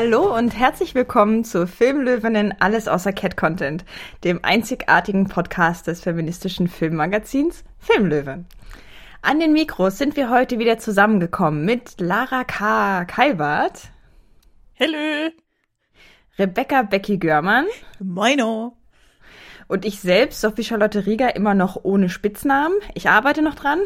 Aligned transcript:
Hallo 0.00 0.32
und 0.32 0.56
herzlich 0.56 0.94
willkommen 0.94 1.42
zu 1.42 1.66
Filmlöwinnen 1.66 2.54
Alles 2.60 2.86
außer 2.86 3.12
Cat 3.12 3.36
Content, 3.36 3.84
dem 4.22 4.38
einzigartigen 4.44 5.26
Podcast 5.26 5.88
des 5.88 6.02
feministischen 6.02 6.68
Filmmagazins 6.68 7.64
Filmlöwen. 7.80 8.46
An 9.22 9.40
den 9.40 9.52
Mikros 9.52 9.98
sind 9.98 10.14
wir 10.14 10.30
heute 10.30 10.60
wieder 10.60 10.78
zusammengekommen 10.78 11.64
mit 11.64 12.00
Lara 12.00 12.44
K. 12.44 13.06
Kalbert. 13.06 13.88
Hello. 14.74 15.30
Rebecca 16.38 16.82
Becky 16.82 17.18
Görmann. 17.18 17.66
Moino. 17.98 18.76
Und 19.66 19.84
ich 19.84 19.98
selbst, 19.98 20.40
Sophie 20.40 20.62
Charlotte 20.62 21.06
Rieger, 21.06 21.34
immer 21.34 21.54
noch 21.54 21.76
ohne 21.82 22.08
Spitznamen. 22.08 22.76
Ich 22.94 23.10
arbeite 23.10 23.42
noch 23.42 23.56
dran. 23.56 23.80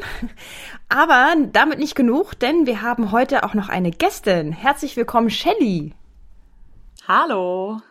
Aber 0.91 1.35
damit 1.53 1.79
nicht 1.79 1.95
genug, 1.95 2.39
denn 2.39 2.67
wir 2.67 2.83
haben 2.83 3.13
heute 3.13 3.45
auch 3.45 3.55
noch 3.55 3.71
eine 3.71 3.93
Gästin. 3.93 4.53
Herzlich 4.53 4.95
willkommen, 4.99 5.31
Shelley. 5.31 5.95
Hallo. 7.15 7.83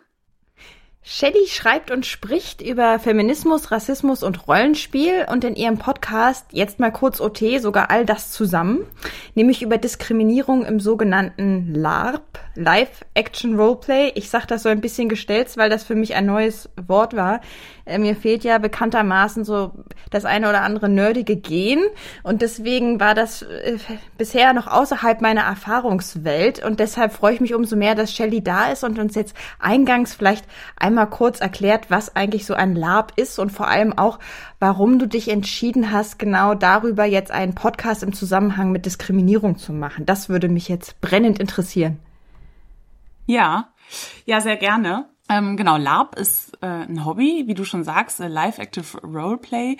Shelley 1.03 1.47
schreibt 1.47 1.89
und 1.89 2.05
spricht 2.05 2.61
über 2.61 2.99
Feminismus, 2.99 3.71
Rassismus 3.71 4.21
und 4.21 4.47
Rollenspiel 4.47 5.25
und 5.31 5.43
in 5.43 5.55
ihrem 5.55 5.79
Podcast 5.79 6.45
jetzt 6.51 6.79
mal 6.79 6.91
kurz 6.91 7.19
OT 7.19 7.39
sogar 7.59 7.89
all 7.89 8.05
das 8.05 8.31
zusammen, 8.31 8.85
nämlich 9.33 9.63
über 9.63 9.79
Diskriminierung 9.79 10.63
im 10.63 10.79
sogenannten 10.79 11.73
LARP, 11.73 12.39
Live 12.53 13.03
Action 13.15 13.59
Roleplay. 13.59 14.11
Ich 14.13 14.29
sage 14.29 14.45
das 14.45 14.61
so 14.61 14.69
ein 14.69 14.81
bisschen 14.81 15.09
gestellt, 15.09 15.57
weil 15.57 15.71
das 15.71 15.83
für 15.83 15.95
mich 15.95 16.13
ein 16.13 16.27
neues 16.27 16.69
Wort 16.85 17.15
war. 17.15 17.41
Äh, 17.85 17.97
mir 17.97 18.15
fehlt 18.15 18.43
ja 18.43 18.57
bekanntermaßen 18.57 19.43
so 19.43 19.71
das 20.11 20.25
eine 20.25 20.49
oder 20.49 20.61
andere 20.61 20.87
nerdige 20.87 21.35
Gen 21.35 21.79
und 22.23 22.41
deswegen 22.41 22.99
war 22.99 23.15
das 23.15 23.41
äh, 23.41 23.77
bisher 24.17 24.53
noch 24.53 24.67
außerhalb 24.67 25.21
meiner 25.21 25.41
Erfahrungswelt 25.41 26.63
und 26.63 26.79
deshalb 26.79 27.13
freue 27.13 27.33
ich 27.33 27.41
mich 27.41 27.53
umso 27.53 27.75
mehr, 27.75 27.95
dass 27.95 28.13
Shelley 28.13 28.43
da 28.43 28.71
ist 28.71 28.83
und 28.83 28.99
uns 28.99 29.15
jetzt 29.15 29.35
eingangs 29.59 30.13
vielleicht 30.13 30.45
kurz 31.07 31.39
erklärt, 31.39 31.89
was 31.89 32.15
eigentlich 32.15 32.45
so 32.45 32.53
ein 32.53 32.75
LARP 32.75 33.13
ist 33.15 33.39
und 33.39 33.51
vor 33.51 33.67
allem 33.67 33.97
auch, 33.97 34.19
warum 34.59 34.99
du 34.99 35.07
dich 35.07 35.29
entschieden 35.29 35.91
hast, 35.91 36.19
genau 36.19 36.53
darüber 36.53 37.05
jetzt 37.05 37.31
einen 37.31 37.55
Podcast 37.55 38.03
im 38.03 38.13
Zusammenhang 38.13 38.71
mit 38.71 38.85
Diskriminierung 38.85 39.57
zu 39.57 39.73
machen. 39.73 40.05
Das 40.05 40.29
würde 40.29 40.49
mich 40.49 40.67
jetzt 40.67 41.01
brennend 41.01 41.39
interessieren. 41.39 41.99
Ja, 43.25 43.69
ja, 44.25 44.41
sehr 44.41 44.57
gerne. 44.57 45.07
Ähm, 45.29 45.55
genau, 45.55 45.77
LARP 45.77 46.19
ist 46.19 46.57
äh, 46.61 46.67
ein 46.67 47.05
Hobby, 47.05 47.43
wie 47.47 47.53
du 47.53 47.63
schon 47.63 47.85
sagst, 47.85 48.19
äh, 48.19 48.27
Live 48.27 48.57
Active 48.57 48.97
Roleplay. 49.01 49.77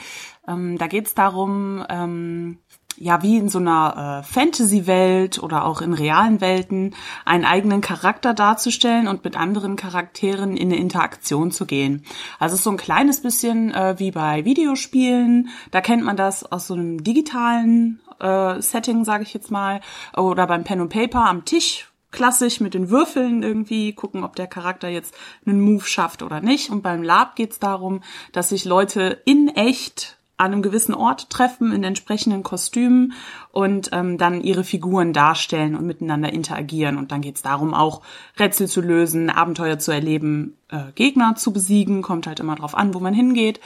Ähm, 0.48 0.78
da 0.78 0.88
geht 0.88 1.08
es 1.08 1.14
darum, 1.14 1.86
ähm, 1.90 2.60
ja, 2.98 3.24
wie 3.24 3.38
in 3.38 3.50
so 3.50 3.60
einer 3.60 4.22
äh, 4.22 4.34
Fantasy-Welt 4.34 5.42
oder 5.42 5.66
auch 5.66 5.82
in 5.82 5.94
realen 5.94 6.40
Welten 6.42 6.94
einen 7.26 7.46
eigenen 7.46 7.82
Charakter 7.82 8.34
darzustellen 8.34 9.08
und 9.08 9.24
mit 9.24 9.36
anderen 9.36 9.76
Charakteren 9.76 10.56
in 10.56 10.72
eine 10.72 10.80
Interaktion 10.80 11.52
zu 11.52 11.66
gehen. 11.66 12.04
Also 12.40 12.56
so 12.56 12.70
ein 12.70 12.78
kleines 12.78 13.22
bisschen 13.22 13.74
äh, 13.74 13.96
wie 13.98 14.12
bei 14.12 14.46
Videospielen. 14.46 15.50
Da 15.72 15.82
kennt 15.82 16.04
man 16.04 16.16
das 16.16 16.52
aus 16.52 16.68
so 16.68 16.76
einem 16.76 17.04
digitalen 17.04 18.02
äh, 18.20 18.62
Setting, 18.62 19.04
sage 19.04 19.24
ich 19.24 19.34
jetzt 19.34 19.52
mal, 19.52 19.82
oder 20.16 20.46
beim 20.46 20.64
Pen 20.64 20.82
und 20.82 20.90
Paper 20.90 21.26
am 21.26 21.46
Tisch 21.46 21.88
klassisch 22.12 22.60
mit 22.60 22.74
den 22.74 22.90
Würfeln 22.90 23.42
irgendwie 23.42 23.94
gucken, 23.94 24.24
ob 24.24 24.36
der 24.36 24.48
Charakter 24.48 24.90
jetzt 24.90 25.16
einen 25.46 25.62
Move 25.62 25.86
schafft 25.86 26.22
oder 26.22 26.42
nicht. 26.42 26.70
Und 26.70 26.82
beim 26.82 27.04
Lab 27.04 27.36
geht's 27.36 27.58
darum, 27.58 28.04
dass 28.34 28.50
sich 28.50 28.66
Leute 28.66 29.22
in 29.26 29.48
echt 29.48 30.18
an 30.42 30.54
einem 30.54 30.62
gewissen 30.64 30.96
Ort 30.96 31.30
treffen 31.30 31.72
in 31.72 31.84
entsprechenden 31.84 32.42
Kostümen 32.42 33.14
und 33.52 33.90
ähm, 33.94 34.18
dann 34.18 34.42
ihre 34.42 34.64
Figuren 34.64 35.14
darstellen 35.14 35.76
und 35.76 35.86
miteinander 35.86 36.34
interagieren. 36.34 36.98
Und 36.98 37.12
dann 37.12 37.22
geht's 37.22 37.44
darum, 37.44 37.76
auch 37.76 38.02
Rätsel 38.40 38.68
zu 38.68 38.82
lösen, 38.82 39.30
Abenteuer 39.30 39.78
zu 39.78 39.92
erleben, 39.92 40.58
äh, 40.70 40.92
Gegner 40.96 41.36
zu 41.36 41.54
besiegen. 41.54 42.02
Kommt 42.02 42.26
halt 42.26 42.40
immer 42.40 42.56
drauf 42.56 42.76
an, 42.76 42.96
wo 42.96 43.00
man 43.00 43.14
hingeht. 43.14 43.60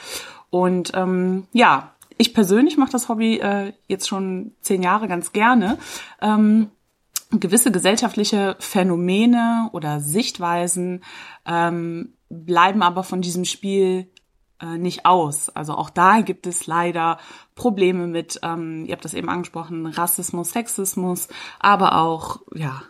Und 0.50 0.92
ähm, 0.94 1.46
ja, 1.52 1.92
ich 2.18 2.34
persönlich 2.34 2.76
mache 2.76 2.92
das 2.92 3.08
Hobby 3.08 3.38
äh, 3.38 3.72
jetzt 3.88 4.06
schon 4.06 4.52
zehn 4.60 4.82
Jahre 4.82 5.08
ganz 5.08 5.32
gerne. 5.32 5.78
Ähm, 6.20 6.68
gewisse 7.30 7.72
gesellschaftliche 7.72 8.56
Phänomene 8.58 9.70
oder 9.72 10.00
Sichtweisen 10.00 11.02
ähm, 11.46 12.12
bleiben 12.28 12.82
aber 12.82 13.02
von 13.02 13.22
diesem 13.22 13.46
Spiel 13.46 14.08
nicht 14.78 15.06
aus. 15.06 15.50
Also 15.50 15.74
auch 15.74 15.90
da 15.90 16.20
gibt 16.20 16.46
es 16.46 16.66
leider 16.66 17.18
Probleme 17.54 18.06
mit, 18.06 18.40
ähm, 18.42 18.84
ihr 18.86 18.92
habt 18.92 19.04
das 19.04 19.14
eben 19.14 19.28
angesprochen, 19.28 19.86
Rassismus, 19.86 20.52
Sexismus, 20.52 21.28
aber 21.58 21.96
auch 21.98 22.40
ja 22.54 22.82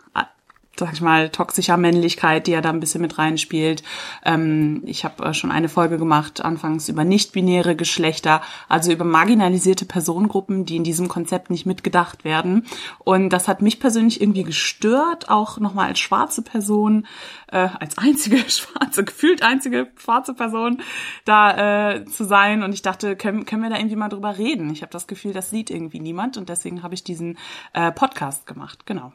sag 0.79 0.93
ich 0.93 1.01
mal, 1.01 1.29
toxischer 1.29 1.77
Männlichkeit, 1.77 2.47
die 2.47 2.51
ja 2.51 2.61
da 2.61 2.69
ein 2.69 2.79
bisschen 2.79 3.01
mit 3.01 3.17
reinspielt. 3.17 3.83
Ähm, 4.23 4.83
ich 4.85 5.03
habe 5.03 5.23
äh, 5.25 5.33
schon 5.33 5.51
eine 5.51 5.69
Folge 5.69 5.97
gemacht, 5.97 6.43
anfangs 6.43 6.89
über 6.89 7.03
nicht-binäre 7.03 7.75
Geschlechter, 7.75 8.41
also 8.69 8.91
über 8.91 9.05
marginalisierte 9.05 9.85
Personengruppen, 9.85 10.65
die 10.65 10.75
in 10.75 10.83
diesem 10.83 11.07
Konzept 11.07 11.49
nicht 11.49 11.65
mitgedacht 11.65 12.23
werden. 12.23 12.65
Und 12.99 13.29
das 13.29 13.47
hat 13.47 13.61
mich 13.61 13.79
persönlich 13.79 14.21
irgendwie 14.21 14.43
gestört, 14.43 15.29
auch 15.29 15.59
nochmal 15.59 15.87
als 15.89 15.99
schwarze 15.99 16.41
Person, 16.41 17.07
äh, 17.47 17.67
als 17.79 17.97
einzige 17.97 18.37
schwarze, 18.49 19.03
gefühlt 19.03 19.43
einzige 19.43 19.87
schwarze 19.97 20.33
Person 20.33 20.81
da 21.25 21.95
äh, 21.95 22.05
zu 22.05 22.23
sein. 22.23 22.63
Und 22.63 22.73
ich 22.73 22.81
dachte, 22.81 23.15
können, 23.15 23.45
können 23.45 23.63
wir 23.63 23.69
da 23.69 23.77
irgendwie 23.77 23.95
mal 23.95 24.09
drüber 24.09 24.37
reden? 24.37 24.69
Ich 24.71 24.81
habe 24.81 24.91
das 24.91 25.07
Gefühl, 25.07 25.33
das 25.33 25.49
sieht 25.49 25.69
irgendwie 25.69 25.99
niemand 25.99 26.37
und 26.37 26.49
deswegen 26.49 26.83
habe 26.83 26.93
ich 26.93 27.03
diesen 27.03 27.37
äh, 27.73 27.91
Podcast 27.91 28.45
gemacht. 28.45 28.85
Genau. 28.85 29.13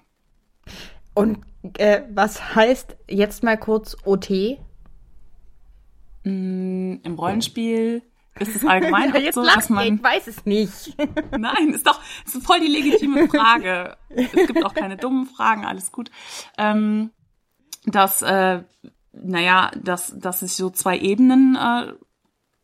Und 1.15 1.39
äh, 1.79 2.03
was 2.11 2.55
heißt 2.55 2.97
jetzt 3.09 3.43
mal 3.43 3.57
kurz 3.57 3.97
OT? 4.05 4.31
Mm, 6.25 6.97
Im 7.03 7.15
Rollenspiel 7.17 8.03
ist 8.39 8.57
es 8.57 8.65
allgemein 8.65 9.15
ja, 9.23 9.33
so, 9.33 9.45
dass 9.45 9.69
man. 9.69 9.97
Ich 9.97 10.03
weiß 10.03 10.27
es 10.27 10.47
nicht. 10.47 10.97
Nein, 11.39 11.71
ist 11.75 11.87
doch 11.87 12.01
ist 12.25 12.45
voll 12.45 12.61
die 12.61 12.69
legitime 12.69 13.29
Frage. 13.29 13.97
es 14.09 14.33
gibt 14.33 14.65
auch 14.65 14.75
keine 14.75 14.97
dummen 14.97 15.27
Fragen, 15.27 15.65
alles 15.65 15.93
gut. 15.93 16.11
Ähm, 16.57 17.11
dass, 17.85 18.23
äh, 18.23 18.63
naja, 19.13 19.71
dass, 19.77 20.19
dass 20.19 20.41
sich 20.41 20.55
so 20.55 20.71
zwei 20.71 20.99
Ebenen, 20.99 21.57
äh, 21.57 21.93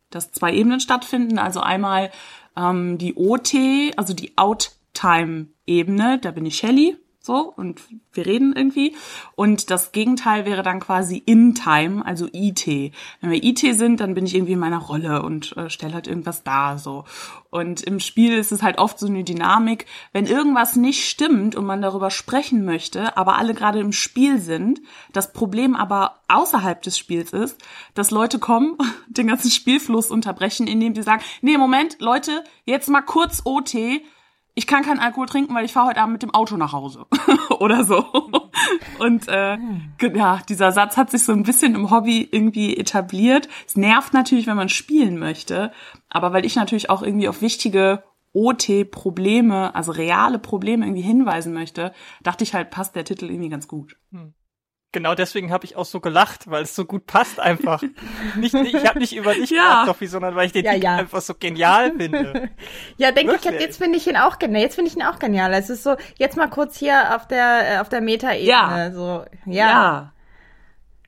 dass 0.09 0.31
zwei 0.31 0.53
Ebenen 0.53 0.79
stattfinden. 0.79 1.37
Also 1.37 1.59
einmal 1.59 2.11
ähm, 2.55 2.97
die 2.97 3.15
OT, 3.15 3.53
also 3.97 4.13
die 4.13 4.37
Outtime-Ebene, 4.37 6.19
da 6.19 6.31
bin 6.31 6.45
ich 6.45 6.57
Shelly, 6.57 6.97
so 7.21 7.53
und 7.55 7.81
wir 8.13 8.25
reden 8.25 8.53
irgendwie. 8.55 8.95
Und 9.35 9.69
das 9.71 9.91
Gegenteil 9.91 10.45
wäre 10.45 10.63
dann 10.63 10.79
quasi 10.79 11.17
in 11.17 11.53
time 11.53 12.05
also 12.05 12.27
IT 12.31 12.65
wenn 12.65 13.31
wir 13.31 13.43
IT 13.43 13.59
sind 13.59 13.99
dann 13.99 14.13
bin 14.13 14.25
ich 14.25 14.35
irgendwie 14.35 14.53
in 14.53 14.59
meiner 14.59 14.79
Rolle 14.79 15.21
und 15.21 15.55
äh, 15.57 15.69
stelle 15.69 15.93
halt 15.93 16.07
irgendwas 16.07 16.43
dar 16.43 16.77
so. 16.77 17.03
Und 17.51 17.81
im 17.81 17.99
Spiel 17.99 18.37
ist 18.37 18.51
es 18.51 18.61
halt 18.61 18.77
oft 18.77 18.99
so 18.99 19.07
eine 19.07 19.23
Dynamik. 19.23 19.87
Wenn 20.13 20.27
irgendwas 20.27 20.75
nicht 20.75 21.09
stimmt 21.09 21.55
und 21.55 21.65
man 21.65 21.81
darüber 21.81 22.09
sprechen 22.09 22.63
möchte 22.63 23.17
aber 23.17 23.37
alle 23.37 23.53
gerade 23.53 23.79
im 23.79 23.91
Spiel 23.91 24.39
sind 24.39 24.81
das 25.11 25.33
Problem 25.33 25.75
aber 25.75 26.21
außerhalb 26.29 26.81
des 26.81 26.97
Spiels 26.97 27.33
ist 27.33 27.61
dass 27.95 28.11
Leute 28.11 28.39
kommen 28.39 28.77
den 29.07 29.27
ganzen 29.27 29.51
Spielfluss 29.51 30.09
unterbrechen 30.09 30.67
indem 30.67 30.95
sie 30.95 31.03
sagen 31.03 31.23
nee 31.41 31.57
Moment 31.57 31.97
Leute 31.99 32.43
jetzt 32.65 32.89
mal 32.89 33.01
kurz 33.01 33.41
OT 33.43 33.75
ich 34.59 34.67
kann 34.67 34.83
keinen 34.83 34.99
Alkohol 34.99 35.25
trinken, 35.25 35.55
weil 35.55 35.63
ich 35.63 35.71
fahre 35.71 35.87
heute 35.87 36.01
Abend 36.01 36.11
mit 36.11 36.21
dem 36.21 36.33
Auto 36.33 36.57
nach 36.57 36.73
Hause 36.73 37.05
oder 37.61 37.85
so. 37.85 38.03
Und 38.99 39.29
äh, 39.29 39.57
ja, 40.13 40.41
dieser 40.49 40.73
Satz 40.73 40.97
hat 40.97 41.09
sich 41.09 41.23
so 41.23 41.31
ein 41.31 41.43
bisschen 41.43 41.75
im 41.75 41.91
Hobby 41.91 42.27
irgendwie 42.29 42.75
etabliert. 42.75 43.47
Es 43.65 43.77
nervt 43.77 44.13
natürlich, 44.13 44.47
wenn 44.47 44.57
man 44.57 44.67
spielen 44.67 45.17
möchte, 45.17 45.71
aber 46.09 46.33
weil 46.33 46.45
ich 46.45 46.57
natürlich 46.57 46.89
auch 46.89 47.03
irgendwie 47.03 47.29
auf 47.29 47.41
wichtige 47.41 48.03
OT-Probleme, 48.33 49.73
also 49.75 49.93
reale 49.93 50.39
Probleme 50.39 50.85
irgendwie 50.85 51.03
hinweisen 51.03 51.53
möchte, 51.53 51.93
dachte 52.21 52.43
ich 52.43 52.53
halt, 52.53 52.69
passt 52.69 52.97
der 52.97 53.05
Titel 53.05 53.29
irgendwie 53.29 53.49
ganz 53.49 53.69
gut. 53.69 53.95
Hm 54.11 54.33
genau 54.91 55.15
deswegen 55.15 55.51
habe 55.51 55.65
ich 55.65 55.75
auch 55.75 55.85
so 55.85 55.99
gelacht, 55.99 56.49
weil 56.49 56.63
es 56.63 56.75
so 56.75 56.85
gut 56.85 57.05
passt 57.05 57.39
einfach. 57.39 57.81
nicht, 58.35 58.53
ich 58.53 58.87
habe 58.87 58.99
nicht 58.99 59.15
über 59.15 59.33
dich 59.33 59.49
ja. 59.49 59.57
gelacht, 59.57 59.85
Sophie, 59.87 60.07
sondern 60.07 60.35
weil 60.35 60.47
ich 60.47 60.51
den 60.51 60.65
ja, 60.65 60.73
ja. 60.73 60.95
einfach 60.95 61.21
so 61.21 61.33
genial 61.33 61.93
finde. 61.95 62.49
ja, 62.97 63.11
denke 63.11 63.35
ich, 63.35 63.43
jetzt 63.43 63.77
finde 63.77 63.97
ich 63.97 64.07
ihn 64.07 64.17
auch 64.17 64.39
genial. 64.39 64.61
Jetzt 64.61 64.75
finde 64.75 64.89
ich 64.89 64.97
ihn 64.97 65.03
auch 65.03 65.19
genial. 65.19 65.53
Es 65.53 65.69
ist 65.69 65.83
so, 65.83 65.95
jetzt 66.17 66.37
mal 66.37 66.49
kurz 66.49 66.77
hier 66.77 67.15
auf 67.15 67.27
der 67.27 67.75
äh, 67.75 67.77
auf 67.79 67.89
der 67.89 68.01
Meta-Ebene. 68.01 68.49
Ja. 68.49 68.91
So, 68.91 69.25
ja. 69.45 69.69
ja. 69.69 70.13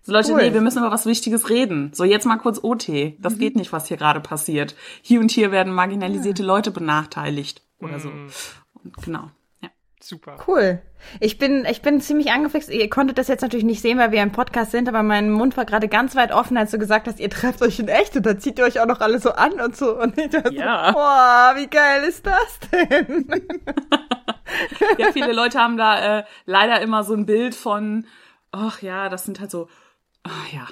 So 0.04 0.14
Leute, 0.14 0.32
cool. 0.32 0.42
nee, 0.42 0.54
wir 0.54 0.62
müssen 0.62 0.80
über 0.80 0.92
was 0.92 1.06
Wichtiges 1.06 1.50
reden. 1.50 1.92
So, 1.94 2.04
jetzt 2.04 2.26
mal 2.26 2.38
kurz 2.38 2.60
OT. 2.64 2.90
Das 3.20 3.36
mhm. 3.36 3.40
geht 3.40 3.56
nicht, 3.56 3.72
was 3.72 3.88
hier 3.88 3.98
gerade 3.98 4.20
passiert. 4.20 4.76
Hier 5.02 5.20
und 5.20 5.30
hier 5.30 5.52
werden 5.52 5.74
marginalisierte 5.74 6.44
Leute 6.44 6.72
benachteiligt 6.72 7.62
oder 7.80 8.00
so. 8.00 8.10
Mhm. 8.10 8.32
Und 8.84 8.98
genau. 9.04 9.30
Super. 10.04 10.38
Cool. 10.48 10.82
Ich 11.20 11.38
bin, 11.38 11.66
ich 11.66 11.82
bin 11.82 12.02
ziemlich 12.02 12.32
angefixt. 12.32 12.70
Ihr 12.70 12.90
konntet 12.90 13.18
das 13.18 13.28
jetzt 13.28 13.42
natürlich 13.42 13.66
nicht 13.66 13.82
sehen, 13.82 13.98
weil 13.98 14.12
wir 14.12 14.22
im 14.22 14.32
Podcast 14.32 14.72
sind, 14.72 14.88
aber 14.88 15.04
mein 15.04 15.30
Mund 15.30 15.58
war 15.58 15.66
gerade 15.66 15.88
ganz 15.88 16.16
weit 16.16 16.32
offen, 16.32 16.58
als 16.58 16.72
du 16.72 16.78
gesagt 16.78 17.08
hast, 17.08 17.20
ihr 17.20 17.30
trefft 17.30 17.62
euch 17.62 17.80
in 17.80 17.88
echt 17.88 18.16
und 18.16 18.26
da 18.26 18.38
zieht 18.38 18.60
ihr 18.60 18.66
euch 18.66 18.80
auch 18.80 18.86
noch 18.86 19.02
alle 19.02 19.20
so 19.20 19.32
an 19.32 19.60
und 19.60 19.76
so. 19.76 19.98
Und 20.00 20.18
ich 20.18 20.30
dachte 20.30 20.54
ja. 20.54 20.92
boah, 20.92 21.54
wie 21.56 21.68
geil 21.68 22.04
ist 22.04 22.26
das 22.26 22.60
denn? 22.72 23.28
ja, 24.98 25.12
viele 25.12 25.34
Leute 25.34 25.60
haben 25.60 25.78
da 25.78 26.20
äh, 26.20 26.24
leider 26.46 26.82
immer 26.82 27.04
so 27.04 27.14
ein 27.14 27.26
Bild 27.26 27.56
von 27.56 28.06
ach 28.52 28.82
ja, 28.82 29.10
das 29.10 29.26
sind 29.26 29.40
halt 29.40 29.52
so, 29.52 29.68
ach 30.24 30.52
ja, 30.52 30.68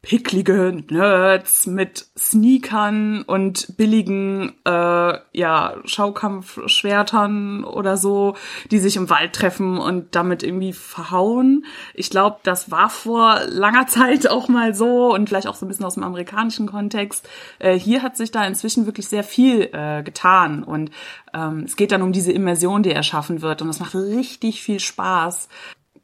picklige 0.00 0.84
Nerds 0.90 1.66
mit 1.66 2.06
Sneakern 2.16 3.22
und 3.22 3.76
billigen 3.76 4.54
äh, 4.64 5.18
ja 5.32 5.74
Schaukampfschwertern 5.84 7.64
oder 7.64 7.96
so, 7.96 8.36
die 8.70 8.78
sich 8.78 8.96
im 8.96 9.10
Wald 9.10 9.32
treffen 9.32 9.76
und 9.76 10.14
damit 10.14 10.44
irgendwie 10.44 10.72
verhauen. 10.72 11.64
Ich 11.94 12.10
glaube, 12.10 12.38
das 12.44 12.70
war 12.70 12.90
vor 12.90 13.40
langer 13.48 13.88
Zeit 13.88 14.28
auch 14.30 14.48
mal 14.48 14.72
so 14.72 15.12
und 15.12 15.28
vielleicht 15.28 15.48
auch 15.48 15.56
so 15.56 15.66
ein 15.66 15.68
bisschen 15.68 15.84
aus 15.84 15.94
dem 15.94 16.04
amerikanischen 16.04 16.68
Kontext. 16.68 17.28
Äh, 17.58 17.76
hier 17.76 18.02
hat 18.02 18.16
sich 18.16 18.30
da 18.30 18.46
inzwischen 18.46 18.86
wirklich 18.86 19.08
sehr 19.08 19.24
viel 19.24 19.68
äh, 19.72 20.04
getan 20.04 20.62
und 20.62 20.92
ähm, 21.34 21.64
es 21.64 21.74
geht 21.74 21.90
dann 21.90 22.02
um 22.02 22.12
diese 22.12 22.30
Immersion, 22.30 22.84
die 22.84 22.92
erschaffen 22.92 23.42
wird 23.42 23.62
und 23.62 23.68
es 23.68 23.80
macht 23.80 23.96
richtig 23.96 24.62
viel 24.62 24.78
Spaß, 24.78 25.48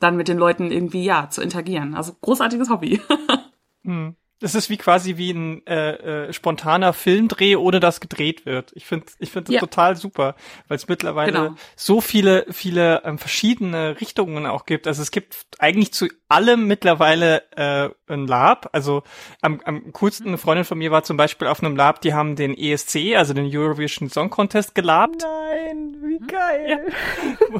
dann 0.00 0.16
mit 0.16 0.26
den 0.26 0.36
Leuten 0.36 0.72
irgendwie 0.72 1.04
ja 1.04 1.30
zu 1.30 1.42
interagieren. 1.42 1.94
Also 1.94 2.14
großartiges 2.20 2.70
Hobby. 2.70 3.00
Hm. 3.84 4.16
Das 4.40 4.54
ist 4.54 4.68
wie 4.68 4.76
quasi 4.76 5.16
wie 5.16 5.30
ein 5.30 5.66
äh, 5.66 6.26
äh, 6.26 6.32
spontaner 6.32 6.92
Filmdreh, 6.92 7.56
ohne 7.56 7.80
dass 7.80 8.00
gedreht 8.00 8.44
wird. 8.46 8.72
Ich 8.74 8.84
finde 8.84 9.06
ich 9.18 9.30
finde 9.30 9.46
das 9.46 9.54
ja. 9.54 9.60
total 9.60 9.96
super, 9.96 10.34
weil 10.68 10.76
es 10.76 10.88
mittlerweile 10.88 11.32
genau. 11.32 11.54
so 11.76 12.00
viele 12.00 12.44
viele 12.50 13.02
ähm, 13.04 13.18
verschiedene 13.18 14.00
Richtungen 14.00 14.46
auch 14.46 14.66
gibt. 14.66 14.86
Also 14.86 15.02
es 15.02 15.12
gibt 15.12 15.46
eigentlich 15.58 15.92
zu 15.92 16.08
allem 16.28 16.66
mittlerweile 16.66 17.42
äh, 17.52 17.90
ein 18.12 18.26
Lab. 18.26 18.70
Also 18.72 19.04
am, 19.40 19.60
am 19.64 19.92
coolsten 19.92 20.28
eine 20.28 20.38
Freundin 20.38 20.64
von 20.64 20.78
mir 20.78 20.90
war 20.90 21.04
zum 21.04 21.16
Beispiel 21.16 21.46
auf 21.46 21.62
einem 21.62 21.76
Lab, 21.76 22.00
die 22.00 22.12
haben 22.12 22.34
den 22.34 22.56
ESC, 22.56 23.14
also 23.16 23.34
den 23.34 23.48
Eurovision 23.56 24.10
Song 24.10 24.30
Contest 24.30 24.74
gelabt. 24.74 25.22
Nein, 25.22 25.94
wie 26.02 26.18
geil. 26.26 26.66
Ja. 26.68 27.48
wo, 27.50 27.58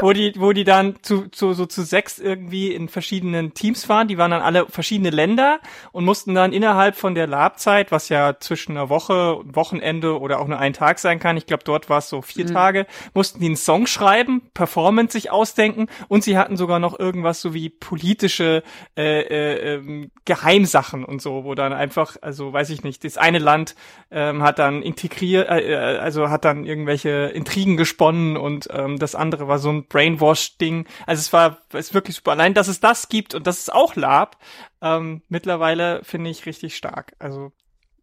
wo 0.00 0.12
die 0.12 0.34
wo 0.36 0.52
die 0.52 0.64
dann 0.64 0.96
zu, 1.02 1.28
zu 1.28 1.54
so 1.54 1.66
zu 1.66 1.82
sechs 1.82 2.18
irgendwie 2.18 2.72
in 2.72 2.88
verschiedenen 2.88 3.54
Teams 3.54 3.88
waren. 3.88 4.06
Die 4.06 4.18
waren 4.18 4.30
dann 4.30 4.42
alle 4.42 4.66
verschiedene 4.66 5.10
Länder 5.10 5.60
und 5.94 6.04
mussten 6.04 6.34
dann 6.34 6.52
innerhalb 6.52 6.96
von 6.96 7.14
der 7.14 7.28
Labzeit, 7.28 7.92
was 7.92 8.08
ja 8.08 8.34
zwischen 8.40 8.72
einer 8.72 8.88
Woche, 8.88 9.38
Wochenende 9.44 10.18
oder 10.18 10.40
auch 10.40 10.48
nur 10.48 10.58
ein 10.58 10.72
Tag 10.72 10.98
sein 10.98 11.20
kann, 11.20 11.36
ich 11.36 11.46
glaube 11.46 11.62
dort 11.62 11.88
war 11.88 11.98
es 11.98 12.08
so 12.08 12.20
vier 12.20 12.46
mhm. 12.46 12.52
Tage, 12.52 12.86
mussten 13.14 13.38
die 13.38 13.46
einen 13.46 13.56
Song 13.56 13.86
schreiben, 13.86 14.42
Performance 14.54 15.12
sich 15.12 15.30
ausdenken 15.30 15.86
und 16.08 16.24
sie 16.24 16.36
hatten 16.36 16.56
sogar 16.56 16.80
noch 16.80 16.98
irgendwas 16.98 17.40
so 17.40 17.54
wie 17.54 17.70
politische 17.70 18.64
äh, 18.98 19.20
äh, 19.20 19.74
ähm, 19.74 20.10
Geheimsachen 20.24 21.04
und 21.04 21.22
so, 21.22 21.44
wo 21.44 21.54
dann 21.54 21.72
einfach, 21.72 22.16
also 22.20 22.52
weiß 22.52 22.70
ich 22.70 22.82
nicht, 22.82 23.04
das 23.04 23.16
eine 23.16 23.38
Land 23.38 23.76
ähm, 24.10 24.42
hat 24.42 24.58
dann 24.58 24.82
integriert, 24.82 25.48
äh, 25.48 25.74
äh, 25.74 25.98
also 25.98 26.28
hat 26.28 26.44
dann 26.44 26.64
irgendwelche 26.64 27.30
Intrigen 27.32 27.76
gesponnen 27.76 28.36
und 28.36 28.66
ähm, 28.72 28.98
das 28.98 29.14
andere 29.14 29.46
war 29.46 29.60
so 29.60 29.70
ein 29.70 29.86
Brainwash-Ding. 29.86 30.86
Also 31.06 31.20
es 31.20 31.32
war 31.32 31.58
es 31.72 31.86
ist 31.86 31.94
wirklich 31.94 32.16
super. 32.16 32.32
Allein, 32.32 32.54
dass 32.54 32.66
es 32.66 32.80
das 32.80 33.08
gibt 33.08 33.34
und 33.36 33.46
das 33.46 33.60
ist 33.60 33.72
auch 33.72 33.94
Lab, 33.94 34.38
ähm, 34.84 35.22
mittlerweile 35.28 36.04
finde 36.04 36.30
ich 36.30 36.46
richtig 36.46 36.76
stark. 36.76 37.16
Also 37.18 37.52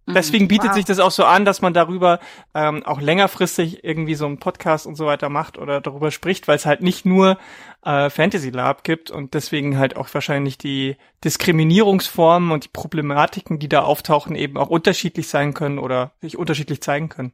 mhm. 0.07 0.13
Deswegen 0.15 0.47
bietet 0.47 0.69
wow. 0.69 0.75
sich 0.75 0.85
das 0.85 0.99
auch 0.99 1.11
so 1.11 1.23
an, 1.23 1.45
dass 1.45 1.61
man 1.61 1.73
darüber 1.73 2.19
ähm, 2.55 2.83
auch 2.83 2.99
längerfristig 2.99 3.83
irgendwie 3.83 4.15
so 4.15 4.25
einen 4.25 4.39
Podcast 4.39 4.87
und 4.87 4.95
so 4.95 5.05
weiter 5.05 5.29
macht 5.29 5.59
oder 5.59 5.79
darüber 5.79 6.09
spricht, 6.09 6.47
weil 6.47 6.55
es 6.55 6.65
halt 6.65 6.81
nicht 6.81 7.05
nur 7.05 7.37
äh, 7.85 8.09
Fantasy 8.09 8.49
Lab 8.49 8.83
gibt 8.83 9.11
und 9.11 9.35
deswegen 9.35 9.77
halt 9.77 9.95
auch 9.95 10.11
wahrscheinlich 10.11 10.57
die 10.57 10.97
Diskriminierungsformen 11.23 12.51
und 12.51 12.65
die 12.65 12.69
Problematiken, 12.73 13.59
die 13.59 13.69
da 13.69 13.83
auftauchen, 13.83 14.35
eben 14.35 14.57
auch 14.57 14.69
unterschiedlich 14.69 15.27
sein 15.27 15.53
können 15.53 15.77
oder 15.77 16.13
sich 16.19 16.35
unterschiedlich 16.35 16.81
zeigen 16.81 17.09
können. 17.09 17.33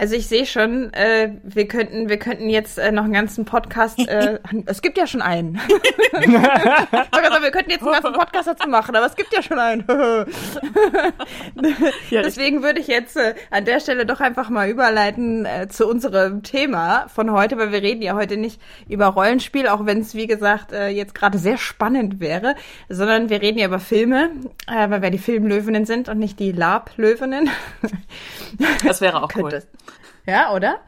Also 0.00 0.16
ich 0.16 0.28
sehe 0.28 0.46
schon, 0.46 0.90
äh, 0.94 1.30
wir 1.42 1.68
könnten, 1.68 2.08
wir 2.08 2.18
könnten 2.18 2.48
jetzt 2.48 2.78
äh, 2.78 2.90
noch 2.90 3.04
einen 3.04 3.12
ganzen 3.12 3.44
Podcast. 3.44 3.98
Äh, 3.98 4.38
es 4.64 4.80
gibt 4.80 4.96
ja 4.96 5.06
schon 5.06 5.20
einen. 5.20 5.56
wir 6.12 7.50
könnten 7.50 7.70
jetzt 7.70 7.82
einen 7.82 7.92
ganzen 7.92 8.14
Podcast 8.14 8.48
dazu 8.48 8.66
machen, 8.66 8.96
aber 8.96 9.04
es 9.04 9.14
gibt 9.14 9.30
ja 9.34 9.42
schon 9.42 9.58
einen. 9.58 9.84
Deswegen 12.10 12.62
würde 12.62 12.80
ich 12.80 12.86
jetzt 12.86 13.18
äh, 13.18 13.34
an 13.50 13.66
der 13.66 13.78
Stelle 13.78 14.06
doch 14.06 14.20
einfach 14.20 14.48
mal 14.48 14.70
überleiten 14.70 15.44
äh, 15.44 15.68
zu 15.68 15.86
unserem 15.86 16.42
Thema 16.42 17.06
von 17.08 17.30
heute, 17.30 17.58
weil 17.58 17.70
wir 17.70 17.82
reden 17.82 18.00
ja 18.00 18.14
heute 18.14 18.38
nicht 18.38 18.58
über 18.88 19.04
Rollenspiel, 19.08 19.68
auch 19.68 19.84
wenn 19.84 20.00
es 20.00 20.14
wie 20.14 20.26
gesagt 20.26 20.72
äh, 20.72 20.88
jetzt 20.88 21.14
gerade 21.14 21.36
sehr 21.36 21.58
spannend 21.58 22.20
wäre, 22.20 22.54
sondern 22.88 23.28
wir 23.28 23.42
reden 23.42 23.58
ja 23.58 23.66
über 23.66 23.80
Filme, 23.80 24.30
äh, 24.66 24.88
weil 24.88 25.02
wir 25.02 25.10
die 25.10 25.18
Filmlöwinnen 25.18 25.84
sind 25.84 26.08
und 26.08 26.18
nicht 26.18 26.40
die 26.40 26.52
Lab-Löwinnen. 26.52 27.50
Das 28.82 29.02
wäre 29.02 29.22
auch 29.22 29.28
cool. 29.36 29.60
Ja, 30.30 30.52
oder? 30.52 30.78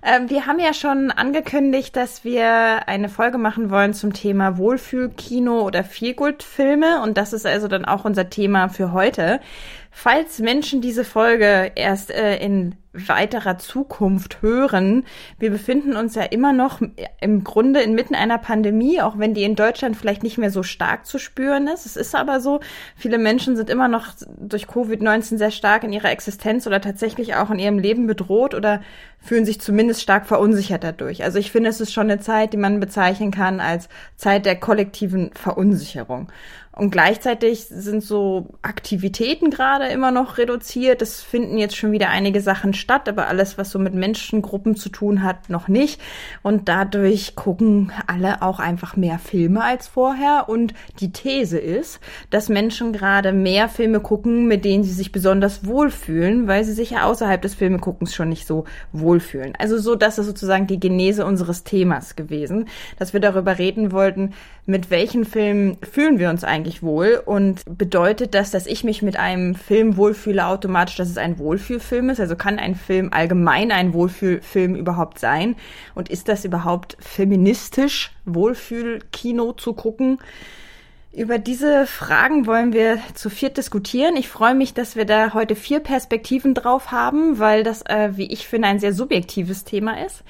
Ähm, 0.00 0.30
wir 0.30 0.46
haben 0.46 0.60
ja 0.60 0.72
schon 0.72 1.10
angekündigt, 1.10 1.96
dass 1.96 2.22
wir 2.22 2.86
eine 2.86 3.08
Folge 3.08 3.36
machen 3.36 3.68
wollen 3.68 3.94
zum 3.94 4.12
Thema 4.12 4.58
Wohlfühlkino 4.58 5.62
oder 5.62 5.82
Feelgood-Filme. 5.82 7.02
Und 7.02 7.18
das 7.18 7.32
ist 7.32 7.46
also 7.46 7.66
dann 7.66 7.84
auch 7.84 8.04
unser 8.04 8.30
Thema 8.30 8.68
für 8.68 8.92
heute. 8.92 9.40
Falls 9.90 10.38
Menschen 10.38 10.80
diese 10.80 11.04
Folge 11.04 11.72
erst 11.74 12.10
äh, 12.10 12.36
in 12.38 12.76
weiterer 12.92 13.58
Zukunft 13.58 14.42
hören, 14.42 15.04
wir 15.38 15.50
befinden 15.50 15.96
uns 15.96 16.14
ja 16.16 16.22
immer 16.22 16.52
noch 16.52 16.80
im 17.20 17.44
Grunde 17.44 17.80
inmitten 17.80 18.16
einer 18.16 18.38
Pandemie, 18.38 19.00
auch 19.00 19.18
wenn 19.18 19.34
die 19.34 19.44
in 19.44 19.54
Deutschland 19.54 19.96
vielleicht 19.96 20.22
nicht 20.22 20.38
mehr 20.38 20.50
so 20.50 20.62
stark 20.64 21.06
zu 21.06 21.18
spüren 21.18 21.68
ist. 21.68 21.86
Es 21.86 21.96
ist 21.96 22.14
aber 22.14 22.40
so, 22.40 22.60
viele 22.96 23.18
Menschen 23.18 23.56
sind 23.56 23.70
immer 23.70 23.86
noch 23.86 24.08
durch 24.38 24.64
Covid-19 24.64 25.38
sehr 25.38 25.52
stark 25.52 25.84
in 25.84 25.92
ihrer 25.92 26.10
Existenz 26.10 26.66
oder 26.66 26.80
tatsächlich 26.80 27.36
auch 27.36 27.50
in 27.50 27.60
ihrem 27.60 27.78
Leben 27.78 28.06
bedroht 28.08 28.54
oder 28.54 28.80
fühlen 29.20 29.44
sich 29.44 29.60
zumindest 29.60 30.02
stark 30.02 30.26
verunsichert 30.26 30.82
dadurch. 30.82 31.22
Also 31.22 31.38
ich 31.38 31.52
finde, 31.52 31.70
es 31.70 31.80
ist 31.80 31.92
schon 31.92 32.10
eine 32.10 32.20
Zeit, 32.20 32.52
die 32.52 32.58
man 32.58 32.80
bezeichnen 32.80 33.30
kann 33.30 33.60
als 33.60 33.88
Zeit 34.16 34.46
der 34.46 34.56
kollektiven 34.56 35.30
Verunsicherung. 35.34 36.28
Und 36.80 36.92
gleichzeitig 36.92 37.66
sind 37.66 38.02
so 38.02 38.54
Aktivitäten 38.62 39.50
gerade 39.50 39.88
immer 39.88 40.10
noch 40.10 40.38
reduziert. 40.38 41.02
Es 41.02 41.20
finden 41.20 41.58
jetzt 41.58 41.76
schon 41.76 41.92
wieder 41.92 42.08
einige 42.08 42.40
Sachen 42.40 42.72
statt, 42.72 43.06
aber 43.06 43.28
alles, 43.28 43.58
was 43.58 43.68
so 43.68 43.78
mit 43.78 43.92
Menschengruppen 43.92 44.76
zu 44.76 44.88
tun 44.88 45.22
hat, 45.22 45.50
noch 45.50 45.68
nicht. 45.68 46.00
Und 46.40 46.70
dadurch 46.70 47.36
gucken 47.36 47.92
alle 48.06 48.40
auch 48.40 48.60
einfach 48.60 48.96
mehr 48.96 49.18
Filme 49.18 49.62
als 49.62 49.88
vorher. 49.88 50.48
Und 50.48 50.72
die 51.00 51.12
These 51.12 51.58
ist, 51.58 52.00
dass 52.30 52.48
Menschen 52.48 52.94
gerade 52.94 53.34
mehr 53.34 53.68
Filme 53.68 54.00
gucken, 54.00 54.48
mit 54.48 54.64
denen 54.64 54.82
sie 54.82 54.94
sich 54.94 55.12
besonders 55.12 55.66
wohlfühlen, 55.66 56.48
weil 56.48 56.64
sie 56.64 56.72
sich 56.72 56.92
ja 56.92 57.04
außerhalb 57.04 57.42
des 57.42 57.54
Filmeguckens 57.54 58.14
schon 58.14 58.30
nicht 58.30 58.46
so 58.46 58.64
wohlfühlen. 58.92 59.52
Also 59.58 59.76
so, 59.76 59.96
das 59.96 60.18
ist 60.18 60.24
sozusagen 60.24 60.66
die 60.66 60.80
Genese 60.80 61.26
unseres 61.26 61.62
Themas 61.62 62.16
gewesen, 62.16 62.68
dass 62.98 63.12
wir 63.12 63.20
darüber 63.20 63.58
reden 63.58 63.92
wollten, 63.92 64.32
mit 64.70 64.90
welchen 64.90 65.24
Filmen 65.24 65.76
fühlen 65.82 66.18
wir 66.18 66.30
uns 66.30 66.44
eigentlich 66.44 66.69
wohl 66.82 67.22
und 67.24 67.62
bedeutet 67.66 68.34
das, 68.34 68.50
dass 68.50 68.66
ich 68.66 68.84
mich 68.84 69.02
mit 69.02 69.18
einem 69.18 69.54
Film 69.54 69.96
wohlfühle 69.96 70.46
automatisch, 70.46 70.96
dass 70.96 71.10
es 71.10 71.18
ein 71.18 71.38
Wohlfühlfilm 71.38 72.10
ist? 72.10 72.20
Also 72.20 72.36
kann 72.36 72.58
ein 72.58 72.74
Film 72.74 73.12
allgemein 73.12 73.72
ein 73.72 73.92
Wohlfühlfilm 73.92 74.74
überhaupt 74.76 75.18
sein? 75.18 75.56
Und 75.94 76.08
ist 76.08 76.28
das 76.28 76.44
überhaupt 76.44 76.96
feministisch, 77.00 78.12
Wohlfühlkino 78.24 79.52
zu 79.52 79.74
gucken? 79.74 80.18
Über 81.12 81.38
diese 81.38 81.86
Fragen 81.88 82.46
wollen 82.46 82.72
wir 82.72 83.00
zu 83.14 83.30
viert 83.30 83.56
diskutieren. 83.56 84.16
Ich 84.16 84.28
freue 84.28 84.54
mich, 84.54 84.74
dass 84.74 84.94
wir 84.94 85.04
da 85.04 85.34
heute 85.34 85.56
vier 85.56 85.80
Perspektiven 85.80 86.54
drauf 86.54 86.92
haben, 86.92 87.40
weil 87.40 87.64
das, 87.64 87.82
äh, 87.82 88.10
wie 88.14 88.30
ich 88.30 88.46
finde, 88.46 88.68
ein 88.68 88.78
sehr 88.78 88.92
subjektives 88.92 89.64
Thema 89.64 90.04
ist. 90.04 90.22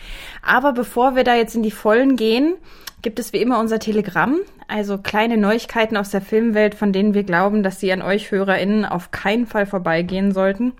Aber 0.43 0.73
bevor 0.73 1.17
wir 1.17 1.25
da 1.25 1.35
jetzt 1.35 1.55
in 1.55 1.63
die 1.63 1.71
Vollen 1.71 2.17
gehen, 2.17 2.55
gibt 3.03 3.19
es 3.19 3.33
wie 3.33 3.39
immer 3.39 3.59
unser 3.59 3.79
Telegramm, 3.79 4.39
also 4.69 4.99
kleine 4.99 5.37
Neuigkeiten 5.37 5.97
aus 5.97 6.11
der 6.11 6.21
Filmwelt, 6.21 6.75
von 6.75 6.93
denen 6.93 7.15
wir 7.15 7.25
glauben, 7.25 7.63
dass 7.63 7.81
sie 7.81 7.93
an 7.93 8.03
euch 8.03 8.31
HörerInnen 8.31 8.85
auf 8.85 9.11
keinen 9.11 9.47
Fall 9.47 9.67
vorbeigehen 9.67 10.33
sollten. 10.33 10.73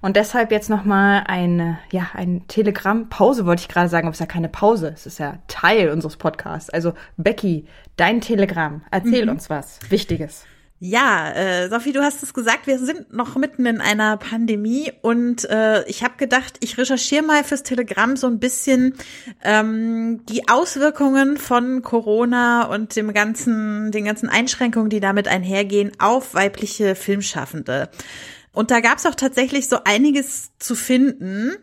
Und 0.00 0.16
deshalb 0.16 0.50
jetzt 0.50 0.70
nochmal 0.70 1.24
eine, 1.26 1.78
ja, 1.90 2.08
ein 2.14 2.46
Telegramm. 2.48 3.08
Pause 3.08 3.46
wollte 3.46 3.62
ich 3.62 3.68
gerade 3.68 3.88
sagen, 3.88 4.06
aber 4.06 4.12
es 4.12 4.20
ist 4.20 4.26
ja 4.26 4.32
keine 4.32 4.48
Pause. 4.48 4.92
Es 4.94 5.06
ist 5.06 5.18
ja 5.18 5.38
Teil 5.48 5.90
unseres 5.90 6.16
Podcasts. 6.16 6.70
Also 6.70 6.94
Becky, 7.16 7.66
dein 7.96 8.20
Telegramm. 8.20 8.82
Erzähl 8.90 9.24
mhm. 9.24 9.32
uns 9.32 9.50
was 9.50 9.78
Wichtiges. 9.88 10.46
Ja, 10.86 11.30
äh, 11.30 11.70
Sophie, 11.70 11.92
du 11.92 12.02
hast 12.02 12.22
es 12.22 12.34
gesagt, 12.34 12.66
wir 12.66 12.78
sind 12.78 13.10
noch 13.10 13.36
mitten 13.36 13.64
in 13.64 13.80
einer 13.80 14.18
Pandemie 14.18 14.92
und 15.00 15.48
äh, 15.48 15.82
ich 15.88 16.04
habe 16.04 16.18
gedacht, 16.18 16.58
ich 16.60 16.76
recherchiere 16.76 17.22
mal 17.22 17.42
fürs 17.42 17.62
Telegramm 17.62 18.18
so 18.18 18.26
ein 18.26 18.38
bisschen 18.38 18.92
ähm, 19.42 20.20
die 20.26 20.46
Auswirkungen 20.46 21.38
von 21.38 21.80
Corona 21.80 22.64
und 22.66 22.96
dem 22.96 23.14
ganzen, 23.14 23.92
den 23.92 24.04
ganzen 24.04 24.28
Einschränkungen, 24.28 24.90
die 24.90 25.00
damit 25.00 25.26
einhergehen, 25.26 25.90
auf 26.00 26.34
weibliche 26.34 26.94
Filmschaffende. 26.94 27.88
Und 28.54 28.70
da 28.70 28.80
gab 28.80 28.98
es 28.98 29.06
auch 29.06 29.16
tatsächlich 29.16 29.68
so 29.68 29.78
einiges 29.84 30.52
zu 30.58 30.76
finden. 30.76 31.56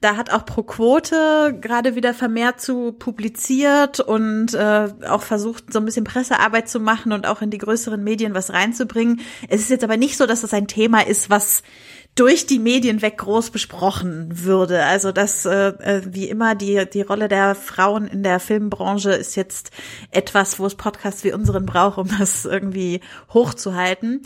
Da 0.00 0.16
hat 0.16 0.32
auch 0.32 0.46
Pro 0.46 0.62
Quote 0.62 1.56
gerade 1.60 1.94
wieder 1.94 2.14
vermehrt 2.14 2.60
zu 2.60 2.92
publiziert 2.92 4.00
und 4.00 4.54
äh, 4.54 4.88
auch 5.08 5.22
versucht, 5.22 5.72
so 5.72 5.78
ein 5.78 5.84
bisschen 5.84 6.04
Pressearbeit 6.04 6.68
zu 6.68 6.80
machen 6.80 7.12
und 7.12 7.26
auch 7.26 7.42
in 7.42 7.50
die 7.50 7.58
größeren 7.58 8.02
Medien 8.02 8.32
was 8.32 8.52
reinzubringen. 8.52 9.20
Es 9.48 9.60
ist 9.60 9.70
jetzt 9.70 9.84
aber 9.84 9.98
nicht 9.98 10.16
so, 10.16 10.24
dass 10.24 10.40
das 10.40 10.54
ein 10.54 10.66
Thema 10.66 11.06
ist, 11.06 11.28
was 11.28 11.62
durch 12.18 12.46
die 12.46 12.58
Medien 12.58 13.00
weg 13.00 13.18
groß 13.18 13.50
besprochen 13.50 14.44
würde. 14.44 14.84
Also 14.84 15.12
dass 15.12 15.44
äh, 15.44 15.68
äh, 15.68 16.02
wie 16.04 16.28
immer 16.28 16.56
die 16.56 16.84
die 16.92 17.02
Rolle 17.02 17.28
der 17.28 17.54
Frauen 17.54 18.08
in 18.08 18.22
der 18.22 18.40
Filmbranche 18.40 19.12
ist 19.12 19.36
jetzt 19.36 19.70
etwas, 20.10 20.58
wo 20.58 20.66
es 20.66 20.74
Podcasts 20.74 21.22
wie 21.22 21.32
unseren 21.32 21.64
braucht, 21.64 21.98
um 21.98 22.08
das 22.18 22.44
irgendwie 22.44 23.00
hochzuhalten. 23.32 24.22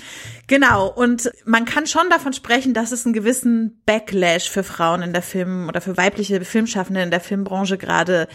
Genau. 0.47 0.89
Und 0.89 1.31
man 1.45 1.67
kann 1.67 1.87
schon 1.87 2.09
davon 2.09 2.33
sprechen, 2.33 2.73
dass 2.73 2.93
es 2.93 3.05
einen 3.05 3.13
gewissen 3.13 3.83
Backlash 3.85 4.49
für 4.49 4.63
Frauen 4.63 5.03
in 5.03 5.13
der 5.13 5.23
Film 5.23 5.69
oder 5.69 5.81
für 5.81 5.97
weibliche 5.97 6.43
Filmschaffende 6.45 7.03
in 7.03 7.11
der 7.11 7.21
Filmbranche 7.21 7.77
gerade 7.77 8.27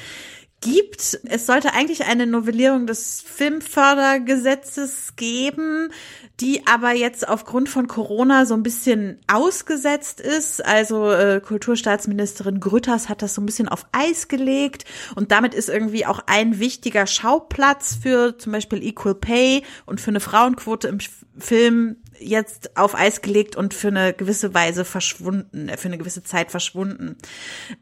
gibt. 0.61 1.19
Es 1.25 1.45
sollte 1.45 1.73
eigentlich 1.73 2.05
eine 2.05 2.25
Novellierung 2.25 2.87
des 2.87 3.21
Filmfördergesetzes 3.21 5.15
geben, 5.15 5.91
die 6.39 6.67
aber 6.67 6.91
jetzt 6.91 7.27
aufgrund 7.27 7.67
von 7.67 7.87
Corona 7.87 8.45
so 8.45 8.53
ein 8.53 8.61
bisschen 8.61 9.19
ausgesetzt 9.27 10.21
ist. 10.21 10.63
Also 10.63 11.11
äh, 11.11 11.41
Kulturstaatsministerin 11.43 12.59
Grütters 12.59 13.09
hat 13.09 13.21
das 13.21 13.33
so 13.33 13.41
ein 13.41 13.45
bisschen 13.47 13.67
auf 13.67 13.87
Eis 13.91 14.27
gelegt 14.27 14.85
und 15.15 15.31
damit 15.31 15.55
ist 15.55 15.69
irgendwie 15.69 16.05
auch 16.05 16.19
ein 16.27 16.59
wichtiger 16.59 17.07
Schauplatz 17.07 17.97
für 18.01 18.37
zum 18.37 18.51
Beispiel 18.51 18.83
Equal 18.83 19.15
Pay 19.15 19.63
und 19.85 19.99
für 19.99 20.11
eine 20.11 20.19
Frauenquote 20.19 20.87
im 20.87 20.99
Film 21.39 21.97
jetzt 22.19 22.77
auf 22.77 22.95
Eis 22.95 23.21
gelegt 23.21 23.55
und 23.55 23.73
für 23.73 23.89
eine 23.89 24.13
gewisse 24.13 24.53
Weise 24.53 24.85
verschwunden, 24.85 25.69
äh, 25.69 25.77
für 25.77 25.87
eine 25.87 25.97
gewisse 25.97 26.23
Zeit 26.23 26.51
verschwunden. 26.51 27.17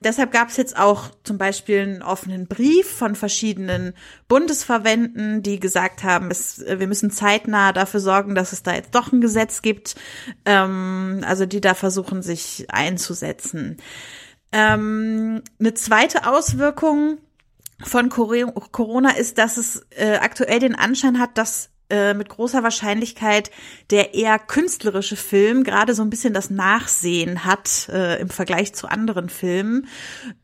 Deshalb 0.02 0.32
gab 0.32 0.50
es 0.50 0.58
jetzt 0.58 0.78
auch 0.78 1.10
zum 1.24 1.38
Beispiel 1.38 1.82
einen 1.82 2.02
offenen 2.02 2.48
Brief 2.48 2.90
von 2.90 3.16
verschiedenen 3.16 3.94
Bundesverbänden, 4.28 5.44
die 5.44 5.60
gesagt 5.60 6.04
haben, 6.04 6.32
es, 6.32 6.60
äh, 6.62 6.80
wir 6.80 6.88
müssen 6.88 7.12
zeitnah 7.12 7.74
dafür 7.74 8.00
sorgen, 8.00 8.36
dass 8.36 8.54
es 8.54 8.64
da 8.64 8.74
jetzt 8.74 8.96
doch 8.96 9.12
ein 9.12 9.22
Gesetz 9.22 9.62
gibt, 9.62 9.96
ähm, 10.46 11.22
also 11.26 11.46
die 11.46 11.62
da 11.62 11.74
versuchen, 11.74 12.22
sich 12.22 12.66
einzusetzen. 12.70 13.78
Ähm, 14.52 15.42
eine 15.60 15.74
zweite 15.74 16.28
Auswirkung 16.28 17.18
von 17.84 18.10
Corona 18.10 19.12
ist, 19.12 19.38
dass 19.38 19.58
es 19.58 19.86
äh, 19.90 20.18
aktuell 20.22 20.60
den 20.60 20.76
Anschein 20.76 21.20
hat, 21.20 21.38
dass 21.38 21.72
mit 21.90 22.30
großer 22.30 22.64
Wahrscheinlichkeit 22.64 23.52
der 23.92 24.14
eher 24.14 24.40
künstlerische 24.40 25.16
Film 25.16 25.64
gerade 25.64 25.94
so 25.94 26.02
ein 26.02 26.10
bisschen 26.10 26.34
das 26.34 26.50
Nachsehen 26.50 27.46
hat 27.46 27.90
äh, 27.90 28.20
im 28.20 28.30
Vergleich 28.30 28.74
zu 28.74 28.88
anderen 28.88 29.30
Filmen. 29.30 29.88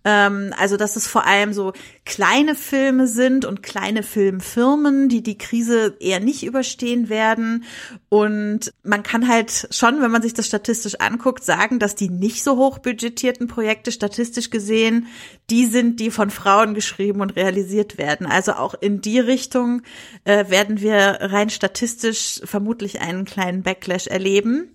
Ähm, 0.05 0.53
also 0.57 0.77
dass 0.77 0.95
es 0.95 1.07
vor 1.07 1.25
allem 1.25 1.53
so 1.53 1.73
kleine 2.05 2.55
Filme 2.55 3.07
sind 3.07 3.45
und 3.45 3.63
kleine 3.63 4.03
Filmfirmen, 4.03 5.09
die 5.09 5.23
die 5.23 5.37
Krise 5.37 5.95
eher 5.99 6.19
nicht 6.19 6.43
überstehen 6.43 7.09
werden. 7.09 7.63
Und 8.09 8.73
man 8.83 9.03
kann 9.03 9.27
halt 9.27 9.67
schon, 9.71 10.01
wenn 10.01 10.11
man 10.11 10.21
sich 10.21 10.33
das 10.33 10.47
statistisch 10.47 10.95
anguckt, 10.99 11.43
sagen, 11.43 11.79
dass 11.79 11.95
die 11.95 12.09
nicht 12.09 12.43
so 12.43 12.57
hoch 12.57 12.79
budgetierten 12.79 13.47
Projekte 13.47 13.91
statistisch 13.91 14.49
gesehen 14.49 15.07
die 15.51 15.65
sind, 15.65 15.99
die 15.99 16.11
von 16.11 16.29
Frauen 16.29 16.73
geschrieben 16.73 17.21
und 17.21 17.35
realisiert 17.35 17.97
werden. 17.97 18.25
Also 18.25 18.53
auch 18.53 18.73
in 18.73 19.01
die 19.01 19.19
Richtung 19.19 19.81
äh, 20.23 20.49
werden 20.49 20.79
wir 20.79 21.30
rein 21.31 21.49
statistisch 21.49 22.41
vermutlich 22.43 23.01
einen 23.01 23.25
kleinen 23.25 23.63
Backlash 23.63 24.07
erleben. 24.07 24.73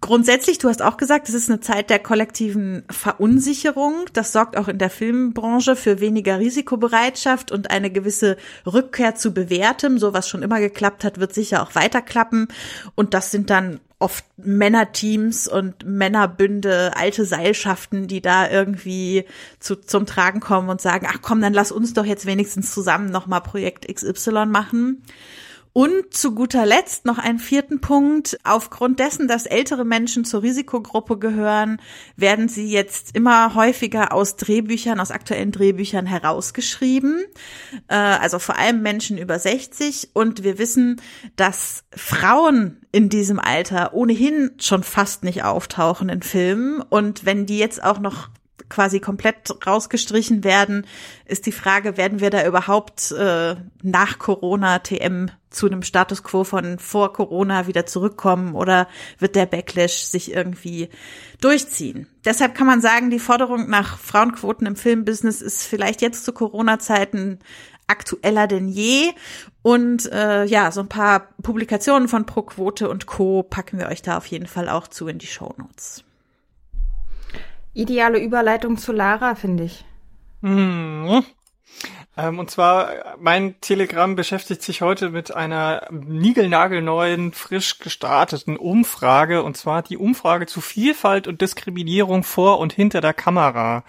Grundsätzlich, 0.00 0.58
du 0.58 0.68
hast 0.68 0.80
auch 0.80 0.96
gesagt, 0.96 1.28
es 1.28 1.34
ist 1.34 1.50
eine 1.50 1.58
Zeit 1.58 1.90
der 1.90 1.98
kollektiven 1.98 2.84
Verunsicherung. 2.88 4.04
Das 4.12 4.32
sorgt 4.32 4.56
auch 4.56 4.68
in 4.68 4.78
der 4.78 4.90
Filmbranche 4.90 5.74
für 5.74 5.98
weniger 5.98 6.38
Risikobereitschaft 6.38 7.50
und 7.50 7.72
eine 7.72 7.90
gewisse 7.90 8.36
Rückkehr 8.64 9.16
zu 9.16 9.32
bewährtem. 9.34 9.98
So 9.98 10.14
was 10.14 10.28
schon 10.28 10.42
immer 10.42 10.60
geklappt 10.60 11.02
hat, 11.02 11.18
wird 11.18 11.34
sicher 11.34 11.62
auch 11.62 11.74
weiterklappen. 11.74 12.46
Und 12.94 13.12
das 13.12 13.32
sind 13.32 13.50
dann 13.50 13.80
oft 13.98 14.24
Männerteams 14.36 15.48
und 15.48 15.84
Männerbünde, 15.84 16.92
alte 16.96 17.24
Seilschaften, 17.24 18.06
die 18.06 18.20
da 18.20 18.48
irgendwie 18.48 19.24
zu, 19.58 19.74
zum 19.74 20.06
Tragen 20.06 20.38
kommen 20.38 20.68
und 20.68 20.80
sagen, 20.80 21.08
ach 21.10 21.18
komm, 21.22 21.40
dann 21.40 21.52
lass 21.52 21.72
uns 21.72 21.94
doch 21.94 22.04
jetzt 22.04 22.24
wenigstens 22.24 22.72
zusammen 22.72 23.10
nochmal 23.10 23.40
Projekt 23.40 23.92
XY 23.92 24.46
machen. 24.46 25.02
Und 25.72 26.12
zu 26.12 26.34
guter 26.34 26.66
Letzt 26.66 27.04
noch 27.04 27.18
einen 27.18 27.38
vierten 27.38 27.80
Punkt. 27.80 28.38
Aufgrund 28.44 28.98
dessen, 28.98 29.28
dass 29.28 29.46
ältere 29.46 29.84
Menschen 29.84 30.24
zur 30.24 30.42
Risikogruppe 30.42 31.18
gehören, 31.18 31.80
werden 32.16 32.48
sie 32.48 32.70
jetzt 32.70 33.14
immer 33.14 33.54
häufiger 33.54 34.12
aus 34.12 34.36
Drehbüchern, 34.36 35.00
aus 35.00 35.10
aktuellen 35.10 35.52
Drehbüchern 35.52 36.06
herausgeschrieben. 36.06 37.24
Äh, 37.88 37.94
also 37.94 38.38
vor 38.38 38.56
allem 38.58 38.82
Menschen 38.82 39.18
über 39.18 39.38
60. 39.38 40.10
Und 40.14 40.42
wir 40.42 40.58
wissen, 40.58 41.00
dass 41.36 41.84
Frauen 41.94 42.80
in 42.90 43.08
diesem 43.08 43.38
Alter 43.38 43.94
ohnehin 43.94 44.52
schon 44.58 44.82
fast 44.82 45.22
nicht 45.22 45.44
auftauchen 45.44 46.08
in 46.08 46.22
Filmen. 46.22 46.80
Und 46.80 47.24
wenn 47.26 47.46
die 47.46 47.58
jetzt 47.58 47.82
auch 47.82 47.98
noch 47.98 48.30
quasi 48.68 49.00
komplett 49.00 49.66
rausgestrichen 49.66 50.44
werden, 50.44 50.86
ist 51.24 51.46
die 51.46 51.52
Frage, 51.52 51.96
werden 51.96 52.20
wir 52.20 52.30
da 52.30 52.46
überhaupt 52.46 53.12
äh, 53.12 53.56
nach 53.82 54.18
Corona 54.18 54.78
TM 54.80 55.30
zu 55.50 55.66
einem 55.66 55.82
Status 55.82 56.22
quo 56.22 56.44
von 56.44 56.78
vor 56.78 57.12
Corona 57.12 57.66
wieder 57.66 57.86
zurückkommen 57.86 58.54
oder 58.54 58.88
wird 59.18 59.34
der 59.34 59.46
Backlash 59.46 60.02
sich 60.02 60.32
irgendwie 60.32 60.88
durchziehen? 61.40 62.06
Deshalb 62.24 62.54
kann 62.54 62.66
man 62.66 62.80
sagen, 62.80 63.10
die 63.10 63.18
Forderung 63.18 63.68
nach 63.68 63.98
Frauenquoten 63.98 64.66
im 64.66 64.76
Filmbusiness 64.76 65.40
ist 65.40 65.64
vielleicht 65.64 66.02
jetzt 66.02 66.24
zu 66.24 66.32
Corona-Zeiten 66.32 67.38
aktueller 67.88 68.46
denn 68.46 68.68
je. 68.68 69.12
Und 69.62 70.10
äh, 70.12 70.44
ja, 70.44 70.70
so 70.70 70.80
ein 70.80 70.88
paar 70.88 71.28
Publikationen 71.42 72.08
von 72.08 72.26
Pro 72.26 72.42
Quote 72.42 72.88
und 72.88 73.06
Co. 73.06 73.42
packen 73.42 73.78
wir 73.78 73.88
euch 73.88 74.02
da 74.02 74.16
auf 74.18 74.26
jeden 74.26 74.46
Fall 74.46 74.68
auch 74.68 74.86
zu 74.88 75.08
in 75.08 75.18
die 75.18 75.26
Show 75.26 75.54
Notes. 75.56 76.04
Ideale 77.78 78.18
Überleitung 78.18 78.76
zu 78.76 78.90
Lara, 78.90 79.36
finde 79.36 79.62
ich. 79.62 79.84
Mhm. 80.40 81.24
Ähm, 82.16 82.40
und 82.40 82.50
zwar, 82.50 82.90
mein 83.20 83.60
Telegramm 83.60 84.16
beschäftigt 84.16 84.62
sich 84.62 84.82
heute 84.82 85.10
mit 85.10 85.32
einer 85.32 85.86
niegelnagelneuen, 85.90 87.32
frisch 87.32 87.78
gestarteten 87.78 88.56
Umfrage, 88.56 89.44
und 89.44 89.56
zwar 89.56 89.82
die 89.82 89.96
Umfrage 89.96 90.46
zu 90.46 90.60
Vielfalt 90.60 91.28
und 91.28 91.40
Diskriminierung 91.40 92.24
vor 92.24 92.58
und 92.58 92.72
hinter 92.72 93.00
der 93.00 93.14
Kamera. 93.14 93.84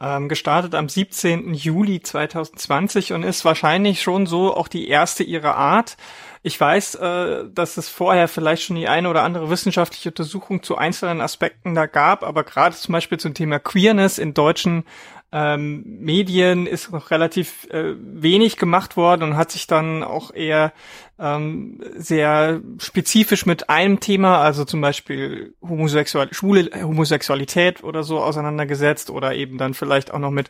Ähm, 0.00 0.28
gestartet 0.28 0.74
am 0.74 0.88
17. 0.88 1.54
Juli 1.54 2.02
2020 2.02 3.12
und 3.12 3.22
ist 3.22 3.44
wahrscheinlich 3.44 4.02
schon 4.02 4.26
so 4.26 4.56
auch 4.56 4.66
die 4.66 4.88
erste 4.88 5.22
ihrer 5.22 5.54
Art. 5.54 5.96
Ich 6.42 6.60
weiß, 6.60 6.96
äh, 6.96 7.44
dass 7.52 7.76
es 7.76 7.88
vorher 7.88 8.28
vielleicht 8.28 8.62
schon 8.62 8.76
die 8.76 8.88
eine 8.88 9.08
oder 9.08 9.22
andere 9.22 9.50
wissenschaftliche 9.50 10.10
Untersuchung 10.10 10.62
zu 10.62 10.76
einzelnen 10.76 11.20
Aspekten 11.20 11.74
da 11.74 11.86
gab, 11.86 12.22
aber 12.22 12.44
gerade 12.44 12.76
zum 12.76 12.92
Beispiel 12.92 13.18
zum 13.18 13.34
Thema 13.34 13.58
Queerness 13.58 14.18
in 14.18 14.34
deutschen 14.34 14.84
ähm, 15.30 15.84
Medien 16.00 16.66
ist 16.66 16.90
noch 16.90 17.10
relativ 17.10 17.66
äh, 17.70 17.94
wenig 17.98 18.56
gemacht 18.56 18.96
worden 18.96 19.24
und 19.24 19.36
hat 19.36 19.50
sich 19.50 19.66
dann 19.66 20.02
auch 20.02 20.32
eher 20.32 20.72
ähm, 21.18 21.80
sehr 21.96 22.62
spezifisch 22.78 23.44
mit 23.44 23.68
einem 23.68 24.00
Thema, 24.00 24.38
also 24.38 24.64
zum 24.64 24.80
Beispiel 24.80 25.54
Homosexual 25.60 26.32
schwule 26.32 26.70
Homosexualität 26.82 27.84
oder 27.84 28.04
so 28.04 28.20
auseinandergesetzt 28.20 29.10
oder 29.10 29.34
eben 29.34 29.58
dann 29.58 29.74
vielleicht 29.74 30.14
auch 30.14 30.18
noch 30.18 30.30
mit 30.30 30.48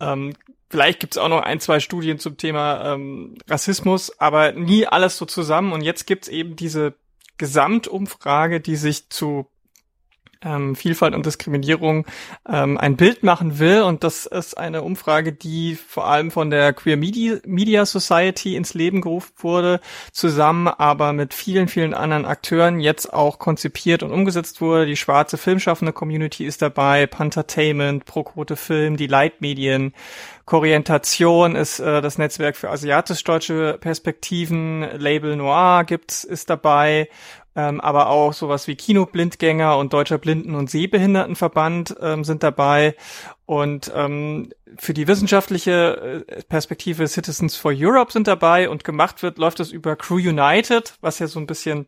ähm, 0.00 0.32
Vielleicht 0.74 0.98
gibt's 0.98 1.18
auch 1.18 1.28
noch 1.28 1.42
ein, 1.42 1.60
zwei 1.60 1.78
Studien 1.78 2.18
zum 2.18 2.36
Thema 2.36 2.94
ähm, 2.94 3.36
Rassismus, 3.48 4.18
aber 4.18 4.50
nie 4.50 4.88
alles 4.88 5.16
so 5.16 5.24
zusammen. 5.24 5.72
Und 5.72 5.82
jetzt 5.82 6.04
gibt's 6.04 6.26
eben 6.26 6.56
diese 6.56 6.94
Gesamtumfrage, 7.38 8.60
die 8.60 8.74
sich 8.74 9.08
zu 9.08 9.46
ähm, 10.44 10.76
Vielfalt 10.76 11.14
und 11.14 11.26
Diskriminierung 11.26 12.06
ähm, 12.48 12.78
ein 12.78 12.96
Bild 12.96 13.22
machen 13.22 13.58
will. 13.58 13.82
Und 13.82 14.04
das 14.04 14.26
ist 14.26 14.56
eine 14.58 14.82
Umfrage, 14.82 15.32
die 15.32 15.76
vor 15.76 16.06
allem 16.06 16.30
von 16.30 16.50
der 16.50 16.72
Queer 16.72 16.96
Media, 16.96 17.86
Society 17.86 18.56
ins 18.56 18.74
Leben 18.74 19.00
gerufen 19.00 19.32
wurde, 19.38 19.80
zusammen 20.12 20.68
aber 20.68 21.12
mit 21.12 21.34
vielen, 21.34 21.68
vielen 21.68 21.94
anderen 21.94 22.24
Akteuren 22.24 22.80
jetzt 22.80 23.12
auch 23.12 23.38
konzipiert 23.38 24.02
und 24.02 24.12
umgesetzt 24.12 24.60
wurde. 24.60 24.86
Die 24.86 24.96
schwarze 24.96 25.38
filmschaffende 25.38 25.92
Community 25.92 26.44
ist 26.44 26.62
dabei, 26.62 27.06
Pantertainment, 27.06 28.04
Proquote 28.04 28.56
Film, 28.56 28.96
die 28.96 29.06
Leitmedien, 29.06 29.92
Korientation 30.44 31.56
ist 31.56 31.80
äh, 31.80 32.02
das 32.02 32.18
Netzwerk 32.18 32.56
für 32.56 32.68
asiatisch-deutsche 32.68 33.78
Perspektiven, 33.80 34.86
Label 34.98 35.36
Noir 35.36 35.84
gibt's, 35.84 36.22
ist 36.22 36.50
dabei 36.50 37.08
ähm, 37.56 37.80
aber 37.80 38.08
auch 38.08 38.32
sowas 38.32 38.66
wie 38.66 38.76
Kinoblindgänger 38.76 39.76
und 39.78 39.92
Deutscher 39.92 40.18
Blinden- 40.18 40.54
und 40.54 40.70
Sehbehindertenverband 40.70 41.96
ähm, 42.00 42.24
sind 42.24 42.42
dabei. 42.42 42.96
Und 43.46 43.92
ähm, 43.94 44.50
für 44.76 44.94
die 44.94 45.06
wissenschaftliche 45.06 46.24
äh, 46.26 46.42
Perspektive 46.42 47.06
Citizens 47.06 47.56
for 47.56 47.72
Europe 47.74 48.12
sind 48.12 48.26
dabei 48.26 48.68
und 48.68 48.84
gemacht 48.84 49.22
wird, 49.22 49.38
läuft 49.38 49.60
es 49.60 49.70
über 49.70 49.96
Crew 49.96 50.16
United, 50.16 50.94
was 51.00 51.18
ja 51.18 51.26
so 51.26 51.38
ein 51.38 51.46
bisschen 51.46 51.86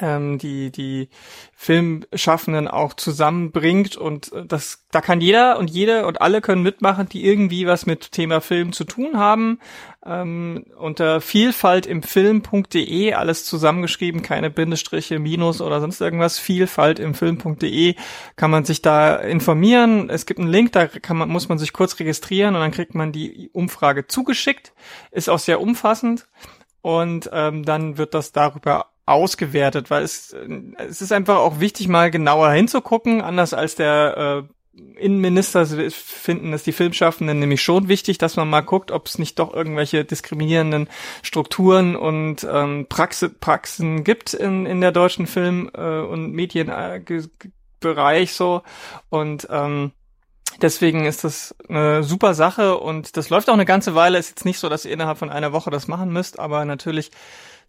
ähm, 0.00 0.38
die 0.38 0.70
die 0.70 1.08
Filmschaffenden 1.54 2.68
auch 2.68 2.94
zusammenbringt 2.94 3.96
und 3.96 4.32
äh, 4.32 4.46
das 4.46 4.86
da 4.90 5.00
kann 5.00 5.20
jeder 5.20 5.58
und 5.58 5.70
jede 5.70 6.06
und 6.06 6.20
alle 6.20 6.40
können 6.40 6.62
mitmachen, 6.62 7.08
die 7.08 7.24
irgendwie 7.24 7.66
was 7.66 7.86
mit 7.86 8.12
Thema 8.12 8.40
Film 8.40 8.72
zu 8.72 8.84
tun 8.84 9.18
haben. 9.18 9.58
Ähm, 10.04 10.64
unter 10.78 11.20
Vielfalt 11.20 11.86
im 11.86 12.02
Film.de 12.02 13.12
alles 13.12 13.44
zusammengeschrieben, 13.44 14.22
keine 14.22 14.50
Bindestriche, 14.50 15.18
Minus 15.18 15.60
oder 15.60 15.80
sonst 15.80 16.00
irgendwas. 16.00 16.38
Vielfalt 16.38 16.98
im 16.98 17.14
Film.de 17.14 17.94
kann 18.36 18.50
man 18.50 18.64
sich 18.64 18.82
da 18.82 19.16
informieren. 19.16 20.08
Es 20.08 20.26
gibt 20.26 20.40
einen 20.40 20.48
Link, 20.48 20.72
da 20.72 20.86
kann 20.86 21.16
man 21.16 21.28
muss 21.28 21.48
man 21.48 21.58
sich 21.58 21.72
kurz 21.72 21.98
registrieren 21.98 22.54
und 22.54 22.60
dann 22.62 22.70
kriegt 22.70 22.94
man 22.94 23.12
die 23.12 23.50
Umfrage 23.52 24.06
zugeschickt. 24.06 24.72
Ist 25.10 25.28
auch 25.28 25.38
sehr 25.38 25.60
umfassend 25.60 26.26
und 26.82 27.28
ähm, 27.32 27.64
dann 27.64 27.98
wird 27.98 28.14
das 28.14 28.32
darüber 28.32 28.89
ausgewertet, 29.10 29.90
weil 29.90 30.02
es, 30.02 30.34
es 30.78 31.02
ist 31.02 31.12
einfach 31.12 31.36
auch 31.36 31.60
wichtig, 31.60 31.88
mal 31.88 32.10
genauer 32.10 32.50
hinzugucken, 32.52 33.20
anders 33.20 33.52
als 33.52 33.74
der 33.74 34.46
äh, 34.46 34.52
Innenminister 34.96 35.66
finden 35.66 36.52
es 36.52 36.62
die 36.62 36.72
Filmschaffenden 36.72 37.38
nämlich 37.38 37.62
schon 37.62 37.88
wichtig, 37.88 38.18
dass 38.18 38.36
man 38.36 38.48
mal 38.48 38.60
guckt, 38.60 38.92
ob 38.92 39.06
es 39.06 39.18
nicht 39.18 39.38
doch 39.38 39.52
irgendwelche 39.52 40.04
diskriminierenden 40.04 40.88
Strukturen 41.22 41.96
und 41.96 42.46
ähm, 42.50 42.86
Praxi 42.88 43.28
Praxen 43.28 44.04
gibt 44.04 44.32
in, 44.32 44.66
in 44.66 44.80
der 44.80 44.92
deutschen 44.92 45.26
Film- 45.26 45.70
äh, 45.74 46.00
und 46.00 46.32
Medienbereich 46.32 48.32
so. 48.32 48.62
Und 49.08 49.48
ähm, 49.50 49.92
deswegen 50.62 51.04
ist 51.04 51.24
das 51.24 51.54
eine 51.68 52.04
super 52.04 52.34
Sache 52.34 52.78
und 52.78 53.16
das 53.16 53.28
läuft 53.28 53.50
auch 53.50 53.54
eine 53.54 53.66
ganze 53.66 53.94
Weile. 53.94 54.18
Ist 54.18 54.30
jetzt 54.30 54.44
nicht 54.44 54.60
so, 54.60 54.68
dass 54.68 54.84
ihr 54.84 54.92
innerhalb 54.92 55.18
von 55.18 55.30
einer 55.30 55.52
Woche 55.52 55.70
das 55.70 55.88
machen 55.88 56.12
müsst, 56.12 56.38
aber 56.38 56.64
natürlich 56.64 57.10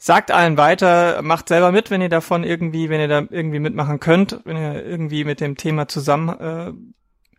sagt 0.03 0.31
allen 0.31 0.58
weiter, 0.58 1.22
macht 1.22 1.48
selber 1.48 1.72
mit, 1.72 1.91
wenn 1.91 2.01
ihr 2.01 2.10
davon 2.10 2.43
irgendwie, 2.43 2.89
wenn 2.89 3.00
ihr 3.00 3.08
da 3.08 3.24
irgendwie 3.29 3.60
mitmachen 3.60 4.00
könnt, 4.00 4.39
wenn 4.46 4.58
ihr 4.58 4.84
irgendwie 4.84 5.24
mit 5.24 5.39
dem 5.39 5.58
Thema 5.58 5.88
zusammenhängt, 5.88 6.84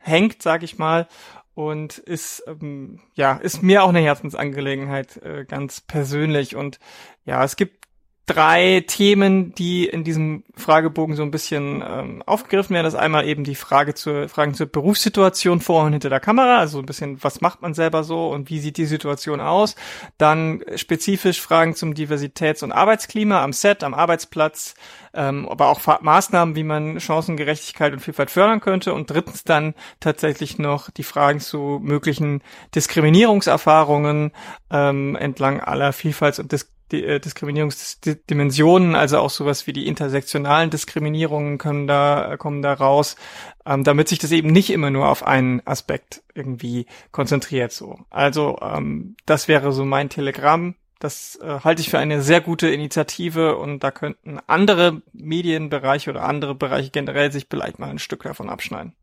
äh, 0.06 0.38
sag 0.38 0.62
ich 0.62 0.78
mal. 0.78 1.08
Und 1.54 1.98
ist 1.98 2.44
ähm, 2.46 3.00
ja 3.14 3.32
ist 3.32 3.64
mir 3.64 3.82
auch 3.82 3.88
eine 3.88 3.98
Herzensangelegenheit 4.00 5.16
äh, 5.18 5.44
ganz 5.44 5.80
persönlich 5.80 6.54
und 6.54 6.78
ja 7.26 7.44
es 7.44 7.56
gibt 7.56 7.81
drei 8.26 8.84
Themen, 8.86 9.52
die 9.54 9.86
in 9.86 10.04
diesem 10.04 10.44
Fragebogen 10.54 11.16
so 11.16 11.22
ein 11.24 11.32
bisschen 11.32 11.82
ähm, 11.86 12.22
aufgegriffen 12.24 12.74
werden. 12.74 12.84
Das 12.84 12.94
ist 12.94 13.00
einmal 13.00 13.26
eben 13.26 13.42
die 13.42 13.56
Frage 13.56 13.94
zur 13.94 14.28
Fragen 14.28 14.54
zur 14.54 14.66
Berufssituation 14.66 15.60
vor 15.60 15.84
und 15.84 15.92
hinter 15.92 16.08
der 16.08 16.20
Kamera, 16.20 16.58
also 16.58 16.78
ein 16.78 16.86
bisschen, 16.86 17.22
was 17.22 17.40
macht 17.40 17.62
man 17.62 17.74
selber 17.74 18.04
so 18.04 18.28
und 18.28 18.48
wie 18.48 18.60
sieht 18.60 18.76
die 18.76 18.86
Situation 18.86 19.40
aus. 19.40 19.74
Dann 20.18 20.62
spezifisch 20.76 21.40
Fragen 21.40 21.74
zum 21.74 21.94
Diversitäts- 21.94 22.62
und 22.62 22.70
Arbeitsklima 22.70 23.42
am 23.42 23.52
Set, 23.52 23.82
am 23.82 23.92
Arbeitsplatz, 23.92 24.74
ähm, 25.14 25.48
aber 25.48 25.68
auch 25.68 25.80
Maßnahmen, 26.00 26.54
wie 26.54 26.64
man 26.64 27.00
Chancengerechtigkeit 27.00 27.92
und 27.92 28.00
Vielfalt 28.00 28.30
fördern 28.30 28.60
könnte. 28.60 28.94
Und 28.94 29.10
drittens 29.10 29.42
dann 29.42 29.74
tatsächlich 29.98 30.58
noch 30.58 30.90
die 30.90 31.02
Fragen 31.02 31.40
zu 31.40 31.80
möglichen 31.82 32.42
Diskriminierungserfahrungen 32.74 34.30
ähm, 34.70 35.16
entlang 35.16 35.60
aller 35.60 35.92
Vielfalts- 35.92 36.38
und 36.38 36.52
Dis 36.52 36.71
äh, 36.92 37.20
Diskriminierungsdimensionen, 37.20 38.94
also 38.94 39.18
auch 39.18 39.30
sowas 39.30 39.66
wie 39.66 39.72
die 39.72 39.86
intersektionalen 39.86 40.70
Diskriminierungen 40.70 41.58
können 41.58 41.86
da, 41.86 42.36
kommen 42.36 42.62
da 42.62 42.72
raus, 42.72 43.16
ähm, 43.64 43.84
damit 43.84 44.08
sich 44.08 44.18
das 44.18 44.32
eben 44.32 44.48
nicht 44.48 44.70
immer 44.70 44.90
nur 44.90 45.08
auf 45.08 45.26
einen 45.26 45.66
Aspekt 45.66 46.22
irgendwie 46.34 46.86
konzentriert 47.10 47.72
so. 47.72 47.98
Also 48.10 48.58
ähm, 48.60 49.16
das 49.26 49.48
wäre 49.48 49.72
so 49.72 49.84
mein 49.84 50.08
Telegramm. 50.08 50.74
Das 50.98 51.36
äh, 51.42 51.60
halte 51.64 51.82
ich 51.82 51.90
für 51.90 51.98
eine 51.98 52.22
sehr 52.22 52.40
gute 52.40 52.68
Initiative 52.68 53.56
und 53.56 53.80
da 53.80 53.90
könnten 53.90 54.38
andere 54.46 55.02
Medienbereiche 55.12 56.10
oder 56.10 56.24
andere 56.24 56.54
Bereiche 56.54 56.90
generell 56.90 57.32
sich 57.32 57.46
vielleicht 57.50 57.78
mal 57.78 57.90
ein 57.90 57.98
Stück 57.98 58.22
davon 58.22 58.48
abschneiden. 58.48 58.94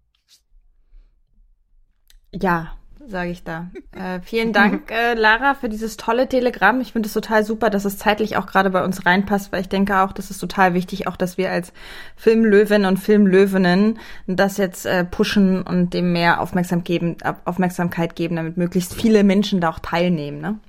Ja, 2.31 2.77
sage 3.09 3.31
ich 3.31 3.43
da. 3.43 3.69
Äh, 3.91 4.21
vielen 4.21 4.53
Dank, 4.53 4.91
äh, 4.91 5.13
Lara, 5.13 5.55
für 5.55 5.69
dieses 5.69 5.97
tolle 5.97 6.27
Telegramm. 6.27 6.81
Ich 6.81 6.93
finde 6.93 7.07
es 7.07 7.13
total 7.13 7.43
super, 7.43 7.69
dass 7.69 7.85
es 7.85 7.97
zeitlich 7.97 8.37
auch 8.37 8.45
gerade 8.45 8.69
bei 8.69 8.83
uns 8.83 9.05
reinpasst, 9.05 9.51
weil 9.51 9.61
ich 9.61 9.69
denke 9.69 9.99
auch, 9.99 10.11
das 10.11 10.31
ist 10.31 10.39
total 10.39 10.73
wichtig, 10.73 11.07
auch 11.07 11.15
dass 11.15 11.37
wir 11.37 11.51
als 11.51 11.73
Filmlöwen 12.15 12.85
und 12.85 12.97
Filmlöwinnen 12.97 13.99
das 14.27 14.57
jetzt 14.57 14.85
äh, 14.85 15.03
pushen 15.03 15.61
und 15.61 15.93
dem 15.93 16.13
mehr 16.13 16.41
Aufmerksam 16.41 16.83
geben, 16.83 17.17
Aufmerksamkeit 17.45 18.15
geben, 18.15 18.35
damit 18.35 18.57
möglichst 18.57 18.93
viele 18.93 19.23
Menschen 19.23 19.61
da 19.61 19.69
auch 19.69 19.79
teilnehmen. 19.79 20.41
Ne? 20.41 20.59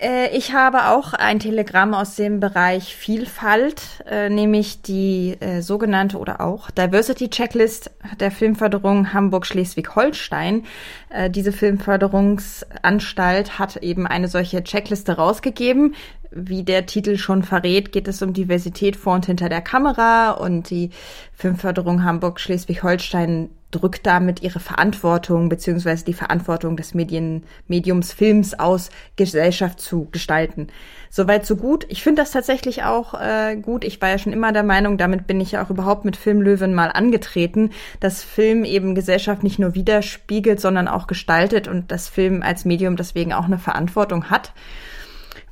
Äh, 0.00 0.36
ich 0.36 0.52
habe 0.54 0.88
auch 0.88 1.12
ein 1.12 1.38
Telegramm 1.38 1.94
aus 1.94 2.16
dem 2.16 2.40
Bereich 2.40 2.96
Vielfalt, 2.96 4.02
äh, 4.08 4.30
nämlich 4.30 4.82
die 4.82 5.36
äh, 5.40 5.60
sogenannte 5.60 6.18
oder 6.18 6.40
auch 6.40 6.70
Diversity 6.70 7.28
Checklist 7.28 7.90
der 8.18 8.30
Filmförderung 8.30 9.12
Hamburg-Schleswig-Holstein. 9.12 10.64
Diese 11.30 11.52
Filmförderungsanstalt 11.52 13.58
hat 13.58 13.76
eben 13.78 14.06
eine 14.06 14.28
solche 14.28 14.62
Checkliste 14.62 15.16
rausgegeben. 15.16 15.96
Wie 16.30 16.62
der 16.62 16.86
Titel 16.86 17.16
schon 17.16 17.42
verrät, 17.42 17.90
geht 17.90 18.06
es 18.06 18.22
um 18.22 18.32
Diversität 18.32 18.94
vor 18.94 19.14
und 19.14 19.26
hinter 19.26 19.48
der 19.48 19.60
Kamera 19.60 20.30
und 20.30 20.70
die 20.70 20.90
Filmförderung 21.34 22.04
Hamburg-Schleswig-Holstein 22.04 23.50
drückt 23.70 24.06
damit 24.06 24.42
ihre 24.42 24.60
Verantwortung 24.60 25.48
beziehungsweise 25.48 26.04
die 26.04 26.12
Verantwortung 26.12 26.76
des 26.76 26.94
Medien, 26.94 27.44
Mediums 27.68 28.12
Films 28.12 28.58
aus, 28.58 28.90
Gesellschaft 29.16 29.80
zu 29.80 30.08
gestalten. 30.10 30.68
Soweit 31.08 31.46
so 31.46 31.56
gut. 31.56 31.86
Ich 31.88 32.02
finde 32.02 32.22
das 32.22 32.30
tatsächlich 32.30 32.84
auch 32.84 33.14
äh, 33.14 33.56
gut. 33.56 33.84
Ich 33.84 34.00
war 34.00 34.10
ja 34.10 34.18
schon 34.18 34.32
immer 34.32 34.52
der 34.52 34.62
Meinung, 34.62 34.98
damit 34.98 35.26
bin 35.26 35.40
ich 35.40 35.52
ja 35.52 35.64
auch 35.64 35.70
überhaupt 35.70 36.04
mit 36.04 36.16
Filmlöwen 36.16 36.74
mal 36.74 36.88
angetreten, 36.88 37.70
dass 38.00 38.22
Film 38.22 38.64
eben 38.64 38.94
Gesellschaft 38.94 39.42
nicht 39.42 39.58
nur 39.58 39.74
widerspiegelt, 39.74 40.60
sondern 40.60 40.88
auch 40.88 41.06
gestaltet 41.06 41.68
und 41.68 41.90
dass 41.90 42.08
Film 42.08 42.42
als 42.42 42.64
Medium 42.64 42.96
deswegen 42.96 43.32
auch 43.32 43.44
eine 43.44 43.58
Verantwortung 43.58 44.30
hat. 44.30 44.52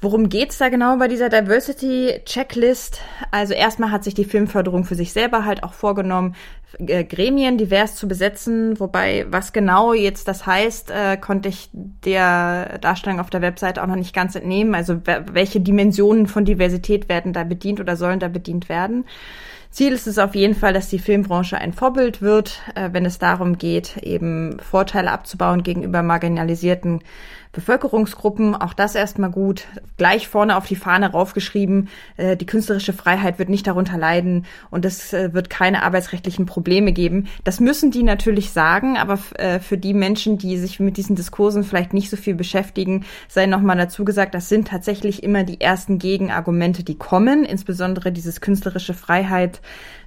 Worum 0.00 0.28
geht's 0.28 0.58
da 0.58 0.68
genau 0.68 0.96
bei 0.96 1.08
dieser 1.08 1.28
Diversity 1.28 2.20
Checklist? 2.24 3.00
Also 3.32 3.54
erstmal 3.54 3.90
hat 3.90 4.04
sich 4.04 4.14
die 4.14 4.24
Filmförderung 4.24 4.84
für 4.84 4.94
sich 4.94 5.12
selber 5.12 5.44
halt 5.44 5.64
auch 5.64 5.72
vorgenommen, 5.72 6.36
äh, 6.78 7.02
Gremien 7.02 7.58
divers 7.58 7.96
zu 7.96 8.06
besetzen, 8.06 8.78
wobei 8.78 9.26
was 9.28 9.52
genau 9.52 9.94
jetzt 9.94 10.28
das 10.28 10.46
heißt, 10.46 10.92
äh, 10.92 11.16
konnte 11.16 11.48
ich 11.48 11.70
der 11.72 12.78
Darstellung 12.78 13.18
auf 13.18 13.30
der 13.30 13.42
Webseite 13.42 13.82
auch 13.82 13.88
noch 13.88 13.96
nicht 13.96 14.14
ganz 14.14 14.36
entnehmen. 14.36 14.76
Also 14.76 15.00
welche 15.04 15.60
Dimensionen 15.60 16.28
von 16.28 16.44
Diversität 16.44 17.08
werden 17.08 17.32
da 17.32 17.42
bedient 17.42 17.80
oder 17.80 17.96
sollen 17.96 18.20
da 18.20 18.28
bedient 18.28 18.68
werden. 18.68 19.04
Ziel 19.70 19.92
ist 19.92 20.06
es 20.06 20.18
auf 20.18 20.34
jeden 20.34 20.54
Fall, 20.54 20.72
dass 20.72 20.88
die 20.88 20.98
Filmbranche 20.98 21.58
ein 21.58 21.72
Vorbild 21.72 22.22
wird, 22.22 22.62
äh, 22.76 22.90
wenn 22.92 23.04
es 23.04 23.18
darum 23.18 23.58
geht, 23.58 23.96
eben 23.98 24.58
Vorteile 24.60 25.10
abzubauen 25.10 25.62
gegenüber 25.62 26.02
marginalisierten 26.02 27.00
Bevölkerungsgruppen, 27.58 28.54
auch 28.54 28.72
das 28.72 28.94
erstmal 28.94 29.30
gut. 29.30 29.66
Gleich 29.96 30.28
vorne 30.28 30.56
auf 30.56 30.66
die 30.66 30.76
Fahne 30.76 31.10
raufgeschrieben, 31.10 31.88
äh, 32.16 32.36
die 32.36 32.46
künstlerische 32.46 32.92
Freiheit 32.92 33.38
wird 33.38 33.48
nicht 33.48 33.66
darunter 33.66 33.98
leiden 33.98 34.46
und 34.70 34.84
es 34.84 35.12
äh, 35.12 35.34
wird 35.34 35.50
keine 35.50 35.82
arbeitsrechtlichen 35.82 36.46
Probleme 36.46 36.92
geben. 36.92 37.26
Das 37.42 37.58
müssen 37.58 37.90
die 37.90 38.04
natürlich 38.04 38.52
sagen, 38.52 38.96
aber 38.96 39.18
äh, 39.34 39.58
für 39.58 39.76
die 39.76 39.92
Menschen, 39.92 40.38
die 40.38 40.56
sich 40.56 40.78
mit 40.78 40.96
diesen 40.96 41.16
Diskursen 41.16 41.64
vielleicht 41.64 41.92
nicht 41.92 42.10
so 42.10 42.16
viel 42.16 42.34
beschäftigen, 42.34 43.04
sei 43.26 43.46
nochmal 43.46 43.76
dazu 43.76 44.04
gesagt, 44.04 44.34
das 44.34 44.48
sind 44.48 44.68
tatsächlich 44.68 45.22
immer 45.22 45.42
die 45.42 45.60
ersten 45.60 45.98
Gegenargumente, 45.98 46.84
die 46.84 46.96
kommen, 46.96 47.44
insbesondere 47.44 48.12
dieses 48.12 48.40
künstlerische 48.40 48.94
Freiheit 48.94 49.60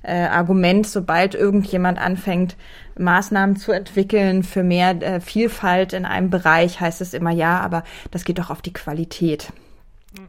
äh, 0.04 0.26
Argument, 0.26 0.88
sobald 0.88 1.36
irgendjemand 1.36 2.00
anfängt, 2.00 2.56
Maßnahmen 2.98 3.56
zu 3.56 3.72
entwickeln 3.72 4.44
für 4.44 4.64
mehr 4.64 5.02
äh, 5.02 5.22
Vielfalt 5.22 5.94
in 5.94 6.06
einem 6.06 6.30
Bereich, 6.30 6.80
heißt 6.80 7.02
es 7.02 7.14
immer 7.14 7.32
ja, 7.32 7.60
aber 7.60 7.84
das 8.12 8.24
geht 8.24 8.40
doch 8.40 8.50
auf 8.50 8.62
die 8.62 8.74
Qualität. 8.74 9.52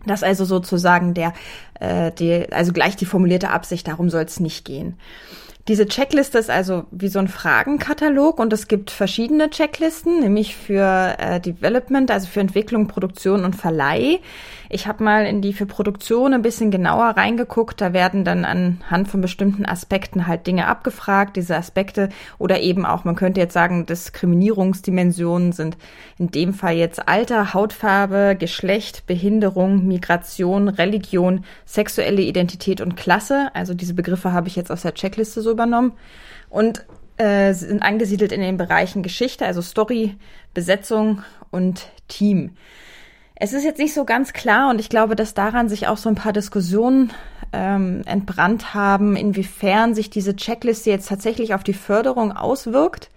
Das 0.07 0.23
also 0.23 0.45
sozusagen 0.45 1.15
der, 1.15 1.33
äh, 1.81 2.13
die, 2.13 2.53
also 2.53 2.73
gleich 2.73 2.97
die 2.97 3.07
formulierte 3.07 3.51
Absicht, 3.51 3.89
darum 3.89 4.11
soll 4.11 4.23
es 4.23 4.41
nicht 4.41 4.65
gehen. 4.65 4.97
Diese 5.69 5.87
Checkliste 5.87 6.39
ist 6.39 6.51
also 6.51 6.87
wie 6.91 7.07
so 7.07 7.21
ein 7.21 7.29
Fragenkatalog 7.29 8.41
und 8.41 8.53
es 8.53 8.67
gibt 8.67 8.91
verschiedene 8.91 9.49
Checklisten, 9.49 10.19
nämlich 10.19 10.57
für 10.57 11.15
äh, 11.19 11.41
Development, 11.41 12.11
also 12.11 12.27
für 12.27 12.41
Entwicklung, 12.41 12.89
Produktion 12.89 13.45
und 13.45 13.55
Verleih. 13.55 14.19
Ich 14.75 14.87
habe 14.87 15.05
mal 15.05 15.27
in 15.27 15.43
die 15.43 15.53
für 15.53 15.67
Produktion 15.67 16.33
ein 16.33 16.41
bisschen 16.41 16.71
genauer 16.71 17.11
reingeguckt. 17.11 17.79
Da 17.79 17.93
werden 17.93 18.25
dann 18.25 18.47
anhand 18.47 19.07
von 19.07 19.21
bestimmten 19.21 19.67
Aspekten 19.67 20.27
halt 20.27 20.47
Dinge 20.47 20.67
abgefragt. 20.67 21.37
Diese 21.37 21.57
Aspekte 21.57 22.09
oder 22.39 22.59
eben 22.61 22.87
auch, 22.87 23.05
man 23.05 23.15
könnte 23.15 23.39
jetzt 23.39 23.53
sagen, 23.53 23.85
Diskriminierungsdimensionen 23.85 25.53
sind 25.53 25.77
in 26.19 26.31
dem 26.31 26.55
Fall 26.55 26.77
jetzt 26.77 27.07
Alter, 27.07 27.53
Hautfarbe, 27.53 28.35
Geschlecht, 28.39 29.07
Behinderung, 29.07 29.87
Migration, 29.87 30.69
Religion, 30.69 31.45
sexuelle 31.67 32.23
Identität 32.23 32.81
und 32.81 32.97
Klasse. 32.97 33.51
Also 33.53 33.75
diese 33.75 33.93
Begriffe 33.93 34.33
habe 34.33 34.49
ich 34.49 34.57
jetzt 34.57 34.73
aus 34.73 34.81
der 34.81 34.95
Checkliste 34.95 35.43
so 35.43 35.51
übernommen. 35.51 35.93
Und 36.49 36.87
äh, 37.19 37.53
sind 37.53 37.83
angesiedelt 37.83 38.33
in 38.33 38.41
den 38.41 38.57
Bereichen 38.57 39.03
Geschichte, 39.03 39.45
also 39.45 39.61
Story, 39.61 40.17
Besetzung 40.55 41.23
und 41.51 41.89
Team. 42.09 42.57
Es 43.35 43.53
ist 43.53 43.64
jetzt 43.64 43.79
nicht 43.79 43.95
so 43.95 44.05
ganz 44.05 44.33
klar 44.33 44.71
und 44.71 44.79
ich 44.79 44.88
glaube, 44.88 45.16
dass 45.16 45.35
daran 45.35 45.68
sich 45.68 45.88
auch 45.88 45.97
so 45.97 46.09
ein 46.09 46.14
paar 46.14 46.33
Diskussionen 46.33 47.12
ähm, 47.53 48.03
entbrannt 48.07 48.75
haben, 48.75 49.16
inwiefern 49.16 49.95
sich 49.95 50.11
diese 50.11 50.37
Checkliste 50.37 50.90
jetzt 50.90 51.09
tatsächlich 51.09 51.55
auf 51.55 51.64
die 51.64 51.75
Förderung 51.75 52.33
auswirkt. 52.33 53.11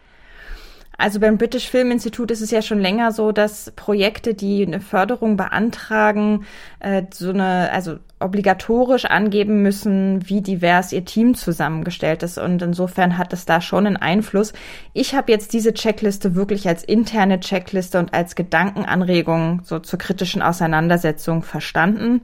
Also 0.97 1.19
beim 1.19 1.38
British 1.38 1.69
Film 1.69 1.91
Institute 1.91 2.31
ist 2.34 2.41
es 2.41 2.51
ja 2.51 2.62
schon 2.62 2.79
länger 2.79 3.12
so, 3.12 3.31
dass 3.31 3.71
Projekte, 3.75 4.34
die 4.34 4.65
eine 4.65 4.79
Förderung 4.79 5.38
beantragen, 5.38 6.45
äh, 6.79 7.03
so 7.13 7.29
eine, 7.29 7.71
also 7.71 7.97
obligatorisch 8.19 9.05
angeben 9.05 9.62
müssen, 9.62 10.27
wie 10.29 10.41
divers 10.41 10.93
ihr 10.93 11.03
Team 11.03 11.36
zusammengestellt 11.36 12.23
ist. 12.23 12.38
Und 12.38 12.62
insofern 12.62 13.17
hat 13.17 13.34
es 13.34 13.45
da 13.45 13.60
schon 13.60 13.86
einen 13.86 13.97
Einfluss. 13.97 14.53
Ich 14.93 15.13
habe 15.13 15.31
jetzt 15.31 15.53
diese 15.53 15.73
Checkliste 15.73 16.36
wirklich 16.36 16.67
als 16.67 16.84
interne 16.84 17.39
Checkliste 17.39 17.99
und 17.99 18.13
als 18.13 18.36
Gedankenanregung 18.36 19.62
so 19.63 19.79
zur 19.79 19.99
kritischen 19.99 20.41
Auseinandersetzung 20.41 21.43
verstanden. 21.43 22.21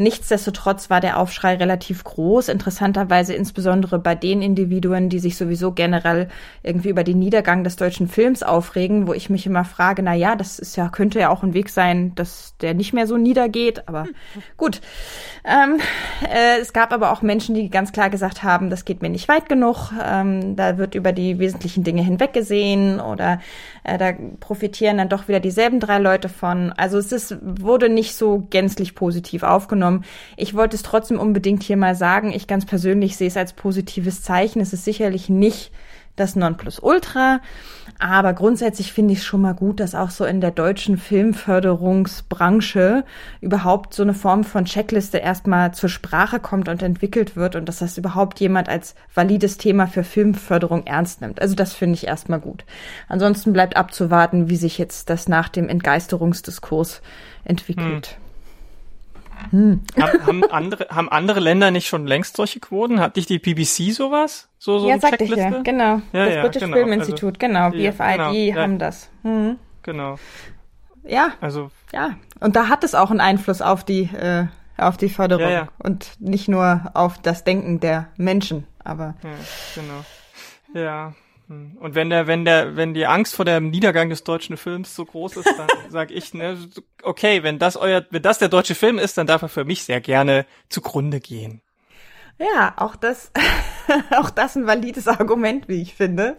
Nichtsdestotrotz 0.00 0.90
war 0.90 1.00
der 1.00 1.18
Aufschrei 1.18 1.56
relativ 1.56 2.04
groß, 2.04 2.50
interessanterweise 2.50 3.34
insbesondere 3.34 3.98
bei 3.98 4.14
den 4.14 4.42
Individuen, 4.42 5.08
die 5.08 5.18
sich 5.18 5.36
sowieso 5.36 5.72
generell 5.72 6.28
irgendwie 6.62 6.90
über 6.90 7.02
den 7.02 7.18
Niedergang 7.18 7.64
des 7.64 7.74
deutschen 7.74 8.06
Films 8.06 8.44
aufregen, 8.44 9.08
wo 9.08 9.12
ich 9.12 9.28
mich 9.28 9.44
immer 9.44 9.64
frage, 9.64 10.04
na 10.04 10.14
ja, 10.14 10.36
das 10.36 10.60
ist 10.60 10.76
ja, 10.76 10.88
könnte 10.88 11.18
ja 11.18 11.30
auch 11.30 11.42
ein 11.42 11.52
Weg 11.52 11.68
sein, 11.68 12.14
dass 12.14 12.54
der 12.60 12.74
nicht 12.74 12.92
mehr 12.92 13.08
so 13.08 13.16
niedergeht, 13.16 13.88
aber 13.88 14.06
gut. 14.56 14.80
Ähm, 15.44 15.80
äh, 16.22 16.60
es 16.60 16.72
gab 16.72 16.92
aber 16.92 17.10
auch 17.10 17.22
Menschen, 17.22 17.56
die 17.56 17.68
ganz 17.68 17.90
klar 17.90 18.08
gesagt 18.08 18.44
haben, 18.44 18.70
das 18.70 18.84
geht 18.84 19.02
mir 19.02 19.10
nicht 19.10 19.26
weit 19.26 19.48
genug, 19.48 19.90
ähm, 20.00 20.54
da 20.54 20.78
wird 20.78 20.94
über 20.94 21.10
die 21.10 21.40
wesentlichen 21.40 21.82
Dinge 21.82 22.02
hinweggesehen 22.02 23.00
oder 23.00 23.40
äh, 23.88 23.98
da 23.98 24.12
profitieren 24.38 24.98
dann 24.98 25.08
doch 25.08 25.28
wieder 25.28 25.40
dieselben 25.40 25.80
drei 25.80 25.98
Leute 25.98 26.28
von. 26.28 26.72
Also 26.72 26.98
es 26.98 27.10
ist, 27.10 27.36
wurde 27.42 27.88
nicht 27.88 28.14
so 28.14 28.46
gänzlich 28.50 28.94
positiv 28.94 29.42
aufgenommen 29.42 29.78
genommen. 29.78 30.04
Ich 30.36 30.54
wollte 30.54 30.76
es 30.76 30.82
trotzdem 30.82 31.18
unbedingt 31.18 31.62
hier 31.62 31.76
mal 31.76 31.94
sagen. 31.94 32.32
Ich 32.32 32.46
ganz 32.46 32.66
persönlich 32.66 33.16
sehe 33.16 33.28
es 33.28 33.36
als 33.36 33.52
positives 33.52 34.22
Zeichen. 34.22 34.60
Es 34.60 34.72
ist 34.72 34.84
sicherlich 34.84 35.28
nicht 35.28 35.72
das 36.16 36.36
Nonplusultra. 36.36 37.40
Aber 38.00 38.32
grundsätzlich 38.32 38.92
finde 38.92 39.12
ich 39.12 39.20
es 39.20 39.24
schon 39.24 39.40
mal 39.40 39.54
gut, 39.54 39.80
dass 39.80 39.96
auch 39.96 40.10
so 40.10 40.24
in 40.24 40.40
der 40.40 40.52
deutschen 40.52 40.98
Filmförderungsbranche 40.98 43.04
überhaupt 43.40 43.92
so 43.92 44.04
eine 44.04 44.14
Form 44.14 44.44
von 44.44 44.66
Checkliste 44.66 45.18
erstmal 45.18 45.74
zur 45.74 45.88
Sprache 45.88 46.38
kommt 46.38 46.68
und 46.68 46.80
entwickelt 46.80 47.34
wird 47.34 47.56
und 47.56 47.68
dass 47.68 47.80
das 47.80 47.98
überhaupt 47.98 48.38
jemand 48.38 48.68
als 48.68 48.94
valides 49.12 49.58
Thema 49.58 49.88
für 49.88 50.04
Filmförderung 50.04 50.86
ernst 50.86 51.22
nimmt. 51.22 51.42
Also 51.42 51.56
das 51.56 51.72
finde 51.72 51.94
ich 51.94 52.06
erstmal 52.06 52.38
gut. 52.38 52.64
Ansonsten 53.08 53.52
bleibt 53.52 53.76
abzuwarten, 53.76 54.48
wie 54.48 54.56
sich 54.56 54.78
jetzt 54.78 55.10
das 55.10 55.26
nach 55.26 55.48
dem 55.48 55.68
Entgeisterungsdiskurs 55.68 57.02
entwickelt. 57.44 58.06
Hm. 58.06 58.27
Hm. 59.50 59.82
Haben, 60.00 60.26
haben, 60.26 60.44
andere, 60.50 60.86
haben 60.90 61.08
andere 61.08 61.40
Länder 61.40 61.70
nicht 61.70 61.88
schon 61.88 62.06
längst 62.06 62.36
solche 62.36 62.60
Quoten? 62.60 63.00
Hat 63.00 63.16
nicht 63.16 63.28
die 63.28 63.38
BBC 63.38 63.92
sowas? 63.92 64.48
So, 64.58 64.78
so 64.78 64.88
ja, 64.88 64.98
sagte 64.98 65.24
ich 65.24 65.30
ja, 65.30 65.50
genau. 65.62 66.02
Ja, 66.12 66.26
das 66.26 66.34
ja, 66.34 66.42
British 66.42 66.62
genau. 66.62 66.76
Film 66.76 66.92
Institute, 66.92 67.46
also, 67.46 67.70
genau. 67.70 67.70
BFID 67.70 67.98
genau, 67.98 68.32
ja. 68.32 68.56
haben 68.56 68.78
das. 68.78 69.10
Hm. 69.22 69.56
Genau. 69.82 70.16
Ja. 71.04 71.32
Also. 71.40 71.70
Ja. 71.92 72.16
Und 72.40 72.56
da 72.56 72.68
hat 72.68 72.84
es 72.84 72.94
auch 72.94 73.10
einen 73.10 73.20
Einfluss 73.20 73.62
auf 73.62 73.84
die, 73.84 74.02
äh, 74.02 74.46
auf 74.76 74.96
die 74.96 75.08
Förderung. 75.08 75.44
Ja, 75.44 75.50
ja. 75.50 75.68
Und 75.78 76.20
nicht 76.20 76.48
nur 76.48 76.90
auf 76.94 77.18
das 77.18 77.44
Denken 77.44 77.80
der 77.80 78.08
Menschen, 78.16 78.66
aber. 78.84 79.14
Ja, 79.22 79.30
genau. 79.74 80.84
Ja. 80.84 81.14
Hm. 81.48 81.76
Und 81.80 81.94
wenn 81.94 82.10
der, 82.10 82.26
wenn 82.26 82.44
der, 82.44 82.76
wenn 82.76 82.94
die 82.94 83.06
Angst 83.06 83.34
vor 83.34 83.44
dem 83.44 83.70
Niedergang 83.70 84.10
des 84.10 84.24
deutschen 84.24 84.56
Films 84.56 84.94
so 84.94 85.04
groß 85.04 85.38
ist, 85.38 85.54
dann 85.56 85.68
sage 85.90 86.14
ich, 86.14 86.34
ne, 86.34 86.58
okay, 87.02 87.42
wenn 87.42 87.58
das 87.58 87.76
euer, 87.76 88.04
wenn 88.10 88.22
das 88.22 88.38
der 88.38 88.48
deutsche 88.48 88.74
Film 88.74 88.98
ist, 88.98 89.18
dann 89.18 89.26
darf 89.26 89.42
er 89.42 89.48
für 89.48 89.64
mich 89.64 89.82
sehr 89.84 90.00
gerne 90.00 90.46
zugrunde 90.68 91.20
gehen. 91.20 91.62
Ja, 92.38 92.74
auch 92.76 92.94
das, 92.94 93.32
auch 94.16 94.30
das 94.30 94.56
ein 94.56 94.66
valides 94.66 95.08
Argument, 95.08 95.68
wie 95.68 95.82
ich 95.82 95.94
finde. 95.94 96.36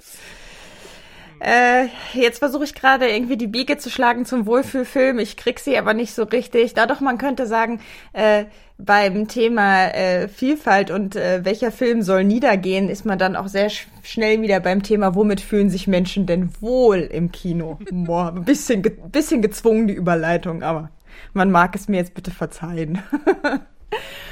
Äh, 1.39 1.87
jetzt 2.13 2.39
versuche 2.39 2.65
ich 2.65 2.75
gerade 2.75 3.09
irgendwie 3.09 3.37
die 3.37 3.47
Biege 3.47 3.77
zu 3.77 3.89
schlagen 3.89 4.25
zum 4.25 4.45
Wohlfühlfilm. 4.45 5.19
Ich 5.19 5.37
krieg 5.37 5.59
sie 5.59 5.77
aber 5.77 5.93
nicht 5.93 6.13
so 6.13 6.23
richtig. 6.23 6.73
Da 6.73 6.85
doch 6.85 6.99
man 6.99 7.17
könnte 7.17 7.47
sagen, 7.47 7.79
äh, 8.13 8.45
beim 8.77 9.27
Thema 9.27 9.87
äh, 9.87 10.27
Vielfalt 10.27 10.89
und 10.89 11.15
äh, 11.15 11.43
welcher 11.43 11.71
Film 11.71 12.01
soll 12.01 12.23
niedergehen, 12.23 12.89
ist 12.89 13.05
man 13.05 13.19
dann 13.19 13.35
auch 13.35 13.47
sehr 13.47 13.69
sch 13.69 13.87
schnell 14.03 14.41
wieder 14.41 14.59
beim 14.59 14.83
Thema, 14.83 15.15
womit 15.15 15.41
fühlen 15.41 15.69
sich 15.69 15.87
Menschen 15.87 16.25
denn 16.25 16.49
wohl 16.61 16.99
im 16.99 17.31
Kino? 17.31 17.77
Boah, 17.91 18.33
ein 18.35 18.45
bisschen, 18.45 18.81
ge 18.81 18.93
bisschen 19.11 19.41
gezwungen 19.41 19.87
die 19.87 19.93
Überleitung, 19.93 20.63
aber 20.63 20.89
man 21.33 21.51
mag 21.51 21.75
es 21.75 21.87
mir 21.89 21.97
jetzt 21.97 22.13
bitte 22.13 22.31
verzeihen. 22.31 23.03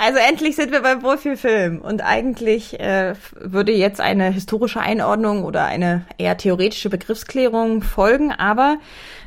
Also 0.00 0.20
endlich 0.20 0.54
sind 0.54 0.70
wir 0.70 0.80
beim 0.80 1.02
Wohlfühlfilm. 1.02 1.80
Und 1.80 2.02
eigentlich 2.02 2.78
äh, 2.78 3.16
würde 3.34 3.72
jetzt 3.72 4.00
eine 4.00 4.30
historische 4.30 4.78
Einordnung 4.78 5.42
oder 5.42 5.64
eine 5.64 6.04
eher 6.18 6.36
theoretische 6.36 6.88
Begriffsklärung 6.88 7.82
folgen, 7.82 8.30
aber 8.30 8.78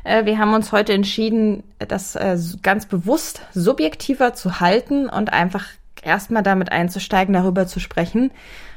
äh, 0.02 0.24
wir 0.24 0.38
haben 0.38 0.54
uns 0.54 0.72
heute 0.72 0.94
entschieden, 0.94 1.62
das 1.78 2.16
äh, 2.16 2.38
ganz 2.62 2.86
bewusst 2.86 3.42
subjektiver 3.52 4.32
zu 4.32 4.60
halten 4.60 5.10
und 5.10 5.30
einfach 5.30 5.66
erstmal 6.02 6.42
damit 6.42 6.72
einzusteigen, 6.72 7.34
darüber 7.34 7.66
zu 7.66 7.78
sprechen, 7.78 8.30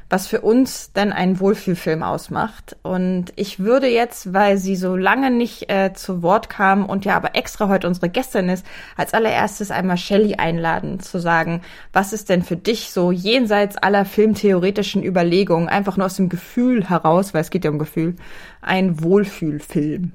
was 0.09 0.27
für 0.27 0.41
uns 0.41 0.91
denn 0.93 1.11
ein 1.11 1.39
Wohlfühlfilm 1.39 2.03
ausmacht. 2.03 2.75
Und 2.83 3.33
ich 3.35 3.59
würde 3.59 3.87
jetzt, 3.87 4.33
weil 4.33 4.57
sie 4.57 4.75
so 4.75 4.95
lange 4.95 5.31
nicht 5.31 5.69
äh, 5.69 5.93
zu 5.93 6.21
Wort 6.21 6.49
kam 6.49 6.85
und 6.85 7.05
ja 7.05 7.15
aber 7.15 7.35
extra 7.35 7.69
heute 7.69 7.87
unsere 7.87 8.09
Gästin 8.09 8.49
ist, 8.49 8.65
als 8.97 9.13
allererstes 9.13 9.71
einmal 9.71 9.97
Shelley 9.97 10.35
einladen, 10.35 10.99
zu 10.99 11.19
sagen, 11.19 11.61
was 11.91 12.13
ist 12.13 12.29
denn 12.29 12.43
für 12.43 12.55
dich 12.55 12.91
so 12.91 13.11
jenseits 13.11 13.77
aller 13.77 14.05
filmtheoretischen 14.05 15.03
Überlegungen, 15.03 15.69
einfach 15.69 15.97
nur 15.97 16.05
aus 16.05 16.17
dem 16.17 16.29
Gefühl 16.29 16.87
heraus, 16.87 17.33
weil 17.33 17.41
es 17.41 17.49
geht 17.49 17.65
ja 17.65 17.71
um 17.71 17.79
Gefühl, 17.79 18.15
ein 18.61 19.01
Wohlfühlfilm? 19.01 20.11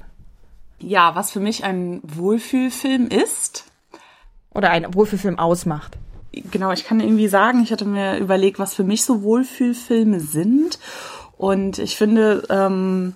Ja, 0.79 1.14
was 1.14 1.33
für 1.33 1.40
mich 1.40 1.64
ein 1.64 2.00
Wohlfühlfilm 2.05 3.09
ist. 3.09 3.64
Oder 4.55 4.70
ein 4.70 4.94
Wohlfühlfilm 4.94 5.38
ausmacht 5.38 5.98
genau, 6.33 6.73
ich 6.73 6.85
kann 6.85 7.01
irgendwie 7.01 7.29
sagen, 7.29 7.62
ich 7.62 7.73
hatte 7.73 7.85
mir 7.85 8.19
überlegt, 8.19 8.59
was 8.59 8.75
für 8.75 8.85
mich 8.85 9.05
so 9.05 9.23
Wohlfühlfilme 9.23 10.21
sind. 10.21 10.79
Und 11.37 11.79
ich 11.79 11.97
finde, 11.97 12.47
ähm, 12.51 13.14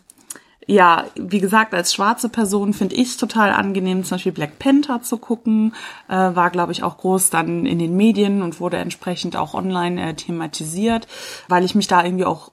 ja, 0.67 1.05
wie 1.15 1.41
gesagt, 1.41 1.75
als 1.75 1.93
schwarze 1.93 2.29
Person 2.29 2.73
finde 2.73 2.95
ich 2.95 3.09
es 3.09 3.17
total 3.17 3.51
angenehm, 3.51 4.03
zum 4.03 4.17
Beispiel 4.17 4.33
Black 4.33 4.59
Panther 4.59 5.03
zu 5.03 5.19
gucken. 5.19 5.75
Äh, 6.09 6.15
war, 6.15 6.51
glaube 6.51 6.73
ich, 6.73 6.83
auch 6.83 6.97
groß 6.97 7.31
dann 7.31 7.67
in 7.67 7.79
den 7.79 7.97
Medien 7.97 8.43
und 8.43 8.61
wurde 8.61 8.79
entsprechend 8.79 9.37
auch 9.37 9.55
online 9.55 10.03
äh, 10.03 10.15
thematisiert, 10.15 11.07
weil 11.49 11.65
ich 11.65 11.75
mich 11.75 11.87
da 11.87 12.03
irgendwie 12.03 12.25
auch 12.25 12.51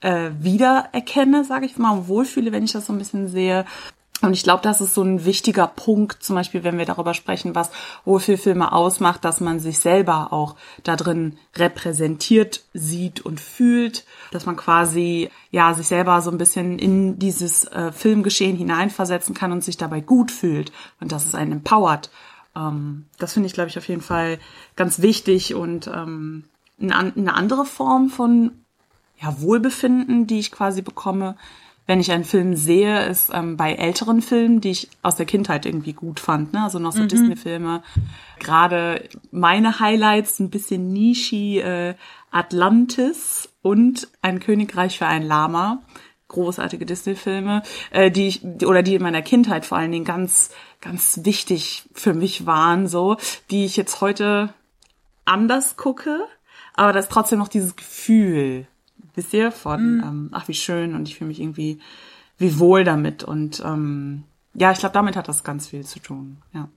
äh, 0.00 0.30
wiedererkenne, 0.40 1.44
sage 1.44 1.66
ich 1.66 1.78
mal, 1.78 2.08
wohlfühle, 2.08 2.52
wenn 2.52 2.64
ich 2.64 2.72
das 2.72 2.86
so 2.86 2.92
ein 2.92 2.98
bisschen 2.98 3.28
sehe. 3.28 3.64
Und 4.22 4.32
ich 4.32 4.44
glaube, 4.44 4.62
das 4.62 4.80
ist 4.80 4.94
so 4.94 5.02
ein 5.02 5.24
wichtiger 5.24 5.66
Punkt, 5.66 6.22
zum 6.22 6.36
Beispiel, 6.36 6.62
wenn 6.62 6.78
wir 6.78 6.86
darüber 6.86 7.14
sprechen, 7.14 7.54
was 7.54 7.70
Wohlfühlfilme 8.04 8.72
ausmacht, 8.72 9.24
dass 9.24 9.40
man 9.40 9.58
sich 9.58 9.80
selber 9.80 10.32
auch 10.32 10.54
da 10.82 10.96
drin 10.96 11.36
repräsentiert 11.56 12.62
sieht 12.72 13.20
und 13.20 13.40
fühlt, 13.40 14.04
dass 14.30 14.46
man 14.46 14.56
quasi 14.56 15.30
ja 15.50 15.74
sich 15.74 15.88
selber 15.88 16.22
so 16.22 16.30
ein 16.30 16.38
bisschen 16.38 16.78
in 16.78 17.18
dieses 17.18 17.64
äh, 17.64 17.92
Filmgeschehen 17.92 18.56
hineinversetzen 18.56 19.34
kann 19.34 19.52
und 19.52 19.64
sich 19.64 19.76
dabei 19.76 20.00
gut 20.00 20.30
fühlt 20.30 20.72
und 21.00 21.10
dass 21.10 21.26
es 21.26 21.34
einen 21.34 21.52
empowert. 21.52 22.10
Ähm, 22.56 23.06
das 23.18 23.32
finde 23.32 23.48
ich, 23.48 23.52
glaube 23.52 23.68
ich, 23.68 23.78
auf 23.78 23.88
jeden 23.88 24.00
Fall 24.00 24.38
ganz 24.76 25.02
wichtig 25.02 25.54
und 25.54 25.88
ähm, 25.88 26.44
eine 26.80 27.34
andere 27.34 27.64
Form 27.66 28.10
von 28.10 28.52
ja, 29.20 29.40
Wohlbefinden, 29.40 30.26
die 30.26 30.38
ich 30.38 30.50
quasi 30.50 30.82
bekomme, 30.82 31.36
wenn 31.86 32.00
ich 32.00 32.10
einen 32.12 32.24
Film 32.24 32.56
sehe, 32.56 33.06
ist 33.06 33.30
ähm, 33.32 33.56
bei 33.56 33.74
älteren 33.74 34.22
Filmen, 34.22 34.60
die 34.60 34.70
ich 34.70 34.88
aus 35.02 35.16
der 35.16 35.26
Kindheit 35.26 35.66
irgendwie 35.66 35.92
gut 35.92 36.18
fand, 36.18 36.52
ne? 36.52 36.62
also 36.62 36.78
noch 36.78 36.92
so 36.92 37.02
mhm. 37.02 37.08
Disney-Filme. 37.08 37.82
Gerade 38.38 39.08
meine 39.30 39.80
Highlights, 39.80 40.40
ein 40.40 40.50
bisschen 40.50 40.92
Nishi, 40.92 41.58
äh, 41.58 41.94
Atlantis 42.30 43.50
und 43.62 44.08
Ein 44.22 44.40
Königreich 44.40 44.98
für 44.98 45.06
ein 45.06 45.22
Lama. 45.22 45.82
Großartige 46.28 46.86
Disney-Filme, 46.86 47.62
äh, 47.90 48.10
die 48.10 48.28
ich, 48.28 48.44
oder 48.64 48.82
die 48.82 48.94
in 48.94 49.02
meiner 49.02 49.22
Kindheit 49.22 49.66
vor 49.66 49.78
allen 49.78 49.92
Dingen 49.92 50.06
ganz, 50.06 50.50
ganz 50.80 51.20
wichtig 51.22 51.84
für 51.92 52.14
mich 52.14 52.46
waren, 52.46 52.88
so, 52.88 53.18
die 53.50 53.66
ich 53.66 53.76
jetzt 53.76 54.00
heute 54.00 54.52
anders 55.26 55.76
gucke, 55.76 56.26
aber 56.72 56.92
das 56.92 57.06
ist 57.06 57.12
trotzdem 57.12 57.38
noch 57.38 57.48
dieses 57.48 57.76
Gefühl 57.76 58.66
wisst 59.14 59.32
ihr, 59.34 59.52
von, 59.52 59.96
mhm. 59.96 60.02
ähm, 60.02 60.28
ach 60.32 60.48
wie 60.48 60.54
schön 60.54 60.94
und 60.94 61.08
ich 61.08 61.16
fühle 61.16 61.28
mich 61.28 61.40
irgendwie 61.40 61.80
wie 62.38 62.58
wohl 62.58 62.84
damit 62.84 63.22
und 63.22 63.62
ähm, 63.64 64.24
ja, 64.54 64.72
ich 64.72 64.78
glaube, 64.78 64.92
damit 64.92 65.16
hat 65.16 65.28
das 65.28 65.44
ganz 65.44 65.68
viel 65.68 65.84
zu 65.84 65.98
tun, 65.98 66.38
ja. 66.52 66.68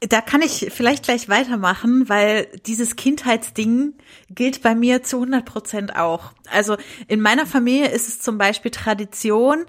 Da 0.00 0.20
kann 0.20 0.42
ich 0.42 0.68
vielleicht 0.70 1.02
gleich 1.02 1.28
weitermachen, 1.28 2.08
weil 2.08 2.46
dieses 2.66 2.94
Kindheitsding 2.94 3.94
gilt 4.30 4.62
bei 4.62 4.76
mir 4.76 5.02
zu 5.02 5.16
100 5.16 5.44
Prozent 5.44 5.96
auch. 5.96 6.32
Also 6.52 6.76
in 7.08 7.20
meiner 7.20 7.46
Familie 7.46 7.88
ist 7.88 8.06
es 8.06 8.20
zum 8.20 8.38
Beispiel 8.38 8.70
Tradition, 8.70 9.64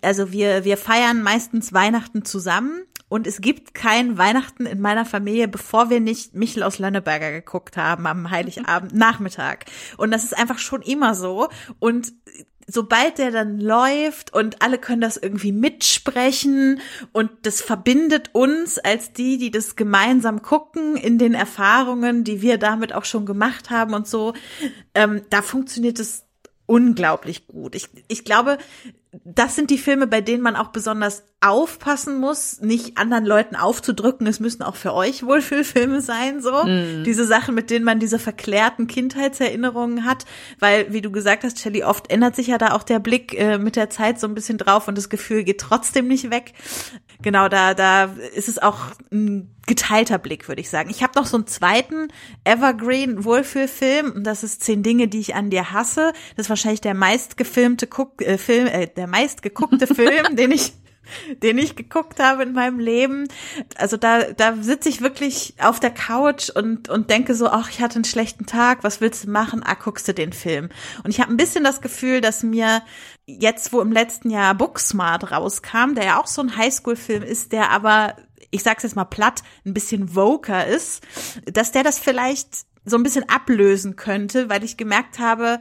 also 0.00 0.32
wir, 0.32 0.64
wir 0.64 0.78
feiern 0.78 1.22
meistens 1.22 1.74
Weihnachten 1.74 2.24
zusammen 2.24 2.86
Und 3.14 3.28
es 3.28 3.40
gibt 3.40 3.74
kein 3.74 4.18
Weihnachten 4.18 4.66
in 4.66 4.80
meiner 4.80 5.04
Familie, 5.04 5.46
bevor 5.46 5.88
wir 5.88 6.00
nicht 6.00 6.34
Michel 6.34 6.64
aus 6.64 6.80
Lönneberger 6.80 7.30
geguckt 7.30 7.76
haben 7.76 8.08
am 8.08 8.32
Heiligabend 8.32 8.92
Nachmittag. 8.92 9.66
Und 9.96 10.10
das 10.10 10.24
ist 10.24 10.36
einfach 10.36 10.58
schon 10.58 10.82
immer 10.82 11.14
so. 11.14 11.48
Und 11.78 12.12
sobald 12.66 13.18
der 13.18 13.30
dann 13.30 13.60
läuft 13.60 14.34
und 14.34 14.62
alle 14.62 14.78
können 14.78 15.00
das 15.00 15.16
irgendwie 15.16 15.52
mitsprechen 15.52 16.80
und 17.12 17.30
das 17.42 17.60
verbindet 17.60 18.30
uns 18.32 18.80
als 18.80 19.12
die, 19.12 19.38
die 19.38 19.52
das 19.52 19.76
gemeinsam 19.76 20.42
gucken 20.42 20.96
in 20.96 21.16
den 21.16 21.34
Erfahrungen, 21.34 22.24
die 22.24 22.42
wir 22.42 22.58
damit 22.58 22.92
auch 22.92 23.04
schon 23.04 23.26
gemacht 23.26 23.70
haben 23.70 23.94
und 23.94 24.08
so, 24.08 24.34
ähm, 24.92 25.22
da 25.30 25.40
funktioniert 25.40 26.00
es 26.00 26.24
unglaublich 26.66 27.46
gut. 27.46 27.76
Ich, 27.76 27.90
ich 28.08 28.24
glaube, 28.24 28.58
das 29.24 29.54
sind 29.54 29.70
die 29.70 29.78
Filme, 29.78 30.06
bei 30.06 30.20
denen 30.20 30.42
man 30.42 30.56
auch 30.56 30.68
besonders 30.68 31.24
aufpassen 31.40 32.18
muss, 32.18 32.60
nicht 32.60 32.96
anderen 32.96 33.26
Leuten 33.26 33.54
aufzudrücken, 33.54 34.26
es 34.26 34.40
müssen 34.40 34.62
auch 34.62 34.76
für 34.76 34.94
euch 34.94 35.24
Wohlfühlfilme 35.24 36.00
sein, 36.00 36.40
so. 36.40 36.64
Mm. 36.64 37.04
Diese 37.04 37.26
Sachen, 37.26 37.54
mit 37.54 37.70
denen 37.70 37.84
man 37.84 38.00
diese 38.00 38.18
verklärten 38.18 38.86
Kindheitserinnerungen 38.86 40.06
hat, 40.06 40.24
weil, 40.58 40.92
wie 40.92 41.02
du 41.02 41.10
gesagt 41.12 41.44
hast, 41.44 41.60
Shelly, 41.60 41.84
oft 41.84 42.10
ändert 42.10 42.34
sich 42.34 42.46
ja 42.46 42.56
da 42.56 42.72
auch 42.72 42.82
der 42.82 42.98
Blick 42.98 43.38
äh, 43.38 43.58
mit 43.58 43.76
der 43.76 43.90
Zeit 43.90 44.18
so 44.18 44.26
ein 44.26 44.34
bisschen 44.34 44.56
drauf 44.56 44.88
und 44.88 44.96
das 44.96 45.10
Gefühl 45.10 45.44
geht 45.44 45.60
trotzdem 45.60 46.08
nicht 46.08 46.30
weg. 46.30 46.54
Genau, 47.24 47.48
da, 47.48 47.72
da 47.72 48.04
ist 48.34 48.50
es 48.50 48.58
auch 48.58 48.76
ein 49.10 49.50
geteilter 49.66 50.18
Blick, 50.18 50.46
würde 50.46 50.60
ich 50.60 50.68
sagen. 50.68 50.90
Ich 50.90 51.02
habe 51.02 51.18
noch 51.18 51.24
so 51.24 51.38
einen 51.38 51.46
zweiten 51.46 52.08
Evergreen 52.44 53.24
Wohlfühlfilm 53.24 54.12
und 54.12 54.24
das 54.24 54.44
ist 54.44 54.62
Zehn 54.62 54.82
Dinge, 54.82 55.08
die 55.08 55.20
ich 55.20 55.34
an 55.34 55.48
dir 55.48 55.72
hasse. 55.72 56.12
Das 56.36 56.44
ist 56.44 56.50
wahrscheinlich 56.50 56.82
der 56.82 56.92
meistgefilmte 56.92 57.86
Guck, 57.86 58.20
äh, 58.20 58.36
Film, 58.36 58.66
äh, 58.66 58.88
der 58.88 59.06
meistgeguckte 59.06 59.86
Film, 59.94 60.36
den 60.36 60.50
ich 60.50 60.74
den 61.42 61.58
ich 61.58 61.76
geguckt 61.76 62.20
habe 62.20 62.42
in 62.42 62.52
meinem 62.52 62.78
Leben. 62.78 63.28
Also 63.76 63.96
da, 63.96 64.32
da 64.32 64.56
sitze 64.56 64.88
ich 64.88 65.00
wirklich 65.00 65.54
auf 65.60 65.80
der 65.80 65.90
Couch 65.90 66.50
und, 66.50 66.88
und 66.88 67.10
denke 67.10 67.34
so, 67.34 67.48
ach, 67.48 67.70
ich 67.70 67.80
hatte 67.80 67.96
einen 67.96 68.04
schlechten 68.04 68.46
Tag, 68.46 68.84
was 68.84 69.00
willst 69.00 69.24
du 69.24 69.30
machen? 69.30 69.62
Ah, 69.64 69.74
guckst 69.74 70.08
du 70.08 70.14
den 70.14 70.32
Film. 70.32 70.68
Und 71.02 71.10
ich 71.10 71.20
habe 71.20 71.32
ein 71.32 71.36
bisschen 71.36 71.64
das 71.64 71.80
Gefühl, 71.80 72.20
dass 72.20 72.42
mir 72.42 72.82
jetzt, 73.26 73.72
wo 73.72 73.80
im 73.80 73.92
letzten 73.92 74.30
Jahr 74.30 74.54
Booksmart 74.54 75.30
rauskam, 75.30 75.94
der 75.94 76.04
ja 76.04 76.20
auch 76.20 76.26
so 76.26 76.42
ein 76.42 76.56
Highschool-Film 76.56 77.22
ist, 77.22 77.52
der 77.52 77.70
aber, 77.70 78.16
ich 78.50 78.62
sag's 78.62 78.82
jetzt 78.82 78.96
mal 78.96 79.04
platt, 79.04 79.42
ein 79.64 79.74
bisschen 79.74 80.08
voker 80.10 80.66
ist, 80.66 81.02
dass 81.46 81.72
der 81.72 81.82
das 81.82 81.98
vielleicht 81.98 82.66
so 82.84 82.96
ein 82.96 83.02
bisschen 83.02 83.28
ablösen 83.28 83.96
könnte, 83.96 84.50
weil 84.50 84.62
ich 84.62 84.76
gemerkt 84.76 85.18
habe, 85.18 85.60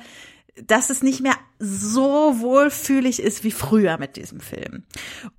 dass 0.55 0.89
es 0.89 1.01
nicht 1.01 1.21
mehr 1.21 1.35
so 1.57 2.39
wohlfühlig 2.39 3.19
ist 3.19 3.43
wie 3.43 3.51
früher 3.51 3.97
mit 3.97 4.17
diesem 4.17 4.39
Film. 4.39 4.83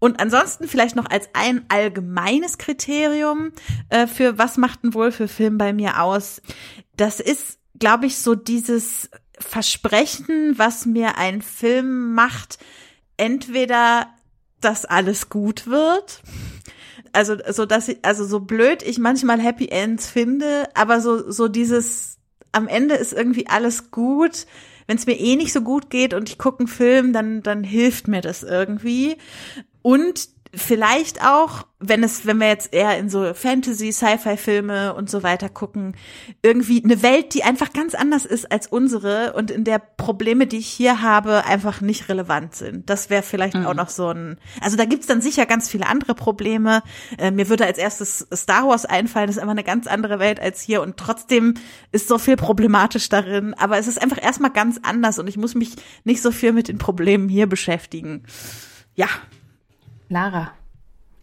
Und 0.01 0.21
ansonsten 0.21 0.67
vielleicht 0.67 0.97
noch 0.97 1.09
als 1.09 1.29
ein 1.35 1.65
allgemeines 1.69 2.59
Kriterium 2.59 3.53
äh, 3.91 4.07
für 4.07 4.39
was 4.39 4.57
macht 4.57 4.83
ein 4.83 4.95
Wohlfühlfilm 4.95 5.57
bei 5.57 5.73
mir 5.73 6.03
aus. 6.03 6.43
Das 6.97 7.21
ist, 7.21 7.59
glaube 7.79 8.07
ich, 8.07 8.19
so 8.19 8.35
dieses 8.35 9.11
Versprechen, 9.39 10.59
was 10.59 10.87
mir 10.87 11.17
ein 11.17 11.43
Film 11.43 12.15
macht, 12.15 12.59
entweder, 13.17 14.09
dass 14.61 14.85
alles 14.85 15.29
gut 15.29 15.67
wird, 15.67 16.23
also 17.13 17.37
so 17.51 17.67
dass 17.67 17.89
ich, 17.89 17.99
also 18.03 18.25
so 18.27 18.41
blöd 18.41 18.83
ich 18.83 18.99
manchmal 18.99 19.41
Happy 19.41 19.69
Ends 19.69 20.09
finde, 20.09 20.69
aber 20.75 21.01
so 21.01 21.31
so 21.31 21.49
dieses 21.49 22.17
am 22.53 22.67
Ende 22.67 22.95
ist 22.95 23.13
irgendwie 23.13 23.47
alles 23.47 23.91
gut 23.91 24.47
wenn 24.87 24.97
es 24.97 25.07
mir 25.07 25.19
eh 25.19 25.37
nicht 25.37 25.53
so 25.53 25.63
gut 25.63 25.91
geht 25.91 26.15
und 26.15 26.29
ich 26.29 26.39
gucke 26.39 26.61
einen 26.61 26.69
Film, 26.69 27.13
dann, 27.13 27.43
dann 27.43 27.65
hilft 27.65 28.09
mir 28.09 28.21
das 28.21 28.43
irgendwie. 28.43 29.17
Und 29.83 30.29
vielleicht 30.57 31.25
auch, 31.25 31.67
wenn 31.81 32.03
es, 32.03 32.25
wenn 32.25 32.39
wir 32.39 32.49
jetzt 32.49 32.73
eher 32.73 32.97
in 32.99 33.11
so 33.11 33.35
Fantasy, 33.35 33.93
Sci-Fi-Filme 33.93 34.95
und 34.95 35.11
so 35.11 35.23
weiter 35.23 35.49
gucken, 35.49 35.97
irgendwie 36.43 36.83
eine 36.83 37.03
Welt, 37.03 37.35
die 37.35 37.43
einfach 37.43 37.73
ganz 37.73 37.95
anders 37.95 38.25
ist 38.25 38.51
als 38.51 38.67
unsere 38.67 39.35
und 39.35 39.51
in 39.51 39.65
der 39.65 39.79
Probleme, 39.79 40.47
die 40.47 40.59
ich 40.59 40.69
hier 40.69 41.03
habe, 41.03 41.45
einfach 41.45 41.81
nicht 41.81 42.09
relevant 42.09 42.55
sind. 42.55 42.89
Das 42.89 43.11
wäre 43.11 43.23
vielleicht 43.23 43.55
mhm. 43.55 43.67
auch 43.67 43.75
noch 43.75 43.91
so 43.91 44.09
ein. 44.09 44.39
Also 44.61 44.77
da 44.77 44.85
gibt's 44.85 45.07
dann 45.07 45.21
sicher 45.21 45.47
ganz 45.47 45.69
viele 45.69 45.87
andere 45.87 46.15
Probleme. 46.15 46.83
Äh, 47.19 47.31
mir 47.31 47.49
würde 47.49 47.67
als 47.67 47.79
erstes 47.79 48.27
Star 48.33 48.67
Wars 48.69 48.87
einfallen, 48.87 49.27
das 49.27 49.37
ist 49.37 49.43
einfach 49.43 49.53
eine 49.53 49.65
ganz 49.65 49.87
andere 49.87 50.19
Welt 50.19 50.41
als 50.41 50.61
hier 50.63 50.81
und 50.81 50.97
trotzdem 50.97 51.55
ist 51.93 52.09
so 52.09 52.19
viel 52.19 52.37
problematisch 52.37 53.09
darin. 53.09 53.55
Aber 53.55 53.79
es 53.79 53.89
ist 53.89 54.01
einfach 54.01 54.23
erstmal 54.23 54.51
ganz 54.51 54.81
anders 54.83 55.19
und 55.19 55.29
ich 55.29 55.37
muss 55.37 55.55
mich 55.55 55.73
nicht 56.05 56.23
so 56.23 56.31
viel 56.31 56.53
mit 56.53 56.69
den 56.69 56.79
Problemen 56.79 57.29
hier 57.29 57.47
beschäftigen. 57.47 58.25
Ja, 58.95 59.09
Lara. 60.15 60.55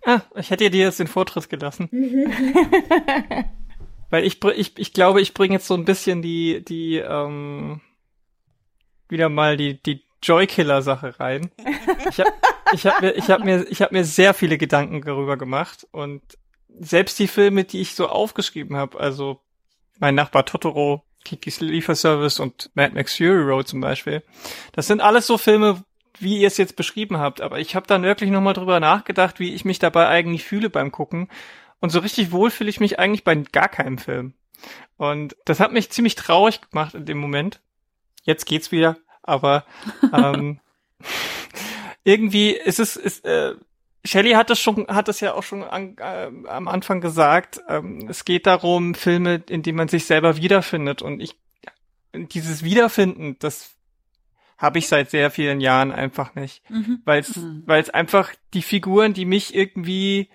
Ah, 0.03 0.21
ich 0.35 0.51
hätte 0.51 0.69
dir 0.69 0.83
jetzt 0.83 0.99
den 0.99 1.07
Vortritt 1.07 1.49
gelassen. 1.49 1.89
Weil 4.09 4.25
ich, 4.25 4.43
ich, 4.43 4.77
ich 4.77 4.93
glaube, 4.93 5.21
ich 5.21 5.33
bringe 5.33 5.53
jetzt 5.53 5.67
so 5.67 5.75
ein 5.75 5.85
bisschen 5.85 6.21
die, 6.21 6.61
die, 6.65 6.97
ähm, 6.97 7.79
wieder 9.07 9.29
mal 9.29 9.55
die, 9.55 9.81
die 9.81 10.03
Joy-Killer-Sache 10.21 11.19
rein. 11.21 11.51
Ich 12.09 12.19
habe 12.19 12.33
ich 12.73 12.85
hab 12.85 13.01
mir, 13.01 13.11
ich 13.15 13.29
hab 13.29 13.43
mir, 13.45 13.65
ich 13.69 13.81
hab 13.81 13.93
mir 13.93 14.03
sehr 14.03 14.33
viele 14.33 14.57
Gedanken 14.57 15.01
darüber 15.01 15.37
gemacht 15.37 15.87
und 15.91 16.21
selbst 16.67 17.17
die 17.19 17.27
Filme, 17.27 17.63
die 17.63 17.79
ich 17.79 17.95
so 17.95 18.09
aufgeschrieben 18.09 18.75
habe, 18.75 18.99
also 18.99 19.39
mein 19.99 20.15
Nachbar 20.15 20.45
Totoro, 20.45 21.03
Kikis 21.23 21.61
Lieferservice 21.61 22.39
und 22.39 22.71
Mad 22.73 22.93
Max 22.93 23.15
Fury 23.15 23.43
Road 23.43 23.67
zum 23.67 23.79
Beispiel, 23.79 24.23
das 24.73 24.87
sind 24.87 24.99
alles 24.99 25.27
so 25.27 25.37
Filme, 25.37 25.83
wie 26.21 26.39
ihr 26.39 26.47
es 26.47 26.57
jetzt 26.57 26.75
beschrieben 26.75 27.17
habt, 27.17 27.41
aber 27.41 27.59
ich 27.59 27.75
habe 27.75 27.87
dann 27.87 28.03
wirklich 28.03 28.29
nochmal 28.29 28.53
drüber 28.53 28.79
nachgedacht, 28.79 29.39
wie 29.39 29.53
ich 29.53 29.65
mich 29.65 29.79
dabei 29.79 30.07
eigentlich 30.07 30.43
fühle 30.43 30.69
beim 30.69 30.91
Gucken. 30.91 31.27
Und 31.79 31.89
so 31.89 31.99
richtig 31.99 32.31
wohl 32.31 32.51
fühle 32.51 32.69
ich 32.69 32.79
mich 32.79 32.99
eigentlich 32.99 33.23
bei 33.23 33.35
gar 33.35 33.67
keinem 33.67 33.97
Film. 33.97 34.33
Und 34.97 35.35
das 35.45 35.59
hat 35.59 35.71
mich 35.71 35.89
ziemlich 35.89 36.15
traurig 36.15 36.61
gemacht 36.69 36.93
in 36.93 37.05
dem 37.05 37.17
Moment. 37.17 37.59
Jetzt 38.23 38.45
geht's 38.45 38.71
wieder, 38.71 38.97
aber 39.23 39.65
ähm, 40.13 40.59
irgendwie 42.03 42.51
ist 42.51 42.79
es, 42.79 42.95
ist, 42.95 43.25
äh, 43.25 43.55
Shelley 44.03 44.31
hat 44.31 44.49
es 44.49 44.59
schon, 44.59 44.87
hat 44.87 45.09
es 45.09 45.19
ja 45.19 45.33
auch 45.33 45.43
schon 45.43 45.63
an, 45.63 45.95
äh, 45.97 46.29
am 46.47 46.67
Anfang 46.67 47.01
gesagt. 47.01 47.61
Ähm, 47.67 48.07
es 48.09 48.25
geht 48.25 48.47
darum, 48.47 48.95
Filme, 48.95 49.43
in 49.49 49.61
denen 49.63 49.77
man 49.77 49.87
sich 49.87 50.05
selber 50.05 50.37
wiederfindet. 50.37 51.01
Und 51.01 51.19
ich, 51.19 51.35
dieses 52.13 52.63
Wiederfinden, 52.63 53.37
das 53.39 53.75
habe 54.61 54.77
ich 54.77 54.87
seit 54.87 55.09
sehr 55.09 55.31
vielen 55.31 55.59
Jahren 55.59 55.91
einfach 55.91 56.35
nicht. 56.35 56.61
Mhm. 56.69 57.01
Weil 57.03 57.21
es 57.21 57.35
mhm. 57.35 57.63
weil 57.65 57.81
es 57.81 57.89
einfach 57.89 58.31
die 58.53 58.61
Figuren, 58.61 59.13
die 59.13 59.25
mich 59.25 59.55
irgendwie, 59.55 60.29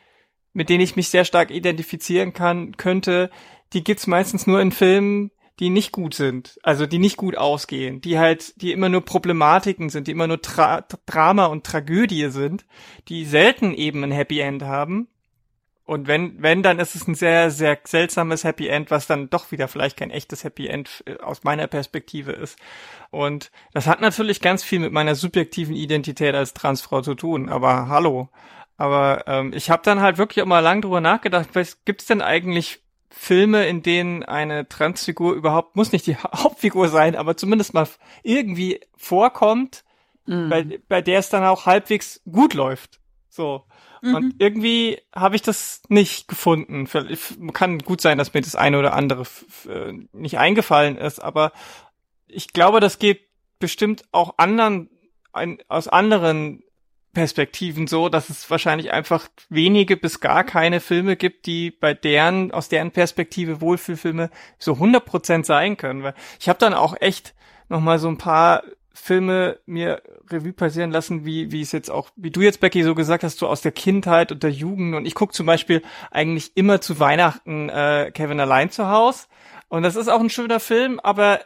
mit 0.53 0.69
denen 0.69 0.83
ich 0.83 0.97
mich 0.97 1.09
sehr 1.09 1.25
stark 1.25 1.51
identifizieren 1.51 2.33
kann, 2.33 2.77
könnte, 2.77 3.31
die 3.73 3.85
gibt's 3.85 4.09
meistens 4.09 4.47
nur 4.47 4.61
in 4.61 4.73
Filmen, 4.73 5.31
die 5.61 5.71
nicht 5.71 5.93
gut 5.93 6.13
sind, 6.13 6.59
also 6.63 6.87
die 6.87 6.99
nicht 6.99 7.17
gut 7.17 7.37
ausgehen, 7.37 8.03
die 8.03 8.19
halt, 8.19 8.61
die 8.61 8.73
immer 8.73 8.91
nur 8.91 9.03
Problematiken 9.03 9.89
sind, 9.89 10.07
die 10.07 10.11
immer 10.11 10.27
nur 10.27 10.43
Tra 10.43 10.87
Drama 11.07 11.47
und 11.47 11.65
Tragödie 11.65 12.29
sind, 12.29 12.67
die 13.09 13.25
selten 13.25 13.73
eben 13.73 14.05
ein 14.05 14.11
Happy 14.11 14.41
End 14.41 14.65
haben 14.65 15.09
und 15.87 16.09
wenn, 16.09 16.43
wenn, 16.43 16.65
dann 16.65 16.81
ist 16.81 16.97
es 16.97 17.07
ein 17.07 17.15
sehr, 17.15 17.53
sehr 17.53 17.79
seltsames 17.85 18.43
Happy 18.43 18.67
End, 18.67 18.91
was 18.91 19.07
dann 19.07 19.31
doch 19.31 19.53
wieder 19.53 19.69
vielleicht 19.69 19.97
kein 19.97 20.11
echtes 20.11 20.43
Happy 20.43 20.67
End 20.67 21.05
äh, 21.07 21.17
aus 21.19 21.45
meiner 21.45 21.69
Perspektive 21.69 22.33
ist. 22.33 22.59
Und 23.11 23.53
das 23.73 23.87
hat 23.87 24.01
natürlich 24.01 24.41
ganz 24.41 24.65
viel 24.65 24.81
mit 24.81 24.93
meiner 24.93 25.15
subjektiven 25.15 25.77
Identität 25.77 26.35
als 26.35 26.55
Transfrau 26.55 27.03
zu 27.03 27.15
tun. 27.15 27.49
Aber 27.49 27.87
hallo. 27.89 28.29
Aber 28.77 29.25
ähm, 29.29 29.53
ich 29.55 29.71
habe 29.71 29.83
dann 29.85 30.01
halt 30.01 30.19
wirklich 30.19 30.43
auch 30.43 30.49
mal 30.49 30.59
lang 30.59 30.83
drüber 30.83 31.01
nachgedacht, 31.01 31.51
was 31.53 31.85
gibt's 31.85 32.07
denn 32.07 32.21
eigentlich 32.21 32.81
Filme, 33.09 33.67
in 33.67 33.83
denen 33.83 34.25
eine 34.25 34.69
Transfigur 34.69 35.35
überhaupt, 35.35 35.77
muss 35.77 35.93
nicht 35.93 36.07
die 36.09 36.17
Hauptfigur 36.17 36.89
sein, 36.89 37.15
aber 37.15 37.37
zumindest 37.37 37.75
mal 37.75 37.89
irgendwie 38.25 38.81
vorkommt, 38.97 39.85
mhm. 40.27 40.49
bei, 40.49 40.81
bei 40.89 41.01
der 41.01 41.21
es 41.21 41.29
dann 41.29 41.45
auch 41.45 41.65
halbwegs 41.65 42.21
gut 42.31 42.55
läuft. 42.55 42.99
So. 43.29 43.65
Mhm. 44.07 44.15
Und 44.15 44.35
irgendwie 44.39 45.01
habe 45.15 45.37
ich 45.37 45.43
das 45.43 45.83
nicht 45.89 46.29
gefunden. 46.29 46.89
Kann 47.53 47.79
gut 47.81 48.01
sein, 48.01 48.19
dass 48.19 48.35
mir 48.35 48.41
das 48.41 48.55
eine 48.55 48.79
oder 48.79 48.95
andere 48.95 49.25
äh, 49.69 49.93
nicht 50.13 50.39
eingefallen 50.39 50.97
ist, 50.97 51.19
aber 51.21 51.53
ich 52.29 52.53
glaube, 52.53 52.81
das 52.81 52.99
geht 52.99 53.27
bestimmt 53.59 54.05
auch 54.13 54.35
anderen 54.37 54.91
ein, 55.33 55.59
aus 55.69 55.87
anderen 55.89 56.63
Perspektiven 57.13 57.87
so, 57.87 58.09
dass 58.09 58.29
es 58.29 58.51
wahrscheinlich 58.51 58.93
einfach 58.93 59.29
wenige 59.49 59.97
bis 59.97 60.21
gar 60.21 60.45
keine 60.45 60.81
Filme 60.81 61.17
gibt, 61.17 61.47
die 61.47 61.71
bei 61.71 61.95
deren, 61.95 62.53
aus 62.53 62.69
deren 62.69 62.91
Perspektive 62.91 63.61
Wohlfühlfilme 63.61 64.31
so 64.59 64.75
100% 64.75 65.45
sein 65.45 65.77
können. 65.77 66.03
Weil 66.03 66.15
ich 66.39 66.49
habe 66.49 66.59
dann 66.59 66.75
auch 66.75 66.95
echt 67.01 67.35
nochmal 67.69 67.99
so 67.99 68.09
ein 68.09 68.19
paar 68.19 68.65
Filme 68.97 69.59
mir 69.67 70.03
Revue 70.31 70.55
passieren 70.55 70.91
lassen, 70.91 71.27
wie, 71.27 71.53
wie 71.53 71.61
es 71.61 71.71
jetzt 71.71 71.91
auch, 71.91 72.11
wie 72.17 72.31
du 72.31 72.41
jetzt, 72.41 72.61
Becky, 72.61 72.83
so 72.83 72.95
gesagt 72.95 73.25
hast, 73.25 73.39
so 73.39 73.47
aus 73.47 73.61
der 73.61 73.73
Kindheit 73.73 74.33
und 74.33 74.43
der 74.43 74.51
Jugend. 74.51 74.95
Und 74.95 75.07
ich 75.07 75.15
gucke 75.15 75.35
zum 75.35 75.47
Beispiel 75.47 75.83
eigentlich 76.11 76.53
immer 76.57 76.81
zu 76.81 76.99
Weihnachten 76.99 77.69
äh, 77.69 78.11
Kevin 78.13 78.41
allein 78.41 78.71
zu 78.71 78.89
Haus. 78.89 79.29
Und 79.69 79.83
das 79.83 79.97
ist 79.97 80.09
auch 80.09 80.21
ein 80.21 80.31
schöner 80.31 80.61
Film, 80.61 80.99
aber 81.01 81.41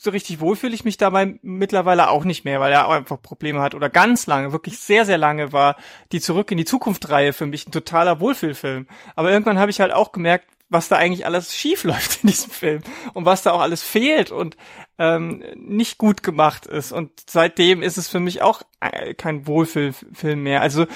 so 0.00 0.10
richtig 0.10 0.40
wohl 0.40 0.56
fühle 0.56 0.74
ich 0.74 0.84
mich 0.84 0.96
dabei 0.96 1.38
mittlerweile 1.42 2.08
auch 2.08 2.24
nicht 2.24 2.44
mehr, 2.46 2.60
weil 2.60 2.72
er 2.72 2.88
auch 2.88 2.92
einfach 2.92 3.20
Probleme 3.20 3.60
hat. 3.60 3.74
Oder 3.74 3.90
ganz 3.90 4.26
lange, 4.26 4.52
wirklich 4.52 4.78
sehr, 4.78 5.04
sehr 5.04 5.18
lange 5.18 5.52
war 5.52 5.76
die 6.12 6.20
Zurück 6.20 6.50
in 6.50 6.58
die 6.58 6.64
Zukunft-Reihe 6.64 7.34
für 7.34 7.46
mich 7.46 7.68
ein 7.68 7.72
totaler 7.72 8.20
Wohlfühlfilm. 8.20 8.86
Aber 9.16 9.30
irgendwann 9.30 9.58
habe 9.58 9.70
ich 9.70 9.80
halt 9.80 9.92
auch 9.92 10.12
gemerkt, 10.12 10.46
was 10.70 10.88
da 10.88 10.96
eigentlich 10.96 11.26
alles 11.26 11.54
schief 11.54 11.84
läuft 11.84 12.22
in 12.22 12.28
diesem 12.30 12.50
Film 12.50 12.82
und 13.12 13.26
was 13.26 13.42
da 13.42 13.52
auch 13.52 13.60
alles 13.60 13.82
fehlt 13.82 14.30
und 14.30 14.56
ähm, 14.98 15.44
nicht 15.56 15.98
gut 15.98 16.22
gemacht 16.22 16.66
ist. 16.66 16.92
Und 16.92 17.10
seitdem 17.28 17.82
ist 17.82 17.98
es 17.98 18.08
für 18.08 18.20
mich 18.20 18.40
auch 18.40 18.62
äh, 18.80 19.14
kein 19.14 19.46
Wohlfühlfilm 19.46 20.42
mehr. 20.42 20.62
Also 20.62 20.86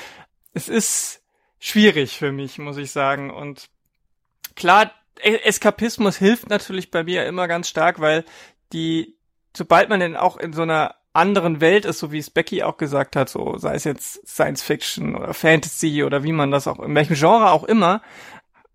es 0.55 0.69
ist 0.69 1.23
schwierig 1.59 2.17
für 2.17 2.33
mich, 2.33 2.59
muss 2.59 2.77
ich 2.77 2.93
sagen. 2.93 3.31
Und 3.31 3.69
klar, 4.55 4.93
e-, 5.21 5.37
Eskapismus 5.37 6.17
hilft 6.17 6.49
natürlich 6.49 6.91
bei 6.91 7.05
mir 7.05 7.27
immer 7.27 7.49
ganz 7.49 7.69
stark, 7.69 8.01
weil 8.01 8.25
die, 8.73 9.17
sobald 9.57 9.89
man 9.89 10.01
denn 10.01 10.17
auch 10.17 10.37
in 10.37 10.53
so 10.53 10.63
einer 10.63 10.95
anderen 11.13 11.61
Welt 11.61 11.85
ist, 11.85 12.01
so 12.01 12.11
wie 12.13 12.19
es 12.19 12.29
Becky 12.29 12.63
auch 12.65 12.77
gesagt 12.77 13.15
hat, 13.15 13.29
so 13.29 13.57
sei 13.57 13.75
es 13.75 13.85
jetzt 13.85 14.27
Science 14.27 14.63
Fiction 14.63 15.15
oder 15.15 15.33
Fantasy 15.33 16.03
oder 16.03 16.25
wie 16.25 16.33
man 16.33 16.51
das 16.51 16.67
auch, 16.67 16.81
in 16.81 16.95
welchem 16.95 17.15
Genre 17.15 17.51
auch 17.53 17.65
immer, 17.65 18.03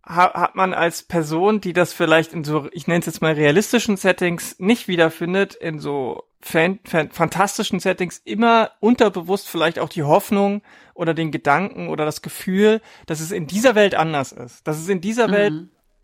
hat 0.03 0.55
man 0.55 0.73
als 0.73 1.03
Person, 1.03 1.61
die 1.61 1.73
das 1.73 1.93
vielleicht 1.93 2.33
in 2.33 2.43
so, 2.43 2.67
ich 2.71 2.87
nenne 2.87 2.99
es 2.99 3.05
jetzt 3.05 3.21
mal 3.21 3.33
realistischen 3.33 3.97
Settings 3.97 4.57
nicht 4.59 4.87
wiederfindet, 4.87 5.55
in 5.55 5.79
so 5.79 6.23
fan, 6.41 6.79
fan, 6.83 7.11
fantastischen 7.11 7.79
Settings 7.79 8.21
immer 8.23 8.71
unterbewusst 8.79 9.47
vielleicht 9.47 9.79
auch 9.79 9.89
die 9.89 10.03
Hoffnung 10.03 10.61
oder 10.93 11.13
den 11.13 11.31
Gedanken 11.31 11.89
oder 11.89 12.05
das 12.05 12.21
Gefühl, 12.21 12.81
dass 13.05 13.19
es 13.19 13.31
in 13.31 13.47
dieser 13.47 13.75
Welt 13.75 13.95
anders 13.95 14.31
ist, 14.31 14.67
dass 14.67 14.79
es 14.79 14.89
in 14.89 15.01
dieser 15.01 15.27
mhm. 15.27 15.31
Welt 15.31 15.53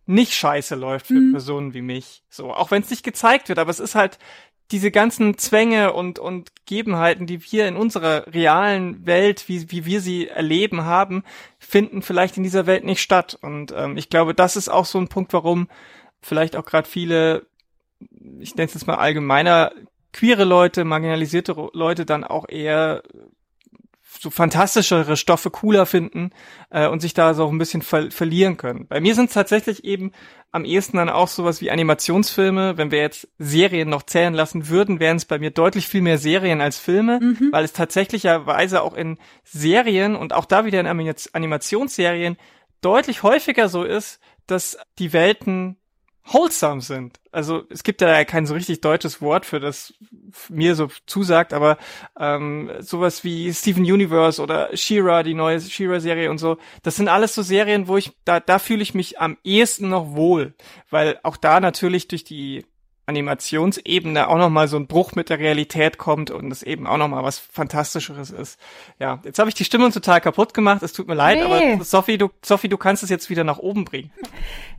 nicht 0.05 0.33
scheiße 0.33 0.75
läuft 0.75 1.07
für 1.07 1.13
mhm. 1.13 1.31
Personen 1.31 1.73
wie 1.73 1.81
mich. 1.81 2.23
So, 2.29 2.53
auch 2.53 2.71
wenn 2.71 2.83
es 2.83 2.89
nicht 2.89 3.03
gezeigt 3.03 3.49
wird, 3.49 3.59
aber 3.59 3.71
es 3.71 3.79
ist 3.79 3.95
halt 3.95 4.19
diese 4.71 4.91
ganzen 4.91 5.37
Zwänge 5.37 5.93
und, 5.93 6.17
und 6.17 6.55
Gegebenheiten, 6.55 7.27
die 7.27 7.51
wir 7.51 7.67
in 7.67 7.75
unserer 7.75 8.25
realen 8.33 9.05
Welt, 9.05 9.47
wie, 9.47 9.69
wie 9.71 9.85
wir 9.85 10.01
sie 10.01 10.27
erleben 10.27 10.85
haben, 10.85 11.23
finden 11.59 12.01
vielleicht 12.01 12.37
in 12.37 12.43
dieser 12.43 12.65
Welt 12.65 12.83
nicht 12.83 13.01
statt. 13.01 13.37
Und 13.41 13.73
ähm, 13.75 13.97
ich 13.97 14.09
glaube, 14.09 14.33
das 14.33 14.55
ist 14.55 14.69
auch 14.69 14.85
so 14.85 14.97
ein 14.97 15.07
Punkt, 15.07 15.33
warum 15.33 15.67
vielleicht 16.21 16.55
auch 16.55 16.65
gerade 16.65 16.87
viele, 16.87 17.45
ich 18.39 18.55
nenne 18.55 18.65
es 18.67 18.73
jetzt 18.73 18.87
mal 18.87 18.95
allgemeiner, 18.95 19.71
queere 20.13 20.45
Leute, 20.45 20.83
marginalisierte 20.83 21.55
Leute 21.73 22.05
dann 22.05 22.23
auch 22.23 22.49
eher 22.49 23.03
so 24.19 24.29
fantastischere 24.29 25.17
Stoffe 25.17 25.49
cooler 25.49 25.85
finden 25.85 26.31
äh, 26.69 26.87
und 26.87 27.01
sich 27.01 27.13
da 27.13 27.33
so 27.33 27.47
ein 27.47 27.57
bisschen 27.57 27.81
ver 27.81 28.11
verlieren 28.11 28.57
können. 28.57 28.87
Bei 28.87 28.99
mir 28.99 29.15
sind 29.15 29.27
es 29.27 29.33
tatsächlich 29.33 29.83
eben 29.83 30.11
am 30.51 30.63
ehesten 30.63 30.97
dann 30.97 31.09
auch 31.09 31.27
sowas 31.27 31.59
wie 31.61 31.69
Animationsfilme. 31.69 32.77
Wenn 32.77 32.91
wir 32.91 32.99
jetzt 32.99 33.27
Serien 33.37 33.89
noch 33.89 34.03
zählen 34.03 34.33
lassen 34.33 34.69
würden, 34.69 34.99
wären 34.99 35.17
es 35.17 35.25
bei 35.25 35.37
mir 35.37 35.51
deutlich 35.51 35.87
viel 35.87 36.01
mehr 36.01 36.17
Serien 36.17 36.61
als 36.61 36.77
Filme, 36.77 37.19
mhm. 37.19 37.49
weil 37.51 37.65
es 37.65 37.73
tatsächlicherweise 37.73 38.81
auch 38.81 38.93
in 38.93 39.17
Serien 39.43 40.15
und 40.15 40.33
auch 40.33 40.45
da 40.45 40.65
wieder 40.65 40.79
in 40.79 40.87
Animationsserien 40.87 42.37
deutlich 42.81 43.23
häufiger 43.23 43.67
so 43.67 43.83
ist, 43.83 44.19
dass 44.47 44.77
die 44.99 45.11
Welten 45.11 45.77
wholesome 46.25 46.81
sind. 46.81 47.19
Also 47.31 47.63
es 47.69 47.83
gibt 47.83 48.01
ja 48.01 48.23
kein 48.25 48.45
so 48.45 48.53
richtig 48.53 48.81
deutsches 48.81 49.21
Wort 49.21 49.45
für 49.45 49.59
das 49.59 49.93
mir 50.49 50.75
so 50.75 50.89
zusagt, 51.05 51.53
aber 51.53 51.77
ähm, 52.19 52.71
sowas 52.79 53.23
wie 53.23 53.53
Steven 53.53 53.83
Universe 53.83 54.41
oder 54.41 54.75
She-Ra, 54.75 55.23
die 55.23 55.35
neue 55.35 55.61
She-Ra-Serie 55.61 56.31
und 56.31 56.39
so, 56.39 56.57
das 56.83 56.95
sind 56.95 57.09
alles 57.09 57.35
so 57.35 57.43
Serien, 57.43 57.87
wo 57.87 57.97
ich, 57.97 58.11
da, 58.25 58.39
da 58.39 58.59
fühle 58.59 58.81
ich 58.81 58.93
mich 58.93 59.19
am 59.19 59.37
ehesten 59.43 59.89
noch 59.89 60.15
wohl, 60.15 60.55
weil 60.89 61.19
auch 61.23 61.37
da 61.37 61.59
natürlich 61.59 62.07
durch 62.07 62.23
die 62.23 62.65
Animationsebene 63.07 64.27
auch 64.27 64.37
nochmal 64.37 64.67
so 64.67 64.77
ein 64.77 64.87
Bruch 64.87 65.13
mit 65.13 65.29
der 65.29 65.37
Realität 65.37 65.97
kommt 65.97 66.31
und 66.31 66.51
es 66.51 66.63
eben 66.63 66.87
auch 66.87 66.97
nochmal 66.97 67.23
was 67.23 67.37
Fantastischeres 67.37 68.31
ist. 68.31 68.59
Ja, 68.99 69.19
jetzt 69.23 69.37
habe 69.37 69.49
ich 69.49 69.55
die 69.55 69.63
Stimmung 69.63 69.91
total 69.91 70.21
kaputt 70.21 70.53
gemacht. 70.55 70.81
Es 70.81 70.93
tut 70.93 71.07
mir 71.07 71.13
leid, 71.13 71.37
nee. 71.37 71.43
aber 71.43 71.83
Sophie, 71.83 72.17
du, 72.17 72.29
Sophie, 72.43 72.67
du 72.67 72.77
kannst 72.77 73.03
es 73.03 73.09
jetzt 73.09 73.29
wieder 73.29 73.43
nach 73.43 73.59
oben 73.59 73.85
bringen. 73.85 74.11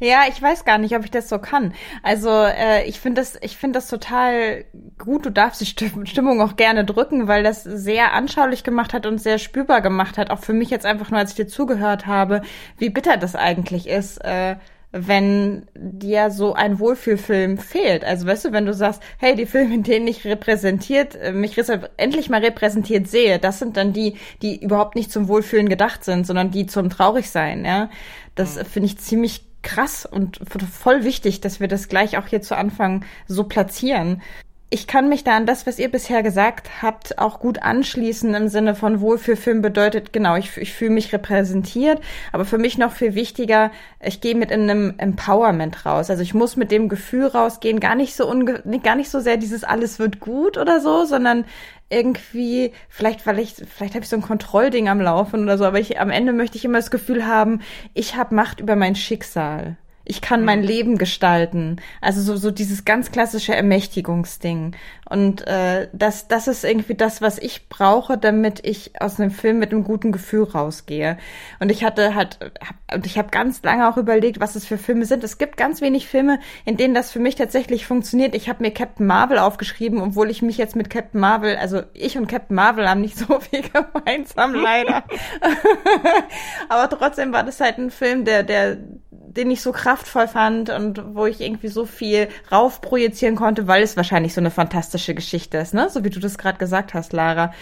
Ja, 0.00 0.22
ich 0.28 0.42
weiß 0.42 0.64
gar 0.64 0.78
nicht, 0.78 0.96
ob 0.96 1.04
ich 1.04 1.10
das 1.10 1.28
so 1.28 1.38
kann. 1.38 1.72
Also 2.02 2.30
äh, 2.30 2.84
ich 2.84 2.98
finde 2.98 3.20
das, 3.20 3.38
ich 3.40 3.56
finde 3.56 3.78
das 3.78 3.88
total 3.88 4.64
gut. 4.98 5.24
Du 5.24 5.30
darfst 5.30 5.60
die 5.60 5.66
Stimmung 5.66 6.40
auch 6.40 6.56
gerne 6.56 6.84
drücken, 6.84 7.28
weil 7.28 7.44
das 7.44 7.62
sehr 7.62 8.12
anschaulich 8.12 8.64
gemacht 8.64 8.92
hat 8.92 9.06
und 9.06 9.18
sehr 9.18 9.38
spürbar 9.38 9.82
gemacht 9.82 10.18
hat. 10.18 10.30
Auch 10.30 10.40
für 10.40 10.52
mich 10.52 10.70
jetzt 10.70 10.84
einfach 10.84 11.10
nur, 11.10 11.20
als 11.20 11.30
ich 11.30 11.36
dir 11.36 11.46
zugehört 11.46 12.06
habe, 12.06 12.42
wie 12.76 12.90
bitter 12.90 13.16
das 13.16 13.36
eigentlich 13.36 13.86
ist. 13.86 14.18
Äh, 14.18 14.56
wenn 14.92 15.66
dir 15.74 16.30
so 16.30 16.54
ein 16.54 16.78
Wohlfühlfilm 16.78 17.58
fehlt. 17.58 18.04
Also 18.04 18.26
weißt 18.26 18.46
du, 18.46 18.52
wenn 18.52 18.66
du 18.66 18.74
sagst, 18.74 19.02
hey, 19.18 19.34
die 19.34 19.46
Filme, 19.46 19.74
in 19.74 19.82
denen 19.82 20.06
ich 20.06 20.24
repräsentiert, 20.24 21.14
äh, 21.16 21.32
mich 21.32 21.56
endlich 21.96 22.30
mal 22.30 22.42
repräsentiert 22.42 23.08
sehe, 23.08 23.38
das 23.38 23.58
sind 23.58 23.76
dann 23.76 23.92
die, 23.92 24.16
die 24.42 24.62
überhaupt 24.62 24.94
nicht 24.94 25.12
zum 25.12 25.28
Wohlfühlen 25.28 25.68
gedacht 25.68 26.04
sind, 26.04 26.26
sondern 26.26 26.50
die 26.50 26.66
zum 26.66 26.90
Traurigsein, 26.90 27.64
ja. 27.64 27.90
Das 28.34 28.56
mhm. 28.56 28.64
finde 28.64 28.86
ich 28.86 28.98
ziemlich 28.98 29.44
krass 29.62 30.06
und 30.06 30.40
voll 30.70 31.04
wichtig, 31.04 31.40
dass 31.40 31.58
wir 31.58 31.68
das 31.68 31.88
gleich 31.88 32.16
auch 32.16 32.26
hier 32.28 32.40
zu 32.40 32.56
Anfang 32.56 33.04
so 33.26 33.44
platzieren 33.44 34.22
ich 34.68 34.88
kann 34.88 35.08
mich 35.08 35.22
da 35.22 35.36
an 35.36 35.46
das, 35.46 35.64
was 35.66 35.78
ihr 35.78 35.88
bisher 35.88 36.24
gesagt 36.24 36.82
habt, 36.82 37.18
auch 37.18 37.38
gut 37.38 37.62
anschließen 37.62 38.34
im 38.34 38.48
Sinne 38.48 38.74
von 38.74 39.00
Wohlfühlfilm 39.00 39.62
bedeutet, 39.62 40.12
genau, 40.12 40.34
ich, 40.34 40.56
ich 40.56 40.72
fühle 40.72 40.90
mich 40.90 41.12
repräsentiert, 41.12 42.00
aber 42.32 42.44
für 42.44 42.58
mich 42.58 42.76
noch 42.76 42.90
viel 42.90 43.14
wichtiger, 43.14 43.70
ich 44.00 44.20
gehe 44.20 44.34
mit 44.34 44.50
in 44.50 44.62
einem 44.62 44.94
Empowerment 44.98 45.86
raus. 45.86 46.10
Also 46.10 46.22
ich 46.22 46.34
muss 46.34 46.56
mit 46.56 46.72
dem 46.72 46.88
Gefühl 46.88 47.26
rausgehen, 47.26 47.78
gar 47.78 47.94
nicht 47.94 48.16
so 48.16 48.28
unge 48.28 48.62
gar 48.82 48.96
nicht 48.96 49.10
so 49.10 49.20
sehr 49.20 49.36
dieses 49.36 49.62
alles 49.62 50.00
wird 50.00 50.18
gut 50.18 50.58
oder 50.58 50.80
so, 50.80 51.04
sondern 51.04 51.44
irgendwie, 51.88 52.72
vielleicht, 52.88 53.24
weil 53.24 53.38
ich, 53.38 53.54
vielleicht 53.54 53.94
habe 53.94 54.02
ich 54.02 54.08
so 54.08 54.16
ein 54.16 54.22
Kontrollding 54.22 54.88
am 54.88 55.00
Laufen 55.00 55.44
oder 55.44 55.58
so, 55.58 55.64
aber 55.64 55.78
ich 55.78 56.00
am 56.00 56.10
Ende 56.10 56.32
möchte 56.32 56.58
ich 56.58 56.64
immer 56.64 56.78
das 56.78 56.90
Gefühl 56.90 57.24
haben, 57.24 57.60
ich 57.94 58.16
habe 58.16 58.34
Macht 58.34 58.58
über 58.58 58.74
mein 58.74 58.96
Schicksal 58.96 59.76
ich 60.06 60.20
kann 60.20 60.44
mein 60.44 60.60
mhm. 60.60 60.66
Leben 60.66 60.98
gestalten. 60.98 61.76
Also 62.00 62.22
so, 62.22 62.36
so 62.36 62.50
dieses 62.50 62.84
ganz 62.84 63.10
klassische 63.10 63.54
Ermächtigungsding. 63.54 64.76
Und 65.08 65.46
äh, 65.46 65.88
das, 65.92 66.28
das 66.28 66.48
ist 66.48 66.64
irgendwie 66.64 66.94
das, 66.94 67.20
was 67.20 67.38
ich 67.38 67.68
brauche, 67.68 68.16
damit 68.16 68.64
ich 68.66 69.00
aus 69.00 69.20
einem 69.20 69.30
Film 69.30 69.58
mit 69.58 69.72
einem 69.72 69.84
guten 69.84 70.12
Gefühl 70.12 70.44
rausgehe. 70.44 71.18
Und 71.60 71.70
ich 71.70 71.84
hatte 71.84 72.14
halt, 72.14 72.38
hab, 72.60 72.76
und 72.94 73.06
ich 73.06 73.18
habe 73.18 73.28
ganz 73.30 73.62
lange 73.62 73.88
auch 73.88 73.96
überlegt, 73.96 74.40
was 74.40 74.56
es 74.56 74.66
für 74.66 74.78
Filme 74.78 75.04
sind. 75.04 75.22
Es 75.22 75.38
gibt 75.38 75.56
ganz 75.56 75.80
wenig 75.80 76.08
Filme, 76.08 76.40
in 76.64 76.76
denen 76.76 76.94
das 76.94 77.12
für 77.12 77.20
mich 77.20 77.34
tatsächlich 77.36 77.86
funktioniert. 77.86 78.34
Ich 78.34 78.48
habe 78.48 78.62
mir 78.62 78.72
Captain 78.72 79.06
Marvel 79.06 79.38
aufgeschrieben, 79.38 80.00
obwohl 80.00 80.30
ich 80.30 80.42
mich 80.42 80.56
jetzt 80.56 80.76
mit 80.76 80.90
Captain 80.90 81.20
Marvel, 81.20 81.56
also 81.56 81.82
ich 81.94 82.16
und 82.16 82.26
Captain 82.26 82.54
Marvel 82.54 82.88
haben 82.88 83.00
nicht 83.00 83.18
so 83.18 83.40
viel 83.40 83.62
gemeinsam, 83.62 84.54
leider. 84.54 85.04
Aber 86.68 86.88
trotzdem 86.88 87.32
war 87.32 87.44
das 87.44 87.60
halt 87.60 87.78
ein 87.78 87.90
Film, 87.90 88.24
der, 88.24 88.42
der 88.42 88.78
den 89.36 89.50
ich 89.50 89.62
so 89.62 89.72
kraftvoll 89.72 90.28
fand 90.28 90.70
und 90.70 91.14
wo 91.14 91.26
ich 91.26 91.40
irgendwie 91.40 91.68
so 91.68 91.86
viel 91.86 92.28
raufprojizieren 92.50 93.36
konnte, 93.36 93.66
weil 93.66 93.82
es 93.82 93.96
wahrscheinlich 93.96 94.34
so 94.34 94.40
eine 94.40 94.50
fantastische 94.50 95.14
Geschichte 95.14 95.58
ist, 95.58 95.74
ne? 95.74 95.88
So 95.90 96.04
wie 96.04 96.10
du 96.10 96.20
das 96.20 96.38
gerade 96.38 96.58
gesagt 96.58 96.94
hast, 96.94 97.12
Lara. 97.12 97.52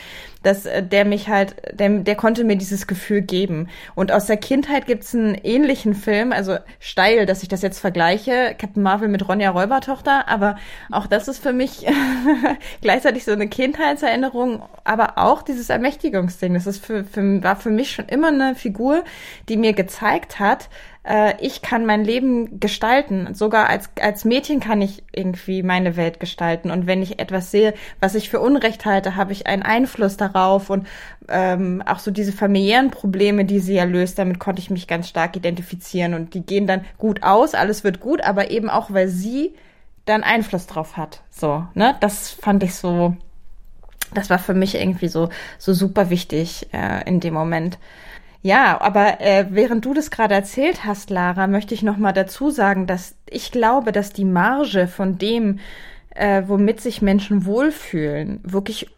Dass 0.45 0.67
äh, 0.67 0.83
der 0.83 1.05
mich 1.05 1.29
halt, 1.29 1.57
der, 1.73 1.89
der 1.89 2.15
konnte 2.15 2.45
mir 2.45 2.57
dieses 2.57 2.87
Gefühl 2.87 3.23
geben. 3.23 3.69
Und 3.97 4.13
aus 4.13 4.27
der 4.27 4.37
Kindheit 4.37 4.87
gibt's 4.87 5.15
einen 5.15 5.35
ähnlichen 5.35 5.95
Film, 5.95 6.33
also 6.33 6.59
steil, 6.79 7.27
dass 7.27 7.43
ich 7.43 7.49
das 7.49 7.63
jetzt 7.63 7.81
vergleiche, 7.81 8.55
Captain 8.57 8.83
Marvel 8.83 9.09
mit 9.09 9.29
Ronja 9.29 9.51
Räubertochter, 9.51 10.29
aber 10.29 10.57
auch 10.93 11.09
das 11.09 11.27
ist 11.27 11.43
für 11.43 11.53
mich 11.53 11.87
gleichzeitig 12.81 13.25
so 13.25 13.33
eine 13.33 13.49
Kindheitserinnerung, 13.49 14.63
aber 14.85 15.19
auch 15.19 15.43
dieses 15.43 15.71
Ermächtigungsding. 15.71 16.55
Das 16.55 16.67
ist 16.67 16.85
für, 16.85 17.03
für, 17.05 17.43
war 17.43 17.57
für 17.57 17.71
mich 17.71 17.91
schon 17.93 18.07
immer 18.07 18.29
eine 18.29 18.55
Figur, 18.55 19.03
die 19.49 19.57
mir 19.57 19.73
gezeigt 19.73 20.39
hat, 20.39 20.69
äh, 21.05 21.35
ich 21.41 21.63
kann 21.63 21.87
mein 21.87 22.05
Leben 22.05 22.59
gestalten. 22.61 23.35
Sogar 23.35 23.69
als, 23.69 23.91
als 24.01 24.25
Mädchen 24.25 24.61
kann 24.61 24.83
ich 24.83 25.05
irgendwie 25.13 25.63
meine 25.63 25.97
Welt 25.97 26.19
gestalten. 26.19 26.71
Und 26.71 26.87
wenn 26.87 27.03
ich 27.03 27.19
etwas 27.21 27.51
sehe, 27.51 27.75
was 28.01 28.15
ich 28.15 28.31
für 28.31 28.41
Unrecht 28.41 28.85
halte, 28.85 29.17
habe 29.17 29.33
ich 29.33 29.47
einen 29.47 29.63
Einfluss 29.63 30.17
darauf. 30.17 30.34
Und 30.35 30.87
ähm, 31.29 31.83
auch 31.87 31.99
so 31.99 32.11
diese 32.11 32.33
familiären 32.33 32.91
Probleme, 32.91 33.45
die 33.45 33.61
sie 33.61 33.75
ja 33.75 33.85
löst, 33.85 34.19
damit 34.19 34.39
konnte 34.39 34.61
ich 34.61 34.71
mich 34.71 34.87
ganz 34.87 35.09
stark 35.09 35.37
identifizieren. 35.37 36.15
Und 36.15 36.35
die 36.35 36.43
gehen 36.43 36.67
dann 36.67 36.85
gut 36.99 37.23
aus, 37.23 37.55
alles 37.55 37.85
wird 37.85 38.01
gut, 38.01 38.23
aber 38.23 38.51
eben 38.51 38.69
auch, 38.69 38.93
weil 38.93 39.09
sie 39.09 39.55
dann 40.05 40.23
Einfluss 40.23 40.67
drauf 40.67 40.97
hat. 40.97 41.23
So, 41.31 41.67
ne? 41.75 41.97
Das 42.01 42.31
fand 42.31 42.63
ich 42.63 42.75
so, 42.75 43.17
das 44.13 44.31
war 44.31 44.39
für 44.39 44.55
mich 44.55 44.75
irgendwie 44.75 45.09
so, 45.09 45.29
so 45.59 45.73
super 45.73 46.11
wichtig 46.11 46.69
äh, 46.73 47.09
in 47.09 47.21
dem 47.21 47.35
Moment. 47.35 47.79
Ja, 48.43 48.79
aber 48.83 49.23
äh, 49.23 49.47
während 49.49 49.87
du 49.87 49.95
das 49.95 50.11
gerade 50.11 50.35
erzählt 50.35 50.85
hast, 50.85 51.09
Lara, 51.09 51.47
möchte 51.47 51.73
ich 51.73 51.83
noch 51.83 51.97
mal 51.97 52.13
dazu 52.13 52.51
sagen, 52.51 52.87
dass 52.87 53.17
ich 53.31 53.51
glaube, 53.51 53.91
dass 53.91 54.13
die 54.13 54.27
Marge 54.27 54.87
von 54.87 55.17
dem, 55.17 55.61
äh, 56.11 56.43
womit 56.47 56.83
sich 56.83 57.01
Menschen 57.01 57.47
wohlfühlen, 57.47 58.41
wirklich 58.43 58.91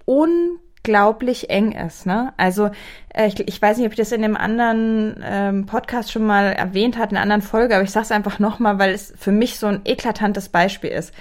unglaublich 0.86 1.50
eng 1.50 1.72
ist. 1.72 2.06
Ne? 2.06 2.32
Also 2.36 2.70
äh, 3.12 3.26
ich, 3.26 3.40
ich 3.40 3.60
weiß 3.60 3.76
nicht, 3.76 3.86
ob 3.86 3.92
ich 3.92 3.98
das 3.98 4.12
in 4.12 4.22
einem 4.22 4.36
anderen 4.36 5.22
ähm, 5.24 5.66
Podcast 5.66 6.12
schon 6.12 6.24
mal 6.24 6.52
erwähnt 6.52 6.96
hat, 6.96 7.10
in 7.10 7.16
einer 7.16 7.22
anderen 7.22 7.42
Folge, 7.42 7.74
aber 7.74 7.84
ich 7.84 7.90
sage 7.90 8.04
es 8.04 8.12
einfach 8.12 8.38
noch 8.38 8.58
mal, 8.60 8.78
weil 8.78 8.92
es 8.92 9.12
für 9.16 9.32
mich 9.32 9.58
so 9.58 9.66
ein 9.66 9.80
eklatantes 9.84 10.48
Beispiel 10.48 10.90
ist. 10.90 11.12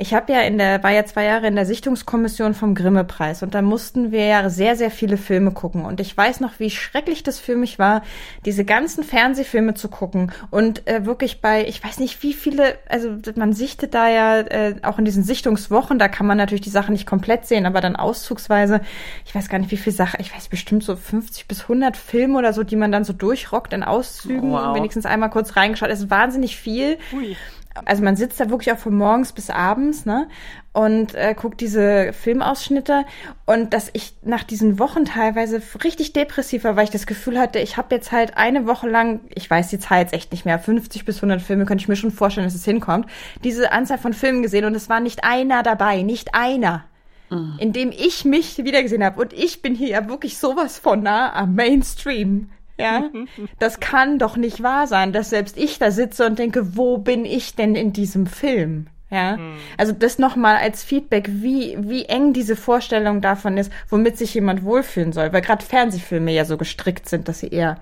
Ich 0.00 0.14
habe 0.14 0.32
ja 0.32 0.40
in 0.40 0.56
der, 0.56 0.82
war 0.82 0.92
ja 0.92 1.04
zwei 1.04 1.24
Jahre 1.24 1.46
in 1.46 1.56
der 1.56 1.66
Sichtungskommission 1.66 2.54
vom 2.54 2.74
Grimme-Preis 2.74 3.42
und 3.42 3.54
da 3.54 3.60
mussten 3.60 4.12
wir 4.12 4.24
ja 4.24 4.48
sehr, 4.48 4.74
sehr 4.74 4.90
viele 4.90 5.18
Filme 5.18 5.50
gucken. 5.50 5.84
Und 5.84 6.00
ich 6.00 6.16
weiß 6.16 6.40
noch, 6.40 6.58
wie 6.58 6.70
schrecklich 6.70 7.22
das 7.22 7.38
für 7.38 7.54
mich 7.54 7.78
war, 7.78 8.00
diese 8.46 8.64
ganzen 8.64 9.04
Fernsehfilme 9.04 9.74
zu 9.74 9.88
gucken 9.88 10.32
und 10.50 10.88
äh, 10.88 11.04
wirklich 11.04 11.42
bei, 11.42 11.66
ich 11.66 11.84
weiß 11.84 11.98
nicht, 11.98 12.22
wie 12.22 12.32
viele, 12.32 12.78
also 12.88 13.14
man 13.36 13.52
sichtet 13.52 13.92
da 13.92 14.08
ja 14.08 14.38
äh, 14.38 14.76
auch 14.82 14.98
in 14.98 15.04
diesen 15.04 15.22
Sichtungswochen, 15.22 15.98
da 15.98 16.08
kann 16.08 16.26
man 16.26 16.38
natürlich 16.38 16.62
die 16.62 16.70
Sachen 16.70 16.92
nicht 16.92 17.06
komplett 17.06 17.44
sehen, 17.44 17.66
aber 17.66 17.82
dann 17.82 17.94
auszugsweise, 17.94 18.80
ich 19.26 19.34
weiß 19.34 19.50
gar 19.50 19.58
nicht, 19.58 19.70
wie 19.70 19.76
viele 19.76 19.94
Sachen, 19.94 20.18
ich 20.20 20.34
weiß 20.34 20.48
bestimmt 20.48 20.82
so 20.82 20.96
50 20.96 21.46
bis 21.46 21.62
100 21.62 21.94
Filme 21.98 22.38
oder 22.38 22.54
so, 22.54 22.62
die 22.62 22.76
man 22.76 22.90
dann 22.90 23.04
so 23.04 23.12
durchrockt 23.12 23.74
in 23.74 23.82
Auszügen, 23.82 24.50
wow. 24.50 24.74
wenigstens 24.74 25.04
einmal 25.04 25.28
kurz 25.28 25.56
reingeschaut. 25.56 25.90
Es 25.90 26.00
ist 26.00 26.10
wahnsinnig 26.10 26.56
viel. 26.56 26.96
Ui 27.12 27.36
also 27.84 28.02
man 28.02 28.16
sitzt 28.16 28.40
da 28.40 28.50
wirklich 28.50 28.72
auch 28.72 28.78
von 28.78 28.96
morgens 28.96 29.32
bis 29.32 29.48
abends, 29.50 30.04
ne? 30.04 30.28
Und 30.72 31.14
äh, 31.14 31.34
guckt 31.34 31.60
diese 31.60 32.12
Filmausschnitte 32.12 33.04
und 33.44 33.74
dass 33.74 33.90
ich 33.92 34.14
nach 34.22 34.44
diesen 34.44 34.78
Wochen 34.78 35.04
teilweise 35.04 35.60
richtig 35.82 36.12
depressiv 36.12 36.62
war, 36.62 36.76
weil 36.76 36.84
ich 36.84 36.90
das 36.90 37.06
Gefühl 37.06 37.38
hatte, 37.38 37.58
ich 37.58 37.76
habe 37.76 37.94
jetzt 37.94 38.12
halt 38.12 38.36
eine 38.36 38.66
Woche 38.66 38.88
lang, 38.88 39.20
ich 39.34 39.50
weiß 39.50 39.68
die 39.68 39.80
Zahl 39.80 40.02
jetzt 40.02 40.12
echt 40.12 40.30
nicht 40.30 40.44
mehr, 40.44 40.60
50 40.60 41.04
bis 41.04 41.16
100 41.16 41.42
Filme, 41.42 41.64
könnte 41.64 41.82
ich 41.82 41.88
mir 41.88 41.96
schon 41.96 42.12
vorstellen, 42.12 42.46
dass 42.46 42.54
es 42.54 42.64
hinkommt, 42.64 43.06
diese 43.42 43.72
Anzahl 43.72 43.98
von 43.98 44.12
Filmen 44.12 44.42
gesehen 44.42 44.64
und 44.64 44.76
es 44.76 44.88
war 44.88 45.00
nicht 45.00 45.24
einer 45.24 45.64
dabei, 45.64 46.02
nicht 46.02 46.34
einer. 46.34 46.84
Mhm. 47.30 47.54
In 47.58 47.72
dem 47.72 47.90
ich 47.90 48.24
mich 48.24 48.58
wiedergesehen 48.58 49.04
habe. 49.04 49.20
Und 49.20 49.32
ich 49.32 49.62
bin 49.62 49.74
hier 49.74 49.88
ja 49.88 50.08
wirklich 50.08 50.38
sowas 50.38 50.78
von 50.78 51.02
nah 51.02 51.32
am 51.32 51.54
Mainstream. 51.54 52.50
Ja, 52.80 53.10
das 53.58 53.80
kann 53.80 54.18
doch 54.18 54.36
nicht 54.36 54.62
wahr 54.62 54.86
sein, 54.86 55.12
dass 55.12 55.30
selbst 55.30 55.56
ich 55.56 55.78
da 55.78 55.90
sitze 55.90 56.26
und 56.26 56.38
denke, 56.38 56.76
wo 56.76 56.98
bin 56.98 57.24
ich 57.24 57.54
denn 57.54 57.74
in 57.74 57.92
diesem 57.92 58.26
Film? 58.26 58.86
Ja, 59.10 59.36
hm. 59.36 59.54
also 59.76 59.92
das 59.92 60.18
nochmal 60.18 60.56
als 60.56 60.84
Feedback, 60.84 61.28
wie, 61.28 61.76
wie 61.80 62.04
eng 62.04 62.32
diese 62.32 62.54
Vorstellung 62.54 63.20
davon 63.20 63.58
ist, 63.58 63.72
womit 63.88 64.16
sich 64.16 64.34
jemand 64.34 64.62
wohlfühlen 64.62 65.12
soll, 65.12 65.32
weil 65.32 65.40
gerade 65.40 65.64
Fernsehfilme 65.64 66.32
ja 66.32 66.44
so 66.44 66.56
gestrickt 66.56 67.08
sind, 67.08 67.26
dass 67.26 67.40
sie 67.40 67.48
eher, 67.48 67.80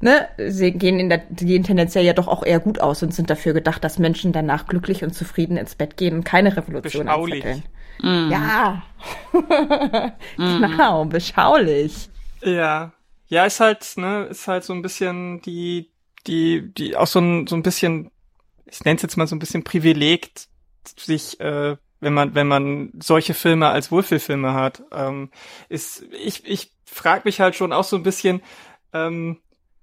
ne, 0.00 0.26
sie 0.48 0.72
gehen 0.72 0.98
in 0.98 1.08
der, 1.08 1.22
die 1.28 1.46
gehen 1.46 1.62
tendenziell 1.62 2.04
ja 2.04 2.14
doch 2.14 2.26
auch 2.26 2.44
eher 2.44 2.58
gut 2.58 2.80
aus 2.80 3.00
und 3.04 3.14
sind 3.14 3.30
dafür 3.30 3.52
gedacht, 3.52 3.84
dass 3.84 4.00
Menschen 4.00 4.32
danach 4.32 4.66
glücklich 4.66 5.04
und 5.04 5.14
zufrieden 5.14 5.56
ins 5.56 5.76
Bett 5.76 5.96
gehen 5.96 6.14
und 6.14 6.24
keine 6.24 6.56
Revolution 6.56 7.06
anzetteln. 7.06 7.62
Mm. 8.02 8.28
Ja, 8.32 8.82
genau, 10.36 11.04
beschaulich. 11.04 12.08
Ja, 12.42 12.92
ja, 13.26 13.44
ist 13.44 13.60
halt, 13.60 13.96
ne, 13.96 14.24
ist 14.24 14.48
halt 14.48 14.64
so 14.64 14.72
ein 14.72 14.82
bisschen 14.82 15.40
die, 15.42 15.90
die, 16.26 16.72
die 16.74 16.96
auch 16.96 17.06
so 17.06 17.20
ein, 17.20 17.46
so 17.46 17.56
ein 17.56 17.62
bisschen, 17.62 18.10
ich 18.66 18.84
nenne 18.84 18.96
es 18.96 19.02
jetzt 19.02 19.16
mal 19.16 19.26
so 19.26 19.34
ein 19.36 19.40
bisschen 19.40 19.64
Privileg, 19.64 20.30
sich, 20.98 21.40
äh, 21.40 21.76
wenn 22.00 22.14
man, 22.14 22.34
wenn 22.34 22.46
man 22.46 22.92
solche 23.00 23.34
Filme 23.34 23.68
als 23.68 23.90
Wohlfühlfilme 23.90 24.52
hat, 24.54 24.82
ähm, 24.92 25.30
ist, 25.68 26.02
ich, 26.12 26.44
ich 26.46 26.72
frage 26.84 27.22
mich 27.24 27.40
halt 27.40 27.56
schon 27.56 27.72
auch 27.72 27.84
so 27.84 27.96
ein 27.96 28.02
bisschen, 28.02 28.42
ähm, 28.92 29.38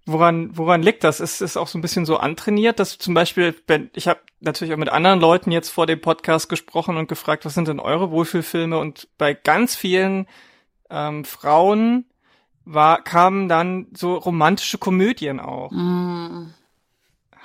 woran, 0.06 0.56
woran 0.56 0.84
liegt 0.84 1.04
das? 1.04 1.20
Ist 1.20 1.42
es 1.42 1.58
auch 1.58 1.68
so 1.68 1.78
ein 1.78 1.82
bisschen 1.82 2.06
so 2.06 2.18
antrainiert, 2.18 2.80
dass 2.80 2.98
zum 2.98 3.14
Beispiel, 3.14 3.56
wenn, 3.68 3.90
ich 3.94 4.08
habe 4.08 4.20
natürlich 4.40 4.74
auch 4.74 4.78
mit 4.78 4.90
anderen 4.90 5.20
Leuten 5.20 5.52
jetzt 5.52 5.70
vor 5.70 5.88
dem 5.88 6.02
Podcast 6.02 6.50
gesprochen 6.50 6.98
und 6.98 7.08
gefragt, 7.08 7.46
was 7.46 7.54
sind 7.54 7.68
denn 7.68 7.80
eure 7.80 8.12
Wohlfühlfilme? 8.12 8.78
Und 8.78 9.08
bei 9.18 9.34
ganz 9.34 9.76
vielen 9.76 10.28
ähm, 10.90 11.26
Frauen 11.26 12.06
war, 12.66 13.02
kamen 13.04 13.50
dann 13.50 13.88
so 13.94 14.16
romantische 14.16 14.78
Komödien 14.78 15.40
auch. 15.40 15.72
Mm. 15.72 16.54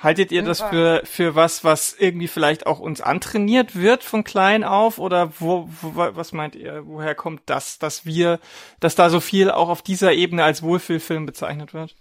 Haltet 0.01 0.31
ihr 0.31 0.43
das 0.43 0.61
für, 0.61 1.01
für 1.05 1.33
was, 1.33 1.63
was 1.63 1.95
irgendwie 1.97 2.27
vielleicht 2.27 2.67
auch 2.67 2.79
uns 2.79 3.01
antrainiert 3.01 3.75
wird 3.75 4.03
von 4.03 4.23
klein 4.23 4.63
auf? 4.63 4.99
Oder 4.99 5.31
wo, 5.39 5.67
wo, 5.81 5.93
was 5.95 6.33
meint 6.33 6.55
ihr? 6.55 6.83
Woher 6.85 7.15
kommt 7.15 7.41
das, 7.47 7.79
dass 7.79 8.05
wir, 8.05 8.39
dass 8.79 8.93
da 8.93 9.09
so 9.09 9.19
viel 9.19 9.49
auch 9.49 9.69
auf 9.69 9.81
dieser 9.81 10.13
Ebene 10.13 10.43
als 10.43 10.61
Wohlfühlfilm 10.61 11.25
bezeichnet 11.25 11.73
wird? 11.73 11.95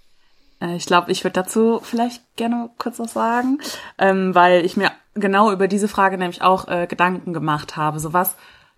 Äh, 0.60 0.76
ich 0.76 0.84
glaube, 0.84 1.10
ich 1.10 1.24
würde 1.24 1.34
dazu 1.34 1.80
vielleicht 1.82 2.36
gerne 2.36 2.68
kurz 2.76 2.98
was 2.98 3.14
sagen, 3.14 3.60
ähm, 3.96 4.34
weil 4.34 4.64
ich 4.66 4.76
mir 4.76 4.92
genau 5.14 5.50
über 5.50 5.66
diese 5.66 5.88
Frage 5.88 6.18
nämlich 6.18 6.42
auch 6.42 6.68
äh, 6.68 6.86
Gedanken 6.86 7.32
gemacht 7.32 7.76
habe. 7.76 7.98
So 7.98 8.12
was, 8.12 8.36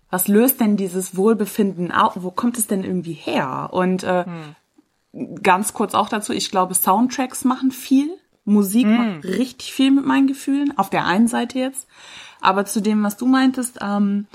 was 0.09 0.27
löst 0.27 0.59
denn 0.59 0.77
dieses 0.77 1.15
Wohlbefinden 1.15 1.91
auf? 1.91 2.13
Wo 2.15 2.31
kommt 2.31 2.57
es 2.57 2.67
denn 2.67 2.83
irgendwie 2.83 3.13
her? 3.13 3.69
Und 3.71 4.03
äh, 4.03 4.25
hm. 5.13 5.41
ganz 5.43 5.73
kurz 5.73 5.93
auch 5.93 6.09
dazu, 6.09 6.33
ich 6.33 6.51
glaube, 6.51 6.73
Soundtracks 6.73 7.45
machen 7.45 7.71
viel. 7.71 8.09
Musik 8.45 8.85
hm. 8.85 8.97
macht 8.97 9.25
richtig 9.25 9.73
viel 9.73 9.91
mit 9.91 10.05
meinen 10.05 10.27
Gefühlen, 10.27 10.77
auf 10.77 10.89
der 10.89 11.05
einen 11.05 11.27
Seite 11.27 11.59
jetzt. 11.59 11.87
Aber 12.41 12.65
zu 12.65 12.81
dem, 12.81 13.03
was 13.03 13.17
du 13.17 13.25
meintest, 13.25 13.79
ähm, 13.81 14.27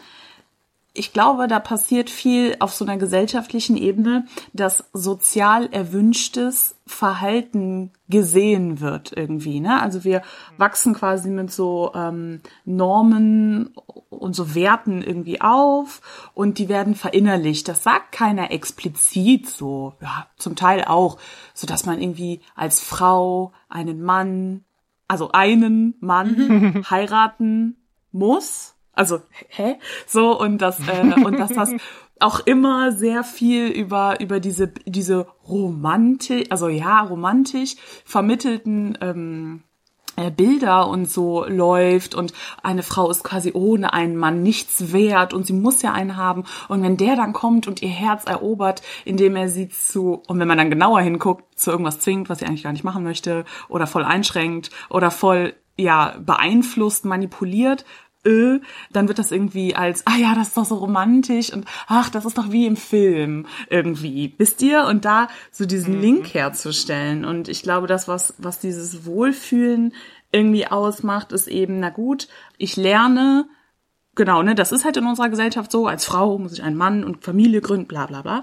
ich 0.93 1.13
glaube, 1.13 1.49
da 1.49 1.59
passiert 1.59 2.09
viel 2.09 2.55
auf 2.61 2.73
so 2.73 2.85
einer 2.85 2.97
gesellschaftlichen 2.97 3.77
Ebene, 3.77 4.27
dass 4.53 4.85
sozial 4.93 5.69
erwünschtes 5.73 6.74
Verhalten 6.87 7.93
gesehen 8.09 8.81
wird 8.81 9.13
irgendwie. 9.17 9.61
Ne? 9.61 9.81
Also 9.81 10.05
wir 10.05 10.21
wachsen 10.59 10.95
quasi 10.95 11.31
mit 11.31 11.51
so 11.51 11.93
ähm, 11.95 12.41
Normen 12.67 13.75
und 14.11 14.37
so 14.37 14.55
Werten 14.55 15.01
irgendwie 15.01 15.41
auf 15.41 16.03
und 16.35 16.59
die 16.59 16.69
werden 16.69 16.95
verinnerlicht. 16.95 17.69
Das 17.69 17.83
sagt 17.83 18.13
keiner 18.13 18.51
explizit 18.51 19.49
so, 19.49 19.95
ja, 20.03 20.27
zum 20.37 20.57
Teil 20.57 20.85
auch, 20.85 21.19
so 21.55 21.67
dass 21.67 21.87
man 21.87 22.03
irgendwie 22.03 22.41
als 22.55 22.81
Frau 22.81 23.53
einen 23.71 24.03
Mann, 24.03 24.65
also 25.09 25.33
einen 25.33 25.95
Mann 26.01 26.85
heiraten 26.91 27.77
muss 28.13 28.75
also, 28.97 29.21
hä? 29.49 29.77
So, 30.07 30.39
und 30.39 30.59
das, 30.59 30.79
äh, 30.87 31.25
und 31.25 31.39
dass 31.39 31.53
das 31.53 31.71
auch 32.21 32.41
immer 32.41 32.93
sehr 32.93 33.25
viel 33.25 33.67
über, 33.67 34.21
über 34.21 34.41
diese, 34.41 34.69
diese 34.87 35.27
romantisch, 35.49 36.45
also 36.51 36.69
ja, 36.69 37.01
romantisch 37.01 37.77
vermittelten, 38.05 38.97
ähm, 39.01 39.63
äh, 40.17 40.31
Bilder 40.31 40.89
und 40.89 41.11
so 41.11 41.45
läuft 41.45 42.15
und 42.15 42.33
eine 42.63 42.83
Frau 42.83 43.11
ist 43.11 43.25
quasi 43.25 43.51
ohne 43.53 43.93
einen 43.93 44.17
Mann 44.17 44.43
nichts 44.43 44.93
wert 44.93 45.35
und 45.35 45.47
sie 45.47 45.53
muss 45.53 45.83
ja 45.83 45.93
einen 45.93 46.17
haben. 46.17 46.45
Und 46.69 46.83
wenn 46.83 46.97
der 46.97 47.17
dann 47.17 47.33
kommt 47.33 47.67
und 47.67 47.83
ihr 47.83 47.89
Herz 47.89 48.25
erobert, 48.25 48.83
indem 49.05 49.35
er 49.35 49.49
sie 49.49 49.69
zu 49.69 50.23
und 50.29 50.39
wenn 50.39 50.49
man 50.49 50.59
dann 50.59 50.71
genauer 50.71 51.01
hinguckt, 51.01 51.59
zu 51.59 51.71
irgendwas 51.73 51.99
zwingt, 51.99 52.29
was 52.29 52.39
sie 52.39 52.47
eigentlich 52.47 52.63
gar 52.63 52.73
nicht 52.73 52.85
machen 52.85 53.03
möchte 53.03 53.45
oder 53.69 53.87
voll 53.87 54.05
einschränkt 54.05 54.71
oder 54.89 55.11
voll 55.11 55.55
ja 55.77 56.15
beeinflusst, 56.21 57.05
manipuliert, 57.05 57.85
äh, 58.25 58.61
dann 58.93 59.09
wird 59.09 59.19
das 59.19 59.31
irgendwie 59.31 59.75
als, 59.77 60.07
ah 60.07 60.17
ja, 60.17 60.35
das 60.35 60.49
ist 60.49 60.57
doch 60.57 60.65
so 60.65 60.77
romantisch 60.77 61.53
und 61.53 61.67
ach, 61.87 62.11
das 62.11 62.25
ist 62.25 62.39
doch 62.39 62.51
wie 62.51 62.67
im 62.67 62.77
Film 62.77 63.47
irgendwie, 63.71 64.35
wisst 64.39 64.63
ihr? 64.63 64.85
Und 64.85 65.05
da 65.05 65.29
so 65.51 65.67
diesen 65.67 65.97
mhm. 65.97 66.01
Link 66.01 66.35
herzustellen. 66.35 67.25
Und 67.25 67.49
ich 67.49 67.63
glaube, 67.63 67.87
das, 67.87 68.09
was, 68.09 68.35
was 68.39 68.59
dieses 68.59 69.05
Wohlfühlen 69.05 69.93
irgendwie 70.33 70.67
ausmacht, 70.67 71.33
ist 71.33 71.47
eben, 71.47 71.79
na 71.81 71.91
gut, 71.91 72.29
ich 72.59 72.77
lerne, 72.77 73.47
genau, 74.15 74.43
ne, 74.43 74.55
das 74.55 74.73
ist 74.73 74.85
halt 74.85 74.97
in 74.97 75.07
unserer 75.07 75.29
Gesellschaft 75.29 75.71
so, 75.71 75.87
als 75.87 76.05
Frau 76.05 76.39
muss 76.39 76.53
ich 76.53 76.63
einen 76.63 76.77
Mann 76.77 77.05
und 77.05 77.25
Familie 77.25 77.61
gründen, 77.61 77.87
bla 77.87 78.07
bla 78.07 78.23
bla. 78.23 78.43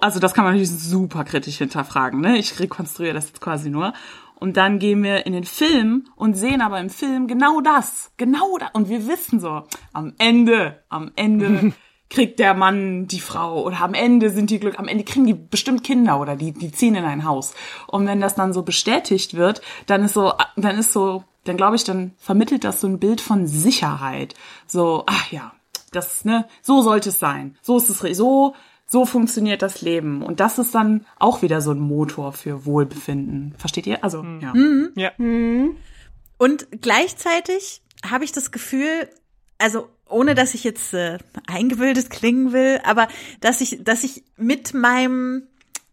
Also 0.00 0.18
das 0.18 0.32
kann 0.32 0.44
man 0.44 0.54
natürlich 0.54 0.70
super 0.70 1.22
kritisch 1.24 1.58
hinterfragen, 1.58 2.20
ne? 2.20 2.38
Ich 2.38 2.58
rekonstruiere 2.58 3.12
das 3.12 3.26
jetzt 3.26 3.42
quasi 3.42 3.68
nur. 3.68 3.92
Und 4.38 4.56
dann 4.56 4.78
gehen 4.78 5.02
wir 5.02 5.26
in 5.26 5.32
den 5.32 5.44
Film 5.44 6.08
und 6.14 6.34
sehen 6.34 6.60
aber 6.60 6.78
im 6.78 6.90
Film 6.90 7.26
genau 7.26 7.60
das. 7.60 8.12
Genau 8.16 8.58
das. 8.58 8.70
Und 8.74 8.88
wir 8.88 9.06
wissen 9.06 9.40
so, 9.40 9.62
am 9.92 10.12
Ende, 10.18 10.82
am 10.88 11.10
Ende 11.16 11.72
kriegt 12.10 12.38
der 12.38 12.54
Mann 12.54 13.06
die 13.06 13.20
Frau 13.20 13.62
oder 13.64 13.80
am 13.80 13.94
Ende 13.94 14.30
sind 14.30 14.50
die 14.50 14.60
Glück, 14.60 14.78
am 14.78 14.88
Ende 14.88 15.04
kriegen 15.04 15.26
die 15.26 15.34
bestimmt 15.34 15.82
Kinder 15.82 16.20
oder 16.20 16.36
die, 16.36 16.52
die 16.52 16.70
ziehen 16.70 16.94
in 16.94 17.04
ein 17.04 17.24
Haus. 17.24 17.54
Und 17.86 18.06
wenn 18.06 18.20
das 18.20 18.34
dann 18.34 18.52
so 18.52 18.62
bestätigt 18.62 19.34
wird, 19.34 19.60
dann 19.86 20.04
ist 20.04 20.14
so, 20.14 20.32
dann 20.56 20.78
ist 20.78 20.92
so, 20.92 21.24
dann 21.44 21.56
glaube 21.56 21.76
ich, 21.76 21.84
dann 21.84 22.12
vermittelt 22.18 22.64
das 22.64 22.80
so 22.80 22.86
ein 22.86 23.00
Bild 23.00 23.20
von 23.20 23.46
Sicherheit. 23.46 24.34
So, 24.66 25.04
ach 25.06 25.32
ja, 25.32 25.52
das, 25.92 26.24
ne, 26.24 26.46
so 26.62 26.82
sollte 26.82 27.08
es 27.08 27.18
sein. 27.18 27.56
So 27.62 27.78
ist 27.78 27.88
es, 27.88 28.16
so 28.16 28.54
so 28.86 29.04
funktioniert 29.04 29.62
das 29.62 29.82
Leben. 29.82 30.22
Und 30.22 30.40
das 30.40 30.58
ist 30.58 30.74
dann 30.74 31.04
auch 31.18 31.42
wieder 31.42 31.60
so 31.60 31.72
ein 31.72 31.80
Motor 31.80 32.32
für 32.32 32.64
Wohlbefinden. 32.64 33.54
Versteht 33.58 33.86
ihr? 33.86 34.04
Also, 34.04 34.22
mhm. 34.22 34.40
ja. 34.40 34.54
Mhm. 34.54 34.92
ja. 34.94 35.12
Mhm. 35.18 35.76
Und 36.38 36.68
gleichzeitig 36.80 37.82
habe 38.08 38.24
ich 38.24 38.32
das 38.32 38.52
Gefühl, 38.52 39.08
also 39.58 39.88
ohne 40.08 40.34
dass 40.34 40.54
ich 40.54 40.62
jetzt 40.62 40.94
äh, 40.94 41.18
eingebildet 41.46 42.10
klingen 42.10 42.52
will, 42.52 42.80
aber 42.84 43.08
dass 43.40 43.60
ich, 43.60 43.82
dass 43.82 44.04
ich 44.04 44.22
mit 44.36 44.72
meinem 44.72 45.48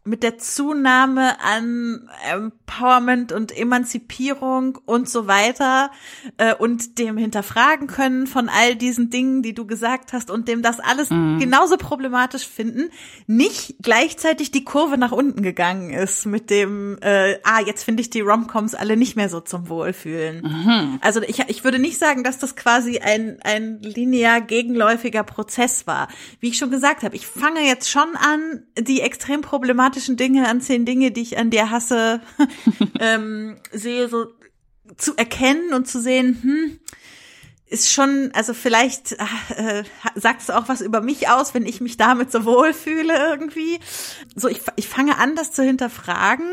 mit 0.06 0.22
der 0.22 0.38
Zunahme 0.38 1.40
an 1.40 2.10
Empowerment 2.30 3.32
und 3.32 3.58
Emanzipierung 3.58 4.78
und 4.86 5.10
so 5.10 5.28
weiter 5.28 5.92
äh, 6.38 6.54
und 6.54 7.00
dem 7.00 7.16
Hinterfragen 7.16 7.88
können 7.88 8.28
von 8.28 8.50
all 8.50 8.76
diesen 8.76 9.10
Dingen, 9.10 9.44
die 9.44 9.54
du 9.54 9.66
gesagt 9.66 10.12
hast 10.12 10.30
und 10.30 10.50
dem 10.50 10.62
das 10.62 10.82
alles 10.82 11.10
mhm. 11.10 11.40
genauso 11.40 11.78
problematisch 11.78 12.46
finden, 12.46 12.90
nicht 13.28 13.76
gleichzeitig 13.82 14.52
die 14.52 14.66
Kurve 14.66 14.98
nach 14.98 15.14
unten 15.14 15.42
gegangen 15.42 15.92
ist 15.92 16.26
mit 16.26 16.50
dem, 16.50 16.98
äh, 17.02 17.38
ah, 17.44 17.62
jetzt 17.66 17.86
finde 17.86 18.02
ich 18.02 18.10
die 18.10 18.22
Romcoms 18.22 18.76
alle 18.76 18.98
nicht 18.98 19.16
mehr 19.16 19.30
so 19.30 19.40
zum 19.40 19.70
Wohlfühlen. 19.70 20.42
Mhm. 20.42 21.00
Also 21.02 21.22
ich, 21.22 21.40
ich 21.48 21.64
würde 21.64 21.80
nicht 21.80 21.98
sagen, 21.98 22.26
dass 22.26 22.40
das 22.40 22.58
quasi 22.58 23.00
ein, 23.00 23.38
ein 23.44 23.82
linear 23.82 24.42
gegenläufiger 24.42 25.24
Prozess 25.24 25.88
war. 25.88 26.10
Wie 26.42 26.50
ich 26.50 26.58
schon 26.58 26.72
gesagt 26.72 27.04
habe, 27.04 27.16
ich 27.16 27.26
fange 27.26 27.62
jetzt 27.62 27.90
schon 27.90 28.18
an, 28.18 28.64
die 28.78 29.00
extrem 29.00 29.40
problematischen 29.40 29.93
Dinge 29.94 30.48
an 30.48 30.62
zehn 30.62 30.86
Dinge, 30.86 31.12
die 31.12 31.22
ich 31.22 31.38
an 31.38 31.50
dir 31.50 31.70
hasse, 31.70 32.22
ähm, 33.00 33.58
sehe, 33.72 34.10
so 34.10 34.28
zu 34.98 35.16
erkennen 35.18 35.74
und 35.74 35.88
zu 35.88 36.02
sehen, 36.02 36.40
hm, 36.42 36.80
ist 37.68 37.92
schon, 37.92 38.30
also 38.34 38.54
vielleicht 38.54 39.14
äh, 39.14 39.84
sagt 40.16 40.42
es 40.42 40.52
auch 40.52 40.70
was 40.70 40.82
über 40.82 41.02
mich 41.02 41.30
aus, 41.30 41.54
wenn 41.54 41.66
ich 41.66 41.82
mich 41.82 41.98
damit 41.98 42.32
so 42.32 42.46
wohlfühle 42.46 43.14
irgendwie. 43.32 43.80
So, 44.36 44.48
ich, 44.48 44.62
ich 44.76 44.88
fange 44.88 45.18
an, 45.18 45.36
das 45.36 45.52
zu 45.52 45.64
hinterfragen, 45.64 46.48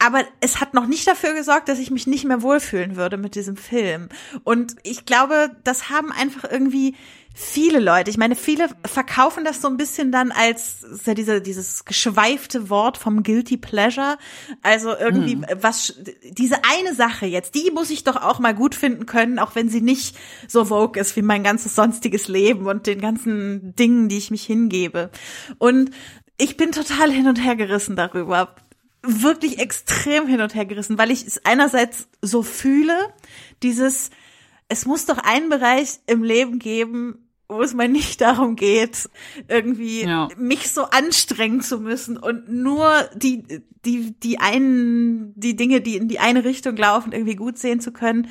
aber 0.00 0.24
es 0.40 0.60
hat 0.60 0.74
noch 0.74 0.86
nicht 0.86 1.06
dafür 1.06 1.32
gesorgt, 1.34 1.68
dass 1.68 1.78
ich 1.78 1.92
mich 1.92 2.08
nicht 2.08 2.24
mehr 2.24 2.42
wohlfühlen 2.42 2.96
würde 2.96 3.18
mit 3.18 3.36
diesem 3.36 3.56
Film. 3.56 4.08
Und 4.42 4.74
ich 4.82 5.06
glaube, 5.06 5.54
das 5.62 5.90
haben 5.90 6.10
einfach 6.10 6.50
irgendwie 6.50 6.96
viele 7.34 7.78
Leute, 7.78 8.10
ich 8.10 8.18
meine, 8.18 8.36
viele 8.36 8.68
verkaufen 8.84 9.44
das 9.44 9.60
so 9.62 9.68
ein 9.68 9.76
bisschen 9.76 10.12
dann 10.12 10.32
als 10.32 10.84
ja 11.04 11.14
diese, 11.14 11.40
dieses 11.40 11.84
geschweifte 11.84 12.68
Wort 12.68 12.98
vom 12.98 13.22
Guilty 13.22 13.56
Pleasure. 13.56 14.18
Also 14.62 14.96
irgendwie, 14.96 15.34
hm. 15.34 15.46
was, 15.60 15.94
diese 16.22 16.56
eine 16.64 16.94
Sache 16.94 17.26
jetzt, 17.26 17.54
die 17.54 17.70
muss 17.70 17.90
ich 17.90 18.04
doch 18.04 18.16
auch 18.16 18.38
mal 18.38 18.54
gut 18.54 18.74
finden 18.74 19.06
können, 19.06 19.38
auch 19.38 19.54
wenn 19.54 19.68
sie 19.68 19.80
nicht 19.80 20.16
so 20.46 20.66
vogue 20.66 21.00
ist 21.00 21.16
wie 21.16 21.22
mein 21.22 21.42
ganzes 21.42 21.74
sonstiges 21.74 22.28
Leben 22.28 22.66
und 22.66 22.86
den 22.86 23.00
ganzen 23.00 23.74
Dingen, 23.76 24.08
die 24.08 24.18
ich 24.18 24.30
mich 24.30 24.44
hingebe. 24.44 25.10
Und 25.58 25.90
ich 26.36 26.56
bin 26.56 26.72
total 26.72 27.10
hin 27.10 27.28
und 27.28 27.42
her 27.42 27.56
gerissen 27.56 27.96
darüber. 27.96 28.54
Wirklich 29.02 29.58
extrem 29.58 30.26
hin 30.26 30.40
und 30.40 30.54
her 30.54 30.66
gerissen, 30.66 30.98
weil 30.98 31.10
ich 31.10 31.26
es 31.26 31.44
einerseits 31.44 32.08
so 32.20 32.42
fühle, 32.42 32.96
dieses, 33.62 34.10
es 34.72 34.86
muss 34.86 35.04
doch 35.04 35.18
einen 35.18 35.50
Bereich 35.50 36.00
im 36.06 36.22
Leben 36.22 36.58
geben, 36.58 37.18
wo 37.46 37.60
es 37.60 37.74
mal 37.74 37.88
nicht 37.88 38.22
darum 38.22 38.56
geht, 38.56 39.10
irgendwie 39.46 40.04
ja. 40.04 40.28
mich 40.38 40.72
so 40.72 40.84
anstrengen 40.84 41.60
zu 41.60 41.78
müssen 41.78 42.16
und 42.16 42.50
nur 42.50 42.90
die, 43.14 43.62
die, 43.84 44.18
die 44.18 44.38
einen, 44.38 45.34
die 45.38 45.54
Dinge, 45.54 45.82
die 45.82 45.96
in 45.96 46.08
die 46.08 46.20
eine 46.20 46.44
Richtung 46.44 46.74
laufen, 46.74 47.12
irgendwie 47.12 47.36
gut 47.36 47.58
sehen 47.58 47.80
zu 47.80 47.92
können. 47.92 48.28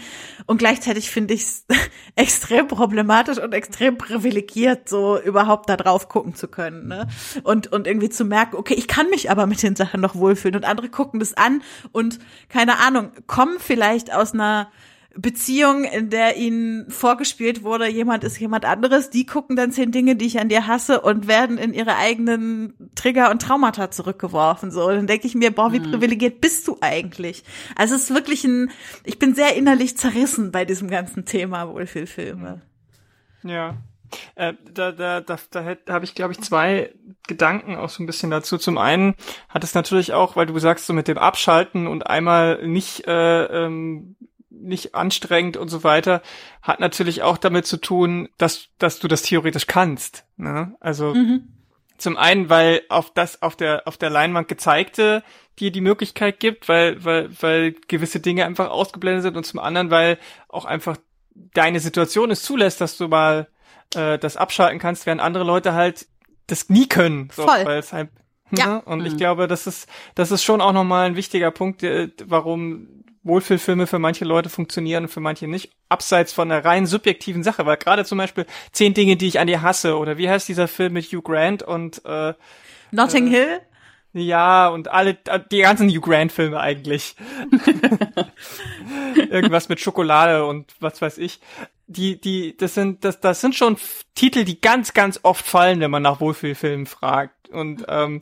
Und 0.47 0.57
gleichzeitig 0.57 1.11
finde 1.11 1.35
ich 1.35 1.43
es 1.43 1.65
extrem 2.15 2.67
problematisch 2.67 3.37
und 3.37 3.53
extrem 3.53 3.99
privilegiert, 3.99 4.89
so 4.89 5.21
überhaupt 5.21 5.69
da 5.69 5.77
drauf 5.77 6.09
gucken 6.09 6.33
zu 6.33 6.47
können. 6.47 6.87
Ne? 6.87 7.07
Und, 7.43 7.71
und 7.71 7.85
irgendwie 7.85 8.09
zu 8.09 8.25
merken, 8.25 8.55
okay, 8.55 8.73
ich 8.73 8.87
kann 8.87 9.11
mich 9.11 9.29
aber 9.29 9.45
mit 9.45 9.61
den 9.61 9.75
Sachen 9.75 10.01
noch 10.01 10.15
wohlfühlen 10.15 10.55
und 10.55 10.65
andere 10.65 10.89
gucken 10.89 11.19
das 11.19 11.35
an 11.35 11.61
und 11.91 12.17
keine 12.49 12.79
Ahnung, 12.79 13.11
kommen 13.27 13.57
vielleicht 13.59 14.11
aus 14.11 14.33
einer 14.33 14.71
Beziehung, 15.15 15.83
in 15.83 16.09
der 16.09 16.37
ihnen 16.37 16.89
vorgespielt 16.89 17.63
wurde, 17.63 17.87
jemand 17.87 18.23
ist 18.23 18.39
jemand 18.39 18.65
anderes, 18.65 19.09
die 19.09 19.25
gucken 19.25 19.55
dann 19.57 19.71
zehn 19.71 19.91
Dinge, 19.91 20.15
die 20.15 20.25
ich 20.25 20.39
an 20.39 20.47
dir 20.47 20.67
hasse 20.67 21.01
und 21.01 21.27
werden 21.27 21.57
in 21.57 21.73
ihre 21.73 21.97
eigenen 21.97 22.73
Trigger 22.95 23.29
und 23.29 23.41
Traumata 23.41 23.91
zurückgeworfen. 23.91 24.71
So, 24.71 24.87
dann 24.89 25.07
denke 25.07 25.27
ich 25.27 25.35
mir, 25.35 25.51
boah, 25.51 25.73
wie 25.73 25.79
mhm. 25.79 25.91
privilegiert 25.91 26.39
bist 26.39 26.67
du 26.67 26.77
eigentlich? 26.79 27.43
Also 27.75 27.95
es 27.95 28.03
ist 28.03 28.15
wirklich 28.15 28.45
ein, 28.45 28.71
ich 29.03 29.19
bin 29.19 29.35
sehr 29.35 29.55
innerlich 29.55 29.97
zerrissen 29.97 30.51
bei 30.51 30.63
diesem 30.63 30.89
ganzen 30.89 31.25
Thema 31.25 31.67
Wohlfühlfilme. 31.67 32.61
Ja. 33.43 33.77
Äh, 34.35 34.53
da 34.73 34.91
da, 34.91 35.21
da, 35.21 35.37
da 35.51 35.77
habe 35.89 36.05
ich, 36.05 36.15
glaube 36.15 36.33
ich, 36.33 36.41
zwei 36.41 36.93
Gedanken 37.27 37.75
auch 37.75 37.89
so 37.89 38.03
ein 38.03 38.05
bisschen 38.05 38.31
dazu. 38.31 38.57
Zum 38.57 38.77
einen 38.77 39.15
hat 39.49 39.63
es 39.63 39.73
natürlich 39.73 40.13
auch, 40.13 40.35
weil 40.35 40.45
du 40.45 40.57
sagst, 40.59 40.85
so 40.85 40.93
mit 40.93 41.07
dem 41.07 41.17
Abschalten 41.17 41.87
und 41.87 42.07
einmal 42.07 42.65
nicht 42.65 43.07
äh, 43.07 43.43
ähm, 43.45 44.15
nicht 44.61 44.95
anstrengend 44.95 45.57
und 45.57 45.69
so 45.69 45.83
weiter, 45.83 46.21
hat 46.61 46.79
natürlich 46.79 47.21
auch 47.21 47.37
damit 47.37 47.65
zu 47.65 47.77
tun, 47.77 48.29
dass, 48.37 48.67
dass 48.77 48.99
du 48.99 49.07
das 49.07 49.23
theoretisch 49.23 49.67
kannst. 49.67 50.25
Ne? 50.37 50.75
Also 50.79 51.13
mhm. 51.13 51.47
zum 51.97 52.17
einen, 52.17 52.49
weil 52.49 52.81
auf 52.89 53.13
das 53.13 53.41
auf 53.41 53.55
der 53.55 53.87
auf 53.87 53.97
der 53.97 54.09
Leinwand 54.09 54.47
gezeigte 54.47 55.23
dir 55.59 55.71
die 55.71 55.81
Möglichkeit 55.81 56.39
gibt, 56.39 56.69
weil 56.69 57.03
weil 57.03 57.29
weil 57.41 57.75
gewisse 57.87 58.19
Dinge 58.19 58.45
einfach 58.45 58.69
ausgeblendet 58.69 59.23
sind 59.23 59.37
und 59.37 59.45
zum 59.45 59.59
anderen, 59.59 59.91
weil 59.91 60.17
auch 60.47 60.65
einfach 60.65 60.97
deine 61.33 61.79
Situation 61.79 62.31
es 62.31 62.43
zulässt, 62.43 62.81
dass 62.81 62.97
du 62.97 63.07
mal 63.07 63.47
äh, 63.95 64.17
das 64.19 64.37
abschalten 64.37 64.79
kannst, 64.79 65.05
während 65.05 65.21
andere 65.21 65.43
Leute 65.43 65.73
halt 65.73 66.07
das 66.47 66.69
nie 66.69 66.87
können, 66.87 67.29
so, 67.31 67.43
Voll. 67.43 67.65
weil 67.65 67.79
es 67.79 67.93
halt 67.93 68.09
ja. 68.57 68.67
Ne? 68.67 68.81
Und 68.81 68.99
mhm. 68.99 69.05
ich 69.05 69.17
glaube, 69.17 69.47
das 69.47 69.67
ist, 69.67 69.87
das 70.15 70.31
ist 70.31 70.43
schon 70.43 70.61
auch 70.61 70.73
nochmal 70.73 71.05
ein 71.05 71.15
wichtiger 71.15 71.51
Punkt, 71.51 71.83
äh, 71.83 72.09
warum 72.25 73.00
Wohlfühlfilme 73.23 73.87
für 73.87 73.99
manche 73.99 74.25
Leute 74.25 74.49
funktionieren, 74.49 75.07
für 75.07 75.19
manche 75.19 75.47
nicht, 75.47 75.71
abseits 75.89 76.33
von 76.33 76.51
einer 76.51 76.65
rein 76.65 76.85
subjektiven 76.85 77.43
Sache, 77.43 77.65
weil 77.65 77.77
gerade 77.77 78.05
zum 78.05 78.17
Beispiel 78.17 78.45
zehn 78.71 78.93
Dinge, 78.93 79.15
die 79.15 79.27
ich 79.27 79.39
an 79.39 79.47
dir 79.47 79.61
hasse, 79.61 79.97
oder 79.97 80.17
wie 80.17 80.29
heißt 80.29 80.47
dieser 80.47 80.67
Film 80.67 80.93
mit 80.93 81.05
Hugh 81.05 81.21
Grant 81.21 81.63
und 81.63 82.03
äh, 82.05 82.33
Notting 82.91 83.27
äh, 83.27 83.29
Hill? 83.29 83.61
Ja, 84.13 84.67
und 84.67 84.89
alle, 84.89 85.17
die 85.51 85.61
ganzen 85.61 85.89
Hugh 85.89 86.01
Grant-Filme 86.01 86.59
eigentlich. 86.59 87.15
Irgendwas 89.15 89.69
mit 89.69 89.79
Schokolade 89.79 90.45
und 90.45 90.73
was 90.81 91.01
weiß 91.01 91.17
ich. 91.17 91.39
Die, 91.87 92.19
die, 92.19 92.57
das 92.57 92.73
sind, 92.73 93.05
das, 93.05 93.21
das 93.21 93.39
sind 93.39 93.55
schon 93.55 93.77
Titel, 94.15 94.43
die 94.43 94.59
ganz, 94.59 94.93
ganz 94.93 95.19
oft 95.23 95.45
fallen, 95.45 95.79
wenn 95.79 95.91
man 95.91 96.03
nach 96.03 96.19
Wohlfühlfilmen 96.19 96.87
fragt. 96.87 97.49
Und 97.49 97.85
ähm, 97.87 98.21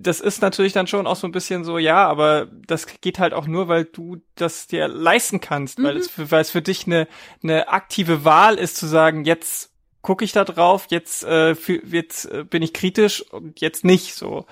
das 0.00 0.20
ist 0.20 0.42
natürlich 0.42 0.72
dann 0.72 0.86
schon 0.86 1.06
auch 1.06 1.16
so 1.16 1.26
ein 1.26 1.32
bisschen 1.32 1.64
so, 1.64 1.78
ja, 1.78 2.06
aber 2.06 2.48
das 2.66 2.86
geht 3.00 3.18
halt 3.18 3.32
auch 3.32 3.46
nur, 3.46 3.68
weil 3.68 3.84
du 3.84 4.22
das 4.34 4.66
dir 4.66 4.88
leisten 4.88 5.40
kannst, 5.40 5.78
mhm. 5.78 5.84
weil 5.84 5.96
es 5.96 6.10
für, 6.10 6.30
weil 6.30 6.42
es 6.42 6.50
für 6.50 6.62
dich 6.62 6.86
eine, 6.86 7.08
eine 7.42 7.68
aktive 7.68 8.24
Wahl 8.24 8.56
ist 8.56 8.76
zu 8.76 8.86
sagen, 8.86 9.24
jetzt 9.24 9.70
gucke 10.02 10.24
ich 10.24 10.32
da 10.32 10.44
drauf, 10.44 10.86
jetzt, 10.90 11.24
äh, 11.24 11.54
für, 11.54 11.84
jetzt 11.84 12.26
äh, 12.26 12.44
bin 12.44 12.62
ich 12.62 12.72
kritisch 12.72 13.22
und 13.32 13.60
jetzt 13.60 13.84
nicht 13.84 14.14
so. 14.14 14.46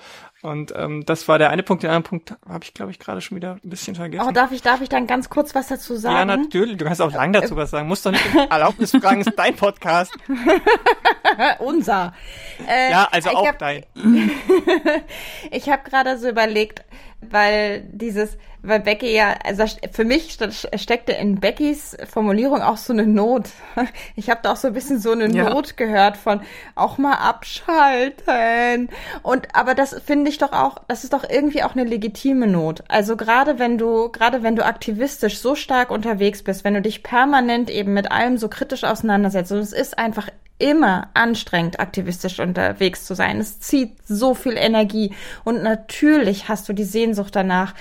Und 0.45 0.73
ähm, 0.75 1.03
das 1.05 1.27
war 1.27 1.39
der 1.39 1.49
eine 1.49 1.63
Punkt. 1.63 1.81
Den 1.81 1.89
anderen 1.89 2.03
Punkt 2.03 2.35
habe 2.47 2.63
ich, 2.63 2.73
glaube 2.73 2.91
ich, 2.91 2.99
gerade 2.99 3.19
schon 3.19 3.35
wieder 3.35 3.57
ein 3.63 3.69
bisschen 3.69 3.95
vergessen. 3.95 4.27
Oh, 4.27 4.31
darf 4.31 4.51
ich, 4.51 4.61
darf 4.61 4.79
ich 4.81 4.89
dann 4.89 5.07
ganz 5.07 5.29
kurz 5.29 5.55
was 5.55 5.67
dazu 5.67 5.95
sagen? 5.95 6.15
Ja, 6.15 6.37
natürlich. 6.37 6.77
Du 6.77 6.85
kannst 6.85 7.01
auch 7.01 7.11
lang 7.11 7.33
dazu 7.33 7.55
was 7.55 7.71
sagen. 7.71 7.87
Musst 7.87 8.05
doch 8.05 8.11
nicht 8.11 8.23
Erlaubnis 8.49 8.91
fragen, 8.91 9.21
ist 9.21 9.33
dein 9.35 9.55
Podcast. 9.55 10.13
Unser. 11.59 12.13
Äh, 12.67 12.91
ja, 12.91 13.07
also 13.11 13.31
auch 13.31 13.47
hab, 13.47 13.57
dein. 13.57 13.85
ich 15.51 15.67
habe 15.67 15.89
gerade 15.89 16.17
so 16.19 16.29
überlegt, 16.29 16.83
weil 17.31 17.81
dieses, 17.91 18.37
weil 18.61 18.79
Becky 18.79 19.13
ja, 19.13 19.35
also 19.43 19.63
für 19.91 20.05
mich 20.05 20.37
steckte 20.75 21.11
in 21.11 21.39
Beckys 21.39 21.95
Formulierung 22.07 22.61
auch 22.61 22.77
so 22.77 22.93
eine 22.93 23.05
Not. 23.05 23.49
Ich 24.15 24.29
habe 24.29 24.39
da 24.43 24.53
auch 24.53 24.55
so 24.55 24.67
ein 24.69 24.73
bisschen 24.73 24.99
so 24.99 25.11
eine 25.11 25.27
ja. 25.27 25.49
Not 25.49 25.77
gehört 25.77 26.17
von 26.17 26.41
auch 26.75 26.97
mal 26.97 27.13
abschalten. 27.13 28.89
Und 29.23 29.53
aber 29.53 29.75
das 29.75 29.99
finde 30.05 30.29
ich 30.29 30.37
doch 30.37 30.51
auch, 30.51 30.79
das 30.87 31.03
ist 31.03 31.13
doch 31.13 31.27
irgendwie 31.29 31.63
auch 31.63 31.75
eine 31.75 31.83
legitime 31.83 32.47
Not. 32.47 32.83
Also 32.87 33.17
gerade 33.17 33.59
wenn 33.59 33.77
du, 33.77 34.09
gerade 34.09 34.43
wenn 34.43 34.55
du 34.55 34.65
aktivistisch 34.65 35.39
so 35.39 35.55
stark 35.55 35.91
unterwegs 35.91 36.43
bist, 36.43 36.63
wenn 36.63 36.73
du 36.73 36.81
dich 36.81 37.03
permanent 37.03 37.69
eben 37.69 37.93
mit 37.93 38.11
allem 38.11 38.37
so 38.37 38.47
kritisch 38.47 38.83
auseinandersetzt, 38.83 39.51
und 39.51 39.59
es 39.59 39.73
ist 39.73 39.97
einfach 39.97 40.29
immer 40.57 41.09
anstrengend, 41.13 41.79
aktivistisch 41.79 42.39
unterwegs 42.39 43.05
zu 43.05 43.13
sein. 43.13 43.39
Es 43.39 43.59
zieht 43.59 43.97
so 44.07 44.33
viel 44.33 44.57
Energie. 44.57 45.13
Und 45.43 45.63
natürlich 45.63 46.47
hast 46.47 46.69
du 46.69 46.73
die 46.73 46.83
Sehnsucht 46.83 47.35
danach, 47.35 47.73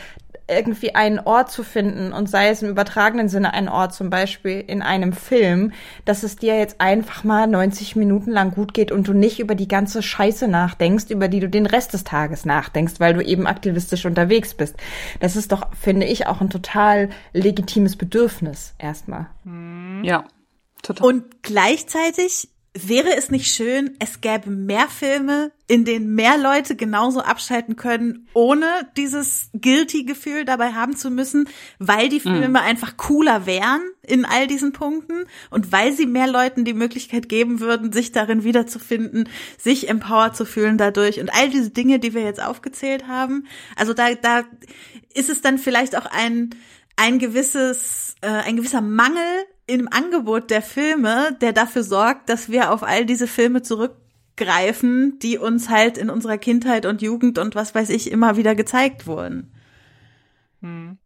irgendwie 0.47 0.95
einen 0.95 1.19
Ort 1.21 1.51
zu 1.51 1.63
finden 1.63 2.13
und 2.13 2.29
sei 2.29 2.51
es 2.51 2.63
im 2.63 2.69
übertragenen 2.69 3.29
Sinne 3.29 3.55
ein 3.55 3.69
Ort, 3.69 3.95
zum 3.95 4.11
Beispiel 4.11 4.61
in 4.61 4.83
einem 4.83 5.13
Film, 5.15 5.73
dass 6.05 6.23
es 6.23 6.37
dir 6.37 6.59
jetzt 6.59 6.81
einfach 6.81 7.25
mal 7.25 7.47
90 7.47 7.97
Minuten 7.97 8.31
lang 8.31 8.51
gut 8.51 8.75
geht 8.75 8.93
und 8.93 9.09
du 9.09 9.15
nicht 9.15 9.41
über 9.41 9.55
die 9.55 9.69
ganze 9.69 10.03
Scheiße 10.03 10.47
nachdenkst, 10.47 11.07
über 11.09 11.29
die 11.29 11.41
du 11.41 11.49
den 11.49 11.65
Rest 11.65 11.95
des 11.95 12.05
Tages 12.05 12.45
nachdenkst, 12.45 12.95
weil 12.99 13.15
du 13.15 13.25
eben 13.25 13.47
aktivistisch 13.47 14.05
unterwegs 14.05 14.53
bist. 14.53 14.77
Das 15.21 15.35
ist 15.35 15.51
doch, 15.51 15.69
finde 15.75 16.07
ich, 16.07 16.27
auch 16.27 16.43
ein 16.43 16.51
total 16.51 17.09
legitimes 17.33 17.97
Bedürfnis 17.97 18.75
erstmal. 18.79 19.29
Ja, 20.03 20.25
total. 20.83 21.07
Und 21.07 21.43
gleichzeitig 21.43 22.51
wäre 22.77 23.15
es 23.17 23.31
nicht 23.31 23.55
schön, 23.55 23.97
es 24.01 24.21
gäbe 24.21 24.51
mehr 24.51 24.89
Filme, 24.89 25.53
in 25.69 25.85
denen 25.85 26.15
mehr 26.17 26.37
Leute 26.37 26.75
genauso 26.75 27.21
abschalten 27.21 27.77
können, 27.77 28.27
ohne 28.35 28.67
dieses 28.97 29.49
Guilty-Gefühl 29.53 30.45
dabei 30.45 30.73
haben 30.73 30.97
zu 30.97 31.11
müssen, 31.11 31.49
weil 31.79 32.09
die 32.09 32.19
Filme 32.19 32.49
mhm. 32.49 32.57
einfach 32.57 32.97
cooler 32.97 33.47
wären 33.47 33.81
in 34.03 34.25
all 34.25 34.49
diesen 34.49 34.73
Punkten 34.73 35.25
und 35.51 35.71
weil 35.71 35.93
sie 35.93 36.07
mehr 36.07 36.27
Leuten 36.27 36.65
die 36.65 36.75
Möglichkeit 36.75 37.29
geben 37.29 37.61
würden, 37.61 37.93
sich 37.93 38.11
darin 38.11 38.43
wiederzufinden, 38.43 39.29
sich 39.57 39.89
empowered 39.89 40.35
zu 40.35 40.45
fühlen 40.45 40.77
dadurch 40.77 41.21
und 41.21 41.33
all 41.33 41.49
diese 41.49 41.71
Dinge, 41.71 42.01
die 42.01 42.13
wir 42.13 42.23
jetzt 42.23 42.43
aufgezählt 42.43 43.07
haben. 43.07 43.47
Also 43.77 43.95
da, 43.95 44.15
da 44.15 44.43
ist 45.15 45.31
es 45.31 45.41
dann 45.41 45.59
vielleicht 45.59 45.97
auch 45.97 46.07
ein, 46.07 46.51
ein 46.97 47.21
gewisses, 47.21 48.17
äh, 48.21 48.27
ein 48.27 48.57
gewisser 48.57 48.81
Mangel 48.81 49.47
im 49.67 49.89
Angebot 49.91 50.51
der 50.51 50.63
Filme, 50.63 51.37
der 51.41 51.53
dafür 51.53 51.83
sorgt, 51.83 52.29
dass 52.29 52.51
wir 52.51 52.73
auf 52.73 52.83
all 52.83 53.07
diese 53.07 53.27
Filme 53.27 53.63
zurückgreifen, 53.63 55.19
die 55.21 55.39
uns 55.39 55.69
halt 55.69 55.97
in 55.97 56.11
unserer 56.11 56.39
Kindheit 56.39 56.87
und 56.87 57.03
Jugend 57.03 57.39
und 57.39 57.55
was 57.55 57.75
weiß 57.75 57.91
ich 57.91 58.11
immer 58.11 58.37
wieder 58.37 58.55
gezeigt 58.55 59.07
wurden. 59.07 59.53
Hm. 60.61 60.99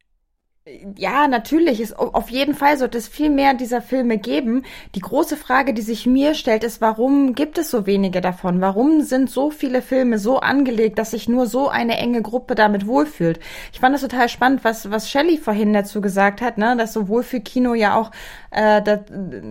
Ja, 0.97 1.29
natürlich. 1.29 1.81
Ist, 1.81 1.99
auf 1.99 2.31
jeden 2.31 2.55
Fall 2.55 2.77
sollte 2.77 2.99
es 2.99 3.09
viel 3.09 3.31
mehr 3.31 3.55
dieser 3.55 3.81
Filme 3.81 4.19
geben. 4.19 4.65
Die 4.95 5.01
große 5.01 5.37
Frage, 5.37 5.73
die 5.73 5.83
sich 5.83 6.07
mir 6.07 6.35
stellt, 6.35 6.63
ist, 6.63 6.81
warum 6.81 7.35
gibt 7.35 7.59
es 7.59 7.71
so 7.71 7.87
wenige 7.87 8.21
davon? 8.21 8.61
Warum 8.61 9.03
sind 9.03 9.31
so 9.31 9.51
viele 9.51 9.81
Filme 9.81 10.19
so 10.19 10.41
angelegt, 10.41 10.99
dass 10.99 11.13
sich 11.13 11.29
nur 11.29 11.47
so 11.47 11.69
eine 11.69 11.97
enge 11.97 12.21
Gruppe 12.23 12.55
damit 12.55 12.87
wohlfühlt? 12.87 13.41
Ich 13.73 13.81
fand 13.81 13.95
das 13.95 14.03
total 14.03 14.29
spannend, 14.29 14.63
was, 14.63 14.91
was 14.91 15.11
Shelley 15.11 15.39
vorhin 15.39 15.73
dazu 15.73 16.01
gesagt 16.01 16.43
hat, 16.43 16.59
ne? 16.59 16.77
dass 16.77 16.93
so 16.93 17.09
Wohlfühlkino 17.09 17.75
ja 17.75 17.95
auch 17.95 18.11
äh, 18.51 18.83
da, 18.83 19.01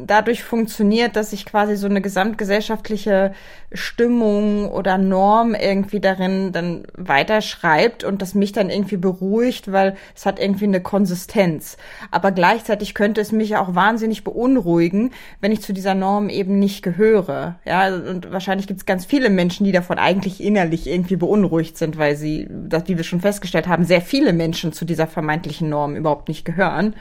dadurch 0.06 0.44
funktioniert, 0.44 1.16
dass 1.16 1.30
sich 1.30 1.46
quasi 1.46 1.76
so 1.76 1.88
eine 1.88 2.02
gesamtgesellschaftliche 2.02 3.34
Stimmung 3.72 4.70
oder 4.72 4.98
Norm 4.98 5.54
irgendwie 5.54 6.00
darin 6.00 6.52
dann 6.52 6.84
weiterschreibt 6.96 8.04
und 8.04 8.22
das 8.22 8.34
mich 8.34 8.54
dann 8.54 8.70
irgendwie 8.70 8.98
beruhigt, 8.98 9.72
weil 9.72 9.98
es 10.16 10.26
hat 10.26 10.40
irgendwie 10.40 10.66
eine 10.66 10.82
Konsistenz. 10.82 11.78
Aber 12.12 12.32
gleichzeitig 12.32 12.94
könnte 12.94 13.22
es 13.22 13.32
mich 13.32 13.58
auch 13.58 13.76
wahnsinnig 13.76 14.24
beunruhigen, 14.24 15.12
wenn 15.42 15.52
ich 15.52 15.62
zu 15.62 15.74
dieser 15.74 15.94
Norm 15.94 16.30
eben 16.30 16.58
nicht 16.60 16.82
gehöre. 16.82 17.60
Ja, 17.66 17.94
und 17.94 18.32
wahrscheinlich 18.32 18.68
gibt 18.68 18.80
es 18.80 18.86
ganz 18.86 19.06
viele 19.06 19.30
Menschen, 19.30 19.66
die 19.66 19.72
davon 19.72 20.00
eigentlich 20.00 20.42
innerlich 20.42 20.88
irgendwie 20.88 21.18
beunruhigt 21.18 21.78
sind, 21.78 21.98
weil 21.98 22.16
sie, 22.16 22.48
wie 22.50 22.98
wir 22.98 23.04
schon 23.04 23.22
festgestellt 23.22 23.68
haben, 23.68 23.84
sehr 23.84 24.02
viele 24.02 24.34
Menschen 24.34 24.74
zu 24.74 24.86
dieser 24.86 25.08
vermeintlichen 25.08 25.70
Norm 25.70 25.96
überhaupt 25.96 26.30
nicht 26.30 26.46
gehören. 26.46 26.96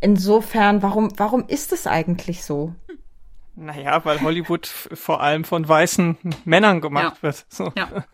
Insofern, 0.00 0.82
warum, 0.82 1.12
warum 1.16 1.46
ist 1.48 1.72
es 1.72 1.86
eigentlich 1.86 2.44
so? 2.44 2.74
Naja, 3.58 4.04
weil 4.04 4.20
Hollywood 4.20 4.66
vor 4.66 5.22
allem 5.22 5.44
von 5.44 5.66
weißen 5.66 6.18
Männern 6.44 6.82
gemacht 6.82 7.16
ja. 7.16 7.22
wird. 7.22 7.46
So. 7.48 7.72
Ja. 7.76 7.88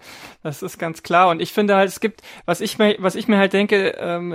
Das 0.45 0.61
ist 0.61 0.79
ganz 0.79 1.05
klar. 1.05 1.29
Und 1.29 1.41
ich 1.41 1.53
finde 1.53 1.77
halt, 1.77 1.89
es 1.89 2.01
gibt, 2.01 2.21
was 2.47 2.61
ich 2.61 2.77
mir, 2.77 2.97
was 2.99 3.15
ich 3.15 3.29
mir 3.29 3.39
halt 3.39 3.53
denke, 3.53 3.95
ähm, 3.97 4.35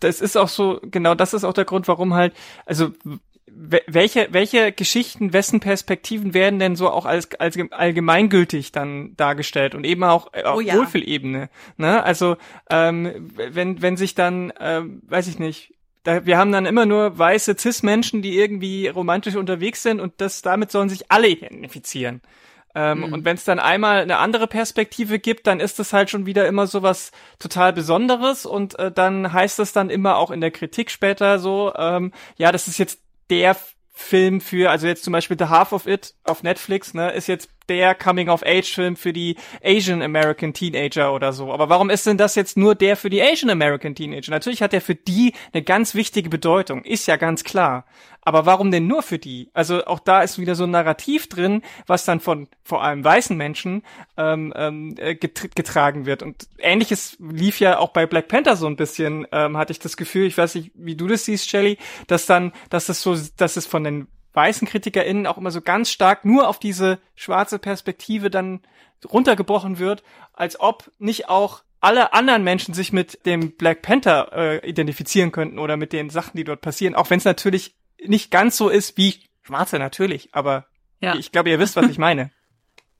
das 0.00 0.22
ist 0.22 0.36
auch 0.36 0.48
so, 0.48 0.80
genau 0.82 1.14
das 1.14 1.34
ist 1.34 1.44
auch 1.44 1.52
der 1.52 1.66
Grund, 1.66 1.86
warum 1.86 2.14
halt, 2.14 2.34
also 2.64 2.92
welche, 3.50 4.28
welche 4.30 4.72
Geschichten, 4.72 5.32
wessen 5.32 5.60
Perspektiven 5.60 6.32
werden 6.32 6.58
denn 6.58 6.76
so 6.76 6.90
auch 6.90 7.06
als, 7.06 7.34
als 7.40 7.58
allgemeingültig 7.70 8.72
dann 8.72 9.16
dargestellt 9.16 9.74
und 9.74 9.84
eben 9.84 10.04
auch 10.04 10.32
äh, 10.32 10.44
auf 10.44 10.58
oh 10.58 10.60
ja. 10.60 10.76
Wohlfühlebene. 10.76 11.50
Ne? 11.76 12.02
Also 12.02 12.36
ähm, 12.70 13.32
wenn, 13.36 13.82
wenn 13.82 13.96
sich 13.96 14.14
dann, 14.14 14.52
ähm, 14.60 15.02
weiß 15.08 15.26
ich 15.28 15.38
nicht, 15.38 15.74
da, 16.04 16.24
wir 16.26 16.38
haben 16.38 16.52
dann 16.52 16.66
immer 16.66 16.86
nur 16.86 17.18
weiße 17.18 17.56
Cis-Menschen, 17.58 18.22
die 18.22 18.38
irgendwie 18.38 18.88
romantisch 18.88 19.36
unterwegs 19.36 19.82
sind 19.82 20.00
und 20.00 20.14
das 20.18 20.42
damit 20.42 20.70
sollen 20.70 20.88
sich 20.88 21.10
alle 21.10 21.28
identifizieren. 21.28 22.22
Ähm, 22.74 22.98
mhm. 22.98 23.12
Und 23.12 23.24
wenn 23.24 23.36
es 23.36 23.44
dann 23.44 23.58
einmal 23.58 24.02
eine 24.02 24.18
andere 24.18 24.46
Perspektive 24.46 25.18
gibt, 25.18 25.46
dann 25.46 25.58
ist 25.58 25.78
das 25.78 25.92
halt 25.92 26.10
schon 26.10 26.26
wieder 26.26 26.46
immer 26.46 26.66
so 26.66 26.82
was 26.82 27.12
total 27.38 27.72
Besonderes 27.72 28.46
und 28.46 28.78
äh, 28.78 28.92
dann 28.92 29.32
heißt 29.32 29.58
es 29.58 29.72
dann 29.72 29.90
immer 29.90 30.16
auch 30.16 30.30
in 30.30 30.40
der 30.40 30.50
Kritik 30.50 30.90
später 30.90 31.38
so, 31.38 31.72
ähm, 31.76 32.12
ja, 32.36 32.52
das 32.52 32.68
ist 32.68 32.78
jetzt 32.78 33.00
der 33.30 33.56
Film 33.92 34.40
für, 34.40 34.70
also 34.70 34.86
jetzt 34.86 35.02
zum 35.02 35.12
Beispiel 35.12 35.36
The 35.38 35.46
Half 35.46 35.72
of 35.72 35.86
It 35.86 36.14
auf 36.24 36.42
Netflix, 36.42 36.94
ne, 36.94 37.10
ist 37.10 37.26
jetzt 37.26 37.50
der 37.68 37.94
Coming-of-Age-Film 37.94 38.96
für 38.96 39.12
die 39.12 39.36
Asian 39.62 40.02
American 40.02 40.52
Teenager 40.52 41.12
oder 41.12 41.32
so. 41.32 41.52
Aber 41.52 41.68
warum 41.68 41.90
ist 41.90 42.06
denn 42.06 42.18
das 42.18 42.34
jetzt 42.34 42.56
nur 42.56 42.74
der 42.74 42.96
für 42.96 43.10
die 43.10 43.22
Asian 43.22 43.50
American 43.50 43.94
Teenager? 43.94 44.30
Natürlich 44.30 44.62
hat 44.62 44.72
der 44.72 44.80
für 44.80 44.94
die 44.94 45.34
eine 45.52 45.62
ganz 45.62 45.94
wichtige 45.94 46.28
Bedeutung, 46.28 46.84
ist 46.84 47.06
ja 47.06 47.16
ganz 47.16 47.44
klar. 47.44 47.84
Aber 48.28 48.44
warum 48.44 48.70
denn 48.70 48.86
nur 48.86 49.02
für 49.02 49.18
die? 49.18 49.48
Also 49.54 49.86
auch 49.86 50.00
da 50.00 50.20
ist 50.22 50.38
wieder 50.38 50.54
so 50.54 50.64
ein 50.64 50.70
Narrativ 50.70 51.28
drin, 51.28 51.62
was 51.86 52.04
dann 52.04 52.20
von 52.20 52.46
vor 52.62 52.82
allem 52.82 53.02
weißen 53.02 53.34
Menschen 53.34 53.82
ähm, 54.18 54.52
ähm, 54.54 54.94
äh, 54.98 55.14
getragen 55.14 56.04
wird. 56.04 56.22
Und 56.22 56.46
ähnliches 56.58 57.16
lief 57.20 57.58
ja 57.58 57.78
auch 57.78 57.88
bei 57.88 58.04
Black 58.04 58.28
Panther 58.28 58.56
so 58.56 58.66
ein 58.66 58.76
bisschen, 58.76 59.26
ähm, 59.32 59.56
hatte 59.56 59.72
ich 59.72 59.78
das 59.78 59.96
Gefühl, 59.96 60.26
ich 60.26 60.36
weiß 60.36 60.56
nicht, 60.56 60.72
wie 60.74 60.94
du 60.94 61.06
das 61.06 61.24
siehst, 61.24 61.48
Shelly, 61.48 61.78
dass 62.06 62.26
dann, 62.26 62.52
dass 62.68 62.90
es 62.90 63.00
so, 63.00 63.16
dass 63.38 63.56
es 63.56 63.66
von 63.66 63.82
den 63.82 64.08
weißen 64.32 64.68
KritikerInnen 64.68 65.26
auch 65.26 65.38
immer 65.38 65.50
so 65.50 65.60
ganz 65.60 65.90
stark 65.90 66.24
nur 66.24 66.48
auf 66.48 66.58
diese 66.58 66.98
schwarze 67.14 67.58
Perspektive 67.58 68.30
dann 68.30 68.60
runtergebrochen 69.04 69.78
wird, 69.78 70.02
als 70.32 70.60
ob 70.60 70.90
nicht 70.98 71.28
auch 71.28 71.62
alle 71.80 72.12
anderen 72.12 72.42
Menschen 72.42 72.74
sich 72.74 72.92
mit 72.92 73.24
dem 73.26 73.56
Black 73.56 73.82
Panther 73.82 74.32
äh, 74.32 74.68
identifizieren 74.68 75.32
könnten 75.32 75.58
oder 75.58 75.76
mit 75.76 75.92
den 75.92 76.10
Sachen, 76.10 76.36
die 76.36 76.44
dort 76.44 76.60
passieren, 76.60 76.94
auch 76.94 77.10
wenn 77.10 77.18
es 77.18 77.24
natürlich 77.24 77.76
nicht 78.04 78.30
ganz 78.30 78.56
so 78.56 78.68
ist 78.68 78.96
wie 78.96 79.14
Schwarze 79.42 79.78
natürlich, 79.78 80.30
aber 80.32 80.66
ja. 81.00 81.14
ich 81.14 81.32
glaube, 81.32 81.50
ihr 81.50 81.58
wisst, 81.58 81.76
was 81.76 81.88
ich 81.88 81.98
meine. 81.98 82.30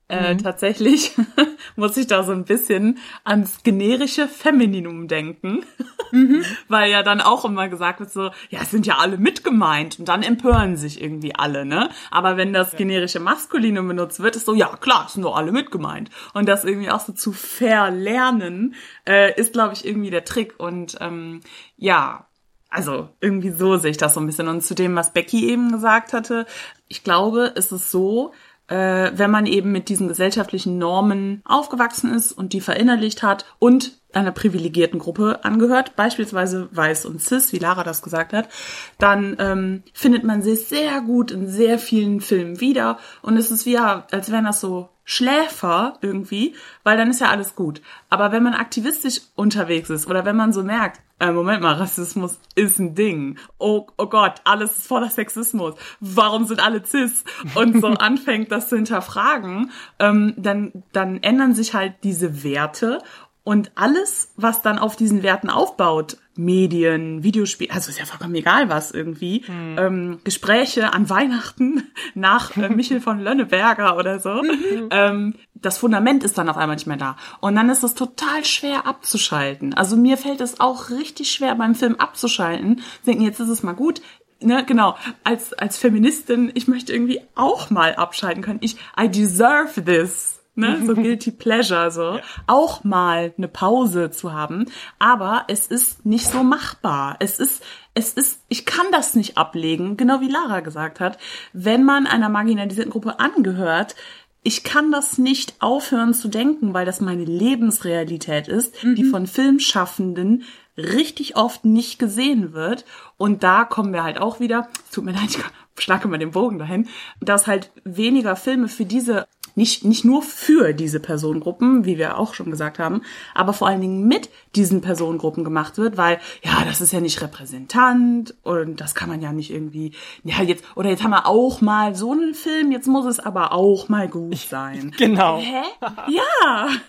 Äh, 0.09 0.33
mhm. 0.33 0.39
Tatsächlich 0.39 1.11
muss 1.75 1.95
ich 1.95 2.07
da 2.07 2.23
so 2.23 2.31
ein 2.31 2.43
bisschen 2.43 2.97
ans 3.23 3.61
generische 3.61 4.27
Femininum 4.27 5.07
denken, 5.07 5.63
mhm. 6.11 6.43
weil 6.67 6.89
ja 6.89 7.03
dann 7.03 7.21
auch 7.21 7.45
immer 7.45 7.69
gesagt 7.69 7.99
wird 7.99 8.11
so, 8.11 8.31
ja, 8.49 8.59
es 8.63 8.71
sind 8.71 8.87
ja 8.87 8.97
alle 8.97 9.19
mitgemeint 9.19 9.99
und 9.99 10.09
dann 10.09 10.23
empören 10.23 10.77
sich 10.77 10.99
irgendwie 10.99 11.35
alle, 11.35 11.63
ne? 11.63 11.91
Aber 12.09 12.37
wenn 12.37 12.53
das 12.53 12.75
generische 12.75 13.19
Maskulinum 13.19 13.87
benutzt 13.87 14.19
wird, 14.19 14.35
ist 14.35 14.47
so, 14.47 14.55
ja 14.55 14.75
klar, 14.77 15.05
es 15.05 15.13
sind 15.13 15.21
doch 15.21 15.37
alle 15.37 15.51
mitgemeint 15.51 16.09
und 16.33 16.49
das 16.49 16.65
irgendwie 16.65 16.89
auch 16.89 17.01
so 17.01 17.13
zu 17.13 17.31
verlernen 17.31 18.73
äh, 19.07 19.39
ist, 19.39 19.53
glaube 19.53 19.75
ich, 19.75 19.85
irgendwie 19.85 20.09
der 20.09 20.25
Trick 20.25 20.55
und 20.57 20.97
ähm, 21.01 21.41
ja, 21.77 22.25
also 22.71 23.09
irgendwie 23.19 23.51
so 23.51 23.77
sehe 23.77 23.91
ich 23.91 23.97
das 23.97 24.13
so 24.13 24.19
ein 24.19 24.27
bisschen. 24.27 24.47
Und 24.47 24.61
zu 24.63 24.75
dem, 24.75 24.95
was 24.95 25.13
Becky 25.13 25.49
eben 25.49 25.71
gesagt 25.71 26.13
hatte, 26.13 26.45
ich 26.87 27.03
glaube, 27.03 27.53
es 27.55 27.71
ist 27.71 27.91
so, 27.91 28.33
äh, 28.69 29.11
wenn 29.13 29.31
man 29.31 29.45
eben 29.45 29.71
mit 29.71 29.89
diesen 29.89 30.07
gesellschaftlichen 30.07 30.77
Normen 30.77 31.41
aufgewachsen 31.43 32.13
ist 32.13 32.31
und 32.31 32.53
die 32.53 32.61
verinnerlicht 32.61 33.23
hat 33.23 33.45
und 33.57 33.99
einer 34.13 34.31
privilegierten 34.31 34.99
Gruppe 34.99 35.43
angehört, 35.43 35.95
beispielsweise 35.95 36.69
weiß 36.71 37.05
und 37.05 37.21
cis, 37.21 37.53
wie 37.53 37.59
Lara 37.59 37.83
das 37.83 38.01
gesagt 38.01 38.33
hat, 38.33 38.49
dann 38.97 39.35
ähm, 39.39 39.83
findet 39.93 40.23
man 40.23 40.41
sich 40.41 40.65
sehr 40.65 41.01
gut 41.01 41.31
in 41.31 41.47
sehr 41.47 41.77
vielen 41.77 42.21
Filmen 42.21 42.59
wieder 42.59 42.97
und 43.21 43.37
es 43.37 43.51
ist 43.51 43.65
wie, 43.65 43.73
ja, 43.73 44.07
als 44.11 44.31
wären 44.31 44.45
das 44.45 44.61
so 44.61 44.89
Schläfer 45.03 45.97
irgendwie, 46.01 46.55
weil 46.83 46.97
dann 46.97 47.09
ist 47.09 47.21
ja 47.21 47.29
alles 47.29 47.55
gut. 47.55 47.81
Aber 48.09 48.31
wenn 48.31 48.43
man 48.43 48.53
aktivistisch 48.53 49.21
unterwegs 49.35 49.89
ist 49.89 50.07
oder 50.07 50.25
wenn 50.25 50.35
man 50.35 50.53
so 50.53 50.63
merkt, 50.63 51.01
äh, 51.19 51.31
Moment 51.31 51.61
mal, 51.61 51.75
Rassismus 51.75 52.39
ist 52.55 52.79
ein 52.79 52.95
Ding. 52.95 53.37
Oh, 53.57 53.87
oh 53.97 54.07
Gott, 54.07 54.35
alles 54.45 54.77
ist 54.77 54.87
voller 54.87 55.09
Sexismus. 55.09 55.75
Warum 55.99 56.45
sind 56.45 56.63
alle 56.63 56.85
cis? 56.85 57.23
Und 57.55 57.81
so 57.81 57.87
anfängt, 57.99 58.51
das 58.51 58.69
zu 58.69 58.75
hinterfragen, 58.77 59.71
ähm, 59.99 60.33
dann, 60.37 60.83
dann 60.91 61.21
ändern 61.21 61.53
sich 61.53 61.73
halt 61.73 61.95
diese 62.03 62.43
Werte 62.43 62.99
und 63.43 63.71
alles, 63.75 64.33
was 64.35 64.61
dann 64.61 64.77
auf 64.77 64.95
diesen 64.95 65.23
Werten 65.23 65.49
aufbaut, 65.49 66.17
Medien, 66.35 67.23
Videospiele, 67.23 67.73
also 67.73 67.89
ist 67.89 67.99
ja 67.99 68.05
vollkommen 68.05 68.35
egal 68.35 68.69
was 68.69 68.91
irgendwie, 68.91 69.43
mhm. 69.47 69.75
ähm, 69.77 70.19
Gespräche 70.23 70.93
an 70.93 71.09
Weihnachten 71.09 71.83
nach 72.13 72.55
äh, 72.55 72.69
Michel 72.75 73.01
von 73.01 73.19
Lönneberger 73.19 73.97
oder 73.97 74.19
so, 74.19 74.41
mhm. 74.43 74.89
ähm, 74.91 75.35
das 75.55 75.77
Fundament 75.77 76.23
ist 76.23 76.37
dann 76.37 76.47
auf 76.47 76.57
einmal 76.57 76.75
nicht 76.77 76.87
mehr 76.87 76.97
da. 76.97 77.17
Und 77.41 77.55
dann 77.55 77.69
ist 77.69 77.83
es 77.83 77.93
total 77.93 78.45
schwer 78.45 78.87
abzuschalten. 78.87 79.73
Also 79.73 79.97
mir 79.97 80.17
fällt 80.17 80.39
es 80.39 80.59
auch 80.59 80.89
richtig 80.89 81.31
schwer 81.31 81.55
beim 81.55 81.75
Film 81.75 81.95
abzuschalten. 81.95 82.81
Denken, 83.05 83.23
jetzt 83.23 83.41
ist 83.41 83.49
es 83.49 83.63
mal 83.63 83.73
gut, 83.73 84.01
ne, 84.41 84.63
genau, 84.65 84.95
als, 85.23 85.53
als 85.53 85.77
Feministin, 85.77 86.51
ich 86.53 86.67
möchte 86.67 86.93
irgendwie 86.93 87.21
auch 87.35 87.69
mal 87.69 87.95
abschalten 87.95 88.41
können. 88.41 88.59
Ich, 88.61 88.77
I 88.99 89.09
deserve 89.09 89.83
this 89.83 90.38
ne, 90.59 90.81
so 90.85 90.93
guilty 90.93 91.31
pleasure, 91.31 91.91
so, 91.91 92.17
ja. 92.17 92.21
auch 92.47 92.83
mal 92.83 93.33
eine 93.37 93.47
Pause 93.47 94.11
zu 94.11 94.33
haben. 94.33 94.65
Aber 94.99 95.45
es 95.47 95.67
ist 95.67 96.05
nicht 96.05 96.27
so 96.27 96.43
machbar. 96.43 97.15
Es 97.19 97.39
ist, 97.39 97.63
es 97.93 98.13
ist, 98.13 98.43
ich 98.49 98.65
kann 98.65 98.87
das 98.91 99.15
nicht 99.15 99.37
ablegen, 99.37 99.97
genau 99.97 100.21
wie 100.21 100.29
Lara 100.29 100.59
gesagt 100.59 100.99
hat. 100.99 101.17
Wenn 101.53 101.83
man 101.83 102.07
einer 102.07 102.29
marginalisierten 102.29 102.91
Gruppe 102.91 103.19
angehört, 103.19 103.95
ich 104.41 104.63
kann 104.63 104.91
das 104.91 105.17
nicht 105.17 105.55
aufhören 105.59 106.13
zu 106.13 106.29
denken, 106.29 106.73
weil 106.73 106.85
das 106.85 107.01
meine 107.01 107.25
Lebensrealität 107.25 108.47
ist, 108.47 108.83
mhm. 108.83 108.95
die 108.95 109.03
von 109.03 109.27
Filmschaffenden 109.27 110.43
richtig 110.77 111.35
oft 111.35 111.65
nicht 111.65 111.99
gesehen 111.99 112.53
wird. 112.53 112.85
Und 113.17 113.43
da 113.43 113.65
kommen 113.65 113.93
wir 113.93 114.03
halt 114.03 114.17
auch 114.19 114.39
wieder, 114.39 114.69
tut 114.91 115.03
mir 115.03 115.11
leid, 115.11 115.29
ich 115.77 115.83
schlage 115.83 116.07
mal 116.07 116.17
den 116.17 116.31
Bogen 116.31 116.57
dahin, 116.57 116.87
dass 117.19 117.47
halt 117.47 117.71
weniger 117.83 118.35
Filme 118.35 118.67
für 118.69 118.85
diese 118.85 119.27
nicht, 119.55 119.85
nicht 119.85 120.05
nur 120.05 120.21
für 120.21 120.73
diese 120.73 120.99
Personengruppen, 120.99 121.85
wie 121.85 121.97
wir 121.97 122.17
auch 122.17 122.33
schon 122.33 122.51
gesagt 122.51 122.79
haben, 122.79 123.01
aber 123.33 123.53
vor 123.53 123.67
allen 123.67 123.81
Dingen 123.81 124.07
mit 124.07 124.29
diesen 124.55 124.81
Personengruppen 124.81 125.43
gemacht 125.43 125.77
wird, 125.77 125.97
weil, 125.97 126.19
ja, 126.43 126.63
das 126.65 126.81
ist 126.81 126.91
ja 126.91 126.99
nicht 126.99 127.21
repräsentant 127.21 128.35
und 128.43 128.81
das 128.81 128.95
kann 128.95 129.09
man 129.09 129.21
ja 129.21 129.31
nicht 129.31 129.51
irgendwie, 129.51 129.93
ja, 130.23 130.41
jetzt, 130.41 130.63
oder 130.75 130.89
jetzt 130.89 131.03
haben 131.03 131.11
wir 131.11 131.27
auch 131.27 131.61
mal 131.61 131.95
so 131.95 132.11
einen 132.11 132.33
Film, 132.33 132.71
jetzt 132.71 132.87
muss 132.87 133.05
es 133.05 133.19
aber 133.19 133.53
auch 133.53 133.89
mal 133.89 134.07
gut 134.07 134.37
sein. 134.37 134.93
Genau. 134.99 135.39
Hä? 135.39 135.63
Ja. 136.07 136.69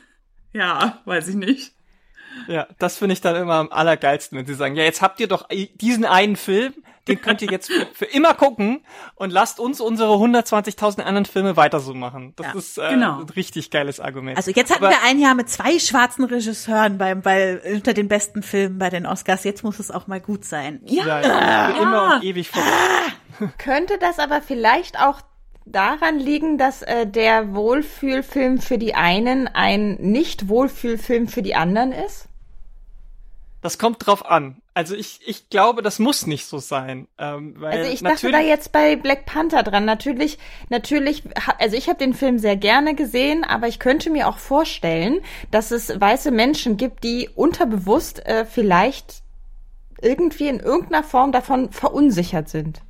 Ja, 0.53 0.99
weiß 1.05 1.29
ich 1.29 1.37
nicht. 1.37 1.73
Ja, 2.49 2.67
das 2.81 2.99
finde 2.99 3.13
ich 3.13 3.21
dann 3.21 3.37
immer 3.37 3.55
am 3.55 3.71
allergeilsten, 3.71 4.37
wenn 4.37 4.47
sie 4.47 4.55
sagen, 4.55 4.75
ja, 4.75 4.83
jetzt 4.83 5.01
habt 5.01 5.21
ihr 5.21 5.29
doch 5.29 5.47
diesen 5.77 6.05
einen 6.05 6.35
Film, 6.35 6.75
den 7.11 7.21
könnt 7.21 7.43
ihr 7.43 7.51
jetzt 7.51 7.71
für, 7.71 7.87
für 7.93 8.05
immer 8.07 8.33
gucken 8.35 8.81
und 9.17 9.31
lasst 9.31 9.61
uns 9.61 9.81
unsere 9.81 10.15
120.000 10.15 11.03
anderen 11.03 11.27
Filme 11.27 11.57
weiter 11.57 11.81
so 11.81 11.93
machen. 11.93 12.33
Das 12.37 12.47
Ja, 12.47 12.53
ist 12.59 12.79
äh, 12.79 12.91
genau. 12.91 13.21
ein 13.21 13.29
richtig 13.29 13.71
geiles 13.71 14.01
Argument. 14.01 14.37
Also 14.39 14.51
jetzt 14.53 14.71
hatten 14.73 14.85
Aber- 14.85 14.95
wir 14.95 15.03
ein 15.07 15.19
Jahr 15.19 15.35
mit 15.35 15.49
zwei 15.51 15.79
schwarzen 15.79 16.25
Regisseuren 16.25 16.97
beim, 16.99 17.21
bei, 17.23 17.61
unter 17.75 17.93
den 17.93 18.09
besten 18.09 18.43
Filmen 18.43 18.79
bei 18.79 18.89
den 18.89 19.05
Oscars. 19.07 19.45
Jetzt 19.45 19.63
muss 19.65 19.79
es 19.79 19.91
auch 19.91 20.07
mal 20.07 20.21
gut 20.21 20.45
sein. 20.45 20.81
Ja, 20.87 21.05
ja, 21.07 21.21
ja, 21.23 21.75
für 21.75 21.83
immer 21.83 22.15
und 22.17 22.25
ewig 22.25 22.49
vor. 22.51 22.63
Könnte 23.59 23.99
das 23.99 24.19
aber 24.19 24.41
vielleicht 24.43 24.99
auch 25.01 25.21
daran 25.67 26.19
liegen, 26.19 26.59
dass 26.59 26.83
äh, 26.83 27.07
der 27.07 27.55
Wohlfühlfilm 27.55 28.59
für 28.61 28.77
die 28.79 28.95
einen 28.95 29.47
ein 29.49 29.95
Nicht-Wohlfühlfilm 30.01 31.29
für 31.29 31.43
die 31.43 31.55
anderen 31.55 31.93
ist? 31.93 32.27
Das 33.63 33.79
kommt 33.79 34.07
drauf 34.07 34.25
an. 34.27 34.60
Also 34.73 34.95
ich, 34.95 35.21
ich 35.27 35.51
glaube, 35.51 35.83
das 35.83 35.99
muss 35.99 36.27
nicht 36.27 36.47
so 36.47 36.59
sein. 36.59 37.09
Ähm, 37.19 37.55
weil 37.59 37.79
Also 37.79 37.93
ich 37.93 38.03
dachte 38.03 38.31
da 38.31 38.41
jetzt 38.41 38.71
bei 38.71 38.95
Black 38.97 39.27
Panther 39.27 39.63
dran. 39.63 39.85
Natürlich, 39.85 40.39
natürlich, 40.69 41.25
also 41.59 41.77
ich 41.77 41.89
habe 41.89 41.99
den 41.99 42.15
Film 42.15 42.39
sehr 42.39 42.57
gerne 42.57 42.95
gesehen, 42.95 43.43
aber 43.43 43.67
ich 43.67 43.81
könnte 43.81 44.11
mir 44.11 44.29
auch 44.29 44.39
vorstellen, 44.39 45.21
dass 45.51 45.73
es 45.73 46.01
weiße 46.01 46.31
Menschen 46.31 46.77
gibt, 46.77 47.03
die 47.03 47.29
unterbewusst 47.35 48.25
äh, 48.27 48.45
vielleicht 48.45 49.23
irgendwie 50.01 50.49
in 50.49 50.61
irgendeiner 50.61 51.03
Form 51.03 51.33
davon 51.33 51.73
verunsichert 51.73 52.49
sind. 52.49 52.81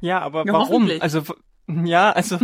Ja, 0.00 0.20
aber 0.20 0.46
Ja, 0.46 0.52
warum? 0.52 0.90
Also 1.00 1.22
ja, 1.84 2.10
also 2.12 2.38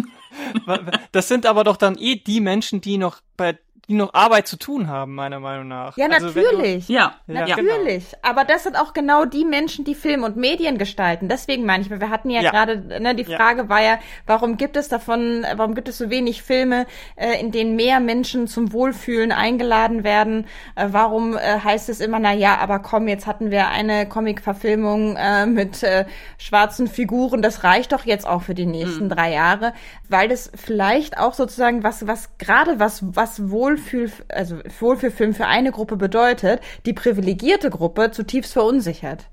das 1.12 1.28
sind 1.28 1.44
aber 1.47 1.64
doch 1.64 1.76
dann 1.76 1.97
eh 1.99 2.16
die 2.16 2.40
Menschen, 2.40 2.80
die 2.80 2.99
noch 2.99 3.20
bei 3.36 3.59
die 3.89 3.95
noch 3.95 4.14
Arbeit 4.14 4.49
zu 4.49 4.57
tun 4.59 4.89
haben, 4.89 5.14
meiner 5.14 5.39
Meinung 5.41 5.68
nach. 5.68 5.97
Ja, 5.97 6.07
also 6.09 6.34
wenn 6.34 6.43
du- 6.45 6.51
natürlich. 6.53 6.89
Ja, 6.89 7.14
Ja, 7.28 7.47
ja. 7.47 7.57
Natürlich, 7.57 8.05
aber 8.22 8.45
das 8.45 8.64
sind 8.64 8.76
auch 8.76 8.93
genau 8.95 9.24
die 9.24 9.45
Menschen, 9.45 9.84
die 9.84 9.95
Film 9.95 10.24
und 10.24 10.37
Medien 10.37 10.76
gestalten. 10.78 11.28
Deswegen 11.28 11.64
meine 11.66 11.82
ich, 11.84 11.91
wir 11.91 12.11
hatten 12.11 12.30
ja, 12.30 12.41
Ja. 12.43 12.51
gerade, 12.51 13.01
ne, 13.01 13.14
die 13.14 13.22
Ja. 13.22 13.37
Frage 13.37 13.68
war 13.68 13.80
ja, 13.82 13.99
warum 14.26 14.57
gibt 14.57 14.76
es 14.76 14.89
davon, 14.89 15.45
warum 15.57 15.74
gibt 15.74 15.89
es 15.89 15.99
so 15.99 16.11
wenig 16.11 16.43
Filme, 16.43 16.87
äh, 17.16 17.39
in 17.41 17.53
denen 17.53 17.76
mehr 17.76 18.01
Menschen 18.01 18.49
zum 18.49 18.72
Wohlfühlen 18.72 19.30
eingeladen 19.32 20.03
werden? 20.05 20.47
Äh, 20.74 20.89
warum 20.91 21.37
äh, 21.37 21.61
heißt 21.61 21.89
es 21.89 22.01
immer, 22.01 22.18
na 22.18 22.32
ja, 22.32 22.59
aber 22.59 22.80
komm, 22.80 23.07
jetzt 23.09 23.26
hatten 23.26 23.51
wir 23.51 23.68
eine 23.68 24.09
Comic-Verfilmung 24.09 25.16
äh, 25.16 25.47
mit 25.47 25.82
äh, 25.82 26.07
schwarzen 26.39 26.87
Figuren, 26.89 27.43
das 27.43 27.64
reicht 27.64 27.93
doch 27.93 28.05
jetzt 28.05 28.26
auch 28.26 28.43
für 28.43 28.55
die 28.55 28.66
nächsten 28.66 29.05
Mhm. 29.05 29.11
drei 29.11 29.32
Jahre, 29.32 29.72
weil 30.09 30.28
das 30.28 30.51
vielleicht 30.55 31.18
auch 31.18 31.34
sozusagen 31.34 31.82
was, 31.82 32.07
was 32.07 32.37
gerade 32.39 32.78
was, 32.80 33.03
was 33.14 33.51
Wohlfühl, 33.77 34.11
also 34.29 34.59
Wohlfühlfilm 34.81 35.35
für 35.35 35.47
eine 35.47 35.72
Gruppe 35.72 35.97
bedeutet, 35.97 36.61
die 36.85 36.93
privilegierte 36.93 37.70
Gruppe 37.70 38.11
zutiefst 38.11 38.53
verunsichert. 38.53 39.29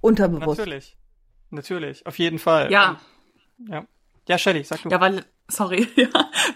Unterbewusst. 0.00 0.58
Hm. 0.58 0.64
Natürlich. 0.64 0.96
Natürlich, 1.50 2.06
auf 2.06 2.18
jeden 2.18 2.38
Fall. 2.38 2.70
Ja, 2.70 3.00
Ja, 3.68 3.84
ja 4.28 4.38
Shelly, 4.38 4.62
sag 4.62 4.82
du. 4.82 4.88
Ja, 4.88 5.00
weil, 5.00 5.24
sorry, 5.50 5.88
ja, 5.96 6.08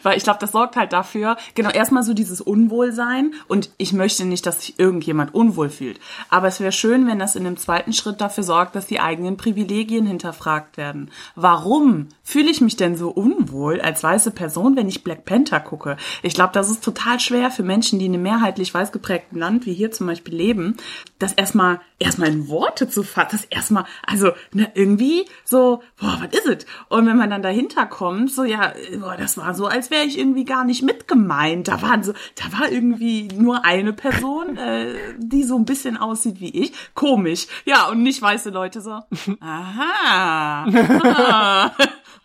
weil 0.03 0.17
ich 0.17 0.25
glaube, 0.25 0.39
das 0.41 0.53
sorgt 0.53 0.77
halt 0.77 0.93
dafür, 0.93 1.37
genau, 1.55 1.71
erstmal 1.71 2.03
so 2.03 2.15
dieses 2.15 2.41
Unwohlsein 2.41 3.35
und 3.49 3.71
ich 3.77 3.93
möchte 3.93 4.25
nicht, 4.25 4.47
dass 4.47 4.61
sich 4.61 4.79
irgendjemand 4.79 5.35
unwohl 5.35 5.69
fühlt. 5.69 6.01
Aber 6.29 6.49
es 6.49 6.61
wäre 6.61 6.73
schön, 6.73 7.07
wenn 7.07 7.19
das 7.19 7.37
in 7.37 7.45
dem 7.45 7.57
zweiten 7.57 7.93
Schritt 7.93 8.21
dafür 8.21 8.45
sorgt, 8.45 8.77
dass 8.77 8.87
die 8.87 9.01
eigenen 9.01 9.37
Privilegien 9.37 10.07
hinterfragt 10.07 10.77
werden. 10.77 11.11
Warum 11.35 12.09
fühle 12.23 12.51
ich 12.51 12.61
mich 12.61 12.77
denn 12.77 12.97
so 12.97 13.11
unwohl 13.11 13.81
als 13.81 14.03
weiße 14.03 14.31
Person, 14.31 14.77
wenn 14.77 14.89
ich 14.89 15.05
Black 15.05 15.25
Panther 15.25 15.61
gucke? 15.61 15.97
Ich 16.23 16.35
glaube, 16.35 16.53
das 16.53 16.71
ist 16.71 16.85
total 16.85 17.21
schwer 17.21 17.51
für 17.51 17.63
Menschen, 17.63 17.99
die 17.99 18.07
in 18.07 18.15
einem 18.15 18.23
mehrheitlich 18.23 18.73
weiß 18.73 18.93
geprägten 18.93 19.39
Land 19.39 19.67
wie 19.67 19.75
hier 19.75 19.91
zum 19.91 20.07
Beispiel 20.07 20.35
leben, 20.35 20.77
das 21.19 21.33
erstmal 21.33 21.81
erstmal 21.99 22.29
in 22.29 22.49
Worte 22.49 22.89
zu 22.89 23.03
fassen, 23.03 23.29
das 23.33 23.45
erstmal, 23.47 23.85
also 24.07 24.33
ne, 24.53 24.71
irgendwie 24.75 25.27
so, 25.45 25.83
boah, 25.99 26.19
was 26.21 26.39
ist 26.39 26.47
es? 26.47 26.67
Und 26.89 27.07
wenn 27.07 27.17
man 27.17 27.31
dann 27.31 27.43
dahinter 27.43 27.87
kommt, 27.87 28.31
so 28.31 28.45
ja, 28.45 28.73
boah, 28.99 29.17
das 29.17 29.37
war 29.37 29.55
so, 29.55 29.67
als 29.67 29.91
wäre 29.91 30.05
ich 30.05 30.19
irgendwie 30.19 30.45
gar 30.45 30.65
nicht 30.65 30.83
mitgemeint. 30.83 31.69
Da 31.69 31.83
waren 31.83 32.03
so, 32.03 32.13
da 32.35 32.59
war 32.59 32.71
irgendwie 32.71 33.29
nur 33.29 33.65
eine 33.65 33.93
Person, 33.93 34.57
äh, 34.57 34.95
die 35.19 35.45
so 35.45 35.57
ein 35.57 35.65
bisschen 35.65 35.97
aussieht 35.97 36.41
wie 36.41 36.63
ich. 36.63 36.73
Komisch. 36.95 37.47
Ja, 37.65 37.89
und 37.89 38.03
nicht 38.03 38.21
weiße 38.21 38.51
Leute 38.51 38.81
so. 38.81 38.91
Aha. 39.41 40.67
Ah. 40.67 41.73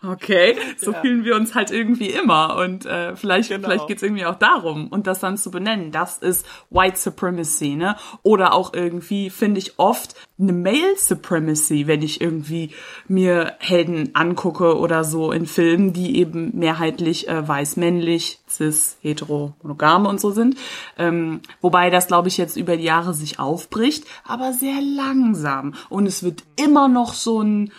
Okay, 0.02 0.56
so 0.78 0.92
fühlen 0.92 1.24
wir 1.24 1.36
uns 1.36 1.54
halt 1.54 1.70
irgendwie 1.70 2.08
immer 2.08 2.56
und 2.56 2.86
äh, 2.86 3.16
vielleicht 3.16 3.50
Genau. 3.50 3.68
vielleicht 3.68 3.86
geht's 3.86 4.02
irgendwie 4.02 4.24
auch 4.24 4.36
darum 4.36 4.88
und 4.88 5.06
das 5.06 5.20
dann 5.20 5.36
zu 5.36 5.50
benennen, 5.50 5.92
das 5.92 6.16
ist 6.18 6.46
White 6.70 6.96
Supremacy, 6.96 7.74
ne? 7.76 7.96
Oder 8.22 8.54
auch 8.54 8.72
irgendwie 8.72 9.28
finde 9.28 9.58
ich 9.58 9.78
oft 9.78 10.14
eine 10.38 10.52
Male 10.54 10.96
Supremacy, 10.96 11.86
wenn 11.86 12.00
ich 12.00 12.20
irgendwie 12.20 12.70
mir 13.08 13.56
Helden 13.58 14.14
angucke 14.14 14.78
oder 14.78 15.04
so 15.04 15.32
in 15.32 15.44
Filmen, 15.44 15.92
die 15.92 16.16
eben 16.18 16.56
mehrheitlich 16.58 17.28
äh, 17.28 17.46
weiß 17.46 17.76
männlich, 17.76 18.40
cis, 18.48 18.96
hetero, 19.02 19.54
monogame 19.62 20.08
und 20.08 20.18
so 20.18 20.30
sind. 20.30 20.56
Ähm, 20.96 21.40
wobei 21.60 21.90
das 21.90 22.06
glaube 22.06 22.28
ich 22.28 22.38
jetzt 22.38 22.56
über 22.56 22.78
die 22.78 22.84
Jahre 22.84 23.12
sich 23.12 23.38
aufbricht, 23.38 24.04
aber 24.24 24.54
sehr 24.54 24.80
langsam 24.80 25.74
und 25.90 26.06
es 26.06 26.22
wird 26.22 26.44
immer 26.56 26.88
noch 26.88 27.12
so 27.12 27.42
ein 27.42 27.70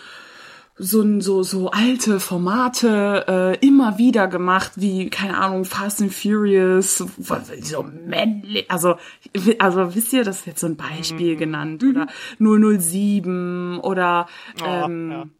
so 0.76 1.20
so 1.20 1.42
so 1.42 1.70
alte 1.70 2.18
Formate 2.18 3.58
äh, 3.60 3.66
immer 3.66 3.98
wieder 3.98 4.26
gemacht 4.26 4.72
wie 4.76 5.10
keine 5.10 5.38
Ahnung 5.38 5.64
Fast 5.64 6.00
and 6.00 6.12
Furious 6.12 6.98
so 6.98 7.82
männlich 7.82 8.70
also 8.70 8.96
also 9.58 9.94
wisst 9.94 10.12
ihr 10.12 10.24
das 10.24 10.40
ist 10.40 10.46
jetzt 10.46 10.60
so 10.60 10.66
ein 10.66 10.76
Beispiel 10.76 11.36
genannt 11.36 11.84
oder 11.84 12.06
007 12.38 13.80
oder 13.80 14.26
Oh, 14.60 14.64
ähm, 14.66 15.30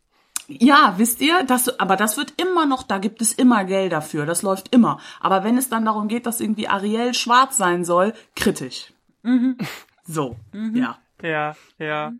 ja, 0.48 0.94
wisst 0.98 1.20
ihr, 1.20 1.44
das, 1.44 1.78
aber 1.80 1.96
das 1.96 2.16
wird 2.16 2.34
immer 2.40 2.66
noch, 2.66 2.82
da 2.82 2.98
gibt 2.98 3.22
es 3.22 3.32
immer 3.32 3.64
Geld 3.64 3.92
dafür, 3.92 4.26
das 4.26 4.42
läuft 4.42 4.74
immer. 4.74 4.98
Aber 5.20 5.44
wenn 5.44 5.56
es 5.56 5.68
dann 5.68 5.84
darum 5.84 6.08
geht, 6.08 6.26
dass 6.26 6.40
irgendwie 6.40 6.68
Ariel 6.68 7.14
schwarz 7.14 7.56
sein 7.56 7.84
soll, 7.84 8.12
kritisch. 8.34 8.92
So, 10.04 10.36
ja. 10.74 10.98
Ja, 11.22 11.54
ja. 11.78 12.12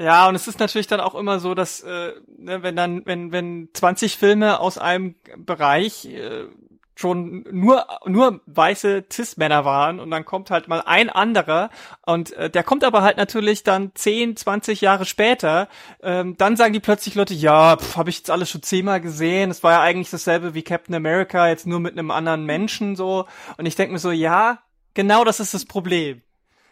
Ja, 0.00 0.28
und 0.28 0.34
es 0.34 0.48
ist 0.48 0.58
natürlich 0.58 0.86
dann 0.86 1.00
auch 1.00 1.14
immer 1.14 1.40
so, 1.40 1.54
dass 1.54 1.82
äh, 1.82 2.12
ne, 2.38 2.62
wenn 2.62 2.74
dann, 2.74 3.04
wenn, 3.04 3.32
wenn 3.32 3.68
20 3.74 4.16
Filme 4.16 4.58
aus 4.58 4.78
einem 4.78 5.14
Bereich 5.36 6.06
äh, 6.06 6.46
schon 6.94 7.44
nur 7.50 7.86
nur 8.06 8.40
weiße 8.46 9.04
Cis-Männer 9.12 9.66
waren 9.66 10.00
und 10.00 10.10
dann 10.10 10.24
kommt 10.24 10.50
halt 10.50 10.68
mal 10.68 10.80
ein 10.86 11.10
anderer 11.10 11.68
und 12.06 12.32
äh, 12.32 12.48
der 12.48 12.62
kommt 12.62 12.82
aber 12.82 13.02
halt 13.02 13.18
natürlich 13.18 13.62
dann 13.62 13.92
10, 13.94 14.36
20 14.36 14.80
Jahre 14.80 15.04
später, 15.04 15.68
ähm, 16.02 16.34
dann 16.38 16.56
sagen 16.56 16.72
die 16.72 16.80
plötzlich 16.80 17.14
Leute, 17.14 17.34
ja, 17.34 17.76
habe 17.94 18.08
ich 18.08 18.18
jetzt 18.18 18.30
alles 18.30 18.48
schon 18.48 18.62
zehnmal 18.62 19.02
gesehen, 19.02 19.50
es 19.50 19.62
war 19.62 19.72
ja 19.72 19.80
eigentlich 19.82 20.10
dasselbe 20.10 20.54
wie 20.54 20.62
Captain 20.62 20.94
America, 20.94 21.46
jetzt 21.46 21.66
nur 21.66 21.80
mit 21.80 21.92
einem 21.92 22.10
anderen 22.10 22.46
Menschen 22.46 22.96
so 22.96 23.26
und 23.58 23.66
ich 23.66 23.76
denke 23.76 23.92
mir 23.92 23.98
so, 23.98 24.12
ja, 24.12 24.62
genau 24.94 25.24
das 25.24 25.40
ist 25.40 25.52
das 25.52 25.66
Problem. 25.66 26.22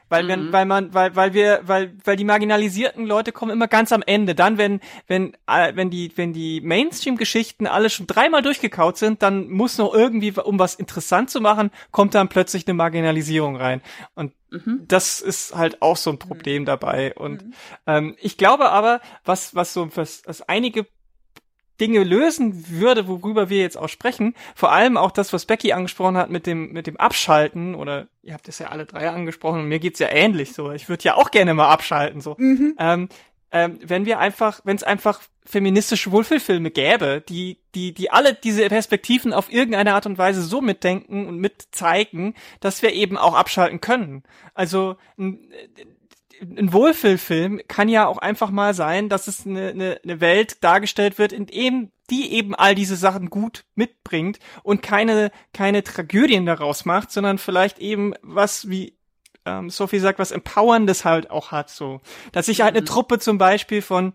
Weil 0.09 0.25
Mhm. 0.25 0.29
wenn, 0.29 0.53
weil 0.53 0.65
man, 0.67 0.95
weil, 0.95 1.15
weil 1.17 1.35
wir, 1.35 1.61
weil, 1.65 1.95
weil 2.05 2.17
die 2.17 2.25
marginalisierten 2.25 3.07
Leute 3.07 3.33
kommen 3.33 3.53
immer 3.53 3.69
ganz 3.69 3.93
am 3.93 4.03
Ende. 4.03 4.35
Dann, 4.35 4.59
wenn, 4.59 4.81
wenn, 5.07 5.35
äh, 5.47 5.73
wenn 5.75 5.91
die, 5.91 6.13
wenn 6.17 6.33
die 6.33 6.61
Mainstream-Geschichten 6.61 7.67
alle 7.67 7.91
schon 7.91 8.07
dreimal 8.07 8.43
durchgekaut 8.43 8.97
sind, 8.99 9.23
dann 9.23 9.49
muss 9.49 9.79
noch 9.79 9.93
irgendwie, 9.95 10.33
um 10.33 10.59
was 10.59 10.75
interessant 10.75 11.31
zu 11.31 11.41
machen, 11.41 11.71
kommt 11.91 12.15
dann 12.15 12.29
plötzlich 12.29 12.67
eine 12.67 12.75
Marginalisierung 12.75 13.57
rein. 13.57 13.83
Und 14.15 14.33
Mhm. 14.51 14.85
das 14.89 15.21
ist 15.21 15.55
halt 15.55 15.83
auch 15.83 15.99
so 15.99 16.09
ein 16.09 16.19
Problem 16.19 16.65
dabei. 16.65 17.15
Und 17.15 17.45
ähm, 17.87 18.17
ich 18.19 18.39
glaube 18.39 18.71
aber, 18.71 19.03
was, 19.25 19.55
was 19.55 19.75
so, 19.75 19.95
was, 19.95 20.23
was 20.25 20.41
einige 20.41 20.87
Dinge 21.81 22.03
lösen 22.05 22.69
würde, 22.69 23.09
worüber 23.09 23.49
wir 23.49 23.59
jetzt 23.59 23.77
auch 23.77 23.89
sprechen. 23.89 24.35
Vor 24.55 24.73
allem 24.73 24.97
auch 24.97 25.11
das, 25.11 25.33
was 25.33 25.47
Becky 25.47 25.73
angesprochen 25.73 26.17
hat 26.17 26.31
mit 26.31 26.47
dem, 26.47 26.73
mit 26.73 26.87
dem 26.87 26.97
Abschalten 26.97 27.75
oder 27.75 28.09
ihr 28.23 28.35
habt 28.35 28.49
es 28.49 28.59
ja 28.59 28.69
alle 28.69 28.87
drei 28.87 29.09
angesprochen 29.09 29.61
und 29.61 29.69
mir 29.69 29.79
geht's 29.79 29.99
ja 29.99 30.09
ähnlich 30.11 30.53
so. 30.53 30.73
Ich 30.73 30.89
würde 30.89 31.05
ja 31.05 31.15
auch 31.15 31.31
gerne 31.31 31.55
mal 31.55 31.69
abschalten 31.69 32.21
so. 32.21 32.37
Ähm, 32.79 33.09
ähm, 33.51 33.79
wenn 33.83 34.05
wir 34.05 34.19
einfach, 34.19 34.61
wenn 34.65 34.77
es 34.77 34.83
einfach 34.83 35.23
feministische 35.45 36.13
Wohlfühlfilme 36.13 36.71
gäbe, 36.71 37.23
die, 37.27 37.59
die, 37.75 37.95
die 37.95 38.11
alle 38.11 38.35
diese 38.35 38.69
Perspektiven 38.69 39.33
auf 39.33 39.51
irgendeine 39.51 39.95
Art 39.95 40.05
und 40.05 40.19
Weise 40.19 40.43
so 40.43 40.61
mitdenken 40.61 41.27
und 41.27 41.39
mitzeigen, 41.39 42.35
dass 42.61 42.83
wir 42.83 42.93
eben 42.93 43.17
auch 43.17 43.35
abschalten 43.35 43.81
können. 43.81 44.25
Also 44.53 44.97
ein 46.41 46.73
Wohlfühlfilm 46.73 47.61
kann 47.69 47.89
ja 47.89 48.07
auch 48.07 48.19
einfach 48.19 48.51
mal 48.51 48.75
sein, 48.75 49.09
dass 49.09 49.29
es 49.29 49.47
eine, 49.47 49.69
eine, 49.69 50.01
eine 50.03 50.21
Welt 50.21 50.63
dargestellt 50.63 51.19
wird, 51.19 51.33
in 51.33 51.47
dem 51.47 51.91
die 52.11 52.33
eben 52.33 52.55
all 52.55 52.75
diese 52.75 52.97
Sachen 52.97 53.29
gut 53.29 53.65
mitbringt 53.75 54.39
und 54.63 54.83
keine 54.83 55.31
keine 55.53 55.85
Tragödien 55.85 56.47
daraus 56.47 56.85
macht, 56.85 57.11
sondern 57.11 57.39
vielleicht 57.39 57.79
eben 57.79 58.15
was 58.23 58.69
wie 58.69 58.97
ähm, 59.45 59.71
Sophie 59.71 59.99
sagt, 59.99 60.19
was 60.19 60.31
Empowerndes 60.31 61.05
halt 61.05 61.31
auch 61.31 61.53
hat, 61.53 61.71
so. 61.71 62.01
Dass 62.33 62.49
ich 62.49 62.61
halt 62.61 62.75
eine 62.75 62.83
mhm. 62.83 62.87
Truppe 62.87 63.19
zum 63.19 63.39
Beispiel 63.39 63.83
von 63.83 64.13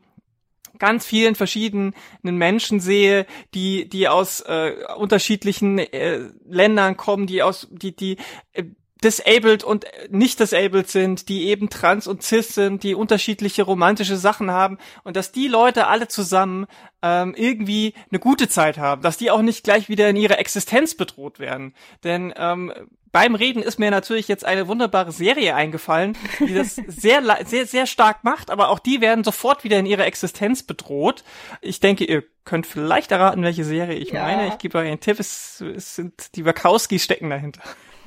ganz 0.79 1.05
vielen 1.05 1.35
verschiedenen 1.35 1.93
Menschen 2.23 2.79
sehe, 2.79 3.25
die 3.53 3.87
die 3.87 4.07
aus 4.07 4.41
äh, 4.41 4.75
unterschiedlichen 4.97 5.77
äh, 5.79 6.29
Ländern 6.45 6.97
kommen, 6.97 7.27
die 7.27 7.43
aus 7.43 7.67
die 7.71 7.95
die 7.95 8.17
äh, 8.53 8.63
disabled 9.03 9.63
und 9.63 9.85
nicht 10.09 10.39
disabled 10.39 10.89
sind, 10.89 11.29
die 11.29 11.47
eben 11.47 11.69
trans 11.69 12.07
und 12.07 12.23
cis 12.23 12.55
sind, 12.55 12.83
die 12.83 12.95
unterschiedliche 12.95 13.63
romantische 13.63 14.17
Sachen 14.17 14.51
haben 14.51 14.77
und 15.03 15.15
dass 15.15 15.31
die 15.31 15.47
Leute 15.47 15.87
alle 15.87 16.07
zusammen 16.07 16.67
ähm, 17.01 17.33
irgendwie 17.35 17.93
eine 18.09 18.19
gute 18.19 18.47
Zeit 18.47 18.77
haben, 18.77 19.01
dass 19.01 19.17
die 19.17 19.31
auch 19.31 19.41
nicht 19.41 19.63
gleich 19.63 19.89
wieder 19.89 20.09
in 20.09 20.15
ihrer 20.15 20.39
Existenz 20.39 20.95
bedroht 20.95 21.39
werden. 21.39 21.73
Denn 22.03 22.33
ähm, 22.37 22.71
beim 23.11 23.35
Reden 23.35 23.61
ist 23.61 23.77
mir 23.77 23.91
natürlich 23.91 24.27
jetzt 24.27 24.43
eine 24.43 24.67
wunderbare 24.67 25.11
Serie 25.11 25.53
eingefallen, 25.53 26.17
die 26.39 26.53
das 26.53 26.75
sehr, 26.87 27.21
sehr, 27.45 27.67
sehr 27.67 27.85
stark 27.85 28.23
macht, 28.23 28.49
aber 28.49 28.69
auch 28.69 28.79
die 28.79 29.01
werden 29.01 29.23
sofort 29.23 29.63
wieder 29.63 29.77
in 29.77 29.85
ihrer 29.85 30.05
Existenz 30.05 30.63
bedroht. 30.63 31.23
Ich 31.61 31.79
denke, 31.79 32.05
ihr 32.05 32.23
könnt 32.43 32.65
vielleicht 32.65 33.11
erraten, 33.11 33.43
welche 33.43 33.65
Serie 33.65 33.97
ich 33.97 34.09
ja. 34.11 34.23
meine. 34.23 34.47
Ich 34.47 34.57
gebe 34.57 34.77
euch 34.79 34.87
einen 34.87 34.99
Tipp, 34.99 35.19
es, 35.19 35.61
es 35.61 35.95
sind 35.95 36.35
die 36.35 36.45
Wachowskis 36.45 37.03
stecken 37.03 37.29
dahinter 37.29 37.61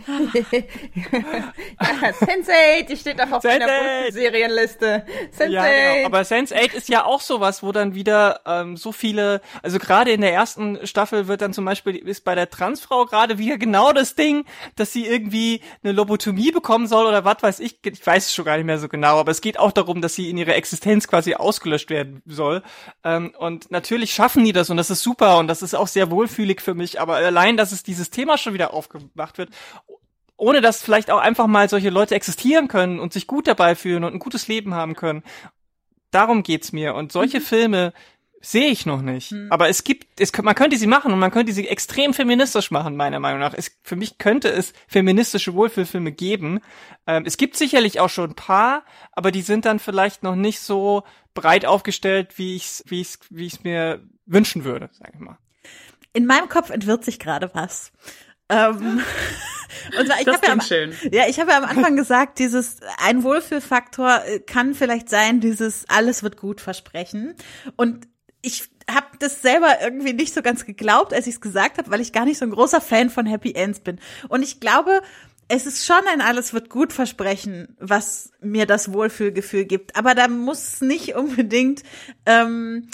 ja, 0.95 2.11
Sense8, 2.11 2.87
die 2.89 2.97
steht 2.97 3.19
doch 3.19 3.31
auf 3.33 3.43
Sense 3.43 3.59
meiner 3.59 4.13
Serienliste. 4.13 5.05
Sense8. 5.37 5.49
Ja, 5.49 5.67
genau. 5.67 6.07
Aber 6.07 6.21
Sense8 6.21 6.75
ist 6.75 6.89
ja 6.89 7.05
auch 7.05 7.21
sowas, 7.21 7.63
wo 7.63 7.73
dann 7.73 7.95
wieder 7.95 8.41
ähm, 8.47 8.77
so 8.77 8.93
viele, 8.93 9.41
also 9.63 9.79
gerade 9.79 10.13
in 10.13 10.21
der 10.21 10.33
ersten 10.33 10.87
Staffel 10.87 11.27
wird 11.27 11.43
dann 11.43 11.53
zum 11.53 11.65
Beispiel, 11.65 11.97
ist 11.97 12.25
bei 12.25 12.35
der 12.35 12.51
Transfrau 12.51 13.07
gerade 13.07 13.39
wieder 13.39 13.59
genau 13.59 13.93
das 13.93 14.15
Ding, 14.15 14.45
dass 14.77 14.93
sie 14.93 15.07
irgendwie 15.07 15.61
eine 15.83 15.93
Lobotomie 15.93 16.53
bekommen 16.53 16.87
soll 16.87 17.07
oder 17.07 17.25
was 17.25 17.43
weiß 17.43 17.61
ich, 17.61 17.81
ich 17.85 18.07
weiß 18.07 18.27
es 18.27 18.35
schon 18.35 18.45
gar 18.45 18.57
nicht 18.57 18.67
mehr 18.67 18.79
so 18.79 18.89
genau, 18.89 19.19
aber 19.19 19.33
es 19.33 19.41
geht 19.41 19.59
auch 19.59 19.73
darum, 19.73 20.01
dass 20.01 20.15
sie 20.15 20.31
in 20.31 20.39
ihrer 20.39 20.55
Existenz 20.55 21.09
quasi 21.09 21.35
ausgelöscht 21.35 21.91
werden 21.91 22.23
soll. 22.27 22.63
Ähm, 23.03 23.35
und 23.39 23.71
natürlich 23.73 24.13
schaffen 24.13 24.45
die 24.45 24.53
das 24.53 24.71
und 24.71 24.77
das 24.77 24.91
ist 24.91 25.03
super 25.03 25.39
und 25.39 25.49
das 25.49 25.63
ist 25.63 25.75
auch 25.75 25.89
sehr 25.89 26.11
wohlfühlig 26.11 26.61
für 26.61 26.75
mich, 26.75 27.01
aber 27.01 27.17
allein, 27.17 27.57
dass 27.57 27.73
es 27.73 27.83
dieses 27.83 28.11
Thema 28.11 28.39
schon 28.39 28.55
wieder 28.55 28.73
aufgemacht 28.73 29.39
wird 29.39 29.51
ohne 30.37 30.61
dass 30.61 30.83
vielleicht 30.83 31.11
auch 31.11 31.21
einfach 31.21 31.47
mal 31.47 31.69
solche 31.69 31.91
Leute 31.91 32.15
existieren 32.15 32.69
können 32.69 33.01
und 33.01 33.13
sich 33.13 33.27
gut 33.27 33.47
dabei 33.47 33.75
fühlen 33.75 34.05
und 34.05 34.13
ein 34.13 34.19
gutes 34.19 34.49
Leben 34.49 34.75
haben 34.75 34.95
können. 34.95 35.23
Darum 36.11 36.43
geht's 36.43 36.73
mir. 36.73 36.95
Und 36.95 37.13
solche 37.13 37.41
mhm. 37.41 37.45
Filme 37.45 37.93
sehe 38.41 38.69
ich 38.69 38.87
noch 38.87 39.03
nicht. 39.03 39.33
Mhm. 39.33 39.51
Aber 39.51 39.69
es 39.69 39.83
gibt, 39.83 40.21
es, 40.21 40.37
man 40.43 40.55
könnte 40.55 40.77
sie 40.77 40.87
machen 40.87 41.13
und 41.13 41.19
man 41.19 41.31
könnte 41.31 41.53
sie 41.53 41.67
extrem 41.67 42.15
feministisch 42.15 42.71
machen, 42.71 42.97
meiner 42.97 43.19
Meinung 43.19 43.41
nach. 43.41 43.55
Es, 43.55 43.73
für 43.83 43.97
mich 43.97 44.19
könnte 44.19 44.49
es 44.49 44.73
feministische 44.87 45.55
Wohlfühlfilme 45.55 46.13
geben. 46.13 46.61
Ähm, 47.07 47.25
es 47.27 47.37
gibt 47.37 47.57
sicherlich 47.57 47.99
auch 48.01 48.11
schon 48.11 48.31
ein 48.31 48.37
paar, 48.37 48.85
aber 49.13 49.31
die 49.31 49.43
sind 49.43 49.65
dann 49.65 49.79
vielleicht 49.79 50.23
noch 50.23 50.37
nicht 50.37 50.61
so 50.61 51.03
breit 51.35 51.67
aufgestellt, 51.67 52.39
wie 52.39 52.57
ich 52.57 52.65
es 52.67 52.85
wie 52.87 53.01
ich's, 53.01 53.19
wie 53.31 53.47
ich's 53.47 53.65
mir 53.65 54.03
wünschen 54.27 54.65
würde, 54.65 54.91
sage 54.93 55.13
ich 55.15 55.21
mal. 55.21 55.39
In 56.13 56.25
meinem 56.25 56.49
Kopf 56.49 56.71
entwirrt 56.71 57.05
sich 57.05 57.19
gerade 57.19 57.51
was. 57.53 57.93
Ähm, 58.49 59.01
und 59.99 60.07
zwar, 60.07 60.21
ich 60.21 60.27
habe 60.27 60.47
ja, 60.47 60.53
am, 60.53 60.61
schön. 60.61 60.95
ja, 61.13 61.25
ich 61.29 61.41
habe 61.41 61.51
ja 61.51 61.59
am 61.59 61.65
Anfang 61.65 61.97
gesagt, 61.97 62.39
dieses 62.39 62.79
ein 62.99 63.23
Wohlfühlfaktor 63.23 64.23
äh, 64.25 64.41
kann 64.41 64.75
vielleicht 64.75 65.09
sein, 65.09 65.41
dieses 65.41 65.85
alles 65.89 66.23
wird 66.23 66.37
gut 66.37 66.61
versprechen. 66.61 67.35
Und 67.77 68.09
ich 68.43 68.69
habe 68.89 69.07
das 69.19 69.43
selber 69.43 69.81
irgendwie 69.83 70.13
nicht 70.13 70.33
so 70.33 70.43
ganz 70.43 70.65
geglaubt, 70.65 71.13
als 71.13 71.27
ich 71.27 71.35
es 71.35 71.41
gesagt 71.41 71.79
habe, 71.79 71.91
weil 71.91 72.01
ich 72.01 72.13
gar 72.13 72.25
nicht 72.25 72.39
so 72.39 72.45
ein 72.45 72.53
großer 72.53 72.81
Fan 72.81 73.11
von 73.11 73.27
Happy 73.27 73.53
Ends 73.53 73.81
bin. 73.81 73.99
Und 74.29 74.43
ich 74.43 74.61
glaube, 74.61 75.03
es 75.49 75.67
ist 75.67 75.87
schon 75.87 76.03
ein 76.13 76.21
alles 76.21 76.53
wird 76.53 76.71
gut 76.71 76.93
Versprechen, 76.93 77.77
was 77.79 78.33
mir 78.41 78.67
das 78.67 78.93
Wohlfühlgefühl 78.93 79.65
gibt. 79.65 79.97
Aber 79.97 80.15
da 80.15 80.29
muss 80.29 80.75
es 80.75 80.81
nicht 80.81 81.15
unbedingt 81.15 81.83
ähm, 82.25 82.89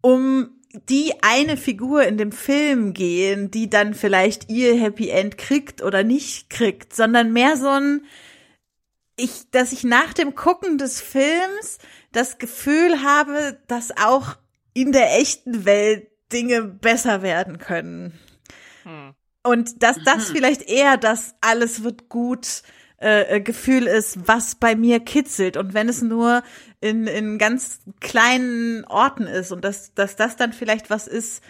um 0.00 0.50
die 0.88 1.12
eine 1.22 1.56
Figur 1.56 2.04
in 2.04 2.18
dem 2.18 2.32
Film 2.32 2.94
gehen, 2.94 3.50
die 3.50 3.70
dann 3.70 3.94
vielleicht 3.94 4.50
ihr 4.50 4.74
Happy 4.78 5.08
End 5.08 5.38
kriegt 5.38 5.82
oder 5.82 6.02
nicht 6.02 6.50
kriegt, 6.50 6.94
sondern 6.94 7.32
mehr 7.32 7.56
so 7.56 7.68
ein, 7.68 8.04
ich, 9.16 9.50
dass 9.50 9.72
ich 9.72 9.84
nach 9.84 10.12
dem 10.12 10.34
Gucken 10.34 10.78
des 10.78 11.00
Films 11.00 11.78
das 12.12 12.38
Gefühl 12.38 13.02
habe, 13.02 13.58
dass 13.68 13.96
auch 13.96 14.36
in 14.72 14.92
der 14.92 15.18
echten 15.18 15.64
Welt 15.64 16.08
Dinge 16.32 16.62
besser 16.62 17.22
werden 17.22 17.58
können. 17.58 18.18
Hm. 18.82 19.14
Und 19.44 19.82
dass 19.82 19.96
das 20.04 20.30
vielleicht 20.32 20.62
eher 20.62 20.96
das 20.96 21.36
alles 21.40 21.84
wird 21.84 22.08
gut 22.08 22.62
äh, 22.98 23.40
Gefühl 23.40 23.86
ist, 23.86 24.26
was 24.26 24.54
bei 24.54 24.74
mir 24.74 25.00
kitzelt. 25.00 25.56
Und 25.56 25.74
wenn 25.74 25.88
es 25.88 26.02
nur 26.02 26.42
in, 26.84 27.06
in 27.06 27.38
ganz 27.38 27.80
kleinen 28.00 28.84
Orten 28.84 29.26
ist 29.26 29.52
und 29.52 29.64
dass, 29.64 29.94
dass 29.94 30.16
das 30.16 30.36
dann 30.36 30.52
vielleicht 30.52 30.90
was 30.90 31.06
ist, 31.06 31.42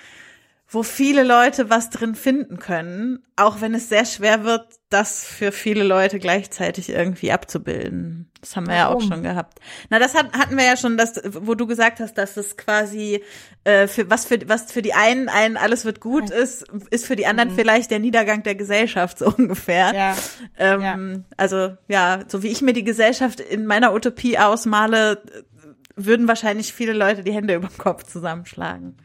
wo 0.75 0.83
viele 0.83 1.23
Leute 1.23 1.71
was 1.71 1.91
drin 1.91 2.15
finden 2.15 2.59
können, 2.59 3.23
auch 3.37 3.61
wenn 3.61 3.75
es 3.75 3.89
sehr 3.89 4.05
schwer 4.05 4.45
wird, 4.45 4.67
das 4.91 5.25
für 5.25 5.53
viele 5.53 5.85
Leute 5.85 6.19
gleichzeitig 6.19 6.91
irgendwie 6.91 7.33
abzubilden. 7.33 8.31
Das 8.41 8.57
haben 8.57 8.67
wir 8.67 8.75
Warum? 8.75 9.01
ja 9.01 9.07
auch 9.07 9.09
schon 9.09 9.23
gehabt. 9.23 9.61
Na, 9.89 9.99
das 9.99 10.15
hat, 10.15 10.33
hatten 10.37 10.57
wir 10.57 10.65
ja 10.65 10.77
schon, 10.77 10.97
das, 10.97 11.21
wo 11.25 11.55
du 11.55 11.67
gesagt 11.67 12.01
hast, 12.01 12.19
dass 12.19 12.37
es 12.37 12.57
quasi 12.57 13.23
äh, 13.65 13.87
für 13.87 14.11
was 14.11 14.27
für 14.27 14.39
was 14.49 14.71
für 14.71 14.83
die 14.83 14.95
einen 14.95 15.29
ein 15.29 15.57
alles 15.57 15.85
wird 15.85 16.01
gut 16.01 16.31
ist, 16.31 16.67
ist 16.91 17.07
für 17.07 17.17
die 17.17 17.27
anderen 17.27 17.51
mhm. 17.51 17.55
vielleicht 17.55 17.91
der 17.91 18.01
Niedergang 18.01 18.43
der 18.43 18.55
Gesellschaft 18.55 19.19
so 19.21 19.27
ungefähr. 19.27 19.95
Ja. 19.95 20.17
Ähm, 20.59 20.83
ja. 20.83 20.99
Also 21.37 21.77
ja, 21.89 22.21
so 22.29 22.43
wie 22.43 22.49
ich 22.49 22.63
mir 22.63 22.73
die 22.73 22.85
Gesellschaft 22.85 23.41
in 23.41 23.65
meiner 23.65 23.95
Utopie 23.95 24.39
ausmale, 24.39 25.23
würden 25.97 26.29
wahrscheinlich 26.29 26.73
viele 26.73 26.93
Leute 26.93 27.23
die 27.23 27.33
Hände 27.33 27.55
über 27.55 27.69
den 27.69 27.79
Kopf 27.79 28.03
zusammenschlagen. 28.05 28.97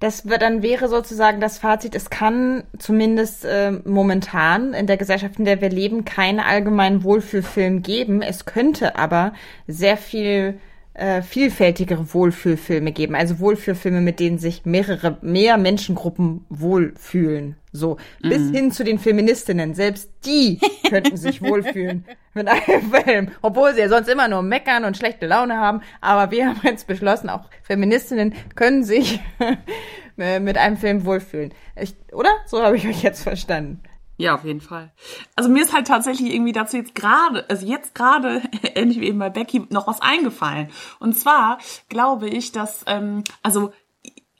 Das 0.00 0.22
dann 0.22 0.62
wäre 0.62 0.88
sozusagen 0.88 1.40
das 1.40 1.58
Fazit, 1.58 1.94
es 1.96 2.08
kann 2.08 2.62
zumindest 2.78 3.44
äh, 3.44 3.72
momentan 3.72 4.72
in 4.72 4.86
der 4.86 4.96
Gesellschaft, 4.96 5.38
in 5.38 5.44
der 5.44 5.60
wir 5.60 5.70
leben, 5.70 6.04
keinen 6.04 6.38
allgemeinen 6.38 7.02
Wohlfühlfilm 7.02 7.82
geben. 7.82 8.22
Es 8.22 8.44
könnte 8.44 8.96
aber 8.96 9.32
sehr 9.66 9.96
viel 9.96 10.60
äh, 10.98 11.22
vielfältigere 11.22 12.12
Wohlfühlfilme 12.12 12.92
geben. 12.92 13.14
Also 13.14 13.38
Wohlfühlfilme, 13.38 14.00
mit 14.00 14.18
denen 14.18 14.38
sich 14.38 14.66
mehrere, 14.66 15.16
mehr 15.22 15.56
Menschengruppen 15.56 16.44
wohlfühlen. 16.48 17.56
So, 17.70 17.98
mhm. 18.22 18.28
bis 18.28 18.50
hin 18.50 18.72
zu 18.72 18.82
den 18.82 18.98
Feministinnen. 18.98 19.74
Selbst 19.74 20.10
die 20.26 20.58
könnten 20.88 21.16
sich 21.16 21.40
wohlfühlen 21.40 22.04
mit 22.34 22.48
einem 22.48 22.92
Film. 22.92 23.28
Obwohl 23.42 23.74
sie 23.74 23.80
ja 23.80 23.88
sonst 23.88 24.08
immer 24.08 24.26
nur 24.26 24.42
meckern 24.42 24.84
und 24.84 24.96
schlechte 24.96 25.26
Laune 25.26 25.56
haben. 25.56 25.82
Aber 26.00 26.32
wir 26.32 26.48
haben 26.48 26.60
jetzt 26.64 26.88
beschlossen, 26.88 27.30
auch 27.30 27.44
Feministinnen 27.62 28.34
können 28.56 28.82
sich 28.82 29.20
mit 30.16 30.58
einem 30.58 30.76
Film 30.76 31.04
wohlfühlen. 31.04 31.54
Ich, 31.76 31.94
oder? 32.12 32.30
So 32.46 32.62
habe 32.62 32.76
ich 32.76 32.88
euch 32.88 33.02
jetzt 33.02 33.22
verstanden. 33.22 33.82
Ja, 34.18 34.34
auf 34.34 34.44
jeden 34.44 34.60
Fall. 34.60 34.92
Also 35.36 35.48
mir 35.48 35.62
ist 35.62 35.72
halt 35.72 35.86
tatsächlich 35.86 36.34
irgendwie 36.34 36.52
dazu 36.52 36.76
jetzt 36.76 36.96
gerade, 36.96 37.48
also 37.48 37.64
jetzt 37.64 37.94
gerade, 37.94 38.42
ähnlich 38.74 39.00
wie 39.00 39.06
eben 39.06 39.20
bei 39.20 39.30
Becky, 39.30 39.64
noch 39.70 39.86
was 39.86 40.02
eingefallen. 40.02 40.68
Und 40.98 41.16
zwar 41.16 41.58
glaube 41.88 42.28
ich, 42.28 42.50
dass, 42.50 42.84
ähm, 42.88 43.22
also 43.42 43.72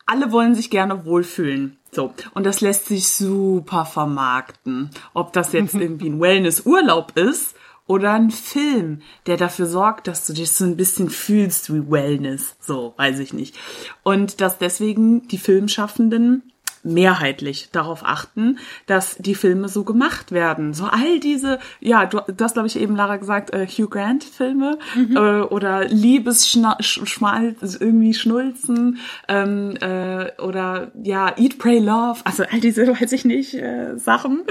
alle 0.04 0.32
wollen 0.32 0.56
sich 0.56 0.68
gerne 0.70 1.04
wohlfühlen. 1.04 1.78
So. 1.92 2.12
Und 2.34 2.44
das 2.44 2.60
lässt 2.60 2.86
sich 2.86 3.08
super 3.08 3.84
vermarkten. 3.84 4.90
Ob 5.14 5.32
das 5.32 5.52
jetzt 5.52 5.74
irgendwie 5.76 6.08
ein 6.08 6.20
Wellness-Urlaub 6.20 7.16
ist 7.16 7.54
oder 7.86 8.14
ein 8.14 8.32
Film, 8.32 9.02
der 9.26 9.36
dafür 9.36 9.66
sorgt, 9.66 10.08
dass 10.08 10.26
du 10.26 10.32
dich 10.32 10.50
so 10.50 10.64
ein 10.64 10.76
bisschen 10.76 11.08
fühlst 11.08 11.72
wie 11.72 11.88
Wellness. 11.88 12.56
So, 12.58 12.94
weiß 12.96 13.20
ich 13.20 13.32
nicht. 13.32 13.56
Und 14.02 14.40
dass 14.40 14.58
deswegen 14.58 15.28
die 15.28 15.38
Filmschaffenden 15.38 16.52
mehrheitlich 16.82 17.70
darauf 17.70 18.04
achten, 18.04 18.58
dass 18.86 19.16
die 19.16 19.34
Filme 19.34 19.68
so 19.68 19.84
gemacht 19.84 20.32
werden. 20.32 20.74
So 20.74 20.84
all 20.84 21.20
diese, 21.20 21.58
ja, 21.80 22.06
du, 22.06 22.20
du 22.26 22.44
hast, 22.44 22.54
glaube 22.54 22.68
ich, 22.68 22.76
eben, 22.76 22.96
Lara 22.96 23.16
gesagt, 23.16 23.52
äh, 23.52 23.66
Hugh 23.66 23.88
Grant-Filme 23.88 24.78
mhm. 24.94 25.16
äh, 25.16 25.40
oder 25.42 25.84
Liebesschmalz, 25.84 27.76
irgendwie 27.80 28.14
Schnulzen 28.14 28.98
ähm, 29.28 29.76
äh, 29.80 30.32
oder 30.40 30.92
ja, 31.02 31.34
Eat, 31.36 31.58
Pray, 31.58 31.78
Love, 31.78 32.20
also 32.24 32.44
all 32.50 32.60
diese, 32.60 32.86
weiß 33.00 33.12
ich 33.12 33.24
nicht, 33.24 33.54
äh, 33.54 33.96
Sachen 33.96 34.44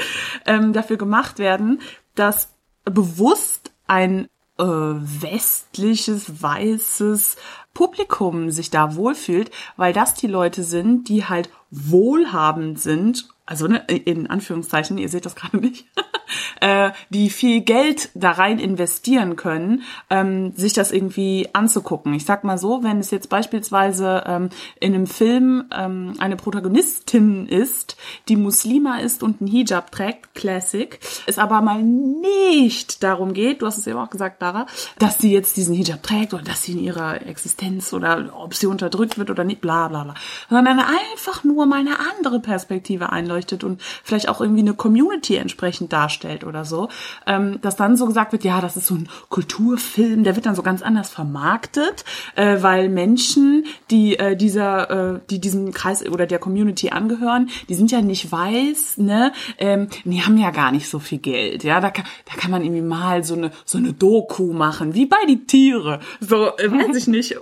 ähm, 0.46 0.74
dafür 0.74 0.98
gemacht 0.98 1.40
werden, 1.40 1.80
dass 2.16 2.54
bewusst 2.86 3.72
ein 3.88 4.28
äh, 4.58 4.64
westliches, 4.64 6.42
weißes 6.42 7.38
Publikum 7.78 8.50
sich 8.50 8.72
da 8.72 8.96
wohlfühlt, 8.96 9.52
weil 9.76 9.94
das 9.94 10.16
die 10.16 10.26
Leute 10.26 10.64
sind, 10.64 11.10
die 11.10 11.26
halt 11.26 11.52
wohlhabend 11.70 12.80
sind, 12.80 13.30
also 13.48 13.68
ne, 13.68 13.80
in 13.88 14.28
Anführungszeichen, 14.28 14.98
ihr 14.98 15.08
seht 15.08 15.26
das 15.26 15.36
gerade 15.36 15.58
nicht, 15.58 15.88
äh, 16.62 16.92
die 17.10 17.30
viel 17.30 17.62
Geld 17.62 18.10
da 18.14 18.32
rein 18.32 18.60
investieren 18.60 19.38
können, 19.38 19.84
ähm, 20.10 20.52
sich 20.54 20.74
das 20.74 20.92
irgendwie 20.92 21.48
anzugucken. 21.54 22.14
Ich 22.14 22.26
sag 22.26 22.44
mal 22.44 22.58
so, 22.58 22.84
wenn 22.84 23.00
es 23.00 23.10
jetzt 23.10 23.30
beispielsweise 23.30 24.24
ähm, 24.28 24.50
in 24.82 24.94
einem 24.94 25.08
Film 25.08 25.66
ähm, 25.74 26.16
eine 26.20 26.36
Protagonistin 26.36 27.48
ist, 27.48 27.96
die 28.28 28.36
Muslima 28.36 28.98
ist 28.98 29.24
und 29.24 29.40
einen 29.40 29.50
Hijab 29.50 29.92
trägt, 29.92 30.36
Classic, 30.36 31.00
es 31.26 31.40
aber 31.40 31.62
mal 31.62 31.82
nicht 31.82 33.02
darum 33.02 33.34
geht, 33.34 33.62
du 33.62 33.66
hast 33.66 33.78
es 33.78 33.86
ja 33.86 33.96
auch 33.96 34.10
gesagt, 34.10 34.42
Dara, 34.42 34.66
dass 35.00 35.20
sie 35.20 35.32
jetzt 35.32 35.56
diesen 35.56 35.74
Hijab 35.74 36.04
trägt 36.04 36.34
oder 36.34 36.44
dass 36.44 36.64
sie 36.64 36.74
in 36.74 36.80
ihrer 36.80 37.26
Existenz 37.26 37.94
oder 37.94 38.34
ob 38.36 38.54
sie 38.54 38.68
unterdrückt 38.68 39.18
wird 39.18 39.30
oder 39.30 39.46
nicht, 39.46 39.62
bla 39.62 39.88
bla 39.88 40.04
bla, 40.04 40.16
sondern 40.50 40.80
einfach 40.80 41.46
nur 41.46 41.66
mal 41.66 41.80
eine 41.80 41.98
andere 42.18 42.42
Perspektive 42.42 43.14
einleuchtet 43.38 43.64
und 43.64 43.82
vielleicht 44.04 44.30
auch 44.30 44.42
irgendwie 44.42 44.62
eine 44.62 44.74
Community 44.74 45.36
entsprechend 45.36 45.94
darstellt 45.94 46.44
oder 46.44 46.66
so, 46.66 46.90
ähm, 47.26 47.60
dass 47.62 47.76
dann 47.76 47.96
so 47.96 48.06
gesagt 48.06 48.32
wird, 48.32 48.44
ja, 48.44 48.62
das 48.62 48.76
ist 48.76 48.88
so 48.88 48.96
ein 48.96 49.10
Kulturfilm, 49.30 50.24
der 50.24 50.36
wird 50.36 50.46
dann 50.46 50.56
so 50.56 50.64
ganz 50.64 50.82
anders 50.82 51.10
vermarktet, 51.10 52.04
äh, 52.36 52.62
weil 52.62 52.90
Menschen, 52.90 53.66
die 53.92 54.18
äh, 54.18 54.36
dieser, 54.36 55.16
äh, 55.16 55.20
die 55.30 55.40
diesem 55.40 55.72
Kreis 55.74 56.06
oder 56.06 56.26
der 56.26 56.40
Community 56.40 56.90
angehören, 56.90 57.50
die 57.70 57.76
sind 57.76 57.92
ja 57.92 58.02
nicht 58.02 58.32
weiß, 58.32 58.98
ne, 58.98 59.32
ähm, 59.58 59.88
die 60.04 60.22
haben 60.24 60.38
ja 60.38 60.52
gar 60.52 60.72
nicht 60.72 60.90
so 60.90 61.00
viel 61.00 61.20
Geld, 61.20 61.64
ja, 61.64 61.80
da 61.80 61.92
kann, 61.92 62.06
da 62.26 62.40
kann 62.40 62.52
man 62.52 62.64
irgendwie 62.64 62.82
mal 62.82 63.24
so 63.24 63.36
eine 63.36 63.52
so 63.66 63.78
eine 63.78 63.94
Doku 63.94 64.54
machen, 64.54 64.94
wie 64.94 65.06
bei 65.06 65.26
die 65.28 65.46
Tiere, 65.46 66.00
so 66.20 66.58
äh, 66.58 66.72
weiß 66.72 66.96
ich 66.96 67.08
nicht 67.08 67.38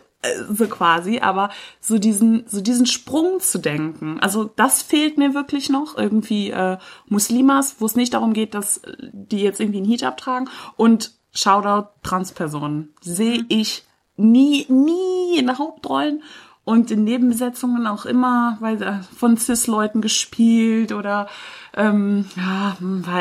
so 0.49 0.67
quasi, 0.67 1.19
aber 1.19 1.49
so 1.79 1.97
diesen, 1.97 2.45
so 2.47 2.61
diesen 2.61 2.85
Sprung 2.85 3.39
zu 3.39 3.59
denken. 3.59 4.19
Also 4.19 4.51
das 4.55 4.81
fehlt 4.81 5.17
mir 5.17 5.33
wirklich 5.33 5.69
noch. 5.69 5.97
Irgendwie 5.97 6.51
äh, 6.51 6.77
Muslimas, 7.07 7.75
wo 7.79 7.85
es 7.85 7.95
nicht 7.95 8.13
darum 8.13 8.33
geht, 8.33 8.53
dass 8.53 8.81
die 9.11 9.41
jetzt 9.41 9.59
irgendwie 9.59 9.79
einen 9.79 9.87
Hijab 9.87 10.17
tragen. 10.17 10.49
Und 10.77 11.11
Shoutout 11.35 11.89
Transpersonen. 12.01 12.93
Sehe 13.01 13.39
mhm. 13.39 13.45
ich 13.49 13.83
nie, 14.17 14.65
nie 14.69 15.37
in 15.37 15.57
Hauptrollen 15.57 16.23
und 16.63 16.89
in 16.89 17.03
Nebenbesetzungen 17.03 17.85
auch 17.85 18.05
immer 18.05 18.57
weil, 18.59 18.81
äh, 18.81 18.99
von 19.15 19.37
Cis-Leuten 19.37 20.01
gespielt 20.01 20.91
oder 20.91 21.27
ähm, 21.75 22.25
ja, 22.35 22.75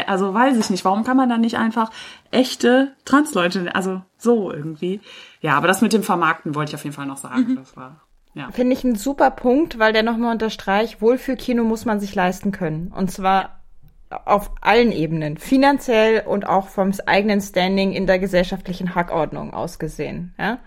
also 0.07 0.33
weiß 0.33 0.57
ich 0.57 0.71
nicht, 0.71 0.85
warum 0.85 1.05
kann 1.05 1.17
man 1.17 1.29
da 1.29 1.37
nicht 1.37 1.59
einfach 1.59 1.91
echte 2.31 2.93
Transleute, 3.05 3.75
also 3.75 4.03
so 4.17 4.51
irgendwie. 4.51 5.01
Ja, 5.45 5.59
aber 5.59 5.67
das 5.69 5.83
mit 5.83 5.93
dem 5.93 6.03
Vermarkten 6.03 6.55
wollte 6.55 6.71
ich 6.71 6.75
auf 6.75 6.85
jeden 6.85 6.97
Fall 6.97 7.05
noch 7.05 7.19
sagen. 7.19 7.49
Mhm. 7.51 7.57
Das 7.57 7.77
war 7.77 8.01
ja. 8.33 8.51
Finde 8.51 8.73
ich 8.73 8.83
ein 8.83 8.97
super 8.97 9.31
Punkt, 9.31 9.79
weil 9.79 9.93
der 9.93 10.03
nochmal 10.03 10.33
unterstreicht, 10.33 11.03
Wohlfühlkino 11.03 11.65
muss 11.65 11.85
man 11.85 12.01
sich 12.01 12.15
leisten 12.15 12.51
können. 12.51 12.89
Und 12.89 13.11
zwar 13.11 13.61
auf 14.09 14.53
allen 14.63 14.91
Ebenen, 14.91 15.37
finanziell 15.37 16.25
und 16.27 16.47
auch 16.47 16.69
vom 16.69 16.93
eigenen 17.05 17.43
Standing 17.43 17.93
in 17.93 18.07
der 18.07 18.19
gesellschaftlichen 18.19 18.95
Hackordnung 18.95 19.53
ausgesehen. 19.53 20.35
Ja? 20.39 20.61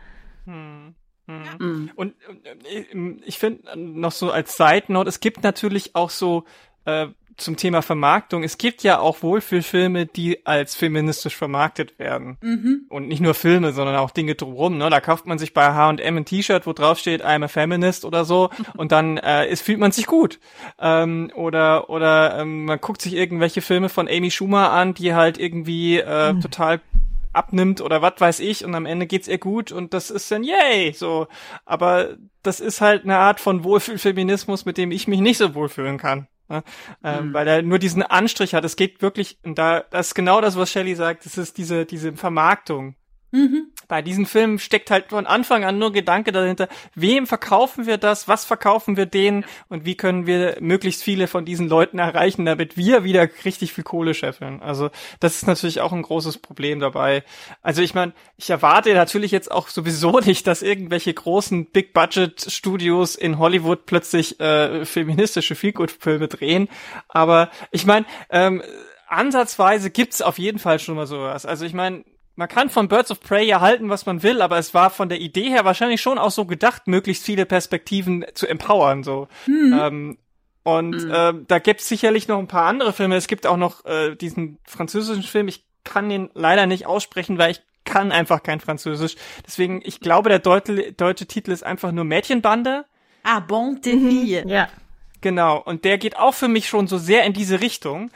Hm. 0.45 0.93
Hm. 1.25 1.41
Mhm. 1.59 1.91
Und, 1.95 2.13
und 2.30 2.45
äh, 2.45 3.15
ich 3.25 3.39
finde 3.39 3.78
noch 3.78 4.11
so 4.11 4.32
als 4.32 4.57
Side 4.57 4.86
Note, 4.89 5.09
es 5.09 5.19
gibt 5.19 5.43
natürlich 5.43 5.95
auch 5.95 6.11
so 6.11 6.45
äh, 6.86 7.07
zum 7.38 7.56
Thema 7.56 7.82
Vermarktung. 7.82 8.44
Es 8.44 8.58
gibt 8.58 8.84
ja 8.84 9.00
auch 9.00 9.22
Wohlfühlfilme, 9.22 10.08
die 10.08 10.46
als 10.46 10.76
feministisch 10.76 11.36
vermarktet 11.36 12.00
werden. 12.00 12.38
Mhm. 12.42 12.86
Und 12.90 13.08
nicht 13.08 13.22
nur 13.22 13.34
Filme, 13.36 13.74
sondern 13.74 13.96
auch 13.96 14.12
Dinge 14.12 14.36
drumherum. 14.36 14.78
Ne? 14.78 14.90
Da 14.90 15.00
kauft 15.00 15.28
man 15.28 15.38
sich 15.38 15.54
bei 15.54 15.74
H&M 15.74 16.18
ein 16.18 16.26
T-Shirt, 16.26 16.66
wo 16.66 16.74
drauf 16.74 16.98
steht, 16.98 17.24
I'm 17.24 17.44
a 17.44 17.48
feminist 17.48 18.06
oder 18.06 18.26
so. 18.26 18.50
und 18.78 18.92
dann 18.92 19.18
äh, 19.18 19.50
ist, 19.50 19.62
fühlt 19.62 19.80
man 19.80 19.92
sich 19.92 20.08
gut. 20.08 20.40
Ähm, 20.80 21.32
oder 21.36 21.90
oder 21.90 22.40
ähm, 22.40 22.66
man 22.66 22.82
guckt 22.82 23.02
sich 23.02 23.14
irgendwelche 23.14 23.62
Filme 23.62 23.90
von 23.90 24.08
Amy 24.08 24.32
Schumer 24.32 24.72
an, 24.72 24.94
die 24.94 25.14
halt 25.14 25.38
irgendwie 25.38 26.00
äh, 26.00 26.34
mhm. 26.34 26.42
total 26.42 26.82
abnimmt 27.34 27.82
oder 27.82 28.02
was 28.02 28.14
weiß 28.18 28.40
ich 28.40 28.66
und 28.66 28.74
am 28.74 28.88
Ende 28.88 29.06
geht's 29.06 29.28
ihr 29.28 29.38
gut 29.38 29.72
und 29.72 29.94
das 29.94 30.10
ist 30.10 30.32
dann 30.32 30.44
yay, 30.44 30.92
so. 30.94 31.28
Aber 31.66 32.18
das 32.42 32.60
ist 32.60 32.82
halt 32.82 33.04
eine 33.04 33.18
Art 33.18 33.40
von 33.40 33.64
Wohlfühlfeminismus, 33.64 34.66
mit 34.66 34.78
dem 34.78 34.92
ich 34.92 35.08
mich 35.08 35.20
nicht 35.20 35.38
so 35.38 35.54
wohlfühlen 35.54 35.98
kann. 35.98 36.28
Ne? 36.50 36.64
Ähm, 37.04 37.30
mhm. 37.30 37.34
Weil 37.34 37.48
er 37.48 37.62
nur 37.62 37.80
diesen 37.80 38.04
Anstrich 38.04 38.54
hat. 38.54 38.64
Es 38.66 38.76
geht 38.76 39.02
wirklich, 39.02 39.39
und 39.43 39.58
da, 39.58 39.82
das 39.82 40.08
ist 40.08 40.16
genau 40.16 40.41
das, 40.41 40.58
was 40.58 40.72
Shelley 40.72 40.95
sagt, 40.95 41.26
das 41.26 41.38
ist 41.38 41.58
diese, 41.58 41.86
diese 41.86 42.14
Vermarktung. 42.14 42.95
Mhm. 43.32 43.72
Bei 43.88 44.02
diesen 44.02 44.26
Filmen 44.26 44.60
steckt 44.60 44.92
halt 44.92 45.10
von 45.10 45.26
Anfang 45.26 45.64
an 45.64 45.80
nur 45.80 45.94
Gedanke 45.94 46.32
dahinter, 46.32 46.68
wem 46.94 47.26
verkaufen 47.26 47.86
wir 47.86 47.98
das, 47.98 48.28
was 48.28 48.44
verkaufen 48.44 48.98
wir 48.98 49.06
denen 49.06 49.46
und 49.70 49.86
wie 49.86 49.96
können 49.96 50.28
wir 50.28 50.58
möglichst 50.60 51.04
viele 51.04 51.28
von 51.28 51.46
diesen 51.46 51.70
Leuten 51.70 52.00
erreichen, 52.00 52.46
damit 52.46 52.76
wir 52.76 53.04
wieder 53.04 53.28
richtig 53.46 53.74
viel 53.74 53.84
Kohle 53.84 54.14
scheffeln. 54.14 54.62
Also 54.62 54.90
das 55.20 55.36
ist 55.36 55.48
natürlich 55.48 55.80
auch 55.80 55.94
ein 55.94 56.02
großes 56.02 56.40
Problem 56.40 56.80
dabei. 56.80 57.24
Also 57.62 57.82
ich 57.82 57.94
meine, 57.94 58.14
ich 58.36 58.50
erwarte 58.50 58.94
natürlich 58.94 59.32
jetzt 59.32 59.52
auch 59.52 59.70
sowieso 59.70 60.20
nicht, 60.26 60.48
dass 60.48 60.62
irgendwelche 60.62 61.14
großen 61.14 61.68
Big-Budget-Studios 61.68 63.16
in 63.16 63.40
Hollywood 63.40 63.86
plötzlich 63.86 64.40
äh, 64.40 64.86
feministische 64.86 65.56
Feelgood-Filme 65.56 66.28
drehen, 66.28 66.68
aber 67.08 67.50
ich 67.72 67.86
meine, 67.86 68.06
ähm, 68.30 68.62
ansatzweise 69.08 69.90
gibt's 69.90 70.22
auf 70.22 70.38
jeden 70.38 70.60
Fall 70.60 70.80
schon 70.80 70.96
mal 70.96 71.08
sowas. 71.08 71.46
Also 71.46 71.66
ich 71.66 71.74
meine, 71.74 72.04
man 72.38 72.48
kann 72.48 72.70
von 72.70 72.88
Birds 72.88 73.10
of 73.10 73.20
Prey 73.20 73.46
ja 73.46 73.62
halten, 73.62 73.90
was 73.90 74.06
man 74.06 74.22
will, 74.22 74.44
aber 74.44 74.60
es 74.60 74.74
war 74.76 74.92
von 74.92 75.10
der 75.10 75.20
Idee 75.20 75.50
her 75.50 75.66
wahrscheinlich 75.66 76.02
schon 76.02 76.20
auch 76.20 76.30
so 76.30 76.46
gedacht, 76.46 76.88
möglichst 76.88 77.26
viele 77.26 77.48
Perspektiven 77.48 78.26
zu 78.36 78.48
empowern. 78.48 79.04
So. 79.04 79.28
Mhm. 79.48 79.80
Ähm, 79.82 80.18
und 80.62 81.04
mhm. 81.04 81.12
äh, 81.12 81.34
da 81.48 81.60
gibt's 81.60 81.90
sicherlich 81.90 82.28
noch 82.28 82.38
ein 82.38 82.48
paar 82.48 82.66
andere 82.66 82.94
Filme. 82.94 83.16
Es 83.16 83.28
gibt 83.28 83.48
auch 83.48 83.58
noch 83.58 83.86
äh, 83.86 84.16
diesen 84.16 84.60
französischen 84.66 85.24
Film. 85.24 85.48
Ich 85.48 85.66
kann 85.84 86.10
den 86.10 86.30
leider 86.36 86.68
nicht 86.68 86.86
aussprechen, 86.86 87.40
weil 87.40 87.52
ich 87.52 87.62
kann 87.86 88.12
einfach 88.12 88.44
kein 88.44 88.60
Französisch. 88.60 89.16
Deswegen, 89.46 89.82
ich 89.84 90.00
glaube, 90.00 90.30
der 90.30 90.40
deutsche, 90.40 90.94
deutsche 90.94 91.26
Titel 91.26 91.52
ist 91.52 91.64
einfach 91.64 91.92
nur 91.92 92.04
Mädchenbande. 92.04 92.86
Ah, 93.24 93.40
bon 93.40 93.82
de 93.82 93.98
fille. 93.98 94.44
Ja. 94.46 94.70
Genau. 95.22 95.60
Und 95.60 95.86
der 95.86 95.98
geht 95.98 96.18
auch 96.18 96.36
für 96.36 96.48
mich 96.48 96.68
schon 96.68 96.88
so 96.88 97.00
sehr 97.00 97.24
in 97.24 97.34
diese 97.34 97.62
Richtung 97.62 98.12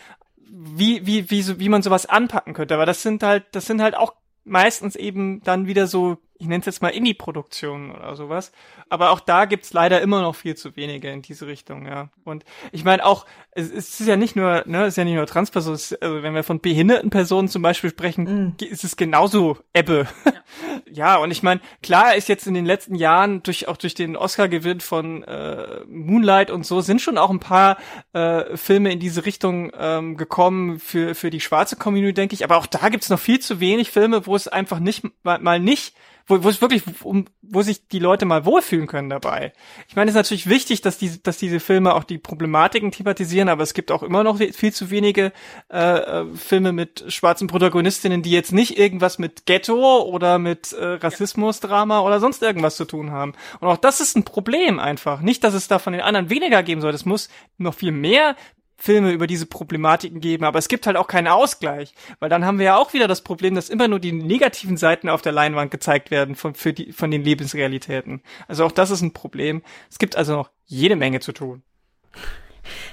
wie, 0.51 1.05
wie, 1.05 1.29
wie, 1.31 1.41
so, 1.41 1.59
wie 1.59 1.69
man 1.69 1.81
sowas 1.81 2.05
anpacken 2.05 2.53
könnte. 2.53 2.73
Aber 2.73 2.85
das 2.85 3.01
sind 3.01 3.23
halt, 3.23 3.45
das 3.53 3.65
sind 3.65 3.81
halt 3.81 3.95
auch 3.95 4.13
meistens 4.43 4.95
eben 4.95 5.41
dann 5.43 5.67
wieder 5.67 5.87
so 5.87 6.17
ich 6.41 6.47
nenne 6.47 6.61
es 6.61 6.65
jetzt 6.65 6.81
mal 6.81 6.89
Indie-Produktionen 6.89 7.91
oder 7.91 8.15
sowas. 8.15 8.51
Aber 8.89 9.11
auch 9.11 9.19
da 9.19 9.45
gibt's 9.45 9.73
leider 9.73 10.01
immer 10.01 10.21
noch 10.21 10.33
viel 10.33 10.55
zu 10.55 10.75
wenige 10.75 11.11
in 11.11 11.21
diese 11.21 11.45
Richtung, 11.45 11.85
ja. 11.85 12.09
Und 12.23 12.45
ich 12.71 12.83
meine 12.83 13.05
auch, 13.05 13.27
es, 13.51 13.69
ist 13.69 13.99
ja 13.99 14.17
nicht 14.17 14.35
nur, 14.35 14.63
ne, 14.65 14.81
es 14.81 14.93
ist 14.93 14.97
ja 14.97 15.03
nicht 15.03 15.13
nur 15.13 15.27
Transpersonen, 15.27 15.79
also 16.01 16.23
wenn 16.23 16.33
wir 16.33 16.43
von 16.43 16.59
behinderten 16.59 17.11
Personen 17.11 17.47
zum 17.47 17.61
Beispiel 17.61 17.91
sprechen, 17.91 18.55
mm. 18.57 18.63
ist 18.63 18.83
es 18.83 18.97
genauso 18.97 19.57
Ebbe. 19.73 20.07
Ja, 20.25 20.31
ja 20.91 21.17
und 21.17 21.31
ich 21.31 21.43
meine, 21.43 21.61
klar 21.81 22.15
ist 22.15 22.29
jetzt 22.29 22.47
in 22.47 22.53
den 22.53 22.65
letzten 22.65 22.95
Jahren 22.95 23.43
durch 23.43 23.67
auch 23.67 23.77
durch 23.77 23.93
den 23.93 24.15
Oscar-Gewinn 24.15 24.79
von 24.79 25.23
äh, 25.23 25.81
Moonlight 25.87 26.51
und 26.51 26.65
so 26.65 26.81
sind 26.81 27.01
schon 27.01 27.17
auch 27.17 27.29
ein 27.29 27.39
paar 27.39 27.77
äh, 28.13 28.55
Filme 28.57 28.91
in 28.91 28.99
diese 28.99 29.25
Richtung 29.25 29.71
ähm, 29.77 30.17
gekommen 30.17 30.79
für 30.79 31.15
für 31.15 31.29
die 31.29 31.39
schwarze 31.41 31.75
Community, 31.75 32.13
denke 32.13 32.35
ich. 32.35 32.43
Aber 32.43 32.57
auch 32.57 32.67
da 32.67 32.89
gibt's 32.89 33.09
noch 33.09 33.19
viel 33.19 33.39
zu 33.39 33.59
wenig 33.59 33.91
Filme, 33.91 34.25
wo 34.25 34.35
es 34.35 34.47
einfach 34.47 34.79
nicht 34.79 35.03
mal, 35.23 35.39
mal 35.39 35.59
nicht 35.59 35.95
wo, 36.27 36.43
wo 36.43 36.49
es 36.49 36.61
wirklich, 36.61 36.83
um, 37.03 37.25
wo 37.41 37.61
sich 37.61 37.87
die 37.87 37.99
Leute 37.99 38.25
mal 38.25 38.45
wohlfühlen 38.45 38.87
können 38.87 39.09
dabei. 39.09 39.53
Ich 39.87 39.95
meine, 39.95 40.09
es 40.09 40.15
ist 40.15 40.19
natürlich 40.19 40.49
wichtig, 40.49 40.81
dass 40.81 40.97
diese, 40.97 41.19
dass 41.19 41.37
diese 41.37 41.59
Filme 41.59 41.95
auch 41.95 42.03
die 42.03 42.17
Problematiken 42.17 42.91
thematisieren, 42.91 43.49
aber 43.49 43.63
es 43.63 43.73
gibt 43.73 43.91
auch 43.91 44.03
immer 44.03 44.23
noch 44.23 44.37
viel 44.37 44.73
zu 44.73 44.89
wenige 44.89 45.31
äh, 45.71 45.79
äh, 45.79 46.25
Filme 46.35 46.71
mit 46.71 47.05
schwarzen 47.07 47.47
Protagonistinnen, 47.47 48.21
die 48.21 48.31
jetzt 48.31 48.51
nicht 48.53 48.77
irgendwas 48.77 49.19
mit 49.19 49.45
Ghetto 49.45 50.01
oder 50.01 50.39
mit 50.39 50.73
äh, 50.73 50.83
Rassismusdrama 50.93 51.99
oder 52.01 52.19
sonst 52.19 52.41
irgendwas 52.41 52.75
zu 52.75 52.85
tun 52.85 53.11
haben. 53.11 53.33
Und 53.59 53.67
auch 53.67 53.77
das 53.77 54.01
ist 54.01 54.15
ein 54.15 54.23
Problem 54.23 54.79
einfach. 54.79 55.21
Nicht, 55.21 55.43
dass 55.43 55.53
es 55.53 55.67
da 55.67 55.79
von 55.79 55.93
den 55.93 56.01
anderen 56.01 56.29
weniger 56.29 56.63
geben 56.63 56.81
soll. 56.81 56.93
Es 56.93 57.05
muss 57.05 57.29
noch 57.57 57.73
viel 57.73 57.91
mehr 57.91 58.35
Filme 58.81 59.11
über 59.11 59.27
diese 59.27 59.45
Problematiken 59.45 60.21
geben, 60.21 60.43
aber 60.43 60.57
es 60.57 60.67
gibt 60.67 60.87
halt 60.87 60.97
auch 60.97 61.07
keinen 61.07 61.27
Ausgleich, 61.27 61.93
weil 62.19 62.29
dann 62.29 62.45
haben 62.45 62.57
wir 62.57 62.65
ja 62.65 62.77
auch 62.77 62.93
wieder 62.93 63.07
das 63.07 63.21
Problem, 63.21 63.53
dass 63.53 63.69
immer 63.69 63.87
nur 63.87 63.99
die 63.99 64.11
negativen 64.11 64.75
Seiten 64.75 65.07
auf 65.07 65.21
der 65.21 65.31
Leinwand 65.31 65.69
gezeigt 65.69 66.09
werden 66.09 66.35
von, 66.35 66.55
für 66.55 66.73
die, 66.73 66.91
von 66.91 67.11
den 67.11 67.23
Lebensrealitäten. 67.23 68.23
Also 68.47 68.65
auch 68.65 68.71
das 68.71 68.89
ist 68.89 69.01
ein 69.01 69.13
Problem. 69.13 69.61
Es 69.89 69.99
gibt 69.99 70.15
also 70.15 70.33
noch 70.33 70.49
jede 70.65 70.95
Menge 70.95 71.19
zu 71.19 71.31
tun. 71.31 71.61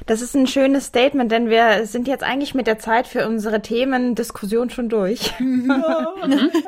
Das 0.06 0.22
ist 0.22 0.34
ein 0.34 0.46
schönes 0.46 0.86
Statement, 0.86 1.30
denn 1.30 1.48
wir 1.50 1.86
sind 1.86 2.08
jetzt 2.08 2.24
eigentlich 2.24 2.54
mit 2.54 2.66
der 2.66 2.78
Zeit 2.78 3.06
für 3.06 3.26
unsere 3.26 3.60
Themendiskussion 3.60 4.70
schon 4.70 4.88
durch. 4.88 5.34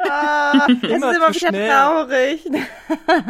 ah, 0.08 0.66
es 0.82 0.88
ist 0.88 0.94
immer 0.94 1.12
wieder 1.14 1.34
schnell. 1.34 1.70
traurig. 1.70 2.50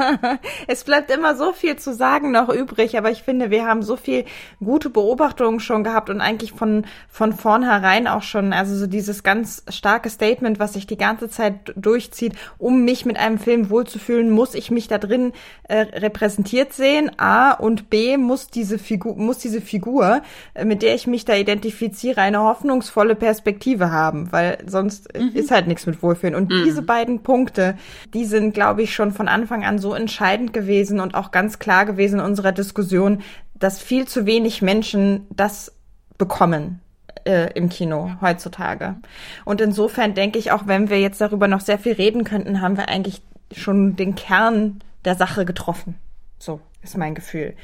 es 0.66 0.84
bleibt 0.84 1.10
immer 1.10 1.36
so 1.36 1.52
viel 1.52 1.76
zu 1.76 1.94
sagen 1.94 2.30
noch 2.30 2.48
übrig, 2.48 2.98
aber 2.98 3.10
ich 3.10 3.22
finde, 3.22 3.50
wir 3.50 3.66
haben 3.66 3.82
so 3.82 3.96
viel 3.96 4.24
gute 4.62 4.90
Beobachtungen 4.90 5.60
schon 5.60 5.84
gehabt 5.84 6.10
und 6.10 6.20
eigentlich 6.20 6.52
von, 6.52 6.84
von 7.08 7.32
vornherein 7.32 8.06
auch 8.06 8.22
schon, 8.22 8.52
also 8.52 8.76
so 8.76 8.86
dieses 8.86 9.22
ganz 9.22 9.62
starke 9.68 10.10
Statement, 10.10 10.58
was 10.58 10.72
sich 10.72 10.86
die 10.86 10.98
ganze 10.98 11.28
Zeit 11.28 11.72
durchzieht, 11.76 12.34
um 12.58 12.84
mich 12.84 13.04
mit 13.04 13.18
einem 13.18 13.38
Film 13.38 13.70
wohlzufühlen, 13.70 14.30
muss 14.30 14.54
ich 14.54 14.70
mich 14.70 14.88
da 14.88 14.98
drin 14.98 15.32
äh, 15.64 15.80
repräsentiert 15.80 16.72
sehen, 16.72 17.10
A, 17.18 17.52
und 17.52 17.90
B, 17.90 18.16
muss 18.16 18.48
diese 18.48 18.78
Figur, 18.78 19.16
muss 19.16 19.38
diese 19.38 19.59
Figur, 19.60 20.22
äh, 20.54 20.64
mit 20.64 20.82
der 20.82 20.94
ich 20.94 21.06
mich 21.06 21.24
da 21.24 21.34
identifiziere, 21.34 22.20
eine 22.20 22.40
hoffnungsvolle 22.40 23.14
Perspektive 23.14 23.90
haben, 23.90 24.32
weil 24.32 24.58
sonst 24.66 25.14
mhm. 25.14 25.30
ist 25.34 25.50
halt 25.50 25.66
nichts 25.66 25.86
mit 25.86 26.02
Wohlfühlen. 26.02 26.34
Und 26.34 26.50
mhm. 26.50 26.64
diese 26.64 26.82
beiden 26.82 27.22
Punkte, 27.22 27.76
die 28.14 28.24
sind, 28.24 28.54
glaube 28.54 28.82
ich, 28.82 28.94
schon 28.94 29.12
von 29.12 29.28
Anfang 29.28 29.64
an 29.64 29.78
so 29.78 29.94
entscheidend 29.94 30.52
gewesen 30.52 31.00
und 31.00 31.14
auch 31.14 31.30
ganz 31.30 31.58
klar 31.58 31.86
gewesen 31.86 32.20
in 32.20 32.24
unserer 32.24 32.52
Diskussion, 32.52 33.22
dass 33.54 33.80
viel 33.80 34.08
zu 34.08 34.26
wenig 34.26 34.62
Menschen 34.62 35.26
das 35.30 35.72
bekommen 36.18 36.80
äh, 37.24 37.52
im 37.54 37.68
Kino 37.68 38.12
heutzutage. 38.20 38.96
Und 39.44 39.60
insofern 39.60 40.14
denke 40.14 40.38
ich, 40.38 40.52
auch 40.52 40.66
wenn 40.66 40.90
wir 40.90 41.00
jetzt 41.00 41.20
darüber 41.20 41.48
noch 41.48 41.60
sehr 41.60 41.78
viel 41.78 41.92
reden 41.92 42.24
könnten, 42.24 42.60
haben 42.60 42.76
wir 42.76 42.88
eigentlich 42.88 43.22
schon 43.52 43.96
den 43.96 44.14
Kern 44.14 44.80
der 45.04 45.14
Sache 45.14 45.44
getroffen. 45.44 45.96
So 46.38 46.60
ist 46.82 46.96
mein 46.96 47.14
Gefühl. 47.14 47.54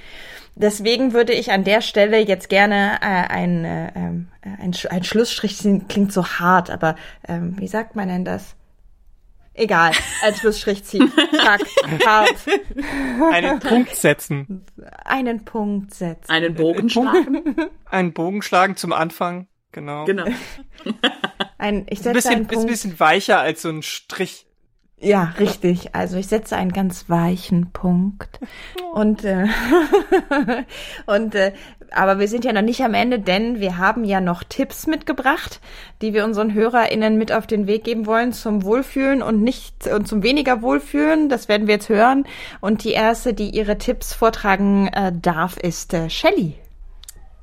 Deswegen 0.59 1.13
würde 1.13 1.35
ich 1.35 1.53
an 1.53 1.65
der 1.65 1.83
Stelle 1.83 2.19
jetzt 2.19 2.49
gerne 2.49 2.99
äh, 3.03 3.05
ein, 3.05 3.65
äh, 3.67 3.91
ein, 3.95 4.75
ein 4.89 5.05
Schlussstrich 5.05 5.59
klingt 5.87 6.13
so 6.13 6.27
hart, 6.27 6.71
aber 6.71 6.97
ähm, 7.29 7.57
wie 7.59 7.69
sagt 7.69 7.95
man 7.95 8.09
denn 8.09 8.25
das? 8.25 8.57
Egal, 9.53 9.93
als 10.23 10.39
Schlussstrich 10.39 10.83
ziehen. 10.85 11.13
Zack, 11.33 11.61
hart. 12.07 12.35
Einen 13.33 13.59
Punkt 13.59 13.97
setzen. 13.97 14.65
Einen 15.05 15.45
Punkt 15.45 15.95
setzen. 15.95 16.31
Einen 16.31 16.55
Bogen 16.55 16.89
schlagen. 16.89 17.57
Einen 17.87 18.13
Bogen 18.15 18.41
schlagen 18.41 18.77
zum 18.77 18.93
Anfang, 18.93 19.49
genau. 19.73 20.07
Genau. 20.07 20.25
Ein, 21.59 21.87
ich 21.89 21.99
setze 21.99 22.11
ein 22.11 22.15
bisschen, 22.15 22.33
einen 22.33 22.47
Punkt. 22.47 22.71
Ist 22.71 22.85
ein 22.85 22.91
bisschen 22.91 23.01
weicher 23.01 23.41
als 23.41 23.63
so 23.63 23.69
ein 23.69 23.83
Strich. 23.83 24.47
Ja, 24.99 25.35
richtig. 25.39 25.95
Also 25.95 26.17
ich 26.17 26.27
setze 26.27 26.57
einen 26.57 26.73
ganz 26.73 27.11
weichen 27.11 27.71
Punkt. 27.73 28.41
Und, 28.95 29.25
äh, 29.25 29.47
und 31.07 31.35
äh, 31.35 31.53
aber 31.91 32.19
wir 32.19 32.29
sind 32.29 32.47
ja 32.47 32.53
noch 32.53 32.63
nicht 32.63 32.83
am 32.83 32.95
Ende, 32.95 33.19
denn 33.19 33.61
wir 33.61 33.77
haben 33.77 34.05
ja 34.05 34.23
noch 34.23 34.43
Tipps 34.43 34.87
mitgebracht, 34.87 35.61
die 36.01 36.15
wir 36.15 36.25
unseren 36.25 36.55
HörerInnen 36.55 37.19
mit 37.19 37.31
auf 37.31 37.47
den 37.47 37.67
Weg 37.67 37.85
geben 37.85 38.07
wollen 38.07 38.33
zum 38.33 38.65
Wohlfühlen 38.65 39.23
und 39.23 39.43
nicht 39.43 39.87
und 39.87 40.09
zum 40.09 40.23
weniger 40.23 40.63
Wohlfühlen. 40.63 41.29
Das 41.29 41.49
werden 41.49 41.67
wir 41.67 41.75
jetzt 41.75 41.91
hören. 41.91 42.25
Und 42.63 42.83
die 42.83 42.93
erste, 42.93 43.35
die 43.35 43.51
ihre 43.51 43.77
Tipps 43.77 44.15
vortragen 44.15 44.89
äh, 44.89 45.13
darf, 45.15 45.59
ist 45.59 45.93
äh, 45.93 46.09
Shelley. 46.09 46.55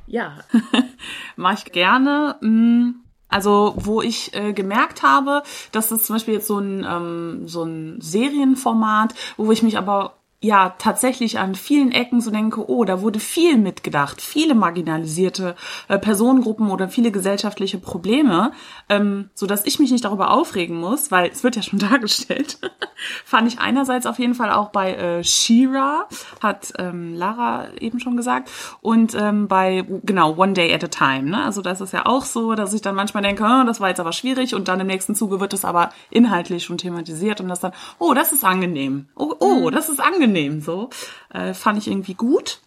Ja, 0.07 0.39
mache 1.35 1.65
ich 1.65 1.71
gerne. 1.71 2.35
Mm, 2.41 3.02
also 3.33 3.73
wo 3.77 4.01
ich 4.01 4.33
äh, 4.33 4.53
gemerkt 4.53 5.03
habe, 5.03 5.43
dass 5.71 5.89
das 5.89 6.03
zum 6.03 6.15
Beispiel 6.15 6.35
jetzt 6.35 6.47
so 6.47 6.59
ein 6.59 6.85
ähm, 6.87 7.47
so 7.47 7.63
ein 7.63 7.99
Serienformat, 7.99 9.13
wo 9.37 9.51
ich 9.51 9.63
mich 9.63 9.77
aber 9.77 10.13
ja 10.43 10.75
tatsächlich 10.77 11.39
an 11.39 11.55
vielen 11.55 11.93
Ecken 11.93 12.19
so 12.19 12.29
denke, 12.29 12.69
oh, 12.69 12.83
da 12.83 13.01
wurde 13.01 13.19
viel 13.19 13.57
mitgedacht, 13.57 14.21
viele 14.21 14.55
marginalisierte 14.55 15.55
äh, 15.87 15.97
Personengruppen 15.97 16.69
oder 16.69 16.89
viele 16.89 17.11
gesellschaftliche 17.11 17.77
Probleme, 17.77 18.51
ähm, 18.89 19.29
so 19.33 19.47
dass 19.47 19.65
ich 19.65 19.79
mich 19.79 19.89
nicht 19.89 20.03
darüber 20.03 20.31
aufregen 20.31 20.77
muss, 20.77 21.11
weil 21.11 21.31
es 21.31 21.45
wird 21.45 21.55
ja 21.55 21.61
schon 21.61 21.79
dargestellt. 21.91 22.59
Fand 23.25 23.47
ich 23.47 23.59
einerseits 23.59 24.05
auf 24.05 24.19
jeden 24.19 24.35
Fall 24.35 24.51
auch 24.51 24.69
bei 24.69 24.93
äh, 24.93 25.23
Shira, 25.23 26.09
hat 26.41 26.73
ähm, 26.77 27.13
Lara 27.15 27.67
eben 27.79 28.01
schon 28.01 28.17
gesagt, 28.17 28.51
und 28.81 29.15
ähm, 29.15 29.47
bei 29.47 29.85
genau 30.03 30.35
One 30.35 30.53
Day 30.53 30.73
at 30.73 30.83
a 30.83 30.87
Time. 30.87 31.29
Ne? 31.29 31.43
Also 31.43 31.61
das 31.61 31.79
ist 31.79 31.93
ja 31.93 32.05
auch 32.05 32.25
so, 32.25 32.53
dass 32.55 32.73
ich 32.73 32.81
dann 32.81 32.95
manchmal 32.95 33.23
denke, 33.23 33.45
oh, 33.45 33.65
das 33.65 33.79
war 33.79 33.87
jetzt 33.87 34.01
aber 34.01 34.11
schwierig, 34.11 34.55
und 34.55 34.67
dann 34.67 34.81
im 34.81 34.87
nächsten 34.87 35.15
Zuge 35.15 35.39
wird 35.39 35.53
es 35.53 35.63
aber 35.63 35.91
inhaltlich 36.09 36.65
schon 36.65 36.77
thematisiert 36.77 37.39
und 37.39 37.47
das 37.47 37.61
dann, 37.61 37.71
oh, 37.97 38.13
das 38.13 38.33
ist 38.33 38.43
angenehm, 38.43 39.07
oh, 39.15 39.35
oh, 39.39 39.69
das 39.69 39.87
ist 39.87 40.01
angenehm 40.01 40.32
angenehm 40.33 40.61
so. 40.61 40.89
Äh, 41.33 41.53
fand 41.53 41.77
ich 41.77 41.87
irgendwie 41.87 42.15
gut. 42.15 42.59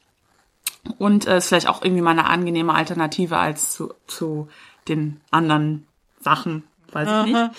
Und 0.99 1.27
äh, 1.27 1.39
ist 1.39 1.49
vielleicht 1.49 1.69
auch 1.69 1.83
irgendwie 1.83 2.03
mal 2.03 2.13
eine 2.13 2.27
angenehme 2.27 2.75
Alternative 2.75 3.37
als 3.37 3.75
zu, 3.75 3.93
zu 4.07 4.49
den 4.89 5.21
anderen 5.31 5.87
Sachen, 6.21 6.63
weiß 6.93 7.27
ich 7.27 7.33
nicht 7.33 7.51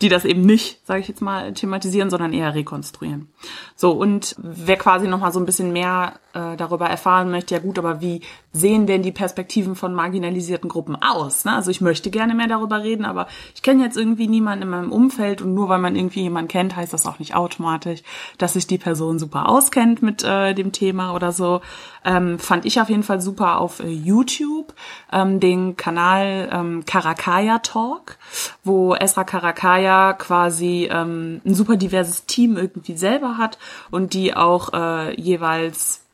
die 0.00 0.08
das 0.08 0.24
eben 0.24 0.42
nicht, 0.42 0.86
sage 0.86 1.00
ich 1.00 1.08
jetzt 1.08 1.22
mal, 1.22 1.52
thematisieren, 1.52 2.08
sondern 2.08 2.32
eher 2.32 2.54
rekonstruieren. 2.54 3.28
So, 3.74 3.92
und 3.92 4.36
wer 4.38 4.76
quasi 4.76 5.08
noch 5.08 5.18
mal 5.18 5.32
so 5.32 5.40
ein 5.40 5.46
bisschen 5.46 5.72
mehr 5.72 6.20
äh, 6.38 6.56
darüber 6.56 6.86
erfahren 6.88 7.30
möchte, 7.30 7.54
ja 7.54 7.60
gut, 7.60 7.78
aber 7.78 8.00
wie 8.00 8.20
sehen 8.52 8.86
denn 8.86 9.02
die 9.02 9.12
Perspektiven 9.12 9.74
von 9.74 9.94
marginalisierten 9.94 10.68
Gruppen 10.68 10.96
aus? 10.96 11.44
Ne? 11.44 11.52
Also 11.52 11.70
ich 11.70 11.80
möchte 11.80 12.10
gerne 12.10 12.34
mehr 12.34 12.46
darüber 12.46 12.82
reden, 12.82 13.04
aber 13.04 13.26
ich 13.54 13.62
kenne 13.62 13.82
jetzt 13.82 13.96
irgendwie 13.96 14.28
niemanden 14.28 14.62
in 14.62 14.70
meinem 14.70 14.92
Umfeld 14.92 15.42
und 15.42 15.54
nur 15.54 15.68
weil 15.68 15.78
man 15.78 15.96
irgendwie 15.96 16.22
jemanden 16.22 16.48
kennt, 16.48 16.76
heißt 16.76 16.92
das 16.92 17.06
auch 17.06 17.18
nicht 17.18 17.34
automatisch, 17.34 18.02
dass 18.38 18.52
sich 18.52 18.66
die 18.66 18.78
Person 18.78 19.18
super 19.18 19.48
auskennt 19.48 20.02
mit 20.02 20.22
äh, 20.22 20.54
dem 20.54 20.72
Thema 20.72 21.14
oder 21.14 21.32
so. 21.32 21.60
Ähm, 22.04 22.38
fand 22.38 22.64
ich 22.64 22.80
auf 22.80 22.88
jeden 22.88 23.02
Fall 23.02 23.20
super 23.20 23.58
auf 23.58 23.80
äh, 23.80 23.88
YouTube 23.88 24.72
ähm, 25.12 25.40
den 25.40 25.76
Kanal 25.76 26.48
ähm, 26.52 26.84
Karakaya 26.86 27.58
Talk, 27.58 28.16
wo 28.64 28.94
Esra 28.94 29.24
Karakaya 29.24 30.12
quasi 30.12 30.88
ähm, 30.90 31.40
ein 31.44 31.54
super 31.54 31.76
diverses 31.76 32.26
Team 32.26 32.56
irgendwie 32.56 32.96
selber 32.96 33.36
hat 33.36 33.58
und 33.90 34.14
die 34.14 34.34
auch 34.34 34.72
äh, 34.72 35.20
jeweils 35.20 36.07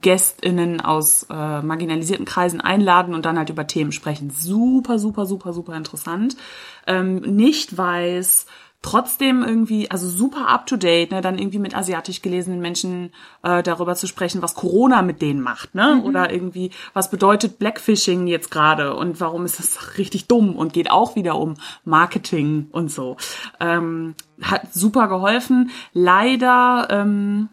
GästInnen 0.00 0.80
aus 0.80 1.26
äh, 1.30 1.62
marginalisierten 1.62 2.24
Kreisen 2.24 2.60
einladen 2.60 3.14
und 3.14 3.26
dann 3.26 3.36
halt 3.36 3.50
über 3.50 3.66
Themen 3.66 3.92
sprechen. 3.92 4.30
Super, 4.30 4.98
super, 4.98 5.26
super, 5.26 5.52
super 5.52 5.76
interessant. 5.76 6.36
Ähm, 6.86 7.16
nicht 7.20 7.76
weiß, 7.76 8.46
trotzdem 8.80 9.42
irgendwie, 9.42 9.90
also 9.90 10.08
super 10.08 10.48
up 10.48 10.66
to 10.66 10.76
date, 10.76 11.10
ne, 11.10 11.20
dann 11.20 11.38
irgendwie 11.38 11.58
mit 11.58 11.76
asiatisch 11.76 12.22
gelesenen 12.22 12.60
Menschen 12.60 13.10
äh, 13.42 13.62
darüber 13.62 13.96
zu 13.96 14.06
sprechen, 14.06 14.40
was 14.40 14.54
Corona 14.54 15.02
mit 15.02 15.20
denen 15.20 15.40
macht, 15.40 15.74
ne? 15.74 15.96
Mhm. 15.96 16.04
Oder 16.04 16.32
irgendwie, 16.32 16.70
was 16.94 17.10
bedeutet 17.10 17.58
Blackfishing 17.58 18.26
jetzt 18.28 18.50
gerade 18.50 18.94
und 18.94 19.20
warum 19.20 19.44
ist 19.44 19.58
das 19.58 19.98
richtig 19.98 20.28
dumm 20.28 20.56
und 20.56 20.72
geht 20.72 20.90
auch 20.90 21.16
wieder 21.16 21.38
um 21.38 21.54
Marketing 21.84 22.68
und 22.70 22.90
so. 22.90 23.16
Ähm, 23.58 24.14
hat 24.40 24.72
super 24.72 25.08
geholfen. 25.08 25.70
Leider 25.92 26.86
ähm, 26.90 27.48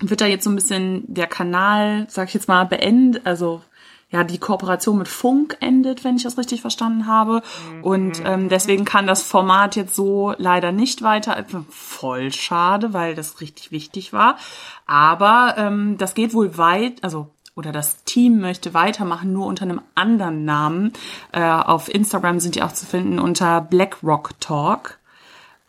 wird 0.00 0.20
da 0.20 0.26
jetzt 0.26 0.44
so 0.44 0.50
ein 0.50 0.54
bisschen 0.56 1.02
der 1.06 1.26
Kanal, 1.26 2.06
sag 2.08 2.28
ich 2.28 2.34
jetzt 2.34 2.48
mal, 2.48 2.64
beendet, 2.64 3.26
also 3.26 3.62
ja, 4.10 4.24
die 4.24 4.38
Kooperation 4.38 4.96
mit 4.96 5.08
Funk 5.08 5.58
endet, 5.60 6.02
wenn 6.02 6.16
ich 6.16 6.22
das 6.22 6.38
richtig 6.38 6.62
verstanden 6.62 7.06
habe. 7.06 7.42
Mhm. 7.74 7.84
Und 7.84 8.22
ähm, 8.24 8.48
deswegen 8.48 8.86
kann 8.86 9.06
das 9.06 9.22
Format 9.22 9.76
jetzt 9.76 9.94
so 9.94 10.34
leider 10.38 10.72
nicht 10.72 11.02
weiter. 11.02 11.44
Voll 11.68 12.32
schade, 12.32 12.94
weil 12.94 13.14
das 13.14 13.42
richtig 13.42 13.70
wichtig 13.70 14.14
war. 14.14 14.38
Aber 14.86 15.56
ähm, 15.58 15.98
das 15.98 16.14
geht 16.14 16.32
wohl 16.32 16.56
weit, 16.56 17.04
also 17.04 17.28
oder 17.54 17.72
das 17.72 18.04
Team 18.04 18.38
möchte 18.38 18.72
weitermachen, 18.72 19.32
nur 19.32 19.46
unter 19.46 19.64
einem 19.64 19.82
anderen 19.94 20.44
Namen. 20.44 20.92
Äh, 21.32 21.42
auf 21.42 21.92
Instagram 21.92 22.40
sind 22.40 22.54
die 22.54 22.62
auch 22.62 22.72
zu 22.72 22.86
finden 22.86 23.18
unter 23.18 23.60
BlackRock 23.60 24.40
Talk. 24.40 24.98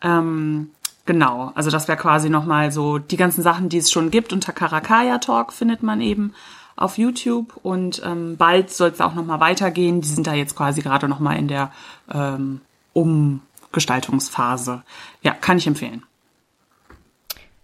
Ähm, 0.00 0.70
genau, 1.06 1.52
also 1.54 1.70
das 1.70 1.88
wäre 1.88 1.98
quasi 1.98 2.30
nochmal 2.30 2.72
so 2.72 2.98
die 2.98 3.16
ganzen 3.16 3.42
Sachen, 3.42 3.68
die 3.68 3.78
es 3.78 3.90
schon 3.90 4.10
gibt. 4.10 4.32
Unter 4.32 4.52
Karakaya 4.52 5.18
Talk 5.18 5.52
findet 5.52 5.82
man 5.82 6.00
eben 6.00 6.34
auf 6.76 6.98
YouTube 6.98 7.56
und 7.62 8.02
ähm, 8.04 8.36
bald 8.36 8.70
soll 8.70 8.88
es 8.88 9.00
auch 9.00 9.14
noch 9.14 9.24
mal 9.24 9.40
weitergehen. 9.40 10.00
Die 10.00 10.08
sind 10.08 10.26
da 10.26 10.34
jetzt 10.34 10.56
quasi 10.56 10.80
gerade 10.80 11.08
noch 11.08 11.20
mal 11.20 11.36
in 11.36 11.48
der 11.48 11.72
ähm, 12.12 12.62
Umgestaltungsphase. 12.92 14.82
Ja, 15.22 15.34
kann 15.34 15.58
ich 15.58 15.66
empfehlen. 15.66 16.04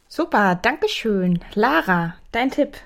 Super, 0.08 0.54
Dankeschön. 0.54 1.40
Lara, 1.54 2.14
dein 2.32 2.50
Tipp. 2.50 2.76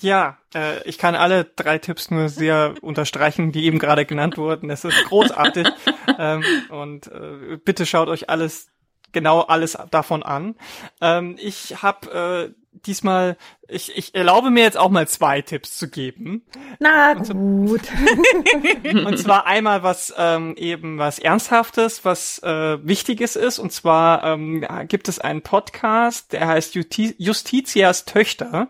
Ja, 0.00 0.38
äh, 0.54 0.82
ich 0.88 0.98
kann 0.98 1.14
alle 1.14 1.44
drei 1.44 1.78
Tipps 1.78 2.10
nur 2.10 2.28
sehr 2.28 2.74
unterstreichen, 2.82 3.52
die 3.52 3.64
eben 3.64 3.78
gerade 3.78 4.04
genannt 4.04 4.36
wurden. 4.36 4.70
Es 4.70 4.84
ist 4.84 5.04
großartig. 5.04 5.68
ähm, 6.18 6.44
und 6.70 7.06
äh, 7.08 7.58
bitte 7.64 7.86
schaut 7.86 8.08
euch 8.08 8.28
alles 8.28 8.68
genau 9.14 9.40
alles 9.40 9.78
davon 9.90 10.22
an. 10.22 10.56
Ähm, 11.00 11.36
ich 11.40 11.82
habe 11.82 12.52
äh, 12.52 12.64
diesmal, 12.86 13.36
ich, 13.68 13.96
ich 13.96 14.14
erlaube 14.14 14.50
mir 14.50 14.62
jetzt 14.62 14.76
auch 14.76 14.90
mal 14.90 15.08
zwei 15.08 15.40
Tipps 15.42 15.76
zu 15.76 15.88
geben. 15.88 16.44
Na 16.78 17.14
gut. 17.14 17.82
und 19.06 19.18
zwar 19.18 19.46
einmal 19.46 19.82
was 19.82 20.12
ähm, 20.16 20.54
eben 20.56 20.98
was 20.98 21.18
Ernsthaftes, 21.18 22.04
was 22.04 22.40
äh, 22.42 22.86
Wichtiges 22.86 23.36
ist. 23.36 23.58
Und 23.58 23.72
zwar 23.72 24.24
ähm, 24.24 24.66
gibt 24.88 25.08
es 25.08 25.18
einen 25.18 25.42
Podcast, 25.42 26.32
der 26.32 26.48
heißt 26.48 26.74
Justi 26.74 27.14
Justitias 27.18 28.04
Töchter. 28.04 28.68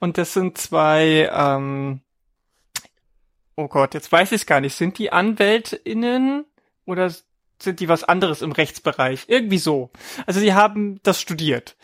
Und 0.00 0.18
das 0.18 0.32
sind 0.32 0.58
zwei, 0.58 1.30
ähm, 1.32 2.00
oh 3.56 3.68
Gott, 3.68 3.94
jetzt 3.94 4.10
weiß 4.10 4.32
ich 4.32 4.42
es 4.42 4.46
gar 4.46 4.60
nicht. 4.60 4.74
Sind 4.74 4.98
die 4.98 5.12
AnwältInnen 5.12 6.46
oder 6.86 7.12
sind 7.62 7.80
die 7.80 7.88
was 7.88 8.04
anderes 8.04 8.42
im 8.42 8.52
Rechtsbereich? 8.52 9.24
Irgendwie 9.28 9.58
so. 9.58 9.90
Also 10.26 10.40
sie 10.40 10.54
haben 10.54 11.00
das 11.02 11.20
studiert. 11.20 11.76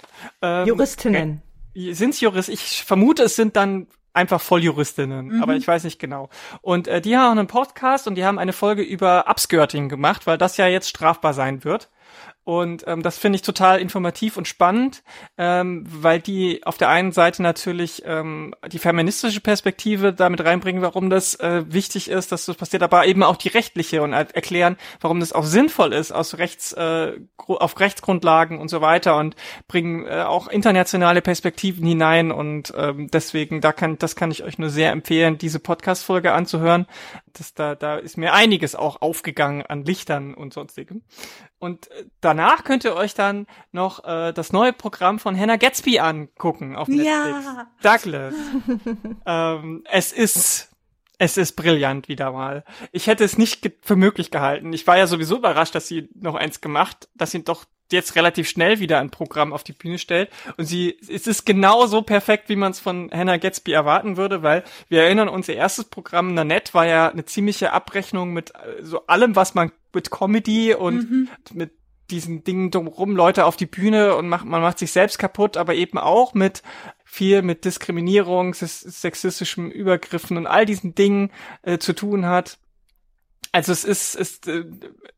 Ähm, 0.42 0.66
Juristinnen 0.66 1.42
sind's 1.92 2.20
Jurist? 2.20 2.48
Ich 2.48 2.82
vermute, 2.84 3.22
es 3.24 3.36
sind 3.36 3.56
dann 3.56 3.86
einfach 4.12 4.40
Volljuristinnen, 4.40 5.28
mhm. 5.28 5.42
aber 5.42 5.54
ich 5.54 5.68
weiß 5.68 5.84
nicht 5.84 5.98
genau. 5.98 6.28
Und 6.60 6.88
äh, 6.88 7.00
die 7.00 7.16
haben 7.16 7.38
einen 7.38 7.46
Podcast 7.46 8.08
und 8.08 8.16
die 8.16 8.24
haben 8.24 8.38
eine 8.38 8.52
Folge 8.52 8.82
über 8.82 9.28
Upskirting 9.28 9.88
gemacht, 9.88 10.26
weil 10.26 10.38
das 10.38 10.56
ja 10.56 10.66
jetzt 10.66 10.88
strafbar 10.88 11.34
sein 11.34 11.64
wird. 11.64 11.88
Und 12.48 12.84
ähm, 12.86 13.02
das 13.02 13.18
finde 13.18 13.36
ich 13.36 13.42
total 13.42 13.78
informativ 13.78 14.38
und 14.38 14.48
spannend, 14.48 15.02
ähm, 15.36 15.84
weil 15.86 16.18
die 16.18 16.64
auf 16.64 16.78
der 16.78 16.88
einen 16.88 17.12
Seite 17.12 17.42
natürlich 17.42 18.04
ähm, 18.06 18.54
die 18.72 18.78
feministische 18.78 19.42
Perspektive 19.42 20.14
damit 20.14 20.42
reinbringen, 20.42 20.80
warum 20.80 21.10
das 21.10 21.34
äh, 21.34 21.64
wichtig 21.68 22.08
ist, 22.08 22.32
dass 22.32 22.46
das 22.46 22.56
passiert, 22.56 22.82
aber 22.82 23.04
eben 23.04 23.22
auch 23.22 23.36
die 23.36 23.48
rechtliche 23.48 24.00
und 24.00 24.14
halt 24.14 24.34
erklären, 24.34 24.78
warum 25.02 25.20
das 25.20 25.34
auch 25.34 25.44
sinnvoll 25.44 25.92
ist 25.92 26.10
aus 26.10 26.38
Rechts 26.38 26.72
äh, 26.72 27.20
auf 27.36 27.78
Rechtsgrundlagen 27.78 28.58
und 28.58 28.68
so 28.68 28.80
weiter 28.80 29.18
und 29.18 29.36
bringen 29.66 30.06
äh, 30.06 30.22
auch 30.22 30.48
internationale 30.48 31.20
Perspektiven 31.20 31.86
hinein 31.86 32.32
und 32.32 32.72
ähm, 32.74 33.10
deswegen 33.12 33.60
da 33.60 33.74
kann 33.74 33.98
das 33.98 34.16
kann 34.16 34.30
ich 34.30 34.42
euch 34.42 34.56
nur 34.56 34.70
sehr 34.70 34.92
empfehlen, 34.92 35.36
diese 35.36 35.58
Podcast-Folge 35.58 36.32
anzuhören. 36.32 36.86
Das 37.34 37.52
da 37.52 37.74
da 37.74 37.96
ist 37.96 38.16
mir 38.16 38.32
einiges 38.32 38.74
auch 38.74 39.02
aufgegangen 39.02 39.66
an 39.66 39.84
Lichtern 39.84 40.32
und 40.32 40.54
sonstigem. 40.54 41.02
Und 41.58 41.90
äh, 41.90 42.04
danach 42.20 42.64
könnt 42.64 42.84
ihr 42.84 42.94
euch 42.94 43.14
dann 43.14 43.46
noch 43.72 44.04
äh, 44.04 44.32
das 44.32 44.52
neue 44.52 44.72
Programm 44.72 45.18
von 45.18 45.38
Hannah 45.38 45.56
Gatsby 45.56 45.98
angucken 45.98 46.76
auf 46.76 46.88
Netflix. 46.88 47.06
Ja. 47.06 47.66
Douglas. 47.82 48.34
ähm, 49.26 49.84
es 49.90 50.12
ist 50.12 50.68
es 51.18 51.36
ist 51.36 51.56
brillant 51.56 52.08
wieder 52.08 52.30
mal. 52.30 52.64
Ich 52.92 53.08
hätte 53.08 53.24
es 53.24 53.36
nicht 53.38 53.68
für 53.82 53.96
möglich 53.96 54.30
gehalten. 54.30 54.72
Ich 54.72 54.86
war 54.86 54.96
ja 54.96 55.08
sowieso 55.08 55.38
überrascht, 55.38 55.74
dass 55.74 55.88
sie 55.88 56.08
noch 56.14 56.36
eins 56.36 56.60
gemacht, 56.60 57.08
dass 57.16 57.32
sie 57.32 57.42
doch 57.42 57.64
jetzt 57.90 58.16
relativ 58.16 58.48
schnell 58.48 58.80
wieder 58.80 59.00
ein 59.00 59.10
Programm 59.10 59.52
auf 59.52 59.64
die 59.64 59.72
Bühne 59.72 59.98
stellt. 59.98 60.30
Und 60.56 60.66
sie, 60.66 60.96
es 61.00 61.26
ist 61.26 61.44
genau 61.44 61.86
so 61.86 62.02
perfekt, 62.02 62.48
wie 62.48 62.56
man 62.56 62.72
es 62.72 62.80
von 62.80 63.10
Hannah 63.12 63.38
Gatsby 63.38 63.72
erwarten 63.72 64.16
würde, 64.16 64.42
weil 64.42 64.62
wir 64.88 65.02
erinnern 65.02 65.28
uns, 65.28 65.48
ihr 65.48 65.56
erstes 65.56 65.86
Programm, 65.86 66.34
Nanette, 66.34 66.74
war 66.74 66.86
ja 66.86 67.08
eine 67.08 67.24
ziemliche 67.24 67.72
Abrechnung 67.72 68.32
mit 68.32 68.54
äh, 68.54 68.84
so 68.84 69.06
allem, 69.06 69.34
was 69.36 69.54
man 69.54 69.72
mit 69.98 70.12
Comedy 70.12 70.74
und 70.74 71.10
mhm. 71.10 71.28
mit 71.54 71.72
diesen 72.08 72.44
Dingen 72.44 72.70
drumherum, 72.70 73.16
Leute 73.16 73.44
auf 73.44 73.56
die 73.56 73.66
Bühne 73.66 74.14
und 74.14 74.28
macht, 74.28 74.46
man 74.46 74.62
macht 74.62 74.78
sich 74.78 74.92
selbst 74.92 75.18
kaputt, 75.18 75.56
aber 75.56 75.74
eben 75.74 75.98
auch 75.98 76.34
mit 76.34 76.62
viel 77.04 77.42
mit 77.42 77.64
Diskriminierung, 77.64 78.54
sexistischem 78.54 79.70
Übergriffen 79.70 80.36
und 80.36 80.46
all 80.46 80.66
diesen 80.66 80.94
Dingen 80.94 81.32
äh, 81.62 81.78
zu 81.78 81.94
tun 81.94 82.26
hat. 82.26 82.58
Also 83.50 83.72
es 83.72 83.84
ist, 83.84 84.14
ist 84.14 84.46
äh, 84.46 84.64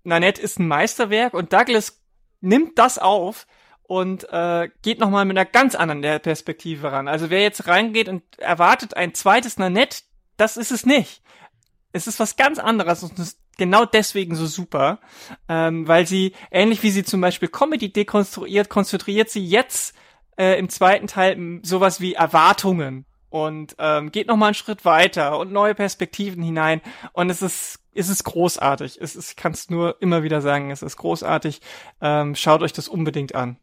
Nanette 0.03 0.41
ist 0.41 0.59
ein 0.59 0.67
Meisterwerk 0.67 1.35
und 1.35 1.53
Douglas 1.53 2.01
nimmt 2.41 2.79
das 2.79 2.99
auf 2.99 3.47
und 3.83 4.27
äh, 4.33 4.71
geht 4.83 4.99
nochmal 4.99 5.27
mit 5.27 5.37
einer 5.37 5.49
ganz 5.51 5.75
anderen 5.75 6.01
Perspektive 6.23 6.91
ran. 6.91 7.07
Also 7.07 7.29
wer 7.29 7.43
jetzt 7.43 7.67
reingeht 7.67 8.09
und 8.09 8.23
erwartet 8.39 8.97
ein 8.97 9.13
zweites 9.13 9.59
Nanette, 9.59 9.99
das 10.39 10.57
ist 10.57 10.73
es 10.73 10.87
nicht. 10.87 11.23
Es 11.93 12.07
ist 12.07 12.19
was 12.19 12.37
ganz 12.37 12.59
anderes 12.59 13.03
und 13.03 13.19
ist 13.19 13.41
genau 13.59 13.85
deswegen 13.85 14.35
so 14.35 14.47
super, 14.47 15.01
ähm, 15.49 15.87
weil 15.87 16.07
sie, 16.07 16.33
ähnlich 16.51 16.83
wie 16.83 16.91
sie 16.91 17.05
zum 17.05 17.21
Beispiel 17.21 17.49
Comedy 17.49 17.93
dekonstruiert, 17.93 18.69
konstruiert 18.69 19.31
sie 19.31 19.45
jetzt 19.45 19.95
äh, 20.39 20.59
im 20.59 20.69
zweiten 20.69 21.07
Teil 21.07 21.61
sowas 21.63 22.01
wie 22.01 22.15
Erwartungen 22.15 23.05
und 23.29 23.77
ähm, 23.79 24.11
geht 24.11 24.27
nochmal 24.27 24.49
einen 24.49 24.55
Schritt 24.55 24.85
weiter 24.85 25.39
und 25.39 25.53
neue 25.53 25.75
Perspektiven 25.75 26.43
hinein 26.43 26.81
und 27.13 27.31
es 27.31 27.43
ist 27.43 27.81
es 27.93 28.09
ist 28.09 28.25
großartig. 28.25 28.99
Es 29.01 29.17
ist, 29.17 29.31
ich 29.31 29.37
kann 29.37 29.53
es 29.53 29.69
nur 29.69 30.01
immer 30.01 30.23
wieder 30.23 30.41
sagen, 30.41 30.71
es 30.71 30.83
ist 30.83 30.97
großartig. 30.97 31.61
Ähm, 32.01 32.37
schaut 32.37 32.63
euch 32.63 32.73
das 32.73 32.89
unbedingt 32.89 33.35
an. 33.35 33.57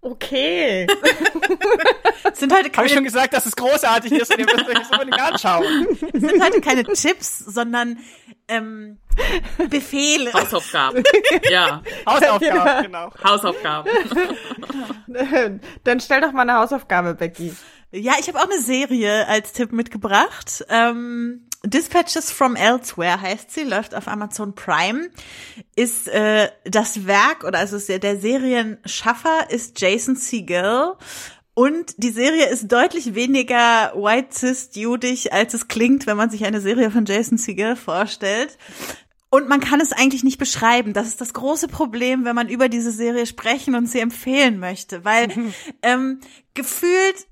Okay. 0.00 0.86
sind 2.34 2.52
heute 2.52 2.70
keine 2.70 2.76
Habe 2.76 2.86
ich 2.86 2.92
schon 2.92 3.04
gesagt, 3.04 3.32
dass 3.32 3.46
es 3.46 3.56
großartig 3.56 4.12
ist 4.12 4.32
und 4.32 4.38
ihr 4.38 4.46
müsst 4.46 4.68
euch 4.68 4.78
das 4.78 4.90
unbedingt 4.90 5.20
anschauen. 5.20 5.88
Es 6.12 6.20
sind 6.20 6.42
heute 6.42 6.60
keine 6.60 6.84
Tipps, 6.84 7.38
sondern 7.40 7.98
ähm, 8.48 8.98
Befehle. 9.70 10.32
Hausaufgaben. 10.34 11.02
Ja. 11.50 11.82
Hausaufgaben, 12.06 12.84
genau. 12.84 13.10
Hausaufgaben. 13.22 13.90
Dann 15.84 16.00
stell 16.00 16.20
doch 16.20 16.32
mal 16.32 16.42
eine 16.42 16.54
Hausaufgabe, 16.54 17.14
Becky. 17.14 17.54
Ja, 17.90 18.14
ich 18.18 18.28
habe 18.28 18.38
auch 18.38 18.50
eine 18.50 18.60
Serie 18.60 19.26
als 19.28 19.52
Tipp 19.52 19.72
mitgebracht. 19.72 20.64
Ähm, 20.68 21.48
Dispatches 21.64 22.30
from 22.30 22.54
Elsewhere 22.54 23.20
heißt 23.20 23.50
sie, 23.50 23.64
läuft 23.64 23.94
auf 23.94 24.08
Amazon 24.08 24.54
Prime, 24.54 25.10
ist 25.74 26.08
äh, 26.08 26.50
das 26.64 27.06
Werk 27.06 27.44
oder 27.44 27.58
also 27.58 27.78
der, 27.78 27.98
der 27.98 28.18
Serienschaffer 28.18 29.50
ist 29.50 29.80
Jason 29.80 30.16
Segel 30.16 30.94
und 31.58 31.96
die 31.96 32.10
Serie 32.10 32.48
ist 32.50 32.70
deutlich 32.70 33.16
weniger 33.16 33.92
white 33.96 34.28
cis 34.30 34.70
judig 34.74 35.32
als 35.32 35.54
es 35.54 35.66
klingt, 35.66 36.06
wenn 36.06 36.16
man 36.16 36.30
sich 36.30 36.44
eine 36.44 36.60
Serie 36.60 36.92
von 36.92 37.04
Jason 37.04 37.36
Segel 37.36 37.74
vorstellt. 37.74 38.56
Und 39.28 39.48
man 39.48 39.58
kann 39.58 39.80
es 39.80 39.90
eigentlich 39.90 40.22
nicht 40.22 40.38
beschreiben. 40.38 40.92
Das 40.92 41.08
ist 41.08 41.20
das 41.20 41.32
große 41.32 41.66
Problem, 41.66 42.24
wenn 42.24 42.36
man 42.36 42.48
über 42.48 42.68
diese 42.68 42.92
Serie 42.92 43.26
sprechen 43.26 43.74
und 43.74 43.86
sie 43.86 43.98
empfehlen 43.98 44.60
möchte, 44.60 45.04
weil 45.04 45.30
ähm, 45.82 46.20
gefühlt 46.54 47.26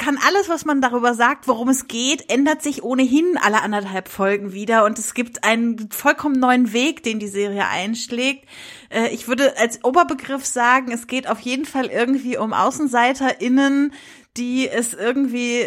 kann 0.00 0.18
alles, 0.26 0.48
was 0.48 0.64
man 0.64 0.80
darüber 0.80 1.12
sagt, 1.12 1.46
worum 1.46 1.68
es 1.68 1.86
geht, 1.86 2.32
ändert 2.32 2.62
sich 2.62 2.82
ohnehin 2.82 3.36
alle 3.36 3.60
anderthalb 3.60 4.08
Folgen 4.08 4.54
wieder 4.54 4.86
und 4.86 4.98
es 4.98 5.12
gibt 5.12 5.44
einen 5.44 5.90
vollkommen 5.90 6.40
neuen 6.40 6.72
Weg, 6.72 7.02
den 7.02 7.18
die 7.18 7.28
Serie 7.28 7.68
einschlägt. 7.68 8.48
Äh, 8.88 9.10
ich 9.10 9.28
würde 9.28 9.58
als 9.58 9.84
Oberbegriff 9.84 10.46
sagen, 10.46 10.90
es 10.90 11.06
geht 11.06 11.28
auf 11.28 11.38
jeden 11.40 11.66
Fall 11.66 11.88
irgendwie 11.88 12.38
um 12.38 12.54
AußenseiterInnen, 12.54 13.92
die 14.38 14.70
es 14.70 14.94
irgendwie 14.94 15.66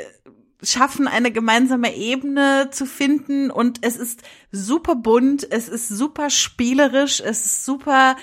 schaffen, 0.64 1.08
eine 1.08 1.32
gemeinsame 1.32 1.96
Ebene 1.96 2.70
zu 2.72 2.88
finden 2.88 3.52
und 3.52 3.86
es 3.86 3.98
ist 3.98 4.24
super 4.52 4.96
bunt, 4.96 5.46
es 5.52 5.70
ist 5.70 5.90
super 5.90 6.32
spielerisch, 6.32 7.20
es 7.20 7.46
ist 7.46 7.66
super 7.66 8.16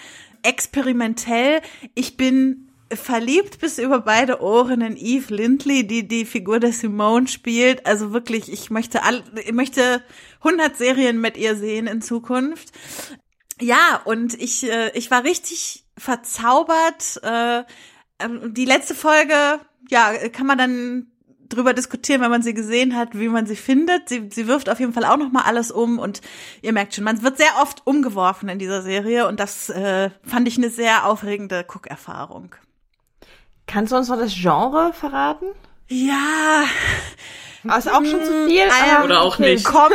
experimentell. 0.43 1.61
Ich 1.95 2.17
bin 2.17 2.70
verliebt 2.93 3.61
bis 3.61 3.79
über 3.79 4.01
beide 4.01 4.43
Ohren 4.43 4.81
in 4.81 4.97
Eve 4.97 5.35
Lindley, 5.35 5.87
die 5.87 6.07
die 6.07 6.25
Figur 6.25 6.61
der 6.61 6.73
Simone 6.73 7.29
spielt. 7.29 7.87
Also 7.87 8.13
wirklich, 8.13 8.53
ich 8.53 8.71
möchte 8.71 9.03
all, 9.03 9.23
ich 9.45 9.53
möchte 9.53 10.03
100 10.43 10.77
Serien 10.77 11.21
mit 11.21 11.37
ihr 11.37 11.57
sehen 11.57 11.87
in 11.87 12.03
Zukunft. 12.03 12.71
Ja, 13.61 14.01
und 14.05 14.35
ich, 14.41 14.71
äh, 14.71 14.91
ich 14.95 15.11
war 15.11 15.25
richtig 15.25 15.85
verzaubert. 15.97 17.21
Äh, 17.23 17.65
ähm, 18.19 18.55
die 18.55 18.65
letzte 18.65 18.95
Folge, 18.95 19.61
ja, 19.89 20.13
kann 20.29 20.47
man 20.47 20.59
dann 20.59 21.07
drüber 21.51 21.75
diskutieren, 21.75 22.21
wenn 22.21 22.31
man 22.31 22.43
sie 22.43 22.55
gesehen 22.55 22.97
hat, 22.97 23.19
wie 23.19 23.29
man 23.29 23.47
sie 23.47 23.57
findet. 23.57 24.09
Sie, 24.09 24.29
sie 24.31 24.47
wirft 24.47 24.69
auf 24.69 24.81
jeden 24.81 24.93
Fall 24.93 25.05
auch 25.05 25.17
noch 25.17 25.33
mal 25.33 25.43
alles 25.43 25.71
um 25.71 25.99
und 25.99 26.21
ihr 26.63 26.73
merkt 26.73 26.95
schon, 26.95 27.05
man 27.05 27.23
wird 27.23 27.37
sehr 27.37 27.61
oft 27.61 27.87
umgeworfen 27.87 28.49
in 28.49 28.59
dieser 28.59 28.83
Serie 28.83 29.27
und 29.27 29.41
das 29.41 29.69
äh, 29.69 30.11
fand 30.23 30.49
ich 30.49 30.57
eine 30.57 30.71
sehr 30.71 31.07
aufregende 31.07 31.65
Guckerfahrung. 31.65 32.55
Kannst 33.71 33.93
du 33.93 33.97
uns 33.97 34.09
noch 34.09 34.19
das 34.19 34.35
Genre 34.35 34.93
verraten? 34.93 35.47
Ja. 35.89 36.65
Ist 37.65 37.91
auch 37.91 38.05
schon 38.05 38.25
zu 38.25 38.47
viel. 38.47 38.63
Ah, 38.71 39.05
Oder 39.05 39.21
auch 39.21 39.39
nicht. 39.39 39.65
Com 39.65 39.91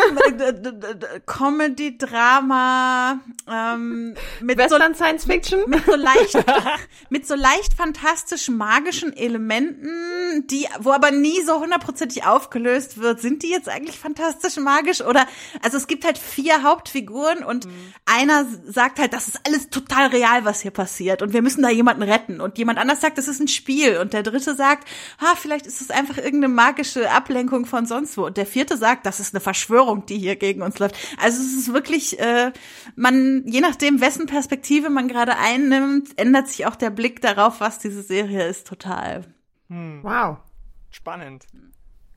Comedy, 1.25 1.97
Drama, 1.97 3.19
ähm, 3.51 4.15
mit 4.41 4.57
Western 4.57 4.93
so, 4.93 5.03
Science 5.03 5.25
Fiction? 5.25 5.61
Mit 5.67 5.85
so 5.85 5.95
leicht, 5.95 6.37
mit 7.09 7.27
so 7.27 7.35
leicht 7.35 7.73
fantastischen, 7.75 8.57
magischen 8.57 9.15
Elementen, 9.15 10.45
die, 10.47 10.67
wo 10.79 10.91
aber 10.91 11.11
nie 11.11 11.41
so 11.41 11.59
hundertprozentig 11.59 12.25
aufgelöst 12.25 12.99
wird. 12.99 13.21
Sind 13.21 13.43
die 13.43 13.49
jetzt 13.49 13.69
eigentlich 13.69 13.97
fantastisch 13.97 14.57
magisch? 14.57 15.01
Oder, 15.01 15.27
also 15.61 15.77
es 15.77 15.87
gibt 15.87 16.05
halt 16.05 16.17
vier 16.17 16.63
Hauptfiguren 16.63 17.43
und 17.43 17.65
mhm. 17.65 17.93
einer 18.05 18.45
sagt 18.67 18.99
halt, 18.99 19.13
das 19.13 19.27
ist 19.27 19.39
alles 19.45 19.69
total 19.69 20.07
real, 20.07 20.45
was 20.45 20.61
hier 20.61 20.71
passiert 20.71 21.21
und 21.21 21.33
wir 21.33 21.41
müssen 21.41 21.63
da 21.63 21.69
jemanden 21.69 22.03
retten. 22.03 22.41
Und 22.41 22.57
jemand 22.57 22.79
anders 22.79 23.01
sagt, 23.01 23.17
das 23.17 23.27
ist 23.27 23.39
ein 23.39 23.47
Spiel. 23.47 23.97
Und 23.97 24.13
der 24.13 24.23
dritte 24.23 24.55
sagt, 24.55 24.87
ha, 25.19 25.35
vielleicht 25.35 25.65
ist 25.65 25.81
es 25.81 25.89
einfach 25.89 26.17
irgendeine 26.17 26.49
magische 26.49 27.09
Ablenkung 27.11 27.54
Ablenkung 27.55 27.65
von 27.65 27.85
sonst 27.85 28.17
wo. 28.17 28.25
Und 28.25 28.37
der 28.37 28.45
vierte 28.45 28.77
sagt, 28.77 29.05
das 29.05 29.19
ist 29.19 29.33
eine 29.33 29.41
Verschwörung, 29.41 30.05
die 30.05 30.17
hier 30.17 30.35
gegen 30.35 30.61
uns 30.61 30.79
läuft. 30.79 30.95
Also 31.21 31.41
es 31.41 31.55
ist 31.57 31.73
wirklich, 31.73 32.19
äh, 32.19 32.51
man, 32.95 33.43
je 33.45 33.61
nachdem, 33.61 34.01
wessen 34.01 34.25
Perspektive 34.25 34.89
man 34.89 35.07
gerade 35.07 35.37
einnimmt, 35.37 36.09
ändert 36.17 36.47
sich 36.47 36.65
auch 36.65 36.75
der 36.75 36.89
Blick 36.89 37.21
darauf, 37.21 37.61
was 37.61 37.79
diese 37.79 38.01
Serie 38.01 38.47
ist, 38.47 38.67
total. 38.67 39.23
Hm. 39.69 40.01
Wow. 40.03 40.37
Spannend. 40.91 41.45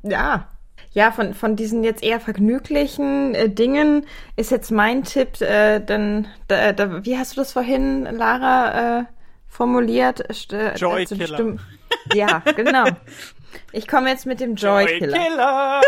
Ja. 0.03 0.49
Ja, 0.93 1.11
von, 1.11 1.35
von 1.35 1.57
diesen 1.57 1.85
jetzt 1.85 2.03
eher 2.03 2.21
vergnüglichen 2.21 3.35
äh, 3.35 3.51
Dingen 3.51 4.07
ist 4.37 4.51
jetzt 4.51 4.71
mein 4.71 5.03
Tipp, 5.03 5.41
äh, 5.41 5.81
dann, 5.81 6.29
da, 6.47 6.73
da, 6.73 7.05
wie 7.05 7.19
hast 7.19 7.37
du 7.37 7.41
das 7.41 7.53
vorhin, 7.53 8.05
Lara, 8.05 9.01
äh, 9.01 9.05
formuliert? 9.49 10.53
Äh, 10.53 10.75
Joy 10.77 11.05
Killer. 11.05 11.57
Ja, 12.15 12.43
genau. 12.57 12.85
Ich 13.73 13.87
komme 13.87 14.09
jetzt 14.11 14.27
mit 14.27 14.41
dem 14.41 14.55
Joy 14.55 14.87
Killer. 14.87 15.17
Joy 15.17 15.27
Killer. 15.27 15.81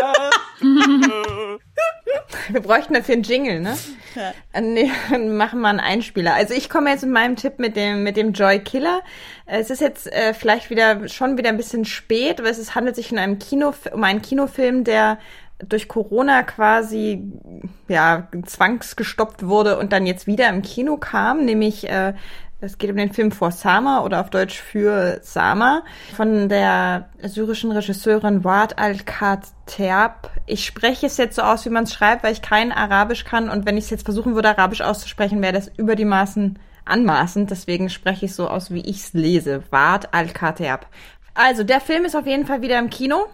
wir 2.49 2.61
bräuchten 2.61 2.93
dafür 2.93 3.13
einen 3.13 3.23
Jingle, 3.23 3.59
ne? 3.59 3.77
Ja. 4.15 4.33
Nee, 4.61 4.91
machen 5.17 5.61
wir 5.61 5.69
einen 5.69 5.79
Einspieler. 5.79 6.33
Also 6.33 6.53
ich 6.53 6.69
komme 6.69 6.89
jetzt 6.89 7.03
mit 7.03 7.11
meinem 7.11 7.35
Tipp 7.35 7.59
mit 7.59 7.75
dem 7.75 8.03
mit 8.03 8.17
dem 8.17 8.33
Joy 8.33 8.59
Killer. 8.59 9.01
Es 9.45 9.69
ist 9.69 9.81
jetzt 9.81 10.11
äh, 10.11 10.33
vielleicht 10.33 10.69
wieder 10.69 11.07
schon 11.07 11.37
wieder 11.37 11.49
ein 11.49 11.57
bisschen 11.57 11.85
spät, 11.85 12.39
aber 12.39 12.49
es 12.49 12.57
ist, 12.57 12.75
handelt 12.75 12.95
sich 12.95 13.11
um 13.11 13.17
einen 13.17 13.39
Kino 13.39 13.73
um 13.91 14.03
einen 14.03 14.21
Kinofilm, 14.21 14.83
der 14.83 15.17
durch 15.67 15.87
Corona 15.87 16.43
quasi 16.43 17.23
ja 17.87 18.27
zwangsgestoppt 18.45 19.45
wurde 19.47 19.77
und 19.77 19.93
dann 19.93 20.05
jetzt 20.05 20.27
wieder 20.27 20.49
im 20.49 20.61
Kino 20.61 20.97
kam, 20.97 21.45
nämlich 21.45 21.87
äh, 21.89 22.13
Es 22.63 22.77
geht 22.77 22.91
um 22.91 22.97
den 22.97 23.11
Film 23.11 23.31
For 23.31 23.49
Sama 23.49 24.03
oder 24.03 24.21
auf 24.21 24.29
Deutsch 24.29 24.61
für 24.61 25.19
Sama 25.23 25.81
von 26.15 26.47
der 26.47 27.09
syrischen 27.23 27.71
Regisseurin 27.71 28.43
Wad 28.43 28.77
al-Khateab. 28.77 30.29
Ich 30.45 30.63
spreche 30.63 31.07
es 31.07 31.17
jetzt 31.17 31.37
so 31.37 31.41
aus, 31.41 31.65
wie 31.65 31.71
man 31.71 31.85
es 31.85 31.93
schreibt, 31.93 32.23
weil 32.23 32.33
ich 32.33 32.43
kein 32.43 32.71
Arabisch 32.71 33.23
kann 33.23 33.49
und 33.49 33.65
wenn 33.65 33.77
ich 33.77 33.85
es 33.85 33.89
jetzt 33.89 34.05
versuchen 34.05 34.35
würde, 34.35 34.49
Arabisch 34.49 34.81
auszusprechen, 34.81 35.41
wäre 35.41 35.53
das 35.53 35.71
über 35.75 35.95
die 35.95 36.05
Maßen 36.05 36.59
anmaßend. 36.85 37.49
Deswegen 37.49 37.89
spreche 37.89 38.25
ich 38.25 38.35
so 38.35 38.47
aus, 38.47 38.69
wie 38.69 38.81
ich 38.81 38.97
es 38.97 39.13
lese. 39.13 39.63
Wad 39.71 40.13
al-Khateab. 40.13 40.85
Also, 41.33 41.63
der 41.63 41.81
Film 41.81 42.05
ist 42.05 42.15
auf 42.15 42.27
jeden 42.27 42.45
Fall 42.45 42.61
wieder 42.61 42.77
im 42.77 42.91
Kino. 42.91 43.25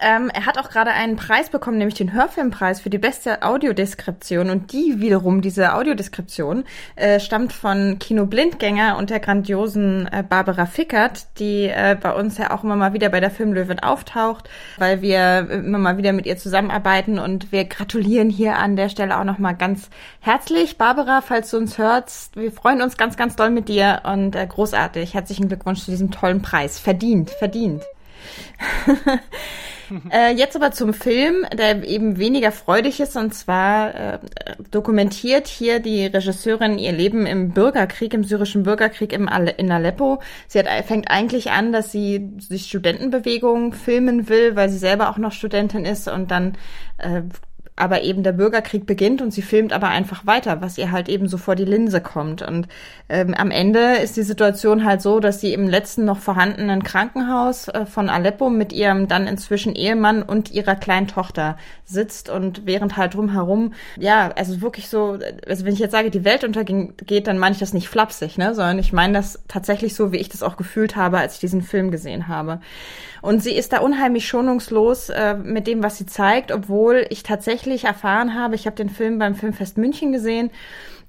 Ähm, 0.00 0.30
er 0.32 0.46
hat 0.46 0.58
auch 0.58 0.70
gerade 0.70 0.90
einen 0.90 1.16
Preis 1.16 1.50
bekommen, 1.50 1.78
nämlich 1.78 1.96
den 1.96 2.12
Hörfilmpreis 2.12 2.80
für 2.80 2.90
die 2.90 2.98
beste 2.98 3.42
Audiodeskription. 3.42 4.50
Und 4.50 4.72
die 4.72 5.00
wiederum, 5.00 5.42
diese 5.42 5.74
Audiodeskription, 5.74 6.64
äh, 6.96 7.20
stammt 7.20 7.52
von 7.52 7.98
Kino 7.98 8.26
Blindgänger 8.26 8.96
und 8.96 9.10
der 9.10 9.20
grandiosen 9.20 10.08
äh, 10.10 10.24
Barbara 10.26 10.66
Fickert, 10.66 11.26
die 11.38 11.64
äh, 11.64 11.96
bei 12.00 12.12
uns 12.12 12.38
ja 12.38 12.52
auch 12.52 12.64
immer 12.64 12.76
mal 12.76 12.92
wieder 12.92 13.10
bei 13.10 13.20
der 13.20 13.30
Filmlöwen 13.30 13.80
auftaucht, 13.80 14.48
weil 14.78 15.02
wir 15.02 15.50
immer 15.50 15.78
mal 15.78 15.98
wieder 15.98 16.12
mit 16.12 16.26
ihr 16.26 16.36
zusammenarbeiten. 16.36 17.18
Und 17.18 17.52
wir 17.52 17.64
gratulieren 17.64 18.30
hier 18.30 18.56
an 18.56 18.76
der 18.76 18.88
Stelle 18.88 19.18
auch 19.18 19.24
nochmal 19.24 19.56
ganz 19.56 19.90
herzlich. 20.20 20.78
Barbara, 20.78 21.20
falls 21.20 21.50
du 21.50 21.58
uns 21.58 21.78
hörst, 21.78 22.36
wir 22.36 22.52
freuen 22.52 22.80
uns 22.82 22.96
ganz, 22.96 23.16
ganz 23.16 23.36
doll 23.36 23.50
mit 23.50 23.68
dir 23.68 24.02
und 24.04 24.34
äh, 24.36 24.46
großartig. 24.46 25.14
Herzlichen 25.14 25.48
Glückwunsch 25.48 25.84
zu 25.84 25.90
diesem 25.90 26.10
tollen 26.10 26.42
Preis. 26.42 26.78
Verdient, 26.78 27.30
verdient. 27.30 27.82
äh, 30.10 30.32
jetzt 30.34 30.56
aber 30.56 30.72
zum 30.72 30.94
Film, 30.94 31.46
der 31.56 31.84
eben 31.84 32.18
weniger 32.18 32.52
freudig 32.52 33.00
ist. 33.00 33.16
Und 33.16 33.34
zwar 33.34 33.94
äh, 33.94 34.18
dokumentiert 34.70 35.48
hier 35.48 35.80
die 35.80 36.06
Regisseurin 36.06 36.78
ihr 36.78 36.92
Leben 36.92 37.26
im 37.26 37.50
Bürgerkrieg, 37.50 38.14
im 38.14 38.24
syrischen 38.24 38.62
Bürgerkrieg 38.62 39.12
im 39.12 39.28
Ale 39.28 39.50
in 39.50 39.70
Aleppo. 39.70 40.20
Sie 40.48 40.58
hat, 40.58 40.66
fängt 40.86 41.10
eigentlich 41.10 41.50
an, 41.50 41.72
dass 41.72 41.92
sie 41.92 42.20
die 42.20 42.58
Studentenbewegung 42.58 43.72
filmen 43.72 44.28
will, 44.28 44.56
weil 44.56 44.68
sie 44.68 44.78
selber 44.78 45.10
auch 45.10 45.18
noch 45.18 45.32
Studentin 45.32 45.84
ist 45.84 46.08
und 46.08 46.30
dann 46.30 46.56
äh, 46.98 47.22
aber 47.74 48.02
eben 48.02 48.22
der 48.22 48.32
Bürgerkrieg 48.32 48.86
beginnt 48.86 49.22
und 49.22 49.30
sie 49.32 49.40
filmt 49.40 49.72
aber 49.72 49.88
einfach 49.88 50.26
weiter, 50.26 50.60
was 50.60 50.76
ihr 50.76 50.92
halt 50.92 51.08
eben 51.08 51.26
so 51.26 51.38
vor 51.38 51.54
die 51.54 51.64
Linse 51.64 52.02
kommt. 52.02 52.42
Und 52.42 52.68
ähm, 53.08 53.34
am 53.34 53.50
Ende 53.50 53.96
ist 53.96 54.16
die 54.16 54.22
Situation 54.22 54.84
halt 54.84 55.00
so, 55.00 55.20
dass 55.20 55.40
sie 55.40 55.54
im 55.54 55.68
letzten 55.68 56.04
noch 56.04 56.18
vorhandenen 56.18 56.82
Krankenhaus 56.82 57.68
äh, 57.68 57.86
von 57.86 58.10
Aleppo 58.10 58.50
mit 58.50 58.74
ihrem 58.74 59.08
dann 59.08 59.26
inzwischen 59.26 59.74
Ehemann 59.74 60.22
und 60.22 60.50
ihrer 60.50 60.76
kleinen 60.76 61.08
Tochter 61.08 61.56
sitzt 61.84 62.28
und 62.28 62.66
während 62.66 62.96
halt 62.96 63.14
drumherum, 63.14 63.72
ja, 63.98 64.30
also 64.36 64.60
wirklich 64.60 64.88
so, 64.88 65.18
also 65.46 65.64
wenn 65.64 65.72
ich 65.72 65.80
jetzt 65.80 65.92
sage, 65.92 66.10
die 66.10 66.24
Welt 66.24 66.44
untergeht, 66.44 67.26
dann 67.26 67.38
meine 67.38 67.54
ich 67.54 67.60
das 67.60 67.72
nicht 67.72 67.88
flapsig, 67.88 68.36
ne, 68.36 68.54
sondern 68.54 68.78
ich 68.78 68.92
meine 68.92 69.14
das 69.14 69.42
tatsächlich 69.48 69.94
so, 69.94 70.12
wie 70.12 70.18
ich 70.18 70.28
das 70.28 70.42
auch 70.42 70.56
gefühlt 70.56 70.94
habe, 70.94 71.18
als 71.18 71.34
ich 71.34 71.40
diesen 71.40 71.62
Film 71.62 71.90
gesehen 71.90 72.28
habe. 72.28 72.60
Und 73.22 73.42
sie 73.42 73.52
ist 73.52 73.72
da 73.72 73.78
unheimlich 73.78 74.26
schonungslos 74.26 75.08
äh, 75.08 75.34
mit 75.34 75.68
dem, 75.68 75.82
was 75.82 75.96
sie 75.96 76.06
zeigt, 76.06 76.50
obwohl 76.50 77.06
ich 77.08 77.22
tatsächlich 77.22 77.84
erfahren 77.84 78.34
habe, 78.34 78.56
ich 78.56 78.66
habe 78.66 78.76
den 78.76 78.90
Film 78.90 79.18
beim 79.18 79.36
Filmfest 79.36 79.78
München 79.78 80.12
gesehen 80.12 80.50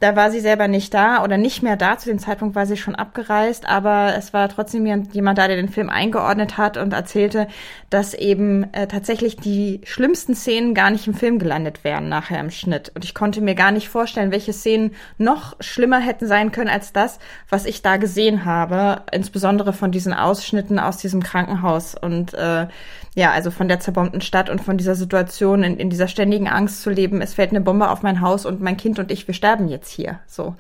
da 0.04 0.18
war 0.18 0.32
sie 0.32 0.42
selber 0.42 0.68
nicht 0.68 0.94
da 0.94 1.24
oder 1.24 1.38
nicht 1.38 1.64
mehr 1.64 1.78
da. 1.78 1.98
Zu 1.98 2.10
dem 2.10 2.20
Zeitpunkt 2.20 2.56
war 2.56 2.66
sie 2.66 2.76
schon 2.76 2.94
abgereist, 2.94 3.66
aber 3.66 4.14
es 4.18 4.34
war 4.34 4.50
trotzdem 4.50 4.86
jemand 4.86 5.38
da, 5.38 5.48
der 5.48 5.56
den 5.56 5.70
Film 5.70 5.90
eingeordnet 5.90 6.58
hat 6.58 6.76
und 6.76 6.92
erzählte, 6.92 7.48
dass 7.90 8.14
eben 8.14 8.66
äh, 8.74 8.88
tatsächlich 8.88 9.38
die 9.38 9.80
schlimmsten 9.86 10.36
Szenen 10.36 10.74
gar 10.74 10.92
nicht 10.92 11.08
im 11.08 11.14
Film 11.14 11.40
gelandet 11.40 11.86
wären 11.86 12.10
nachher 12.10 12.42
im 12.42 12.52
Schnitt. 12.52 12.92
Und 12.94 13.06
ich 13.06 13.14
konnte 13.14 13.40
mir 13.40 13.56
gar 13.56 13.72
nicht 13.72 13.88
vorstellen, 13.88 14.34
welche 14.34 14.52
Szenen 14.52 14.92
noch 15.18 15.56
schlimmer 15.62 16.02
hätten 16.02 16.28
sein 16.28 16.52
können 16.52 16.70
als 16.70 16.92
das, 16.92 17.20
was 17.48 17.66
ich 17.66 17.82
da 17.82 17.96
gesehen 17.96 18.44
habe, 18.44 19.04
insbesondere 19.14 19.72
von 19.72 19.92
diesen 19.92 20.14
Ausschnitten 20.14 20.80
aus 20.80 20.98
diesem 20.98 21.24
Krankenhaus 21.24 21.96
und 21.96 22.34
äh, 22.34 22.68
ja, 23.16 23.32
also 23.32 23.52
von 23.52 23.68
der 23.68 23.80
zerbombten 23.80 24.22
Stadt 24.22 24.50
und 24.50 24.62
von 24.62 24.78
dieser 24.78 24.96
Situation, 24.96 25.64
in, 25.64 25.78
in 25.78 25.90
dieser 25.90 26.08
ständigen 26.08 26.48
Angst 26.48 26.82
zu 26.82 26.90
leben, 26.90 27.22
es 27.22 27.36
fällt 27.36 27.52
eine 27.52 27.62
Bombe 27.62 27.90
auf 27.90 28.02
mein 28.02 28.22
Haus 28.22 28.46
und 28.46 28.62
mein 28.62 28.78
Kind 28.78 28.98
und 29.00 29.12
ich, 29.12 29.28
wir 29.28 29.36
sterben 29.36 29.68
jetzt 29.68 29.90
hier. 29.92 30.20
So. 30.26 30.56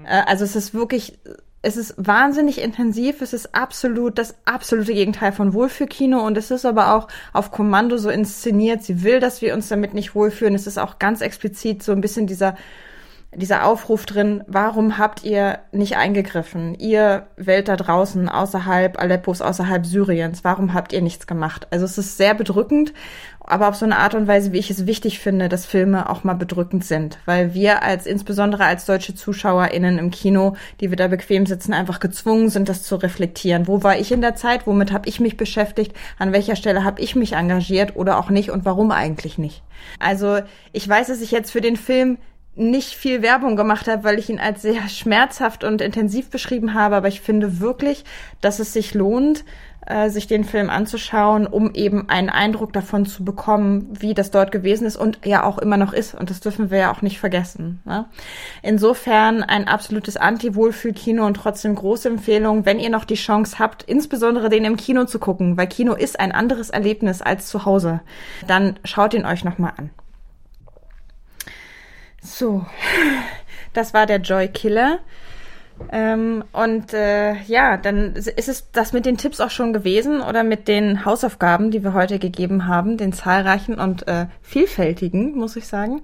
Mhm. 0.00 0.06
Äh, 0.06 0.22
also 0.26 0.44
es 0.44 0.56
ist 0.56 0.72
wirklich, 0.72 1.18
es 1.62 1.76
ist 1.76 1.94
wahnsinnig 1.98 2.62
intensiv, 2.62 3.20
es 3.20 3.34
ist 3.34 3.54
absolut 3.54 4.16
das 4.16 4.34
absolute 4.46 4.94
Gegenteil 4.94 5.32
von 5.32 5.52
Wohlfühlkino 5.52 6.24
und 6.26 6.38
es 6.38 6.50
ist 6.50 6.64
aber 6.64 6.94
auch 6.94 7.08
auf 7.34 7.50
Kommando 7.50 7.98
so 7.98 8.08
inszeniert. 8.08 8.82
Sie 8.82 9.02
will, 9.02 9.20
dass 9.20 9.42
wir 9.42 9.52
uns 9.52 9.68
damit 9.68 9.92
nicht 9.92 10.14
wohlfühlen. 10.14 10.54
Es 10.54 10.66
ist 10.66 10.78
auch 10.78 10.98
ganz 10.98 11.20
explizit 11.20 11.82
so 11.82 11.92
ein 11.92 12.00
bisschen 12.00 12.26
dieser 12.26 12.56
dieser 13.34 13.64
Aufruf 13.64 14.06
drin, 14.06 14.42
warum 14.48 14.98
habt 14.98 15.22
ihr 15.22 15.60
nicht 15.70 15.96
eingegriffen? 15.96 16.74
Ihr 16.74 17.28
Welt 17.36 17.68
da 17.68 17.76
draußen, 17.76 18.28
außerhalb 18.28 19.00
Aleppos, 19.00 19.40
außerhalb 19.40 19.86
Syriens, 19.86 20.42
warum 20.42 20.74
habt 20.74 20.92
ihr 20.92 21.00
nichts 21.00 21.28
gemacht? 21.28 21.68
Also 21.70 21.84
es 21.84 21.96
ist 21.96 22.16
sehr 22.16 22.34
bedrückend, 22.34 22.92
aber 23.40 23.68
auf 23.68 23.76
so 23.76 23.84
eine 23.84 23.98
Art 23.98 24.14
und 24.14 24.26
Weise, 24.26 24.52
wie 24.52 24.58
ich 24.58 24.70
es 24.70 24.86
wichtig 24.86 25.20
finde, 25.20 25.48
dass 25.48 25.64
Filme 25.64 26.10
auch 26.10 26.24
mal 26.24 26.34
bedrückend 26.34 26.84
sind, 26.84 27.18
weil 27.24 27.54
wir 27.54 27.82
als, 27.82 28.06
insbesondere 28.06 28.64
als 28.64 28.84
deutsche 28.84 29.14
ZuschauerInnen 29.14 29.98
im 29.98 30.10
Kino, 30.10 30.56
die 30.80 30.90
wir 30.90 30.96
da 30.96 31.06
bequem 31.06 31.46
sitzen, 31.46 31.72
einfach 31.72 32.00
gezwungen 32.00 32.48
sind, 32.48 32.68
das 32.68 32.82
zu 32.82 32.96
reflektieren. 32.96 33.68
Wo 33.68 33.82
war 33.82 33.96
ich 33.98 34.10
in 34.10 34.20
der 34.20 34.34
Zeit? 34.34 34.66
Womit 34.66 34.92
habe 34.92 35.08
ich 35.08 35.20
mich 35.20 35.36
beschäftigt? 35.36 35.96
An 36.18 36.32
welcher 36.32 36.56
Stelle 36.56 36.84
habe 36.84 37.00
ich 37.00 37.14
mich 37.14 37.34
engagiert 37.34 37.94
oder 37.94 38.18
auch 38.18 38.30
nicht 38.30 38.50
und 38.50 38.64
warum 38.64 38.90
eigentlich 38.90 39.38
nicht? 39.38 39.62
Also 39.98 40.40
ich 40.72 40.88
weiß, 40.88 41.08
dass 41.08 41.20
ich 41.20 41.30
jetzt 41.30 41.50
für 41.50 41.60
den 41.60 41.76
Film 41.76 42.18
nicht 42.56 42.94
viel 42.94 43.22
Werbung 43.22 43.56
gemacht 43.56 43.88
habe, 43.88 44.04
weil 44.04 44.18
ich 44.18 44.28
ihn 44.28 44.40
als 44.40 44.62
sehr 44.62 44.88
schmerzhaft 44.88 45.64
und 45.64 45.80
intensiv 45.80 46.30
beschrieben 46.30 46.74
habe. 46.74 46.96
Aber 46.96 47.08
ich 47.08 47.20
finde 47.20 47.60
wirklich, 47.60 48.04
dass 48.40 48.58
es 48.58 48.72
sich 48.72 48.94
lohnt, 48.94 49.44
äh, 49.86 50.10
sich 50.10 50.26
den 50.26 50.44
Film 50.44 50.68
anzuschauen, 50.68 51.46
um 51.46 51.74
eben 51.74 52.08
einen 52.08 52.28
Eindruck 52.28 52.72
davon 52.72 53.06
zu 53.06 53.24
bekommen, 53.24 53.88
wie 53.98 54.14
das 54.14 54.30
dort 54.30 54.52
gewesen 54.52 54.86
ist 54.86 54.96
und 54.96 55.18
ja 55.24 55.42
auch 55.42 55.58
immer 55.58 55.76
noch 55.76 55.92
ist. 55.92 56.14
Und 56.14 56.30
das 56.30 56.40
dürfen 56.40 56.70
wir 56.70 56.78
ja 56.78 56.92
auch 56.92 57.02
nicht 57.02 57.18
vergessen. 57.18 57.80
Ne? 57.84 58.04
Insofern 58.62 59.42
ein 59.42 59.68
absolutes 59.68 60.16
Anti-Wohlfühl-Kino 60.16 61.24
und 61.24 61.34
trotzdem 61.34 61.74
große 61.74 62.08
Empfehlung, 62.08 62.66
wenn 62.66 62.78
ihr 62.78 62.90
noch 62.90 63.04
die 63.04 63.14
Chance 63.14 63.58
habt, 63.58 63.82
insbesondere 63.82 64.48
den 64.48 64.64
im 64.64 64.76
Kino 64.76 65.04
zu 65.04 65.18
gucken, 65.18 65.56
weil 65.56 65.66
Kino 65.66 65.94
ist 65.94 66.20
ein 66.20 66.32
anderes 66.32 66.70
Erlebnis 66.70 67.22
als 67.22 67.46
zu 67.46 67.64
Hause, 67.64 68.00
dann 68.46 68.78
schaut 68.84 69.14
ihn 69.14 69.24
euch 69.24 69.44
nochmal 69.44 69.72
an. 69.76 69.90
So, 72.22 72.66
das 73.72 73.94
war 73.94 74.06
der 74.06 74.18
Joy 74.18 74.48
Killer. 74.48 75.00
Ähm, 75.90 76.44
und 76.52 76.92
äh, 76.92 77.40
ja, 77.42 77.78
dann 77.78 78.14
ist 78.14 78.48
es 78.48 78.70
das 78.70 78.92
mit 78.92 79.06
den 79.06 79.16
Tipps 79.16 79.40
auch 79.40 79.50
schon 79.50 79.72
gewesen 79.72 80.20
oder 80.20 80.44
mit 80.44 80.68
den 80.68 81.04
Hausaufgaben, 81.04 81.70
die 81.70 81.82
wir 81.82 81.94
heute 81.94 82.18
gegeben 82.18 82.66
haben, 82.66 82.98
den 82.98 83.12
zahlreichen 83.14 83.78
und 83.78 84.06
äh, 84.06 84.26
vielfältigen, 84.42 85.34
muss 85.36 85.56
ich 85.56 85.66
sagen. 85.66 86.02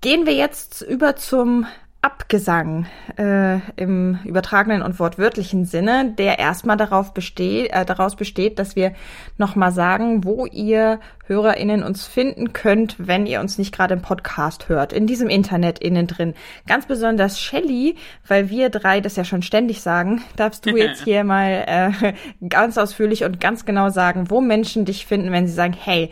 Gehen 0.00 0.26
wir 0.26 0.34
jetzt 0.34 0.82
über 0.82 1.16
zum 1.16 1.66
Abgesang 2.04 2.86
äh, 3.16 3.60
im 3.76 4.18
übertragenen 4.24 4.82
und 4.82 4.98
wortwörtlichen 4.98 5.66
Sinne, 5.66 6.12
der 6.18 6.40
erstmal 6.40 6.76
darauf 6.76 7.14
besteht, 7.14 7.70
äh, 7.72 7.84
daraus 7.84 8.16
besteht, 8.16 8.58
dass 8.58 8.74
wir 8.74 8.92
nochmal 9.38 9.70
sagen, 9.70 10.24
wo 10.24 10.44
ihr 10.46 10.98
HörerInnen 11.26 11.84
uns 11.84 12.04
finden 12.04 12.52
könnt, 12.52 12.96
wenn 12.98 13.24
ihr 13.26 13.38
uns 13.38 13.56
nicht 13.56 13.72
gerade 13.72 13.94
im 13.94 14.02
Podcast 14.02 14.68
hört, 14.68 14.92
in 14.92 15.06
diesem 15.06 15.28
Internet 15.28 15.78
innen 15.78 16.08
drin. 16.08 16.34
Ganz 16.66 16.86
besonders 16.86 17.40
Shelly, 17.40 17.94
weil 18.26 18.50
wir 18.50 18.68
drei 18.68 19.00
das 19.00 19.14
ja 19.14 19.24
schon 19.24 19.42
ständig 19.42 19.80
sagen, 19.80 20.22
darfst 20.34 20.66
du 20.66 20.70
jetzt 20.76 21.04
hier 21.04 21.22
mal 21.22 21.64
äh, 21.68 22.14
ganz 22.48 22.78
ausführlich 22.78 23.22
und 23.22 23.38
ganz 23.38 23.64
genau 23.64 23.90
sagen, 23.90 24.28
wo 24.28 24.40
Menschen 24.40 24.84
dich 24.84 25.06
finden, 25.06 25.30
wenn 25.30 25.46
sie 25.46 25.54
sagen, 25.54 25.76
hey, 25.78 26.10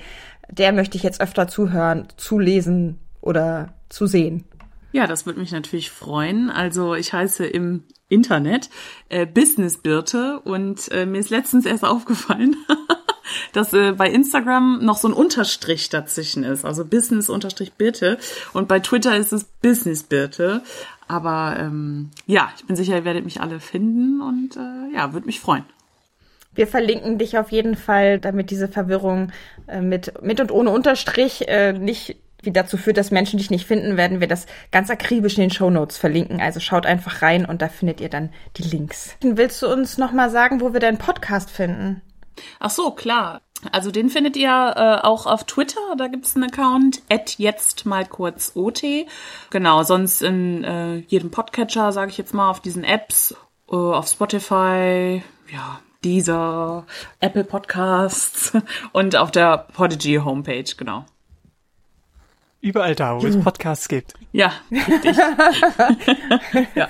der 0.48 0.72
möchte 0.72 0.96
ich 0.96 1.02
jetzt 1.02 1.20
öfter 1.20 1.48
zuhören, 1.48 2.06
zulesen 2.16 3.00
oder 3.20 3.74
zu 3.88 4.06
sehen. 4.06 4.44
Ja, 4.92 5.06
das 5.06 5.24
würde 5.24 5.40
mich 5.40 5.52
natürlich 5.52 5.90
freuen. 5.90 6.50
Also 6.50 6.94
ich 6.94 7.12
heiße 7.12 7.46
im 7.46 7.84
Internet 8.08 8.70
äh, 9.08 9.24
Business 9.24 9.76
Birte 9.76 10.40
und 10.40 10.90
äh, 10.90 11.06
mir 11.06 11.18
ist 11.18 11.30
letztens 11.30 11.64
erst 11.64 11.84
aufgefallen, 11.84 12.56
dass 13.52 13.72
äh, 13.72 13.92
bei 13.92 14.10
Instagram 14.10 14.84
noch 14.84 14.96
so 14.96 15.06
ein 15.06 15.14
Unterstrich 15.14 15.90
dazwischen 15.90 16.42
ist, 16.42 16.64
also 16.64 16.84
Business 16.84 17.30
Unterstrich 17.30 17.74
Birte 17.74 18.18
und 18.52 18.66
bei 18.66 18.80
Twitter 18.80 19.16
ist 19.16 19.32
es 19.32 19.44
Business 19.44 20.02
Birte. 20.02 20.62
Aber 21.06 21.56
ähm, 21.58 22.10
ja, 22.26 22.50
ich 22.56 22.66
bin 22.66 22.76
sicher, 22.76 22.96
ihr 22.96 23.04
werdet 23.04 23.24
mich 23.24 23.40
alle 23.40 23.60
finden 23.60 24.20
und 24.20 24.56
äh, 24.56 24.94
ja, 24.94 25.12
würde 25.12 25.26
mich 25.26 25.40
freuen. 25.40 25.64
Wir 26.54 26.66
verlinken 26.66 27.18
dich 27.18 27.38
auf 27.38 27.52
jeden 27.52 27.76
Fall, 27.76 28.18
damit 28.18 28.50
diese 28.50 28.66
Verwirrung 28.68 29.30
äh, 29.68 29.80
mit, 29.80 30.20
mit 30.22 30.40
und 30.40 30.50
ohne 30.50 30.70
Unterstrich 30.70 31.48
äh, 31.48 31.72
nicht 31.72 32.16
wie 32.42 32.52
dazu 32.52 32.76
führt, 32.76 32.96
dass 32.96 33.10
Menschen 33.10 33.38
dich 33.38 33.50
nicht 33.50 33.66
finden, 33.66 33.96
werden 33.96 34.20
wir 34.20 34.28
das 34.28 34.46
ganz 34.72 34.90
akribisch 34.90 35.36
in 35.36 35.42
den 35.42 35.50
Show 35.50 35.70
Notes 35.70 35.96
verlinken. 35.96 36.40
Also 36.40 36.60
schaut 36.60 36.86
einfach 36.86 37.22
rein 37.22 37.44
und 37.44 37.62
da 37.62 37.68
findet 37.68 38.00
ihr 38.00 38.08
dann 38.08 38.30
die 38.56 38.62
Links. 38.62 39.16
Willst 39.20 39.62
du 39.62 39.68
uns 39.68 39.98
noch 39.98 40.12
mal 40.12 40.30
sagen, 40.30 40.60
wo 40.60 40.72
wir 40.72 40.80
deinen 40.80 40.98
Podcast 40.98 41.50
finden? 41.50 42.02
Ach 42.58 42.70
so, 42.70 42.90
klar. 42.92 43.40
Also 43.72 43.90
den 43.90 44.08
findet 44.08 44.36
ihr 44.36 44.48
äh, 44.48 45.06
auch 45.06 45.26
auf 45.26 45.44
Twitter, 45.44 45.80
da 45.98 46.08
gibt's 46.08 46.34
einen 46.34 46.44
Account, 46.44 47.02
at 47.10 47.38
jetzt 47.38 47.84
mal 47.84 48.06
kurz 48.06 48.52
OT. 48.54 48.82
Genau, 49.50 49.82
sonst 49.82 50.22
in 50.22 50.64
äh, 50.64 50.96
jedem 51.08 51.30
Podcatcher, 51.30 51.92
sage 51.92 52.10
ich 52.10 52.16
jetzt 52.16 52.32
mal, 52.32 52.48
auf 52.48 52.60
diesen 52.60 52.84
Apps, 52.84 53.34
äh, 53.70 53.76
auf 53.76 54.08
Spotify, 54.08 55.22
ja, 55.52 55.80
dieser 56.02 56.86
Apple 57.20 57.44
Podcasts 57.44 58.52
und 58.92 59.16
auf 59.16 59.30
der 59.30 59.58
Podigy 59.74 60.16
Homepage, 60.24 60.74
genau. 60.76 61.04
Überall 62.60 62.94
da, 62.94 63.20
wo 63.20 63.26
es 63.26 63.40
Podcasts 63.40 63.88
gibt. 63.88 64.14
Ja, 64.32 64.52
richtig. 64.70 65.16
ja. 66.74 66.88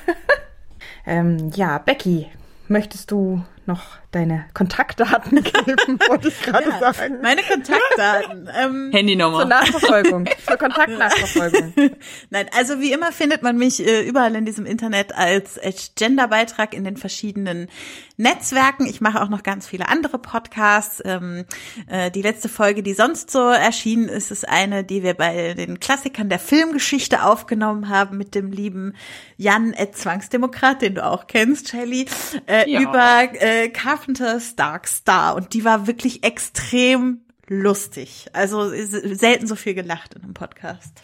Ähm, 1.07 1.51
ja, 1.55 1.79
Becky, 1.79 2.27
möchtest 2.69 3.11
du 3.11 3.45
noch 3.67 3.83
deine 4.11 4.47
Kontaktdaten 4.55 5.43
geben, 5.43 5.99
wollte 6.09 6.29
ich 6.29 6.43
gerade 6.43 6.69
ja, 6.69 6.93
sagen. 6.93 7.19
Meine 7.23 7.43
Kontaktdaten. 7.43 8.49
Ähm, 8.57 8.91
Handynummer. 8.93 9.39
Zur 9.39 9.49
Nachverfolgung. 9.49 10.29
zur 10.47 10.57
Kontaktnachverfolgung. 10.57 11.73
Nein, 12.31 12.47
also 12.57 12.81
wie 12.81 12.93
immer 12.93 13.13
findet 13.13 13.43
man 13.43 13.57
mich 13.57 13.87
äh, 13.87 14.03
überall 14.03 14.35
in 14.35 14.45
diesem 14.45 14.67
Internet 14.67 15.15
als, 15.15 15.61
Genderbeitrag 15.97 16.75
in 16.75 16.85
den 16.85 16.97
verschiedenen 16.97 17.69
Netzwerken. 18.17 18.87
Ich 18.87 19.01
mache 19.01 19.23
auch 19.23 19.29
noch 19.29 19.43
ganz 19.43 19.67
viele 19.67 19.89
andere 19.89 20.19
Podcasts. 20.19 21.01
Ähm, 21.05 21.45
äh, 21.87 22.11
die 22.11 22.23
letzte 22.23 22.49
Folge, 22.49 22.83
die 22.83 22.95
sonst 22.95 23.31
so 23.31 23.49
erschienen 23.49 24.09
ist, 24.09 24.31
ist 24.31 24.49
eine, 24.49 24.85
die 24.85 25.03
wir 25.03 25.15
bei 25.15 25.55
den 25.55 25.81
Klassikern 25.81 26.29
der 26.29 26.39
Filmgeschichte 26.39 27.23
aufgenommen 27.23 27.89
haben 27.89 28.19
mit 28.19 28.35
dem 28.35 28.51
lieben 28.51 28.95
Jan 29.37 29.73
Ed 29.73 29.97
Zwangsdemokrat, 29.97 30.83
den 30.83 30.97
du 30.97 31.05
auch 31.05 31.27
kennst, 31.27 31.71
Shelly, 31.71 32.07
äh, 32.47 32.71
ja. 32.71 32.81
über 32.81 33.23
äh, 33.41 33.71
Carpenters 34.01 34.57
Dark 34.57 34.89
Star 34.89 35.35
und 35.35 35.53
die 35.53 35.65
war 35.65 35.87
wirklich 35.87 36.25
extrem 36.25 37.21
lustig. 37.47 38.27
Also 38.33 38.71
selten 38.71 39.47
so 39.47 39.57
viel 39.57 39.75
gelacht 39.75 40.15
in 40.15 40.23
einem 40.23 40.35
Podcast. 40.35 41.03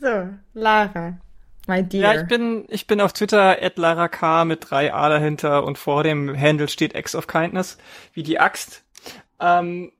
So, 0.00 0.28
Lara. 0.52 1.18
My 1.66 1.82
dear. 1.82 2.14
Ja, 2.14 2.20
ich 2.20 2.28
bin, 2.28 2.64
ich 2.68 2.86
bin 2.86 3.00
auf 3.00 3.12
Twitter 3.12 3.56
at 3.62 3.78
Lara 3.78 4.08
K 4.08 4.44
mit 4.44 4.70
drei 4.70 4.92
A 4.92 5.08
dahinter 5.08 5.64
und 5.64 5.78
vor 5.78 6.02
dem 6.02 6.38
Handle 6.38 6.68
steht 6.68 6.94
Acts 6.94 7.14
of 7.14 7.26
Kindness, 7.26 7.78
wie 8.12 8.22
die 8.22 8.38
Axt. 8.38 8.82
Ähm, 9.38 9.92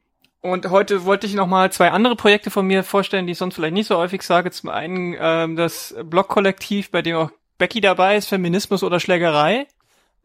und 0.43 0.71
heute 0.71 1.05
wollte 1.05 1.27
ich 1.27 1.35
noch 1.35 1.47
mal 1.47 1.71
zwei 1.73 1.91
andere 1.91 2.17
Projekte 2.17 2.51
von 2.51 2.67
mir 2.67 2.83
vorstellen, 2.83 3.27
die 3.27 3.33
ich 3.33 3.39
sonst 3.39 3.55
vielleicht 3.55 3.75
nicht 3.75 3.87
so 3.87 3.97
häufig 3.97 4.23
sage. 4.23 4.51
Zum 4.51 4.71
einen 4.71 5.15
ähm, 5.19 5.57
das 5.57 5.95
Blog-Kollektiv, 6.03 6.91
bei 6.91 7.03
dem 7.03 7.17
auch 7.17 7.31
Becky 7.59 7.81
dabei 7.81 8.17
ist, 8.17 8.29
Feminismus 8.29 8.83
oder 8.83 9.01
Schlägerei 9.01 9.67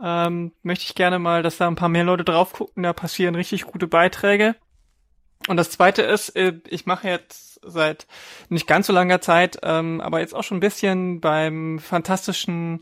ähm, 0.01 0.51
möchte 0.63 0.85
ich 0.85 0.95
gerne 0.95 1.19
mal, 1.19 1.43
dass 1.43 1.57
da 1.57 1.67
ein 1.67 1.75
paar 1.75 1.89
mehr 1.89 2.03
Leute 2.03 2.23
drauf 2.23 2.53
gucken. 2.53 2.83
Da 2.83 2.93
passieren 2.93 3.35
richtig 3.35 3.65
gute 3.65 3.87
Beiträge. 3.87 4.55
Und 5.47 5.57
das 5.57 5.69
zweite 5.69 6.01
ist, 6.01 6.29
äh, 6.35 6.53
ich 6.67 6.85
mache 6.85 7.07
jetzt 7.07 7.59
seit 7.63 8.07
nicht 8.49 8.67
ganz 8.67 8.87
so 8.87 8.93
langer 8.93 9.21
Zeit, 9.21 9.59
ähm, 9.63 10.01
aber 10.01 10.19
jetzt 10.19 10.33
auch 10.33 10.43
schon 10.43 10.57
ein 10.57 10.61
bisschen 10.61 11.19
beim 11.19 11.79
fantastischen 11.79 12.79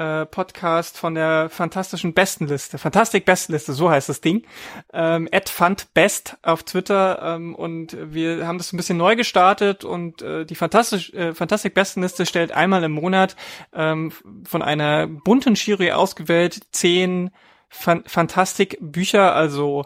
äh, 0.00 0.24
Podcast 0.24 0.96
von 0.96 1.14
der 1.14 1.50
fantastischen 1.50 2.14
Bestenliste, 2.14 2.78
Fantastik 2.78 3.26
Bestenliste, 3.26 3.74
so 3.74 3.90
heißt 3.90 4.08
das 4.08 4.22
Ding, 4.22 4.46
ähm, 4.94 5.28
@fundbest 5.46 6.38
auf 6.42 6.62
Twitter 6.62 7.20
ähm, 7.22 7.54
und 7.54 7.96
wir 8.00 8.46
haben 8.46 8.56
das 8.56 8.72
ein 8.72 8.78
bisschen 8.78 8.96
neu 8.96 9.14
gestartet 9.14 9.84
und 9.84 10.22
äh, 10.22 10.46
die 10.46 10.54
Fantastisch, 10.54 11.12
äh, 11.12 11.34
Fantastik 11.34 11.74
Bestenliste 11.74 12.24
stellt 12.24 12.52
einmal 12.52 12.82
im 12.82 12.92
Monat 12.92 13.36
ähm, 13.74 14.10
von 14.44 14.62
einer 14.62 15.06
bunten 15.06 15.54
Jury 15.54 15.92
ausgewählt 15.92 16.60
zehn 16.72 17.30
Fan 17.68 18.02
Fantastik 18.06 18.78
Bücher, 18.80 19.34
also 19.34 19.84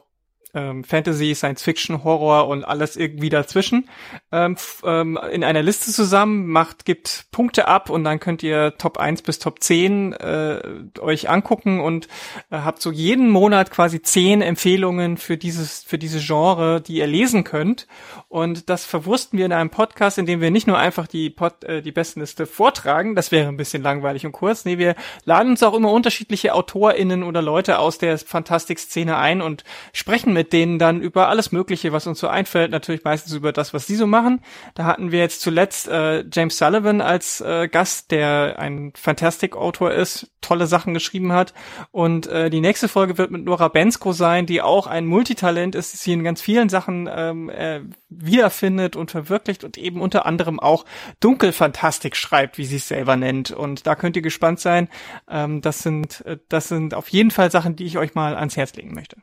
ähm, 0.55 0.85
Fantasy, 0.85 1.35
Science 1.35 1.62
Fiction, 1.62 2.05
Horror 2.05 2.48
und 2.48 2.64
alles 2.64 2.97
irgendwie 2.97 3.28
dazwischen 3.28 3.89
ähm, 4.32 4.56
ähm, 4.85 5.18
in 5.32 5.44
einer 5.44 5.62
Liste 5.62 5.90
zusammen, 5.90 6.47
macht, 6.47 6.85
gibt 6.85 7.26
Punkte 7.31 7.68
ab 7.68 7.90
und 7.90 8.05
dann 8.05 8.20
könnt 8.20 8.43
ihr 8.43 8.76
Top 8.78 8.98
1 8.98 9.22
bis 9.22 9.39
Top 9.39 9.62
10 9.62 10.12
äh, 10.12 10.60
euch 11.01 11.28
angucken 11.28 11.81
und 11.81 12.06
äh, 12.51 12.59
habt 12.59 12.81
so 12.81 12.90
jeden 12.90 13.31
Monat 13.31 13.70
quasi 13.70 14.02
zehn 14.02 14.43
Empfehlungen 14.43 15.16
für 15.16 15.36
dieses, 15.36 15.82
für 15.82 15.98
diese 15.98 16.20
Genre, 16.20 16.81
die 16.81 16.97
ihr 16.97 17.06
lesen 17.06 17.44
könnt. 17.44 17.86
Und 18.28 18.68
das 18.68 18.85
verwursten 18.85 19.39
wir 19.39 19.47
in 19.47 19.52
einem 19.52 19.70
Podcast, 19.70 20.18
in 20.18 20.26
dem 20.26 20.40
wir 20.40 20.51
nicht 20.51 20.66
nur 20.66 20.78
einfach 20.78 21.06
die, 21.06 21.31
Pod, 21.31 21.64
äh, 21.64 21.82
die 21.82 21.93
besten 21.93 22.20
Liste 22.20 22.47
vortragen, 22.47 23.14
das 23.14 23.32
wäre 23.32 23.48
ein 23.48 23.56
bisschen 23.56 23.82
langweilig 23.82 24.26
und 24.26 24.32
kurz. 24.32 24.64
Nee, 24.64 24.78
wir 24.78 24.94
laden 25.24 25.51
uns 25.51 25.62
auch 25.62 25.74
immer 25.74 25.90
unterschiedliche 25.93 26.55
AutorInnen 26.55 27.22
oder 27.22 27.43
Leute 27.43 27.78
aus 27.78 27.98
der 27.98 28.18
Fantastik-Szene 28.18 29.16
ein 29.16 29.40
und 29.40 29.64
sprechen 29.93 30.32
mit 30.32 30.43
mit 30.44 30.52
denen 30.52 30.78
dann 30.78 31.00
über 31.00 31.30
alles 31.30 31.52
Mögliche, 31.52 31.92
was 31.92 32.06
uns 32.06 32.20
so 32.20 32.28
einfällt, 32.28 32.70
natürlich 32.70 33.02
meistens 33.02 33.32
über 33.32 33.50
das, 33.50 33.72
was 33.72 33.86
sie 33.86 33.96
so 33.96 34.06
machen. 34.06 34.42
Da 34.74 34.84
hatten 34.84 35.10
wir 35.10 35.20
jetzt 35.20 35.40
zuletzt 35.40 35.88
äh, 35.88 36.22
James 36.30 36.58
Sullivan 36.58 37.00
als 37.00 37.40
äh, 37.40 37.66
Gast, 37.66 38.10
der 38.10 38.58
ein 38.58 38.92
Fantastic-Autor 38.94 39.92
ist, 39.92 40.30
tolle 40.42 40.66
Sachen 40.66 40.92
geschrieben 40.92 41.32
hat. 41.32 41.54
Und 41.92 42.26
äh, 42.26 42.50
die 42.50 42.60
nächste 42.60 42.88
Folge 42.88 43.16
wird 43.16 43.30
mit 43.30 43.42
Nora 43.42 43.68
Bensko 43.68 44.12
sein, 44.12 44.44
die 44.44 44.60
auch 44.60 44.86
ein 44.86 45.06
Multitalent 45.06 45.74
ist, 45.74 45.92
sie 45.92 46.12
in 46.12 46.24
ganz 46.24 46.42
vielen 46.42 46.68
Sachen 46.68 47.08
ähm, 47.10 47.48
äh, 47.48 47.80
wiederfindet 48.10 48.96
und 48.96 49.10
verwirklicht 49.10 49.64
und 49.64 49.78
eben 49.78 50.02
unter 50.02 50.26
anderem 50.26 50.60
auch 50.60 50.84
Dunkelfantastik 51.20 52.16
schreibt, 52.16 52.58
wie 52.58 52.66
sie 52.66 52.76
es 52.76 52.88
selber 52.88 53.16
nennt. 53.16 53.50
Und 53.50 53.86
da 53.86 53.94
könnt 53.94 54.16
ihr 54.16 54.22
gespannt 54.22 54.60
sein. 54.60 54.90
Ähm, 55.26 55.62
das 55.62 55.78
sind 55.78 56.20
äh, 56.26 56.36
das 56.50 56.68
sind 56.68 56.92
auf 56.92 57.08
jeden 57.08 57.30
Fall 57.30 57.50
Sachen, 57.50 57.76
die 57.76 57.86
ich 57.86 57.96
euch 57.96 58.14
mal 58.14 58.36
ans 58.36 58.58
Herz 58.58 58.74
legen 58.74 58.92
möchte. 58.92 59.16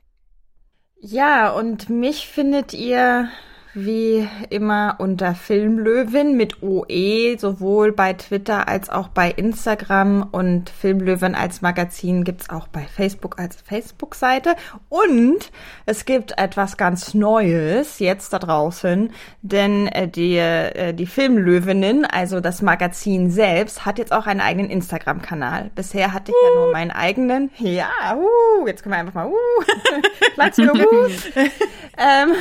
Ja, 1.03 1.49
und 1.49 1.89
mich 1.89 2.27
findet 2.27 2.73
ihr 2.73 3.27
wie 3.73 4.27
immer 4.49 4.95
unter 4.99 5.33
Filmlöwin 5.33 6.35
mit 6.35 6.61
OE, 6.61 7.37
sowohl 7.37 7.93
bei 7.93 8.13
Twitter 8.13 8.67
als 8.67 8.89
auch 8.89 9.07
bei 9.07 9.31
Instagram 9.31 10.27
und 10.31 10.69
Filmlöwin 10.69 11.35
als 11.35 11.61
Magazin 11.61 12.23
gibt's 12.23 12.49
auch 12.49 12.67
bei 12.67 12.81
Facebook 12.81 13.39
als 13.39 13.61
Facebook-Seite. 13.61 14.55
Und 14.89 15.51
es 15.85 16.05
gibt 16.05 16.37
etwas 16.37 16.75
ganz 16.75 17.13
Neues 17.13 17.99
jetzt 17.99 18.33
da 18.33 18.39
draußen, 18.39 19.11
denn 19.41 19.87
äh, 19.87 20.07
die, 20.07 20.35
äh, 20.35 20.93
die 20.93 21.07
Filmlöwinnen, 21.07 22.05
also 22.05 22.41
das 22.41 22.61
Magazin 22.61 23.31
selbst, 23.31 23.85
hat 23.85 23.99
jetzt 23.99 24.11
auch 24.11 24.27
einen 24.27 24.41
eigenen 24.41 24.69
Instagram-Kanal. 24.69 25.71
Bisher 25.75 26.13
hatte 26.13 26.31
ich 26.31 26.35
uh. 26.35 26.49
ja 26.49 26.61
nur 26.61 26.71
meinen 26.73 26.91
eigenen. 26.91 27.51
Ja, 27.57 27.89
uh, 28.15 28.67
jetzt 28.67 28.83
können 28.83 28.95
wir 28.95 28.99
einfach 28.99 29.13
mal, 29.13 29.27
uh, 29.27 29.35
Platz 30.35 30.55
für 30.55 30.73
uh. 30.73 31.07
ähm, 31.97 32.33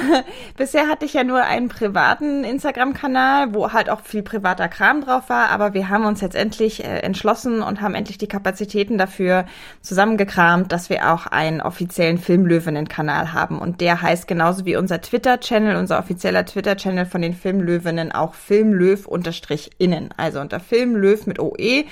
bisher 0.56 0.88
hatte 0.88 1.04
ich 1.04 1.14
ja 1.14 1.19
ja 1.20 1.24
nur 1.24 1.42
einen 1.42 1.68
privaten 1.68 2.44
Instagram-Kanal, 2.44 3.54
wo 3.54 3.72
halt 3.72 3.90
auch 3.90 4.00
viel 4.00 4.22
privater 4.22 4.68
Kram 4.68 5.02
drauf 5.02 5.28
war, 5.28 5.50
aber 5.50 5.74
wir 5.74 5.88
haben 5.88 6.04
uns 6.06 6.20
jetzt 6.20 6.34
endlich 6.34 6.82
äh, 6.82 7.00
entschlossen 7.00 7.62
und 7.62 7.80
haben 7.80 7.94
endlich 7.94 8.18
die 8.18 8.26
Kapazitäten 8.26 8.96
dafür 8.96 9.44
zusammengekramt, 9.82 10.72
dass 10.72 10.88
wir 10.88 11.12
auch 11.12 11.26
einen 11.26 11.60
offiziellen 11.60 12.18
Filmlöwinnen-Kanal 12.18 13.32
haben. 13.34 13.58
Und 13.58 13.80
der 13.80 14.00
heißt 14.00 14.26
genauso 14.26 14.64
wie 14.64 14.76
unser 14.76 15.00
Twitter-Channel, 15.00 15.76
unser 15.76 15.98
offizieller 15.98 16.46
Twitter-Channel 16.46 17.04
von 17.04 17.20
den 17.20 17.34
Filmlöwinnen 17.34 18.12
auch 18.12 18.34
Filmlöw-innen. 18.34 20.14
Also 20.16 20.40
unter 20.40 20.60
Filmlöw 20.60 21.18
mit 21.26 21.38
OE 21.38 21.84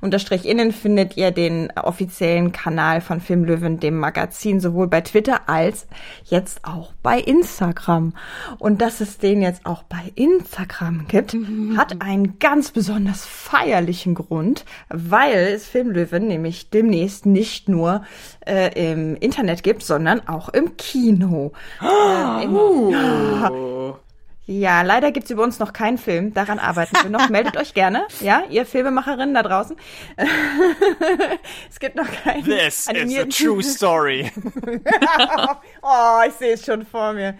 unterstrich 0.00 0.46
innen 0.46 0.72
findet 0.72 1.16
ihr 1.16 1.30
den 1.30 1.72
offiziellen 1.76 2.52
Kanal 2.52 3.00
von 3.00 3.20
Filmlöwen, 3.20 3.80
dem 3.80 3.98
Magazin, 3.98 4.60
sowohl 4.60 4.88
bei 4.88 5.00
Twitter 5.00 5.48
als 5.48 5.86
jetzt 6.24 6.64
auch 6.64 6.92
bei 7.02 7.18
Instagram. 7.18 8.14
Und 8.58 8.80
dass 8.80 9.00
es 9.00 9.18
den 9.18 9.42
jetzt 9.42 9.66
auch 9.66 9.82
bei 9.84 10.12
Instagram 10.14 11.06
gibt, 11.08 11.34
mhm. 11.34 11.76
hat 11.78 12.02
einen 12.02 12.38
ganz 12.38 12.70
besonders 12.70 13.24
feierlichen 13.26 14.14
Grund, 14.14 14.64
weil 14.88 15.54
es 15.54 15.68
Filmlöwen 15.68 16.28
nämlich 16.28 16.70
demnächst 16.70 17.26
nicht 17.26 17.68
nur 17.68 18.04
äh, 18.46 18.92
im 18.92 19.16
Internet 19.16 19.62
gibt, 19.62 19.82
sondern 19.82 20.26
auch 20.28 20.48
im 20.48 20.76
Kino. 20.76 21.52
Oh. 21.82 21.86
Äh, 22.40 22.44
im, 22.44 22.54
uh. 22.54 23.94
ja, 24.50 24.82
leider 24.82 25.12
gibt's 25.12 25.30
über 25.30 25.44
uns 25.44 25.60
noch 25.60 25.72
keinen 25.72 25.96
Film. 25.96 26.34
Daran 26.34 26.58
arbeiten 26.58 26.96
wir 27.02 27.08
noch. 27.08 27.28
Meldet 27.30 27.56
euch 27.56 27.72
gerne, 27.72 28.02
ja, 28.18 28.42
ihr 28.50 28.66
Filmemacherinnen 28.66 29.32
da 29.32 29.44
draußen. 29.44 29.76
es 31.70 31.78
gibt 31.78 31.94
noch 31.94 32.08
keinen. 32.24 32.42
This 32.42 32.88
is 32.88 33.16
a 33.16 33.24
true 33.26 33.62
story. 33.62 34.28
oh, 35.82 36.18
ich 36.26 36.34
sehe 36.34 36.54
es 36.54 36.64
schon 36.64 36.84
vor 36.84 37.12
mir. 37.12 37.36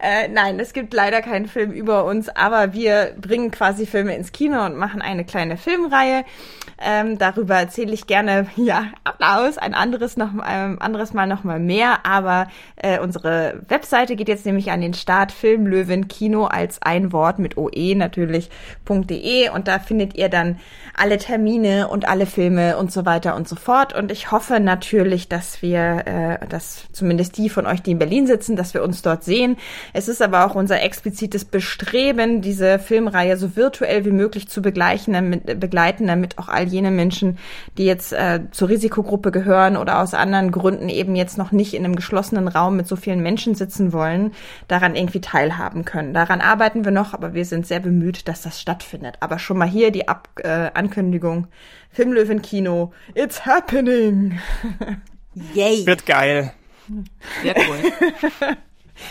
Äh, 0.00 0.28
nein, 0.28 0.60
es 0.60 0.72
gibt 0.72 0.94
leider 0.94 1.22
keinen 1.22 1.46
Film 1.46 1.72
über 1.72 2.04
uns, 2.04 2.28
aber 2.28 2.72
wir 2.72 3.16
bringen 3.20 3.50
quasi 3.50 3.84
Filme 3.84 4.14
ins 4.14 4.30
Kino 4.30 4.64
und 4.64 4.76
machen 4.76 5.02
eine 5.02 5.24
kleine 5.24 5.56
Filmreihe. 5.56 6.24
Ähm, 6.80 7.18
darüber 7.18 7.54
erzähle 7.56 7.92
ich 7.94 8.06
gerne, 8.06 8.46
ja, 8.56 8.86
Applaus, 9.04 9.58
ein 9.58 9.74
anderes, 9.74 10.16
noch, 10.16 10.36
ein 10.38 10.80
anderes 10.80 11.14
Mal 11.14 11.26
noch 11.26 11.44
mal 11.44 11.58
mehr. 11.58 12.04
Aber 12.06 12.48
äh, 12.76 12.98
unsere 13.00 13.60
Webseite 13.68 14.16
geht 14.16 14.28
jetzt 14.28 14.46
nämlich 14.46 14.70
an 14.70 14.80
den 14.80 14.94
Start. 14.94 15.32
Filmlöwen 15.32 16.08
Kino 16.08 16.43
als 16.46 16.82
ein 16.82 17.12
Wort 17.12 17.38
mit 17.38 17.56
OE 17.56 17.94
natürlich.de 17.94 19.48
und 19.50 19.68
da 19.68 19.78
findet 19.78 20.14
ihr 20.16 20.28
dann 20.28 20.58
alle 20.96 21.18
Termine 21.18 21.88
und 21.88 22.08
alle 22.08 22.26
Filme 22.26 22.76
und 22.76 22.92
so 22.92 23.04
weiter 23.04 23.34
und 23.36 23.48
so 23.48 23.56
fort. 23.56 23.94
Und 23.94 24.12
ich 24.12 24.30
hoffe 24.30 24.60
natürlich, 24.60 25.28
dass 25.28 25.62
wir, 25.62 26.06
äh, 26.06 26.46
dass 26.46 26.84
zumindest 26.92 27.36
die 27.36 27.48
von 27.48 27.66
euch, 27.66 27.82
die 27.82 27.92
in 27.92 27.98
Berlin 27.98 28.26
sitzen, 28.26 28.56
dass 28.56 28.74
wir 28.74 28.82
uns 28.82 29.02
dort 29.02 29.24
sehen. 29.24 29.56
Es 29.92 30.08
ist 30.08 30.22
aber 30.22 30.46
auch 30.46 30.54
unser 30.54 30.82
explizites 30.82 31.44
Bestreben, 31.44 32.42
diese 32.42 32.78
Filmreihe 32.78 33.36
so 33.36 33.56
virtuell 33.56 34.04
wie 34.04 34.10
möglich 34.10 34.48
zu 34.48 34.62
begleichen, 34.62 35.14
damit, 35.14 35.60
begleiten, 35.60 36.06
damit 36.06 36.38
auch 36.38 36.48
all 36.48 36.64
jene 36.64 36.90
Menschen, 36.90 37.38
die 37.76 37.84
jetzt 37.84 38.12
äh, 38.12 38.40
zur 38.52 38.68
Risikogruppe 38.68 39.32
gehören 39.32 39.76
oder 39.76 40.00
aus 40.00 40.14
anderen 40.14 40.52
Gründen 40.52 40.88
eben 40.88 41.16
jetzt 41.16 41.38
noch 41.38 41.52
nicht 41.52 41.74
in 41.74 41.84
einem 41.84 41.96
geschlossenen 41.96 42.48
Raum 42.48 42.76
mit 42.76 42.86
so 42.86 42.96
vielen 42.96 43.20
Menschen 43.20 43.54
sitzen 43.54 43.92
wollen, 43.92 44.32
daran 44.68 44.94
irgendwie 44.94 45.20
teilhaben 45.20 45.84
können. 45.84 46.14
Daran 46.14 46.33
arbeiten 46.40 46.84
wir 46.84 46.92
noch, 46.92 47.14
aber 47.14 47.34
wir 47.34 47.44
sind 47.44 47.66
sehr 47.66 47.80
bemüht, 47.80 48.28
dass 48.28 48.42
das 48.42 48.60
stattfindet. 48.60 49.16
Aber 49.20 49.38
schon 49.38 49.58
mal 49.58 49.68
hier 49.68 49.90
die 49.90 50.08
Ab 50.08 50.28
äh, 50.42 50.70
Ankündigung. 50.74 51.48
Filmlöwen 51.90 52.42
Kino, 52.42 52.92
it's 53.14 53.46
happening. 53.46 54.38
Yay. 55.54 55.86
Wird 55.86 56.06
geil. 56.06 56.52
Sehr 57.42 57.54
cool. 57.56 58.56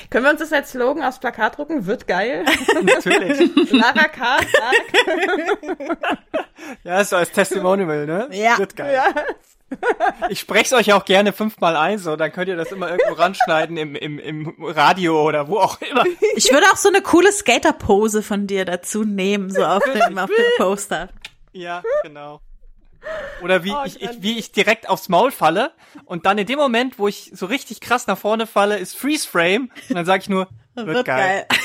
Können 0.10 0.26
wir 0.26 0.32
uns 0.32 0.40
das 0.40 0.54
als 0.54 0.72
Slogan 0.72 1.04
aufs 1.04 1.20
Plakat 1.20 1.58
drucken? 1.58 1.86
Wird 1.86 2.08
geil. 2.08 2.46
Natürlich. 2.84 3.72
Lara 3.72 4.08
K. 4.08 4.38
sagt. 4.38 5.98
ja, 6.84 7.04
so 7.04 7.18
als 7.18 7.32
Testimonial, 7.32 8.06
ne? 8.06 8.30
Ja. 8.32 8.58
Wird 8.58 8.76
geil. 8.76 8.94
Ja. 8.94 9.06
Ich 10.30 10.40
spreche 10.40 10.66
es 10.66 10.74
euch 10.74 10.94
auch 10.94 11.06
gerne 11.06 11.34
fünfmal 11.34 11.76
ein, 11.76 11.98
so 12.00 12.16
dann 12.16 12.32
könnt 12.32 12.48
ihr 12.48 12.56
das 12.56 12.72
immer 12.72 12.90
irgendwo 12.90 13.14
ranschneiden 13.14 13.78
im, 13.78 13.96
im, 13.96 14.20
im 14.20 14.56
Radio 14.60 15.22
oder 15.22 15.48
wo 15.48 15.58
auch 15.60 15.82
immer. 15.82 16.04
Ich 16.36 16.52
würde 16.52 16.66
auch 16.72 16.78
so 16.78 16.90
eine 16.90 17.02
coole 17.02 17.32
Skater-Pose 17.32 18.24
von 18.24 18.48
dir 18.48 18.66
dazu 18.66 19.04
nehmen, 19.04 19.50
so 19.50 19.64
auf 19.66 19.84
dem, 19.94 20.18
auf 20.18 20.30
dem 20.30 20.46
Poster. 20.58 21.10
Ja, 21.52 21.84
genau. 22.04 22.42
Oder 23.42 23.64
wie, 23.64 23.72
Oh, 23.72 23.84
ich, 23.86 24.02
ich, 24.02 24.22
wie 24.22 24.40
ich 24.40 24.52
direkt 24.54 24.90
aufs 24.90 25.10
Maul 25.10 25.32
falle 25.32 25.74
und 26.06 26.26
dann 26.26 26.38
in 26.38 26.48
dem 26.48 26.58
Moment, 26.58 27.00
wo 27.00 27.08
ich 27.08 27.32
so 27.34 27.46
richtig 27.46 27.82
krass 27.82 28.08
nach 28.08 28.18
vorne 28.18 28.48
falle, 28.48 28.78
ist 28.78 28.96
Freeze 28.96 29.28
Frame 29.28 29.70
und 29.90 29.96
dann 29.96 30.06
sage 30.06 30.22
ich 30.22 30.30
nur, 30.30 30.48
wird, 30.76 31.06
geil. 31.06 31.46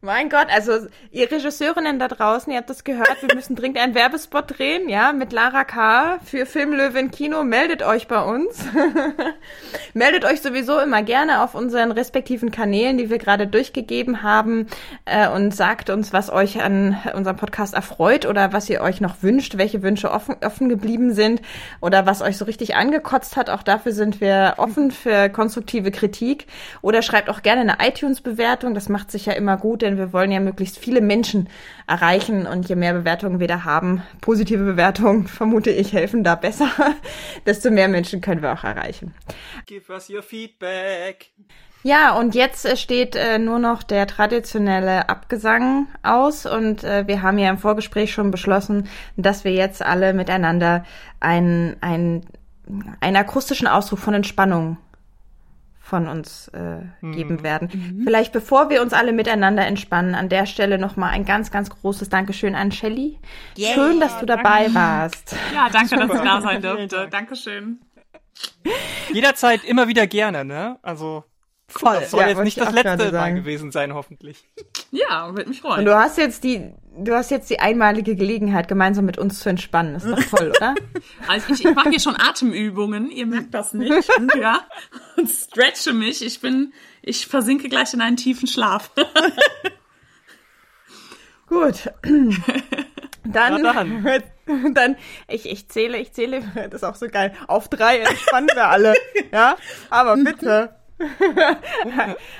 Mein 0.00 0.28
Gott, 0.28 0.46
also 0.48 0.86
ihr 1.10 1.28
Regisseurinnen 1.28 1.98
da 1.98 2.06
draußen, 2.06 2.52
ihr 2.52 2.58
habt 2.58 2.70
das 2.70 2.84
gehört, 2.84 3.16
wir 3.20 3.34
müssen 3.34 3.56
dringend 3.56 3.78
einen 3.78 3.96
Werbespot 3.96 4.56
drehen, 4.56 4.88
ja, 4.88 5.12
mit 5.12 5.32
Lara 5.32 5.64
K. 5.64 6.20
für 6.24 6.46
Filmlöwen 6.46 7.10
Kino. 7.10 7.42
Meldet 7.42 7.82
euch 7.82 8.06
bei 8.06 8.22
uns. 8.22 8.64
Meldet 9.94 10.24
euch 10.24 10.40
sowieso 10.40 10.78
immer 10.78 11.02
gerne 11.02 11.42
auf 11.42 11.56
unseren 11.56 11.90
respektiven 11.90 12.52
Kanälen, 12.52 12.96
die 12.96 13.10
wir 13.10 13.18
gerade 13.18 13.48
durchgegeben 13.48 14.22
haben 14.22 14.68
äh, 15.04 15.28
und 15.28 15.52
sagt 15.52 15.90
uns, 15.90 16.12
was 16.12 16.30
euch 16.30 16.62
an 16.62 16.96
unserem 17.14 17.36
Podcast 17.36 17.74
erfreut 17.74 18.24
oder 18.24 18.52
was 18.52 18.70
ihr 18.70 18.82
euch 18.82 19.00
noch 19.00 19.24
wünscht, 19.24 19.58
welche 19.58 19.82
Wünsche 19.82 20.12
offen, 20.12 20.36
offen 20.44 20.68
geblieben 20.68 21.12
sind 21.12 21.42
oder 21.80 22.06
was 22.06 22.22
euch 22.22 22.36
so 22.36 22.44
richtig 22.44 22.76
angekotzt 22.76 23.36
hat. 23.36 23.50
Auch 23.50 23.64
dafür 23.64 23.90
sind 23.90 24.20
wir 24.20 24.54
offen 24.58 24.92
für 24.92 25.28
konstruktive 25.28 25.90
Kritik. 25.90 26.46
Oder 26.82 27.02
schreibt 27.02 27.28
auch 27.28 27.42
gerne 27.42 27.62
eine 27.62 27.88
iTunes-Bewertung. 27.88 28.74
Das 28.74 28.88
macht 28.88 29.10
sich 29.10 29.26
ja 29.26 29.32
immer 29.32 29.56
gut, 29.56 29.87
denn 29.88 29.98
wir 29.98 30.12
wollen 30.12 30.30
ja 30.30 30.40
möglichst 30.40 30.78
viele 30.78 31.00
Menschen 31.00 31.48
erreichen 31.86 32.46
und 32.46 32.68
je 32.68 32.76
mehr 32.76 32.92
Bewertungen 32.92 33.40
wir 33.40 33.48
da 33.48 33.64
haben, 33.64 34.02
positive 34.20 34.62
Bewertungen, 34.62 35.26
vermute 35.26 35.70
ich, 35.70 35.92
helfen 35.92 36.24
da 36.24 36.34
besser, 36.34 36.70
desto 37.46 37.70
mehr 37.70 37.88
Menschen 37.88 38.20
können 38.20 38.42
wir 38.42 38.52
auch 38.52 38.64
erreichen. 38.64 39.14
Give 39.66 39.92
us 39.92 40.10
your 40.10 40.22
feedback. 40.22 41.30
Ja, 41.84 42.16
und 42.16 42.34
jetzt 42.34 42.66
äh, 42.66 42.76
steht 42.76 43.14
äh, 43.14 43.38
nur 43.38 43.58
noch 43.58 43.82
der 43.82 44.06
traditionelle 44.06 45.08
Abgesang 45.08 45.86
aus 46.02 46.44
und 46.44 46.82
äh, 46.82 47.06
wir 47.06 47.22
haben 47.22 47.38
ja 47.38 47.48
im 47.50 47.58
Vorgespräch 47.58 48.12
schon 48.12 48.30
beschlossen, 48.30 48.88
dass 49.16 49.44
wir 49.44 49.52
jetzt 49.52 49.82
alle 49.82 50.12
miteinander 50.12 50.84
einen, 51.20 51.76
einen, 51.80 52.26
einen 53.00 53.16
akustischen 53.16 53.68
Ausruf 53.68 54.00
von 54.00 54.14
Entspannung 54.14 54.76
von 55.88 56.06
uns 56.06 56.48
äh, 56.48 56.80
geben 57.00 57.42
werden. 57.42 58.02
Vielleicht 58.04 58.32
bevor 58.32 58.68
wir 58.68 58.82
uns 58.82 58.92
alle 58.92 59.12
miteinander 59.12 59.66
entspannen, 59.66 60.14
an 60.14 60.28
der 60.28 60.44
Stelle 60.44 60.78
nochmal 60.78 61.10
ein 61.10 61.24
ganz, 61.24 61.50
ganz 61.50 61.70
großes 61.70 62.10
Dankeschön 62.10 62.54
an 62.54 62.70
Shelley. 62.70 63.18
Yeah. 63.56 63.72
Schön, 63.72 63.98
dass 64.00 64.18
du 64.20 64.26
dabei 64.26 64.72
warst. 64.74 65.34
Ja, 65.54 65.68
danke, 65.72 65.96
dass 65.96 66.12
ich 66.14 66.20
da 66.20 66.40
sein 66.42 66.62
durfte. 66.62 66.88
Dank. 66.88 67.10
Dankeschön. 67.10 67.80
Jederzeit 69.12 69.64
immer 69.64 69.88
wieder 69.88 70.06
gerne, 70.06 70.44
ne? 70.44 70.78
Also 70.82 71.24
Voll. 71.68 72.00
das 72.00 72.10
soll 72.10 72.20
Ja, 72.20 72.28
jetzt 72.28 72.44
nicht 72.44 72.58
ich 72.58 72.62
das 72.64 72.72
letzte 72.72 72.96
Mal 72.96 73.10
sagen. 73.10 73.36
gewesen 73.36 73.72
sein, 73.72 73.94
hoffentlich. 73.94 74.44
Ja, 74.90 75.34
würde 75.34 75.50
mich 75.50 75.62
Und 75.62 75.70
freuen. 75.70 75.84
du 75.84 75.94
hast 75.94 76.16
jetzt 76.16 76.44
die, 76.44 76.72
du 76.96 77.14
hast 77.14 77.30
jetzt 77.30 77.50
die 77.50 77.60
einmalige 77.60 78.16
Gelegenheit, 78.16 78.68
gemeinsam 78.68 79.04
mit 79.04 79.18
uns 79.18 79.40
zu 79.40 79.50
entspannen. 79.50 79.96
Ist 79.96 80.06
doch 80.06 80.22
toll, 80.38 80.52
oder? 80.56 80.74
Also 81.28 81.52
ich, 81.52 81.62
ich 81.64 81.74
mache 81.74 81.90
hier 81.90 82.00
schon 82.00 82.16
Atemübungen, 82.18 83.10
ihr 83.10 83.26
merkt 83.26 83.52
das 83.52 83.74
nicht. 83.74 83.92
Ja. 84.40 84.62
Und 85.16 85.28
stretche 85.28 85.92
mich. 85.92 86.24
Ich 86.24 86.40
bin, 86.40 86.72
ich 87.02 87.26
versinke 87.26 87.68
gleich 87.68 87.92
in 87.92 88.00
einen 88.00 88.16
tiefen 88.16 88.48
Schlaf. 88.48 88.90
Gut. 91.48 91.90
Dann, 93.24 93.62
dann. 93.62 94.22
dann, 94.74 94.96
ich, 95.28 95.46
ich 95.46 95.68
zähle, 95.68 95.98
ich 95.98 96.12
zähle, 96.12 96.42
das 96.54 96.82
ist 96.82 96.84
auch 96.84 96.94
so 96.94 97.08
geil. 97.08 97.34
Auf 97.46 97.68
drei 97.68 98.00
entspannen 98.00 98.48
wir 98.54 98.68
alle. 98.68 98.94
Ja? 99.32 99.56
Aber 99.90 100.16
bitte. 100.16 100.74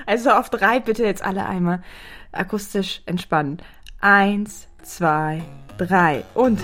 Also 0.07 0.31
auf 0.31 0.51
drei 0.51 0.81
bitte 0.81 1.05
jetzt 1.05 1.23
alle 1.23 1.47
einmal 1.47 1.83
akustisch 2.33 3.03
entspannen. 3.07 3.59
Eins, 4.01 4.69
zwei, 4.83 5.43
drei 5.77 6.25
und 6.35 6.61